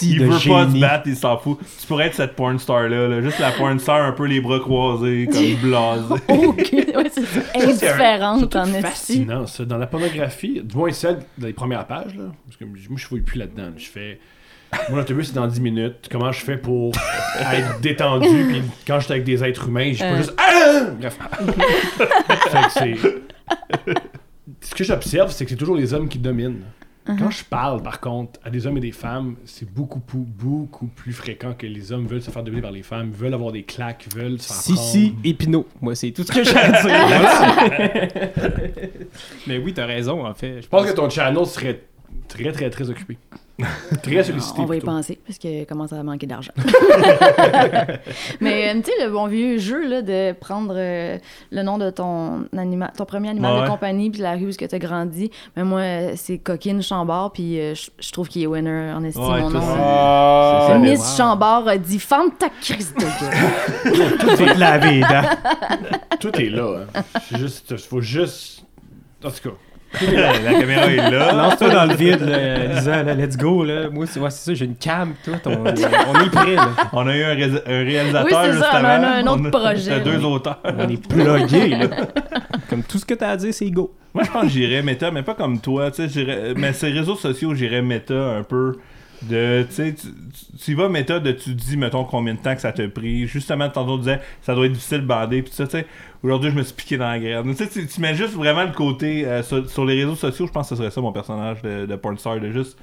il 0.03 0.19
de 0.19 0.23
veut 0.25 0.49
pas 0.49 0.69
se 0.69 0.79
battre, 0.79 1.03
il 1.07 1.15
s'en 1.15 1.37
fout. 1.37 1.59
Tu 1.81 1.87
pourrais 1.87 2.07
être 2.07 2.15
cette 2.15 2.35
porn 2.35 2.57
star 2.59 2.87
là, 2.87 3.07
là, 3.07 3.21
juste 3.21 3.39
la 3.39 3.51
porn 3.51 3.77
star 3.79 4.01
un 4.01 4.13
peu 4.13 4.25
les 4.25 4.39
bras 4.39 4.59
croisés, 4.59 5.27
comme 5.31 5.55
blasé. 5.61 6.13
Aucune. 6.29 6.85
Ouais, 6.95 7.09
c'est. 7.11 7.59
Indifférente 7.61 8.55
en 8.55 8.65
esti. 8.65 8.81
fascinant, 8.81 9.47
ça. 9.47 9.65
Dans 9.65 9.77
la 9.77 9.87
pornographie, 9.87 10.61
du 10.63 10.75
moins 10.77 10.91
celle 10.91 11.19
dans 11.37 11.47
les 11.47 11.53
premières 11.53 11.85
pages, 11.87 12.15
là, 12.15 12.25
parce 12.45 12.57
que 12.57 12.65
moi, 12.65 12.77
je 12.97 13.05
fouille 13.05 13.21
plus 13.21 13.37
là-dedans. 13.39 13.71
Je 13.77 13.85
fais. 13.87 14.19
Mon 14.89 14.97
autobus, 14.99 15.27
c'est 15.27 15.33
dans 15.35 15.47
10 15.47 15.61
minutes. 15.61 16.07
Comment 16.11 16.31
je 16.31 16.41
fais 16.41 16.57
pour 16.57 16.91
être 17.39 17.79
détendu? 17.81 18.27
Puis 18.49 18.61
quand 18.85 18.99
j'étais 18.99 19.13
avec 19.13 19.23
des 19.25 19.43
êtres 19.43 19.67
humains, 19.67 19.89
je 19.91 19.95
suis 19.97 20.03
pas 20.03 20.11
Euh. 20.11 20.17
juste. 20.17 20.33
Ah! 20.37 20.81
Bref. 20.99 21.17
fait 22.49 22.61
que 22.61 22.71
c'est. 22.71 23.95
Ce 24.61 24.75
que 24.75 24.83
j'observe, 24.83 25.31
c'est 25.31 25.45
que 25.45 25.51
c'est 25.51 25.57
toujours 25.57 25.75
les 25.77 25.93
hommes 25.93 26.07
qui 26.09 26.17
dominent. 26.19 26.61
Quand 27.17 27.31
je 27.31 27.43
parle, 27.43 27.81
par 27.81 27.99
contre, 27.99 28.39
à 28.45 28.51
des 28.51 28.67
hommes 28.67 28.77
et 28.77 28.81
des 28.81 28.91
femmes, 28.91 29.35
c'est 29.43 29.67
beaucoup, 29.67 29.99
beaucoup, 30.23 30.85
plus 30.85 31.11
fréquent 31.11 31.53
que 31.57 31.65
les 31.65 31.91
hommes 31.91 32.05
veulent 32.05 32.21
se 32.21 32.29
faire 32.29 32.43
dominer 32.43 32.61
par 32.61 32.69
les 32.71 32.83
femmes, 32.83 33.09
veulent 33.09 33.33
avoir 33.33 33.51
des 33.51 33.63
claques, 33.63 34.05
veulent 34.15 34.39
se 34.39 34.47
faire 34.53 34.55
Si, 34.61 34.73
prendre. 34.73 34.87
si, 34.89 35.15
et 35.23 35.33
Pinot. 35.33 35.65
Moi, 35.81 35.95
c'est 35.95 36.11
tout 36.11 36.21
ce 36.21 36.31
que 36.31 36.43
j'ai 36.43 36.55
à 36.55 36.69
dire. 36.83 37.89
Mais 39.47 39.57
oui, 39.57 39.73
t'as 39.73 39.87
raison, 39.87 40.23
en 40.23 40.33
fait. 40.35 40.57
Je 40.57 40.61
Je 40.63 40.67
pense 40.67 40.85
que 40.85 40.95
ton 40.95 41.09
channel 41.09 41.45
serait 41.47 41.81
très, 42.27 42.51
très, 42.51 42.69
très 42.69 42.89
occupé. 42.89 43.17
Très 44.03 44.23
sollicité. 44.23 44.61
On 44.61 44.65
va 44.65 44.77
y 44.77 44.79
plutôt. 44.79 44.93
penser, 44.93 45.19
parce 45.27 45.37
qu'il 45.37 45.65
commence 45.65 45.91
à 45.91 46.01
manquer 46.01 46.25
d'argent. 46.27 46.53
Mais 48.39 48.69
euh, 48.69 48.81
tu 48.81 48.85
sais, 48.91 49.03
le 49.05 49.09
bon 49.11 49.27
vieux 49.27 49.57
jeu 49.57 49.85
là, 49.85 50.01
de 50.01 50.31
prendre 50.31 50.73
euh, 50.77 51.17
le 51.51 51.63
nom 51.63 51.77
de 51.77 51.89
ton, 51.89 52.45
anima 52.57 52.87
ton 52.95 53.03
premier 53.03 53.29
animal 53.29 53.55
Ouais. 53.55 53.63
de 53.63 53.67
compagnie 53.69 54.09
puis 54.11 54.21
la 54.21 54.35
rue 54.35 54.45
où 54.45 54.51
tu 54.51 54.63
as 54.63 54.79
grandi. 54.79 55.29
Mais 55.57 55.65
moi, 55.65 55.79
euh, 55.81 56.13
c'est 56.15 56.37
Coquine 56.37 56.81
Chambord, 56.81 57.33
puis 57.33 57.59
euh, 57.59 57.73
je 57.75 58.11
trouve 58.13 58.29
qu'il 58.29 58.43
est 58.43 58.47
winner 58.47 58.93
en 58.95 59.03
estime, 59.03 59.23
Ouais, 59.23 59.41
mon 59.41 59.49
nom. 59.49 59.59
Ah, 59.61 60.77
Miss 60.79 60.99
wow. 60.99 61.17
Chambord 61.17 61.67
a 61.67 61.77
dit 61.77 61.99
Femme 61.99 62.31
ta 62.37 62.47
crise 62.49 62.93
de 62.93 63.01
gueule. 63.01 64.17
Tout 64.19 64.85
les 64.85 65.01
dents. 65.01 66.17
tout 66.19 66.35
est 66.41 66.49
là. 66.49 66.85
Hein. 66.95 67.01
Juste, 67.37 67.75
faut 67.77 67.99
juste. 68.01 68.63
En 69.23 69.31
tout 69.31 69.49
cas, 69.49 69.55
la 70.01 70.53
caméra 70.59 70.85
est 70.87 71.11
là. 71.11 71.31
Lance-toi 71.33 71.69
dans 71.69 71.85
le 71.85 71.95
vide, 71.95 72.21
là, 72.21 72.65
Lisa, 72.75 73.03
là, 73.03 73.13
let's 73.15 73.37
go. 73.37 73.63
Là. 73.63 73.89
Moi, 73.89 74.05
c'est 74.07 74.19
ouais, 74.19 74.29
ça, 74.29 74.53
j'ai 74.53 74.65
une 74.65 74.75
cam, 74.75 75.13
tout. 75.23 75.31
On, 75.45 75.51
on 75.51 75.65
est 75.67 76.29
prêt, 76.31 76.55
là. 76.55 76.69
On 76.93 77.07
a 77.07 77.15
eu 77.15 77.23
un, 77.23 77.35
ré- 77.35 77.63
un 77.65 77.83
réalisateur 77.83 78.25
Oui, 78.43 78.49
c'est 78.53 78.59
ça, 78.59 78.69
on 78.81 78.83
a 78.85 78.89
un 79.17 79.27
autre 79.27 79.39
On 79.41 79.45
a- 79.45 79.49
projet, 79.51 79.91
t'as 79.91 79.99
deux 79.99 80.19
là. 80.19 80.27
auteurs. 80.27 80.59
On 80.63 80.87
est 80.89 81.07
plugués, 81.07 81.69
là. 81.69 81.87
Comme 82.69 82.83
tout 82.83 82.99
ce 82.99 83.05
que 83.05 83.13
t'as 83.15 83.29
à 83.31 83.37
dire, 83.37 83.53
c'est 83.53 83.69
go. 83.71 83.93
Moi, 84.13 84.23
je 84.23 84.31
pense 84.31 84.43
que 84.43 84.49
j'irais 84.49 84.81
méta, 84.83 85.09
mais 85.11 85.23
pas 85.23 85.33
comme 85.35 85.59
toi. 85.59 85.89
Tu 85.91 86.03
sais, 86.03 86.09
j'irais- 86.09 86.53
mais 86.55 86.73
ces 86.73 86.89
réseaux 86.89 87.15
sociaux, 87.15 87.53
j'irais 87.55 87.81
méta 87.81 88.13
un 88.13 88.43
peu. 88.43 88.75
De, 89.23 89.65
tu 89.67 89.75
sais, 89.75 89.93
tu- 89.93 90.07
tu- 90.07 90.57
tu 90.57 90.71
y 90.71 90.73
vas 90.75 90.87
méta 90.87 91.19
de 91.19 91.31
tu 91.33 91.53
dis, 91.53 91.75
mettons, 91.77 92.05
combien 92.05 92.33
de 92.35 92.39
temps 92.39 92.55
que 92.55 92.61
ça 92.61 92.71
t'a 92.71 92.87
pris. 92.87 93.27
Justement, 93.27 93.67
tantôt, 93.69 93.93
on 93.93 93.97
disait, 93.97 94.21
ça 94.41 94.55
doit 94.55 94.65
être 94.65 94.71
difficile 94.73 94.99
de 95.01 95.05
bander. 95.05 95.41
Puis 95.41 95.51
ça, 95.53 95.65
tu 95.65 95.71
sais, 95.71 95.85
aujourd'hui, 96.23 96.51
je 96.51 96.55
me 96.55 96.63
suis 96.63 96.73
piqué 96.73 96.97
dans 96.97 97.09
la 97.09 97.19
graine. 97.19 97.43
Tu 97.55 97.55
sais, 97.65 97.67
tu, 97.69 97.85
tu 97.87 97.99
mets 98.01 98.15
juste 98.15 98.33
vraiment 98.33 98.63
le 98.63 98.71
côté. 98.71 99.25
euh, 99.25 99.43
sur, 99.43 99.69
sur 99.69 99.83
les 99.85 99.95
réseaux 100.01 100.15
sociaux, 100.15 100.47
je 100.47 100.51
pense 100.51 100.69
que 100.69 100.75
ce 100.75 100.81
serait 100.81 100.91
ça 100.91 101.01
mon 101.01 101.11
personnage 101.11 101.61
de, 101.61 101.85
de 101.85 101.95
pornstar, 101.97 102.39
de 102.39 102.51
juste 102.51 102.77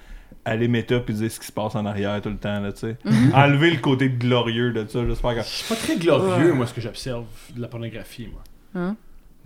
aller 0.45 0.68
méta 0.68 1.01
puis 1.01 1.14
dire 1.14 1.30
ce 1.30 1.41
qui 1.41 1.47
se 1.47 1.53
passe 1.53 1.74
en 1.74 1.87
arrière 1.87 2.20
tout 2.20 2.28
le 2.28 2.37
temps, 2.37 2.61
là, 2.61 2.70
tu 2.72 2.80
sais. 2.80 2.97
Enlever 3.34 3.70
le 3.70 3.78
côté 3.78 4.09
glorieux 4.11 4.72
de 4.72 4.87
ça, 4.89 5.01
faire 5.05 5.34
comme. 5.34 5.43
c'est 5.45 5.68
pas 5.68 5.74
très 5.80 5.97
glorieux, 5.97 6.53
moi, 6.53 6.66
ce 6.66 6.74
que 6.74 6.80
j'observe 6.80 7.24
de 7.57 7.61
la 7.62 7.68
pornographie, 7.68 8.28
moi. 8.30 8.43
Hein? 8.74 8.97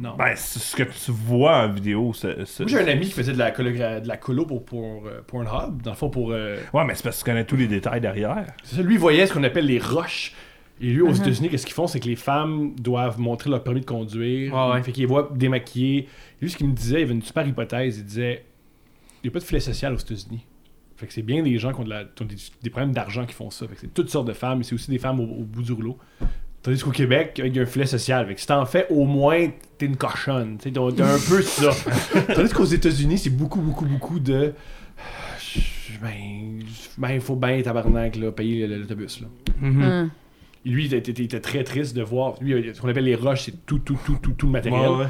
Non. 0.00 0.16
Ben, 0.16 0.32
c'est 0.34 0.58
ce 0.58 0.74
que 0.74 0.82
tu 0.84 1.10
vois 1.12 1.58
en 1.58 1.68
vidéo, 1.68 2.12
c'est. 2.14 2.46
c'est- 2.46 2.62
Moi, 2.64 2.70
j'ai 2.70 2.78
un 2.78 2.88
ami 2.88 3.06
qui 3.06 3.12
faisait 3.12 3.32
de 3.34 3.38
la, 3.38 3.50
cologra- 3.50 4.00
de 4.00 4.08
la 4.08 4.16
colo 4.16 4.46
pour, 4.46 4.64
pour 4.64 5.06
euh, 5.06 5.20
Pornhub. 5.26 5.82
Dans 5.82 5.90
le 5.90 5.96
fond, 5.96 6.08
pour. 6.08 6.32
euh, 6.32 6.56
Ouais, 6.72 6.84
mais 6.86 6.94
c'est 6.94 7.02
parce 7.02 7.18
que 7.18 7.24
tu 7.24 7.30
connais 7.30 7.44
tous 7.44 7.56
les 7.56 7.66
détails 7.68 8.00
derrière. 8.00 8.46
c'est 8.64 8.76
ça, 8.76 8.82
lui, 8.82 8.94
il 8.94 8.98
voyait 9.00 9.26
ce 9.26 9.32
qu'on 9.34 9.44
appelle 9.44 9.66
les 9.66 9.78
rushs. 9.78 10.32
Et 10.80 10.86
lui, 10.86 11.02
aux 11.02 11.08
Mhm. 11.10 11.16
États-Unis, 11.16 11.48
qu'est-ce 11.50 11.66
qu'ils 11.66 11.74
font? 11.74 11.86
C'est 11.86 12.00
que 12.00 12.08
les 12.08 12.16
femmes 12.16 12.74
doivent 12.76 13.20
montrer 13.20 13.50
leur 13.50 13.62
permis 13.62 13.80
de 13.82 13.84
conduire. 13.86 14.54
Ouais. 14.54 14.82
Fait 14.82 14.92
qu'ils 14.92 15.02
les 15.02 15.06
voient 15.06 15.28
démaquillés. 15.34 15.98
Et 16.00 16.08
lui, 16.40 16.48
ce 16.50 16.56
qu'il 16.56 16.66
me 16.68 16.72
disait, 16.74 16.96
il 16.96 17.00
y 17.00 17.04
avait 17.04 17.12
une 17.12 17.20
super 17.22 17.46
hypothèse. 17.46 17.98
Il 17.98 18.04
disait 18.06 18.46
il 19.22 19.26
n'y 19.26 19.28
a 19.28 19.32
pas 19.34 19.40
de 19.40 19.44
filet 19.44 19.60
social 19.60 19.92
aux 19.92 19.98
États-Unis. 19.98 20.46
Fait 20.96 21.06
que 21.06 21.12
c'est 21.12 21.20
bien 21.20 21.42
des 21.42 21.58
gens 21.58 21.74
qui 21.74 21.80
ont, 21.80 21.84
de 21.84 21.90
la- 21.90 22.04
qui 22.04 22.22
ont 22.22 22.26
des, 22.26 22.36
des 22.62 22.70
problèmes 22.70 22.92
d'argent 22.92 23.26
qui 23.26 23.34
font 23.34 23.50
ça. 23.50 23.68
Fait 23.68 23.74
que 23.74 23.80
c'est 23.82 23.92
toutes 23.92 24.08
sortes 24.08 24.26
de 24.28 24.32
femmes, 24.32 24.56
mais 24.58 24.64
c'est 24.64 24.74
aussi 24.74 24.90
des 24.90 24.98
femmes 24.98 25.20
au, 25.20 25.24
au 25.24 25.44
bout 25.44 25.62
du 25.62 25.72
rouleau. 25.72 25.98
Tandis 26.62 26.82
qu'au 26.82 26.90
Québec, 26.90 27.40
il 27.42 27.56
y 27.56 27.58
a 27.58 27.62
un 27.62 27.66
filet 27.66 27.86
social. 27.86 28.26
Fait 28.26 28.34
que 28.34 28.40
si 28.40 28.46
t'en 28.46 28.66
fais, 28.66 28.86
au 28.90 29.06
moins, 29.06 29.48
t'es 29.78 29.86
une 29.86 29.96
cochonne. 29.96 30.58
T'as 30.58 30.68
un 30.68 31.18
peu 31.28 31.40
ça. 31.42 31.70
Tandis 32.34 32.52
qu'aux 32.52 32.64
États-Unis, 32.64 33.18
c'est 33.18 33.30
beaucoup, 33.30 33.60
beaucoup, 33.60 33.86
beaucoup 33.86 34.18
de. 34.20 34.52
Ben, 36.02 36.60
ben, 36.98 37.20
faut 37.20 37.36
bien, 37.36 37.60
tabarnak, 37.62 38.16
là, 38.16 38.30
payer 38.32 38.66
l'autobus. 38.66 39.20
Là. 39.20 39.26
Mhm. 39.60 39.82
Hum. 39.82 40.10
Et 40.64 40.68
lui, 40.68 40.84
il 40.86 40.94
était, 40.94 41.12
il 41.12 41.24
était 41.24 41.40
très 41.40 41.64
triste 41.64 41.96
de 41.96 42.02
voir. 42.02 42.34
Lui, 42.40 42.72
ce 42.74 42.80
qu'on 42.80 42.88
appelle 42.88 43.04
les 43.04 43.14
rushs, 43.14 43.44
c'est 43.46 43.66
tout, 43.66 43.78
tout, 43.78 43.98
tout, 44.04 44.18
tout, 44.20 44.32
tout 44.32 44.46
le 44.46 44.52
matériel. 44.52 44.90
Ouais, 44.90 44.96
ouais. 44.98 45.06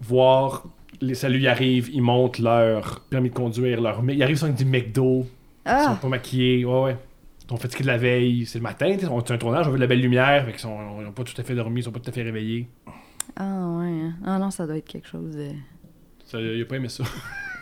Voir, 0.00 0.64
les, 1.00 1.14
ça 1.14 1.28
lui 1.28 1.46
arrive, 1.46 1.90
ils 1.92 2.02
montent 2.02 2.38
leur 2.38 3.00
permis 3.10 3.28
de 3.30 3.34
conduire, 3.34 3.80
leur. 3.80 4.02
Ils 4.08 4.22
arrivent 4.22 4.38
sur 4.38 4.48
du 4.48 4.64
McDo, 4.64 5.26
ils 5.66 5.70
sont 5.70 5.76
Ah, 5.92 5.98
pas 6.00 6.08
maquillés, 6.08 6.64
ouais, 6.64 6.82
ouais. 6.82 6.96
Ils 7.46 7.50
sont 7.50 7.56
fatigués 7.58 7.82
de 7.84 7.88
la 7.88 7.98
veille, 7.98 8.46
c'est 8.46 8.58
le 8.58 8.62
matin, 8.62 8.92
tu 8.94 9.00
sais, 9.00 9.06
on- 9.06 9.24
c'est 9.24 9.34
un 9.34 9.38
tournage, 9.38 9.66
on 9.68 9.70
veut 9.70 9.76
de 9.76 9.82
la 9.82 9.86
belle 9.86 10.00
lumière, 10.00 10.44
fait 10.46 10.52
qu'ils 10.52 10.60
sont, 10.60 10.78
ils 11.00 11.06
ont 11.06 11.12
pas 11.12 11.24
tout 11.24 11.38
à 11.38 11.44
fait 11.44 11.54
dormi, 11.54 11.80
ils 11.80 11.84
sont 11.84 11.92
pas 11.92 12.00
tout 12.00 12.08
à 12.08 12.12
fait 12.12 12.22
réveillés. 12.22 12.68
ah 13.36 13.42
ouais. 13.78 13.86
hein. 13.86 14.14
Ah 14.24 14.38
non, 14.38 14.50
ça 14.50 14.66
doit 14.66 14.76
être 14.78 14.88
quelque 14.88 15.06
chose 15.08 15.36
de. 15.36 15.48
Ça, 16.24 16.40
il 16.40 16.62
a 16.62 16.64
pas 16.64 16.76
aimé 16.76 16.88
ça. 16.88 17.04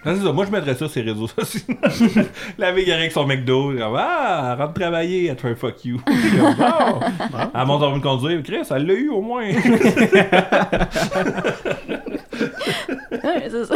Non, 0.04 0.16
c'est 0.16 0.24
ça. 0.24 0.32
Moi, 0.32 0.46
je 0.46 0.50
mettrais 0.50 0.74
ça 0.74 0.88
sur 0.88 1.00
les 1.04 1.12
réseaux 1.12 1.28
sociaux. 1.28 1.60
la 2.58 2.72
veille, 2.72 2.86
il 2.88 2.92
avec 2.92 3.12
son 3.12 3.24
McDo. 3.24 3.68
Comme, 3.72 3.94
ah, 3.96 4.56
rentre 4.58 4.72
travailler, 4.74 5.26
elle 5.28 5.36
te 5.36 5.42
fait 5.42 5.54
fuck 5.54 5.84
you. 5.84 6.00
Comme, 6.04 6.56
Bon. 6.56 7.50
Elle 7.54 7.66
monte 7.68 7.82
en 7.84 7.96
de 7.96 8.02
conduire. 8.02 8.42
Chris, 8.42 8.62
elle 8.68 8.84
l'a 8.84 8.94
eu 8.94 9.10
au 9.10 9.22
moins. 9.22 9.44
Ouais, 13.12 13.48
c'est 13.48 13.64
ça. 13.64 13.74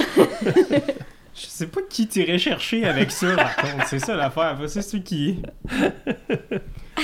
Je 1.39 1.47
sais 1.47 1.67
pas 1.67 1.81
qui 1.89 2.07
t'irais 2.09 2.39
chercher 2.39 2.87
avec 2.87 3.11
ça, 3.11 3.37
par 3.37 3.57
contre. 3.57 3.87
C'est 3.87 3.99
ça 3.99 4.17
l'affaire. 4.17 4.59
C'est 4.69 4.81
celui 4.81 5.03
qui. 5.03 5.43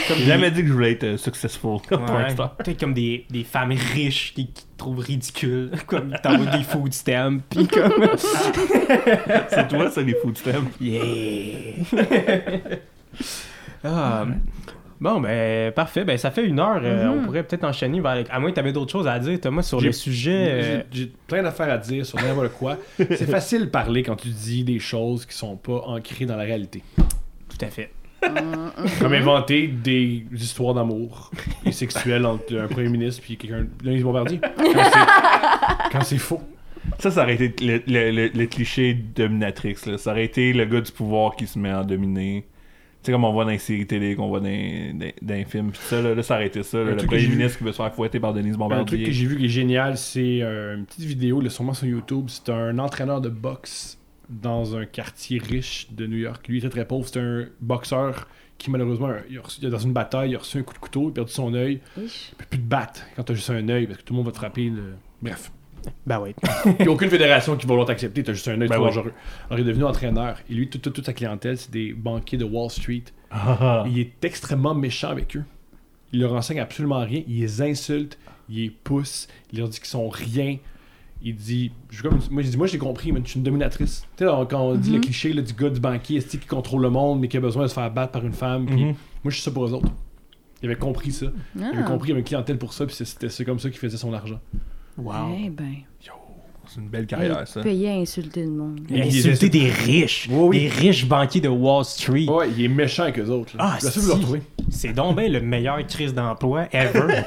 J'ai 0.09 0.25
jamais 0.25 0.51
dit 0.51 0.63
que 0.63 0.69
je 0.69 0.73
voulais 0.73 0.93
être 0.93 1.05
euh, 1.05 1.17
successful 1.19 1.81
comme 1.87 2.05
Ouais, 2.05 2.35
comme 2.81 2.95
des, 2.95 3.27
des 3.29 3.45
femmes 3.45 3.73
riches 3.73 4.33
qui, 4.35 4.47
qui 4.47 4.65
te 4.65 4.79
trouvent 4.79 5.01
ridicule. 5.01 5.71
Comme 5.87 6.15
t'envoies 6.23 6.47
des 6.57 6.65
food 6.65 6.95
stamps. 6.95 7.41
Pis 7.51 7.69
comme. 7.69 7.93
C'est 8.17 9.69
toi, 9.69 9.91
ça, 9.91 10.01
les 10.01 10.15
food 10.15 10.39
stamps. 10.39 10.71
Yeah! 10.81 11.83
Ah, 13.85 14.27
Bon, 15.03 15.21
ben, 15.21 15.73
parfait. 15.73 16.05
Ben, 16.05 16.17
ça 16.17 16.31
fait 16.31 16.45
une 16.47 16.61
heure. 16.61 16.81
euh, 16.85 17.07
Mhm. 17.13 17.19
On 17.19 17.25
pourrait 17.25 17.43
peut-être 17.43 17.65
enchaîner 17.65 18.01
vers. 18.01 18.25
À 18.31 18.39
moins 18.39 18.51
que 18.51 18.55
t'avais 18.55 18.73
d'autres 18.73 18.93
choses 18.93 19.09
à 19.09 19.19
dire, 19.19 19.41
Thomas, 19.41 19.63
sur 19.63 19.81
le 19.81 19.91
sujet. 19.91 20.47
euh, 20.49 20.83
J'ai 20.93 21.11
plein 21.27 21.43
d'affaires 21.43 21.71
à 21.73 21.77
dire 21.79 22.07
sur 22.07 22.19
n'importe 22.23 22.53
quoi. 22.53 22.77
C'est 22.99 23.29
facile 23.29 23.63
de 23.63 23.67
parler 23.67 24.05
quand 24.05 24.15
tu 24.15 24.29
dis 24.29 24.63
des 24.63 24.79
choses 24.79 25.27
qui 25.27 25.35
sont 25.37 25.57
pas 25.57 25.83
ancrées 25.87 26.25
dans 26.25 26.37
la 26.37 26.45
réalité. 26.45 26.85
Tout 27.49 27.65
à 27.65 27.67
fait. 27.69 27.91
Comme 29.01 29.13
inventer 29.15 29.67
des 29.67 30.25
histoires 30.33 30.75
d'amour 30.75 31.33
et 31.67 31.73
sexuelles 31.73 32.25
entre 32.25 32.57
un 32.57 32.69
premier 32.69 32.89
ministre 32.89 33.23
puis 33.25 33.37
quelqu'un. 33.37 33.67
Denis 33.83 34.05
Bombardier. 34.05 34.39
Quand 34.41 34.85
c'est- 34.85 35.91
Quand 35.91 36.01
c'est 36.03 36.19
faux. 36.19 36.41
Ça, 37.01 37.11
ça 37.11 37.25
aurait 37.25 37.35
été 37.35 37.53
le, 37.67 37.83
le- 37.89 38.11
le- 38.13 38.29
le 38.33 38.47
cliché 38.47 38.95
dominatrix. 38.95 39.75
Là. 39.87 39.99
Ça 39.99 40.13
aurait 40.13 40.25
été 40.25 40.53
le 40.53 40.65
gars 40.65 40.81
du 40.81 40.93
pouvoir 40.93 41.35
qui 41.35 41.49
se 41.49 41.59
met 41.59 41.71
à 41.71 41.83
dominer. 41.83 42.47
Tu 43.03 43.07
sais, 43.07 43.13
comme 43.13 43.25
on 43.25 43.33
voit 43.33 43.45
dans 43.45 43.51
les 43.51 43.59
séries 43.59 43.87
télé, 43.87 44.15
qu'on 44.15 44.29
voit 44.29 44.39
dans, 44.41 44.47
dans, 44.49 45.11
dans 45.23 45.35
les 45.35 45.45
films. 45.45 45.73
Pis 45.73 45.79
ça, 45.83 46.01
là, 46.01 46.15
là, 46.15 46.23
ça 46.23 46.35
aurait 46.37 46.47
été 46.47 46.63
ça. 46.63 46.79
là, 46.79 46.85
le 46.85 46.91
truc 46.97 47.01
que 47.01 47.07
premier 47.07 47.21
j'ai 47.21 47.27
vu- 47.29 47.37
ministre 47.37 47.59
qui 47.59 47.65
veut 47.65 47.73
se 47.73 47.77
faire 47.79 47.93
fouetter 47.93 48.21
par 48.21 48.33
Denise 48.33 48.55
Un 48.55 48.59
truc 48.59 48.69
que 48.69 48.75
Bombardier. 48.75 49.13
j'ai 49.13 49.27
vu 49.27 49.39
qui 49.39 49.45
est 49.47 49.49
génial, 49.49 49.99
c'est 49.99 50.39
euh, 50.43 50.77
une 50.77 50.85
petite 50.87 51.05
vidéo, 51.05 51.41
là, 51.41 51.51
sûrement 51.51 51.75
sur 51.75 51.87
YouTube. 51.89 52.27
C'est 52.29 52.49
un 52.51 52.79
entraîneur 52.79 53.21
de 53.21 53.29
boxe 53.29 53.99
dans 54.31 54.77
un 54.77 54.85
quartier 54.87 55.39
riche 55.41 55.89
de 55.91 56.07
New 56.07 56.17
York. 56.19 56.47
Lui, 56.49 56.59
il 56.59 56.65
était 56.65 56.69
très 56.71 56.87
pauvre. 56.87 57.09
C'est 57.09 57.19
un 57.21 57.47
boxeur 57.61 58.29
qui, 58.57 58.71
malheureusement, 58.71 59.09
il 59.29 59.37
a 59.39 59.43
reçu- 59.43 59.61
dans 59.69 59.79
une 59.79 59.93
bataille, 59.93 60.31
il 60.31 60.37
a 60.37 60.39
reçu 60.39 60.59
un 60.59 60.63
coup 60.63 60.75
de 60.75 60.79
couteau, 60.79 61.07
il 61.09 61.11
a 61.11 61.15
perdu 61.15 61.33
son 61.33 61.53
œil. 61.55 61.81
Il 61.97 62.03
peut 62.39 62.45
plus 62.49 62.59
te 62.61 62.65
battre 62.65 63.03
quand 63.17 63.25
t'as 63.25 63.35
juste 63.35 63.51
un 63.51 63.69
œil 63.69 63.87
parce 63.89 63.99
que 63.99 64.05
tout 64.05 64.13
le 64.13 64.19
monde 64.19 64.27
va 64.27 64.33
te 64.33 64.37
frapper. 64.39 64.71
le- 64.71 64.95
Bref. 65.21 65.51
Ben 66.07 66.21
oui. 66.21 66.35
Il 66.79 66.83
n'y 66.85 66.89
a 66.89 66.91
aucune 66.91 67.11
fédération 67.11 67.57
qui 67.57 67.67
va 67.67 67.75
l'autre 67.75 67.91
accepter, 67.91 68.23
t'as 68.23 68.33
juste 68.33 68.49
un 68.49 68.61
œil 68.61 68.69
Ben 68.69 68.77
trop 68.77 68.85
dangereux. 68.87 69.13
Alors, 69.49 69.59
il 69.59 69.63
est 69.63 69.69
devenu 69.69 69.85
entraîneur. 69.85 70.37
Et 70.51 70.55
lui, 70.55 70.69
toute, 70.69 70.83
toute, 70.83 70.95
toute 70.95 71.07
sa 71.07 71.13
clientèle, 71.13 71.57
c'est 71.59 71.71
des 71.71 71.93
banquiers 71.93 72.39
de 72.39 72.45
Wall 72.45 72.71
Street. 72.71 73.05
Ah. 73.31 73.85
Il 73.89 73.99
est 73.99 74.25
extrêmement 74.25 74.75
méchant 74.75 75.09
avec 75.11 75.37
eux. 75.37 75.45
Il 76.13 76.21
leur 76.21 76.33
enseigne 76.35 76.61
absolument 76.61 77.01
rien. 77.01 77.23
Il 77.27 77.41
les 77.41 77.63
insulte, 77.63 78.19
il 78.49 78.57
les 78.63 78.71
pousse, 78.71 79.29
il 79.53 79.59
leur 79.61 79.69
dit 79.69 79.79
qu'ils 79.79 79.87
sont 79.89 80.09
rien. 80.09 80.59
Il 81.25 81.37
dit, 81.37 81.71
je 81.89 81.95
suis 82.01 82.03
comme, 82.09 82.19
moi 82.31 82.43
j'ai 82.43 82.51
dit, 82.51 82.57
moi 82.57 82.67
j'ai 82.67 82.79
compris, 82.79 83.13
mais 83.13 83.21
je 83.25 83.31
suis 83.31 83.39
une 83.39 83.45
dominatrice. 83.45 84.05
Tu 84.17 84.25
sais, 84.25 84.31
quand 84.51 84.61
on 84.61 84.75
dit 84.75 84.93
le 84.93 84.99
cliché 85.01 85.33
là, 85.33 85.41
du 85.41 85.53
gars 85.53 85.71
du 85.71 85.79
banquier 85.79 86.17
esti, 86.19 86.37
qui 86.39 86.47
contrôle 86.49 86.83
le 86.83 86.91
monde, 86.91 87.21
mais 87.21 87.29
qui 87.29 87.37
a 87.37 87.41
besoin 87.41 87.63
de 87.63 87.69
se 87.69 87.75
faire 87.75 87.89
battre 87.93 88.11
par 88.13 88.27
une 88.27 88.33
femme, 88.33 88.67
puis 88.67 88.75
Mhm. 88.87 88.95
moi 89.23 89.31
je 89.31 89.37
suis 89.37 89.43
ça 89.43 89.53
pour 89.53 89.65
eux 89.65 89.73
autres. 89.73 89.89
Il 90.63 90.67
avait 90.69 90.79
compris 90.79 91.13
ça. 91.13 91.27
Il 91.57 91.63
avait 91.63 91.77
Ah. 91.79 91.83
compris, 91.85 92.09
il 92.09 92.13
avait 92.13 92.21
une 92.21 92.27
clientèle 92.27 92.59
pour 92.59 92.73
ça, 92.73 92.87
puis 92.87 92.95
c'était 92.97 93.29
c'est 93.29 93.45
comme 93.45 93.61
ça 93.61 93.71
qu'il 93.71 93.79
faisait 93.79 93.97
son 93.97 94.13
argent. 94.13 94.41
Wow. 94.99 95.13
Eh 95.45 95.49
ben. 95.51 95.75
C'est 96.69 96.81
une 96.81 96.89
belle 96.89 97.07
carrière, 97.07 97.47
ça. 97.47 97.61
Payer 97.61 97.91
à 97.91 97.95
insulter 97.95 98.45
le 98.45 98.51
monde. 98.51 98.81
Il 98.89 99.03
a 99.03 99.05
Il 99.05 99.13
les 99.13 99.19
insulté 99.19 99.49
des 99.51 99.69
riches. 99.69 100.27
Oui, 100.31 100.47
oui. 100.49 100.61
Des 100.61 100.69
riches 100.69 101.05
banquiers 101.07 101.41
de 101.41 101.49
Wall 101.49 101.85
Street. 101.85 102.27
Ouais, 102.29 102.49
il 102.57 102.65
est 102.65 102.69
méchant 102.69 103.03
avec 103.03 103.19
eux 103.19 103.29
autres. 103.29 103.57
Là. 103.59 103.73
Ah, 103.75 103.79
de 103.83 103.91
si. 103.91 104.01
C'est 104.71 104.93
donc 104.95 105.17
ben 105.17 105.31
le 105.31 105.41
meilleur 105.43 105.85
crise 105.87 106.15
d'emploi 106.15 106.67
ever. 106.73 107.01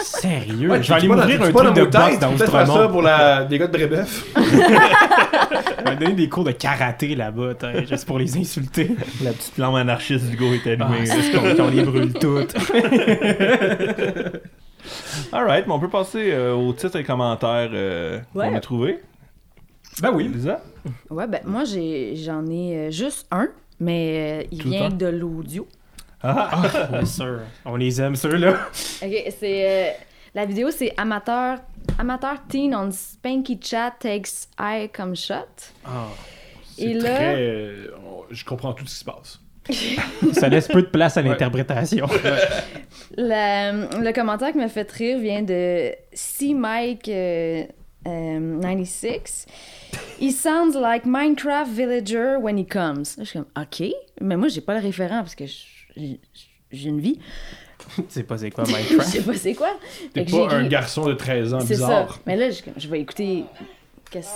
Sérieux? 0.00 0.70
Ouais, 0.70 0.82
je 0.82 0.88
vais 0.88 0.94
aller 0.94 1.08
m'ouvrir 1.08 1.42
un 1.42 1.52
truc 1.52 1.74
de 1.74 1.84
boxe 1.84 2.18
dans 2.18 2.32
peut-être 2.34 2.50
faire 2.50 2.66
ça 2.66 2.72
Outremont. 2.72 2.88
pour 2.92 3.02
la... 3.02 3.44
des 3.44 3.58
gars 3.58 3.66
de 3.66 3.72
Brébeuf. 3.72 4.26
Je 4.36 5.90
vais 5.90 5.96
donner 5.96 6.14
des 6.14 6.28
cours 6.28 6.44
de 6.44 6.50
karaté 6.50 7.14
là-bas, 7.14 7.52
juste 7.88 8.04
pour 8.04 8.18
les 8.18 8.36
insulter. 8.36 8.90
La 9.22 9.32
petite 9.32 9.54
flamme 9.54 9.74
anarchiste 9.76 10.28
du 10.28 10.36
gars 10.36 10.46
est 10.46 10.76
Ah, 10.80 10.84
allumée. 10.86 11.06
c'est 11.06 11.32
qu'on 11.32 11.54
qu'on 11.54 11.70
les 11.70 11.82
brûle 11.82 12.12
toutes. 12.14 12.54
Alright, 15.32 15.66
mais 15.66 15.72
on 15.72 15.80
peut 15.80 15.88
passer 15.90 16.30
euh, 16.32 16.54
aux 16.54 16.72
titres 16.72 16.96
et 16.96 17.04
commentaires 17.04 17.70
euh, 17.72 18.20
Ouais. 18.34 18.48
qu'on 18.48 18.56
a 18.56 18.60
trouvés. 18.60 19.00
Ben 20.00 20.12
oui. 20.12 20.28
Lisa? 20.28 20.60
Ouais, 21.10 21.26
ben 21.26 21.40
moi 21.44 21.64
j'ai 21.64 22.14
j'en 22.16 22.46
ai 22.46 22.76
euh, 22.76 22.90
juste 22.90 23.26
un, 23.30 23.48
mais 23.80 24.42
euh, 24.44 24.48
il 24.52 24.58
Tout 24.62 24.68
vient 24.70 24.88
temps? 24.90 24.96
de 24.96 25.06
l'audio. 25.06 25.66
Ah, 26.22 26.62
Bien 26.90 27.04
sûr. 27.04 27.40
On 27.64 27.76
les 27.76 28.00
aime, 28.00 28.16
ceux-là. 28.16 28.52
Ok, 29.02 29.32
c'est. 29.38 29.88
euh, 29.88 29.90
la 30.34 30.44
vidéo, 30.46 30.70
c'est 30.70 30.92
amateur, 30.96 31.58
amateur 31.98 32.34
teen 32.48 32.74
on 32.74 32.90
Spanky 32.90 33.58
Chat 33.62 33.92
takes 33.98 34.48
eye 34.60 34.88
comme 34.90 35.16
shot. 35.16 35.34
C'est 36.76 36.82
Et 36.82 36.94
là- 36.94 37.14
très... 37.14 37.34
euh, 37.36 37.86
Je 38.30 38.44
comprends 38.44 38.72
tout 38.72 38.86
ce 38.86 38.92
qui 38.94 38.98
se 39.00 39.04
passe. 39.04 39.40
Ça 40.32 40.48
laisse 40.48 40.68
peu 40.68 40.82
de 40.82 40.86
place 40.88 41.16
à 41.16 41.22
l'interprétation. 41.22 42.06
Le 43.16 44.12
commentaire 44.12 44.52
qui 44.52 44.58
m'a 44.58 44.68
fait 44.68 44.90
rire 44.90 45.18
vient 45.18 45.42
de 45.42 45.92
C 46.12 46.54
Mike 46.54 47.08
euh, 47.08 47.64
euh, 48.06 48.60
96. 48.60 49.46
He 50.20 50.30
sounds 50.32 50.74
like 50.80 51.04
Minecraft 51.04 51.70
villager 51.70 52.36
when 52.40 52.58
he 52.58 52.66
comes. 52.66 53.04
Là, 53.16 53.24
je 53.24 53.24
suis 53.24 53.38
comme, 53.38 53.48
ok, 53.60 53.82
mais 54.20 54.36
moi 54.36 54.48
j'ai 54.48 54.60
pas 54.60 54.74
le 54.74 54.80
référent 54.80 55.18
parce 55.18 55.34
que 55.34 55.46
je- 55.46 56.16
j'ai 56.70 56.88
une 56.88 57.00
vie. 57.00 57.18
tu 57.96 58.02
sais 58.08 58.22
pas 58.24 58.38
c'est 58.38 58.50
quoi 58.50 58.64
je 58.66 58.72
Minecraft. 58.72 59.08
sais 59.10 59.22
pas 59.22 59.34
c'est 59.34 59.54
quoi. 59.54 59.70
T'es 60.14 60.24
pas 60.24 60.54
un 60.54 60.66
garçon 60.66 61.06
de 61.06 61.14
13 61.14 61.54
ans 61.54 61.60
C'est 61.60 61.74
ça. 61.76 61.86
bizarre. 61.86 62.20
Mais 62.26 62.36
là, 62.36 62.50
je, 62.50 62.60
je 62.76 62.88
vais 62.88 63.00
écouter. 63.00 63.44
Qu'est-ce. 64.10 64.28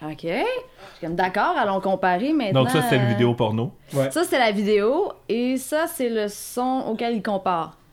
Ok. 0.00 0.22
Je 0.22 0.28
suis 0.28 0.44
comme 1.00 1.16
d'accord, 1.16 1.56
allons 1.56 1.80
comparer 1.80 2.32
maintenant. 2.32 2.62
Donc 2.62 2.70
ça, 2.70 2.82
c'était 2.82 2.96
une 2.96 3.02
euh, 3.02 3.08
vidéo 3.08 3.34
porno. 3.34 3.72
Ça, 4.10 4.22
c'est 4.24 4.38
la 4.38 4.52
vidéo 4.52 5.12
et 5.28 5.56
ça, 5.56 5.86
c'est 5.88 6.08
le 6.08 6.28
son 6.28 6.84
auquel 6.88 7.16
il 7.16 7.22
compare. 7.22 7.76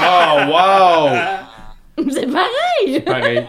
Oh, 0.00 0.38
wow! 0.48 1.10
c'est 2.10 2.26
pareil! 2.26 3.00
Pareil. 3.04 3.46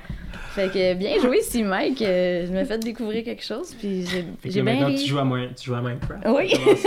fait 0.54 0.68
que 0.70 0.94
bien 0.94 1.18
joué, 1.20 1.40
si 1.42 1.62
Mike. 1.62 2.02
euh, 2.02 2.46
je 2.46 2.52
m'ai 2.52 2.64
fait 2.64 2.78
découvrir 2.78 3.24
quelque 3.24 3.44
chose, 3.44 3.74
puis 3.78 4.04
j'ai 4.06 4.24
bien 4.62 4.62
maintenant, 4.74 4.86
ri. 4.88 4.96
tu 4.96 5.06
joues, 5.08 5.18
à 5.18 5.24
Min- 5.24 5.48
tu 5.56 5.66
joues 5.66 5.74
à 5.74 5.80
Minecraft. 5.80 6.22
Oui. 6.26 6.52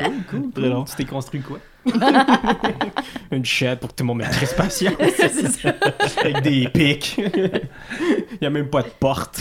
cool, 0.00 0.22
cool. 0.30 0.50
Très 0.52 0.68
long. 0.68 0.84
Tu 0.84 0.94
t'es 0.96 1.04
construit 1.04 1.40
quoi? 1.40 1.58
Une 3.30 3.44
chatte 3.44 3.80
pour 3.80 3.90
que 3.90 3.94
tout 3.94 4.02
le 4.02 4.08
monde 4.08 4.18
mette 4.18 4.32
ça. 4.34 5.74
Avec 6.20 6.42
des 6.42 6.68
pics. 6.68 7.16
Il 7.18 8.38
y 8.42 8.46
a 8.46 8.50
même 8.50 8.68
pas 8.68 8.82
de 8.82 8.88
porte. 8.98 9.40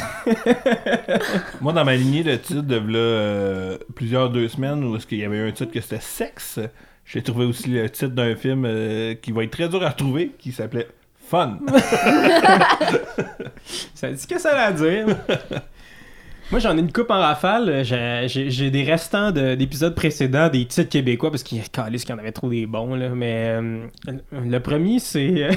Moi, 1.61 1.73
dans 1.73 1.83
ma 1.85 1.95
lignée 1.95 2.23
de 2.23 2.35
titres 2.35 2.61
de 2.61 2.79
euh, 2.95 3.77
plusieurs 3.95 4.29
deux 4.29 4.47
semaines, 4.47 4.83
où 4.83 4.95
est-ce 4.95 5.07
qu'il 5.07 5.19
y 5.19 5.23
avait 5.25 5.37
eu 5.37 5.47
un 5.47 5.51
titre 5.51 5.71
que 5.71 5.81
c'était 5.81 5.99
Sexe, 6.01 6.59
j'ai 7.05 7.21
trouvé 7.23 7.45
aussi 7.45 7.69
le 7.69 7.89
titre 7.89 8.11
d'un 8.13 8.35
film 8.35 8.65
euh, 8.65 9.15
qui 9.15 9.31
va 9.31 9.43
être 9.43 9.51
très 9.51 9.67
dur 9.69 9.83
à 9.83 9.89
retrouver, 9.89 10.31
qui 10.37 10.51
s'appelait 10.51 10.87
Fun. 11.27 11.57
Ça 13.95 14.09
dit 14.11 14.17
ce 14.19 14.27
que 14.27 14.39
ça 14.39 14.51
a 14.51 14.67
à 14.67 14.71
dire. 14.71 15.07
Moi, 16.51 16.59
j'en 16.59 16.77
ai 16.77 16.79
une 16.79 16.91
coupe 16.91 17.09
en 17.09 17.19
rafale. 17.19 17.83
J'ai- 17.83 18.49
J'ai 18.49 18.69
des 18.69 18.83
restants 18.83 19.31
de- 19.31 19.55
d'épisodes 19.55 19.95
précédents, 19.95 20.49
des 20.49 20.65
titres 20.65 20.89
québécois, 20.89 21.31
parce 21.31 21.41
qu'il 21.41 21.57
y 21.57 21.61
a 21.61 21.63
qu'il 21.63 22.09
y 22.09 22.13
en 22.13 22.19
avait 22.19 22.31
trop 22.31 22.49
des 22.49 22.67
bons. 22.67 22.93
Là. 22.95 23.09
Mais 23.09 23.47
euh, 23.49 23.79
le 24.31 24.59
premier, 24.59 24.99
c'est. 24.99 25.33
euh, 25.43 25.51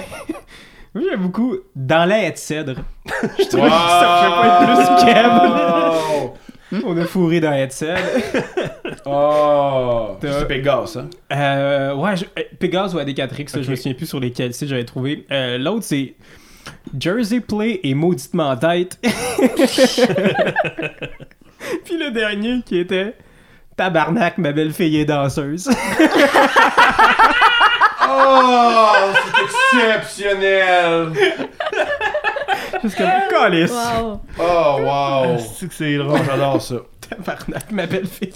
Moi, 0.94 1.04
j'aime 1.10 1.20
beaucoup 1.20 1.56
Dans 1.76 2.08
l'air 2.08 2.32
de 2.32 2.38
cèdre. 2.38 2.76
Je 3.38 3.44
trouve 3.48 3.64
que 3.64 3.68
ça 3.68 4.24
peut 4.24 4.40
pas 4.40 4.46
être 4.62 4.96
plus 4.96 5.12
câble. 5.12 6.38
On 6.84 6.96
a 6.98 7.04
fourré 7.06 7.40
dans 7.40 7.50
cèdre. 7.70 7.98
Oh! 9.06 10.16
T'as- 10.20 10.40
C'est 10.40 10.48
Pégase, 10.48 10.96
hein? 10.98 11.08
Euh, 11.32 11.94
ouais, 11.94 12.16
je- 12.16 12.24
euh, 12.38 12.42
Pégase 12.58 12.94
ou 12.94 12.98
AD4X, 12.98 13.48
ça, 13.48 13.62
je 13.62 13.70
me 13.70 13.76
souviens 13.76 13.94
plus 13.94 14.06
sur 14.06 14.20
lesquels 14.20 14.52
sites 14.52 14.68
j'avais 14.68 14.84
trouvé. 14.84 15.24
Euh, 15.30 15.56
L'autre, 15.56 15.84
c'est 15.84 16.14
Jersey 16.98 17.40
Play 17.40 17.80
et 17.84 17.94
Mauditement 17.94 18.54
Tête. 18.56 18.98
Puis 21.84 21.96
le 21.96 22.10
dernier 22.10 22.60
qui 22.66 22.78
était 22.78 23.14
Tabarnak, 23.76 24.36
ma 24.38 24.52
belle 24.52 24.72
fille 24.72 24.98
est 24.98 25.04
danseuse. 25.06 25.70
Oh! 28.10 29.12
C'est 29.70 29.76
exceptionnel! 29.96 31.12
Juste 32.82 32.96
comme 32.96 33.06
calice. 33.30 33.70
Wow. 33.72 34.20
Oh, 34.38 34.76
wow! 34.80 35.38
C'est 35.38 35.68
que 35.68 35.74
c'est 35.74 35.96
drôle? 35.98 36.20
j'adore 36.24 36.60
ça. 36.62 36.76
Tabarnak, 37.08 37.70
ma 37.72 37.86
belle 37.86 38.06
fille. 38.06 38.32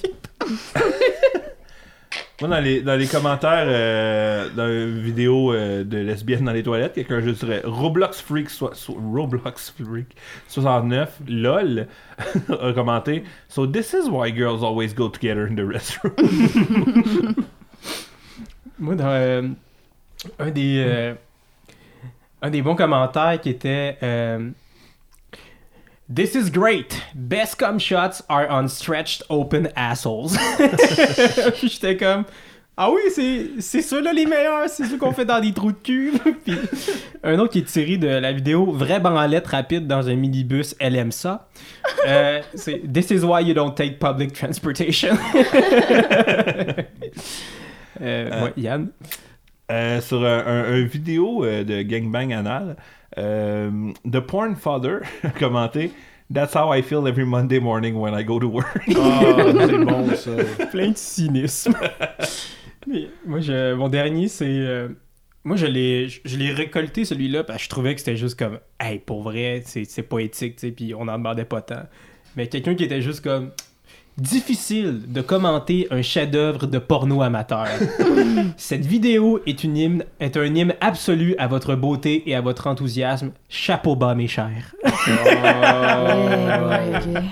Moi, 2.40 2.48
dans 2.50 2.58
les, 2.60 2.80
dans 2.82 2.96
les 2.96 3.06
commentaires 3.06 3.66
euh, 3.68 4.48
d'une 4.48 5.00
vidéo 5.00 5.52
euh, 5.52 5.84
de 5.84 5.98
lesbienne 5.98 6.44
dans 6.44 6.52
les 6.52 6.64
toilettes, 6.64 6.94
quelqu'un 6.94 7.20
je 7.20 7.30
dirais 7.30 7.62
Roblox 7.64 8.20
Freak, 8.20 8.50
so- 8.50 8.74
so- 8.74 8.94
Roblox 9.14 9.72
Freak 9.78 10.08
69, 10.48 11.20
lol, 11.28 11.86
a 12.60 12.72
commenté 12.72 13.22
So 13.48 13.66
this 13.66 13.92
is 13.94 14.08
why 14.10 14.32
girls 14.32 14.64
always 14.64 14.92
go 14.92 15.08
together 15.08 15.46
in 15.46 15.54
the 15.54 15.64
restroom. 15.64 16.16
Moi, 18.80 18.96
dans 18.96 19.04
euh, 19.06 19.42
un 20.40 20.50
des 20.50 20.82
euh, 20.84 21.14
un 22.42 22.50
des 22.50 22.60
bons 22.60 22.74
commentaires 22.74 23.40
qui 23.40 23.48
était 23.48 23.96
euh, 24.02 24.50
This 26.12 26.34
is 26.34 26.50
great. 26.50 27.00
Best 27.14 27.58
cum 27.58 27.78
shots 27.78 28.22
are 28.28 28.46
on 28.50 28.68
stretched 28.68 29.22
open 29.30 29.70
assholes. 29.76 30.36
Puis 31.54 31.68
J'étais 31.68 31.96
comme 31.96 32.24
Ah 32.76 32.90
oui, 32.90 33.00
c'est 33.14 33.60
c'est 33.60 33.80
ceux-là 33.80 34.12
les 34.12 34.26
meilleurs, 34.26 34.68
c'est 34.68 34.84
ceux 34.84 34.98
qu'on 34.98 35.12
fait 35.12 35.24
dans 35.24 35.40
des 35.40 35.52
trous 35.52 35.72
de 35.72 35.78
cul. 35.78 36.12
Puis 36.44 36.58
un 37.22 37.38
autre 37.38 37.52
qui 37.52 37.60
est 37.60 37.66
tiré 37.66 37.96
de 37.96 38.08
la 38.08 38.32
vidéo 38.32 38.72
Vraie 38.72 39.00
banlette 39.00 39.46
rapide 39.46 39.86
dans 39.86 40.08
un 40.08 40.16
minibus, 40.16 40.74
elle 40.80 40.96
aime 40.96 41.12
ça. 41.12 41.48
Euh, 42.06 42.42
c'est 42.54 42.82
This 42.92 43.10
is 43.10 43.20
why 43.20 43.42
you 43.42 43.54
don't 43.54 43.74
take 43.74 43.98
public 43.98 44.32
transportation. 44.32 45.16
Euh, 48.00 48.46
ouais, 48.46 48.52
Yann. 48.56 48.88
Euh, 49.70 50.00
sur 50.00 50.22
un, 50.24 50.38
un- 50.46 50.64
un 50.74 50.82
vidéo 50.84 51.44
euh, 51.44 51.64
de 51.64 51.82
gangbang 51.82 52.32
anal, 52.32 52.76
euh, 53.16 53.70
The 54.10 54.20
Porn 54.20 54.54
Father 54.56 54.98
a 55.22 55.30
commenté 55.30 55.92
That's 56.32 56.54
how 56.54 56.74
I 56.74 56.82
feel 56.82 57.06
every 57.06 57.24
Monday 57.26 57.58
morning 57.60 57.94
when 57.94 58.14
I 58.18 58.24
go 58.24 58.38
to 58.40 58.46
work. 58.48 58.82
Ah, 58.96 59.34
c'est 59.66 59.78
bon 59.84 60.14
ça. 60.14 60.30
plein 60.70 60.90
de 60.90 60.96
cynisme. 60.96 61.74
Mais 62.86 63.08
moi, 63.26 63.40
je, 63.40 63.74
mon 63.74 63.88
dernier, 63.88 64.28
c'est. 64.28 64.46
euh, 64.48 64.88
moi, 65.44 65.56
je 65.56 65.66
l'ai, 65.66 66.08
je, 66.08 66.20
je 66.24 66.36
l'ai 66.38 66.50
récolté 66.52 67.04
celui-là 67.04 67.44
parce 67.44 67.58
que 67.58 67.64
je 67.64 67.68
trouvais 67.68 67.94
que 67.94 68.00
c'était 68.00 68.16
juste 68.16 68.38
comme, 68.38 68.58
hey, 68.80 68.98
pour 68.98 69.22
vrai, 69.22 69.62
c'est, 69.66 69.84
c'est 69.84 70.02
poétique, 70.02 70.56
tu 70.56 70.68
sais, 70.68 70.72
puis 70.72 70.94
on 70.94 71.04
n'en 71.04 71.18
demandait 71.18 71.44
pas 71.44 71.60
tant. 71.60 71.82
Mais 72.36 72.46
quelqu'un 72.48 72.74
qui 72.74 72.84
était 72.84 73.02
juste 73.02 73.22
comme. 73.22 73.50
Difficile 74.18 75.10
de 75.10 75.22
commenter 75.22 75.86
un 75.90 76.02
chef-d'œuvre 76.02 76.66
de 76.66 76.78
porno 76.78 77.22
amateur. 77.22 77.66
Cette 78.58 78.84
vidéo 78.84 79.40
est, 79.46 79.64
une 79.64 79.76
hymne, 79.76 80.04
est 80.20 80.36
un 80.36 80.44
hymne 80.44 80.74
absolu 80.82 81.34
à 81.38 81.46
votre 81.46 81.74
beauté 81.76 82.22
et 82.26 82.34
à 82.34 82.42
votre 82.42 82.66
enthousiasme. 82.66 83.30
Chapeau 83.48 83.96
bas, 83.96 84.14
mes 84.14 84.28
chers. 84.28 84.74
Ouais, 84.84 84.92
ouais, 86.68 86.96
ok. 86.96 87.22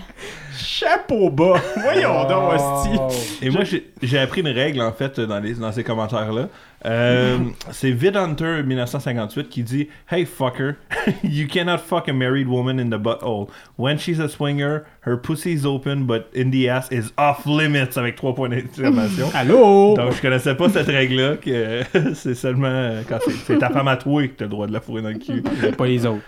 Chapeau 0.64 1.30
bas! 1.30 1.60
Voyons 1.82 2.24
donc, 2.28 2.54
hostie. 2.54 3.44
Et 3.46 3.50
moi, 3.50 3.64
j'ai 3.64 3.90
j'ai 4.02 4.18
appris 4.18 4.40
une 4.40 4.48
règle, 4.48 4.80
en 4.80 4.92
fait, 4.92 5.18
dans, 5.20 5.40
les, 5.40 5.54
dans 5.54 5.72
ces 5.72 5.84
commentaires-là. 5.84 6.48
Euh, 6.86 7.36
c'est 7.72 7.90
Vidhunter 7.90 8.62
1958 8.64 9.50
qui 9.50 9.62
dit 9.62 9.88
Hey 10.10 10.24
fucker, 10.24 10.72
you 11.22 11.46
cannot 11.46 11.76
fuck 11.78 12.08
a 12.08 12.12
married 12.14 12.46
woman 12.48 12.78
in 12.80 12.88
the 12.88 12.98
butthole. 12.98 13.48
When 13.76 13.98
she's 13.98 14.18
a 14.18 14.28
swinger, 14.28 14.84
her 15.02 15.18
pussy 15.18 15.52
is 15.52 15.66
open, 15.66 16.06
but 16.06 16.28
in 16.34 16.50
the 16.50 16.68
ass 16.70 16.88
is 16.90 17.12
off 17.18 17.44
limits 17.44 17.98
avec 17.98 18.16
trois 18.16 18.34
points 18.34 18.48
d'exclamation. 18.48 19.28
Allô? 19.34 19.94
Donc, 19.96 20.12
je 20.14 20.22
connaissais 20.22 20.54
pas 20.54 20.70
cette 20.70 20.86
règle-là, 20.86 21.36
que 21.36 21.82
c'est 22.14 22.34
seulement 22.34 22.68
euh, 22.68 23.02
quand 23.06 23.18
c'est- 23.26 23.36
c'est 23.46 23.58
ta 23.58 23.68
femme 23.68 23.88
à 23.88 23.96
toi 23.98 24.22
que 24.26 24.32
t'as 24.32 24.44
le 24.46 24.50
droit 24.50 24.66
de 24.66 24.72
la 24.72 24.80
fourrer 24.80 25.02
dans 25.02 25.10
le 25.10 25.18
cul. 25.18 25.42
pas 25.76 25.86
les 25.86 26.06
autres. 26.06 26.22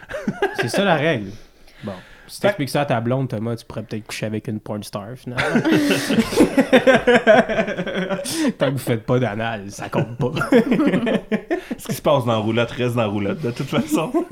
C'est 0.60 0.68
ça 0.68 0.84
la 0.84 0.96
règle. 0.96 1.30
Bon. 1.82 1.92
Si 2.32 2.40
t'expliques 2.40 2.70
ça 2.70 2.80
à 2.80 2.86
ta 2.86 2.98
blonde, 2.98 3.28
Thomas, 3.28 3.56
tu 3.56 3.66
pourrais 3.66 3.82
peut-être 3.82 4.06
coucher 4.06 4.24
avec 4.24 4.48
une 4.48 4.58
porn 4.58 4.82
star, 4.82 5.08
finalement. 5.16 5.44
Tant 8.58 8.68
que 8.68 8.70
vous 8.70 8.78
faites 8.78 9.04
pas 9.04 9.18
d'anal, 9.18 9.70
ça 9.70 9.90
compte 9.90 10.16
pas. 10.16 10.32
Ce 11.76 11.88
qui 11.88 11.94
se 11.94 12.00
passe 12.00 12.24
dans 12.24 12.32
la 12.32 12.38
roulotte 12.38 12.70
reste 12.70 12.94
dans 12.94 13.02
la 13.02 13.08
roulotte, 13.08 13.42
de 13.42 13.50
toute 13.50 13.68
façon. 13.68 14.10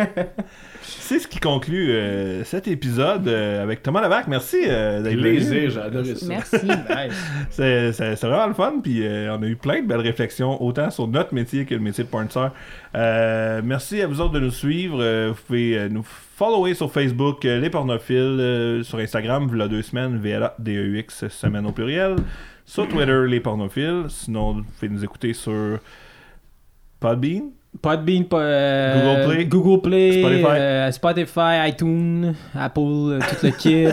C'est 1.01 1.18
ce 1.18 1.28
qui 1.28 1.38
conclut 1.41 1.91
euh, 1.93 2.45
cet 2.45 2.66
épisode 2.68 3.26
euh, 3.28 3.62
avec 3.62 3.82
Thomas 3.82 4.01
Levac. 4.03 4.26
Merci 4.28 4.59
euh, 4.66 5.03
d'être 5.03 5.12
venu. 5.16 5.22
Plaisir, 5.36 5.70
j'ai 5.70 5.80
adoré 5.80 6.14
ça. 6.14 6.26
Merci. 6.26 6.57
C'est 7.51 7.93
c'est- 7.93 8.16
c'est 8.16 8.26
vraiment 8.26 8.47
le 8.47 8.55
fun, 8.55 8.74
puis 8.82 9.07
euh, 9.07 9.34
on 9.36 9.43
a 9.43 9.47
eu 9.47 9.57
plein 9.57 9.82
de 9.82 9.86
belles 9.86 10.01
réflexions, 10.01 10.62
autant 10.62 10.91
sur 10.91 11.07
notre 11.09 11.34
métier 11.34 11.64
que 11.64 11.74
le 11.74 11.80
métier 11.80 12.05
de 12.05 12.09
pornstar. 12.09 12.53
Euh, 12.95 13.61
merci 13.64 14.01
à 14.03 14.07
vous 14.07 14.20
autres 14.20 14.32
de 14.34 14.41
nous 14.41 14.51
suivre. 14.51 14.99
Euh, 15.01 15.28
vous 15.34 15.43
pouvez 15.47 15.78
euh, 15.78 15.88
nous 15.88 16.03
follower 16.05 16.74
sur 16.74 16.91
Facebook, 16.93 17.45
euh, 17.45 17.61
les 17.61 17.70
pornophiles, 17.70 18.16
euh, 18.18 18.82
sur 18.82 18.99
Instagram, 18.99 19.47
vous 19.49 19.68
deux 19.68 19.82
semaines, 19.82 20.18
VLA, 20.18 20.55
DEUX, 20.59 21.28
semaine 21.28 21.66
au 21.66 21.72
pluriel. 21.72 22.16
Sur 22.66 22.86
Twitter, 22.88 23.24
les 23.28 23.41
pornophiles. 23.41 24.05
Sinon, 24.09 24.53
vous 24.55 24.62
pouvez 24.62 24.88
nous 24.88 25.05
écouter 25.05 25.32
sur 25.34 25.78
Podbean. 27.01 27.51
Podbean, 27.83 28.25
euh, 28.33 29.25
Google 29.25 29.33
Play. 29.33 29.45
Google 29.47 29.81
Play, 29.81 30.12
Spotify. 30.21 30.45
euh, 30.49 30.91
Spotify, 30.93 31.68
iTunes, 31.68 32.35
Apple, 32.55 32.81
euh, 32.81 33.18
tout 33.21 33.47
le 33.47 33.51
kit. 33.53 33.87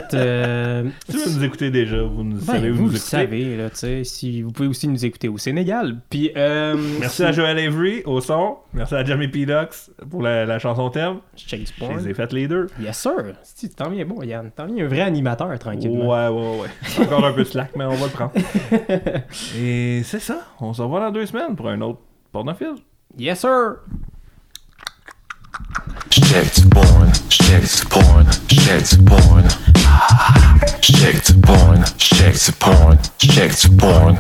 Si 1.08 1.18
vous 1.18 1.38
nous 1.38 1.44
écoutez 1.46 1.70
déjà, 1.70 2.02
vous 2.02 2.24
nous 2.24 2.38
ben, 2.38 2.54
savez 2.54 2.72
où 2.72 2.76
vous 2.76 2.82
nous 2.86 2.90
le 2.90 2.96
écouter. 2.96 3.10
savez, 3.10 3.56
là. 3.56 3.70
Si, 4.04 4.42
vous 4.42 4.52
pouvez 4.52 4.68
aussi 4.68 4.88
nous 4.88 5.06
écouter 5.06 5.30
au 5.30 5.38
Sénégal. 5.38 5.98
Puis, 6.10 6.32
Merci 6.36 7.18
si- 7.18 7.24
à 7.24 7.32
Joël 7.32 7.58
Avery 7.60 8.02
au 8.06 8.20
son. 8.20 8.58
Merci 8.74 8.96
à 8.96 9.06
Jamie 9.06 9.28
Pilox 9.28 9.92
pour 10.10 10.22
la, 10.24 10.46
la 10.46 10.58
chanson 10.60 10.90
thème. 10.90 11.18
Chase 11.36 11.72
Je 11.74 11.80
Porn. 11.80 11.98
les 11.98 12.10
ai 12.10 12.14
faites 12.16 12.34
les 12.34 12.48
deux. 12.48 12.68
Yes, 12.82 12.98
sir. 12.98 13.14
Si, 13.44 13.70
t'en 13.70 13.90
viens 13.92 14.06
bon, 14.06 14.22
Yann. 14.24 14.50
T'en 14.56 14.66
viens 14.66 14.86
un 14.86 14.88
vrai 14.88 15.02
animateur, 15.02 15.58
tranquillement. 15.60 16.10
Ouais, 16.10 16.28
ouais, 16.28 16.62
ouais. 16.64 16.68
C'est 16.84 17.04
encore 17.04 17.24
un 17.26 17.32
peu 17.32 17.44
slack, 17.46 17.70
mais 17.78 17.86
on 17.86 17.92
va 17.94 18.06
le 18.08 18.12
prendre. 18.12 18.32
Et 19.58 20.02
c'est 20.04 20.20
ça. 20.20 20.40
On 20.60 20.74
se 20.74 20.82
revoit 20.82 21.00
dans 21.00 21.12
deux 21.12 21.26
semaines 21.28 21.56
pour 21.56 21.70
un 21.70 21.80
autre 21.82 22.00
pornophile. 22.32 22.76
Yes, 23.20 23.40
sir. 23.40 23.80
Shit 26.12 26.54
porn, 26.70 27.12
shit 27.30 27.82
porn, 27.90 28.28
shit 28.48 28.94
porn. 29.08 29.50
Shit 30.84 31.42
porn, 31.42 31.84
shit 31.98 32.50
porn, 32.60 33.00
shit 33.18 33.80
porn. 33.80 34.20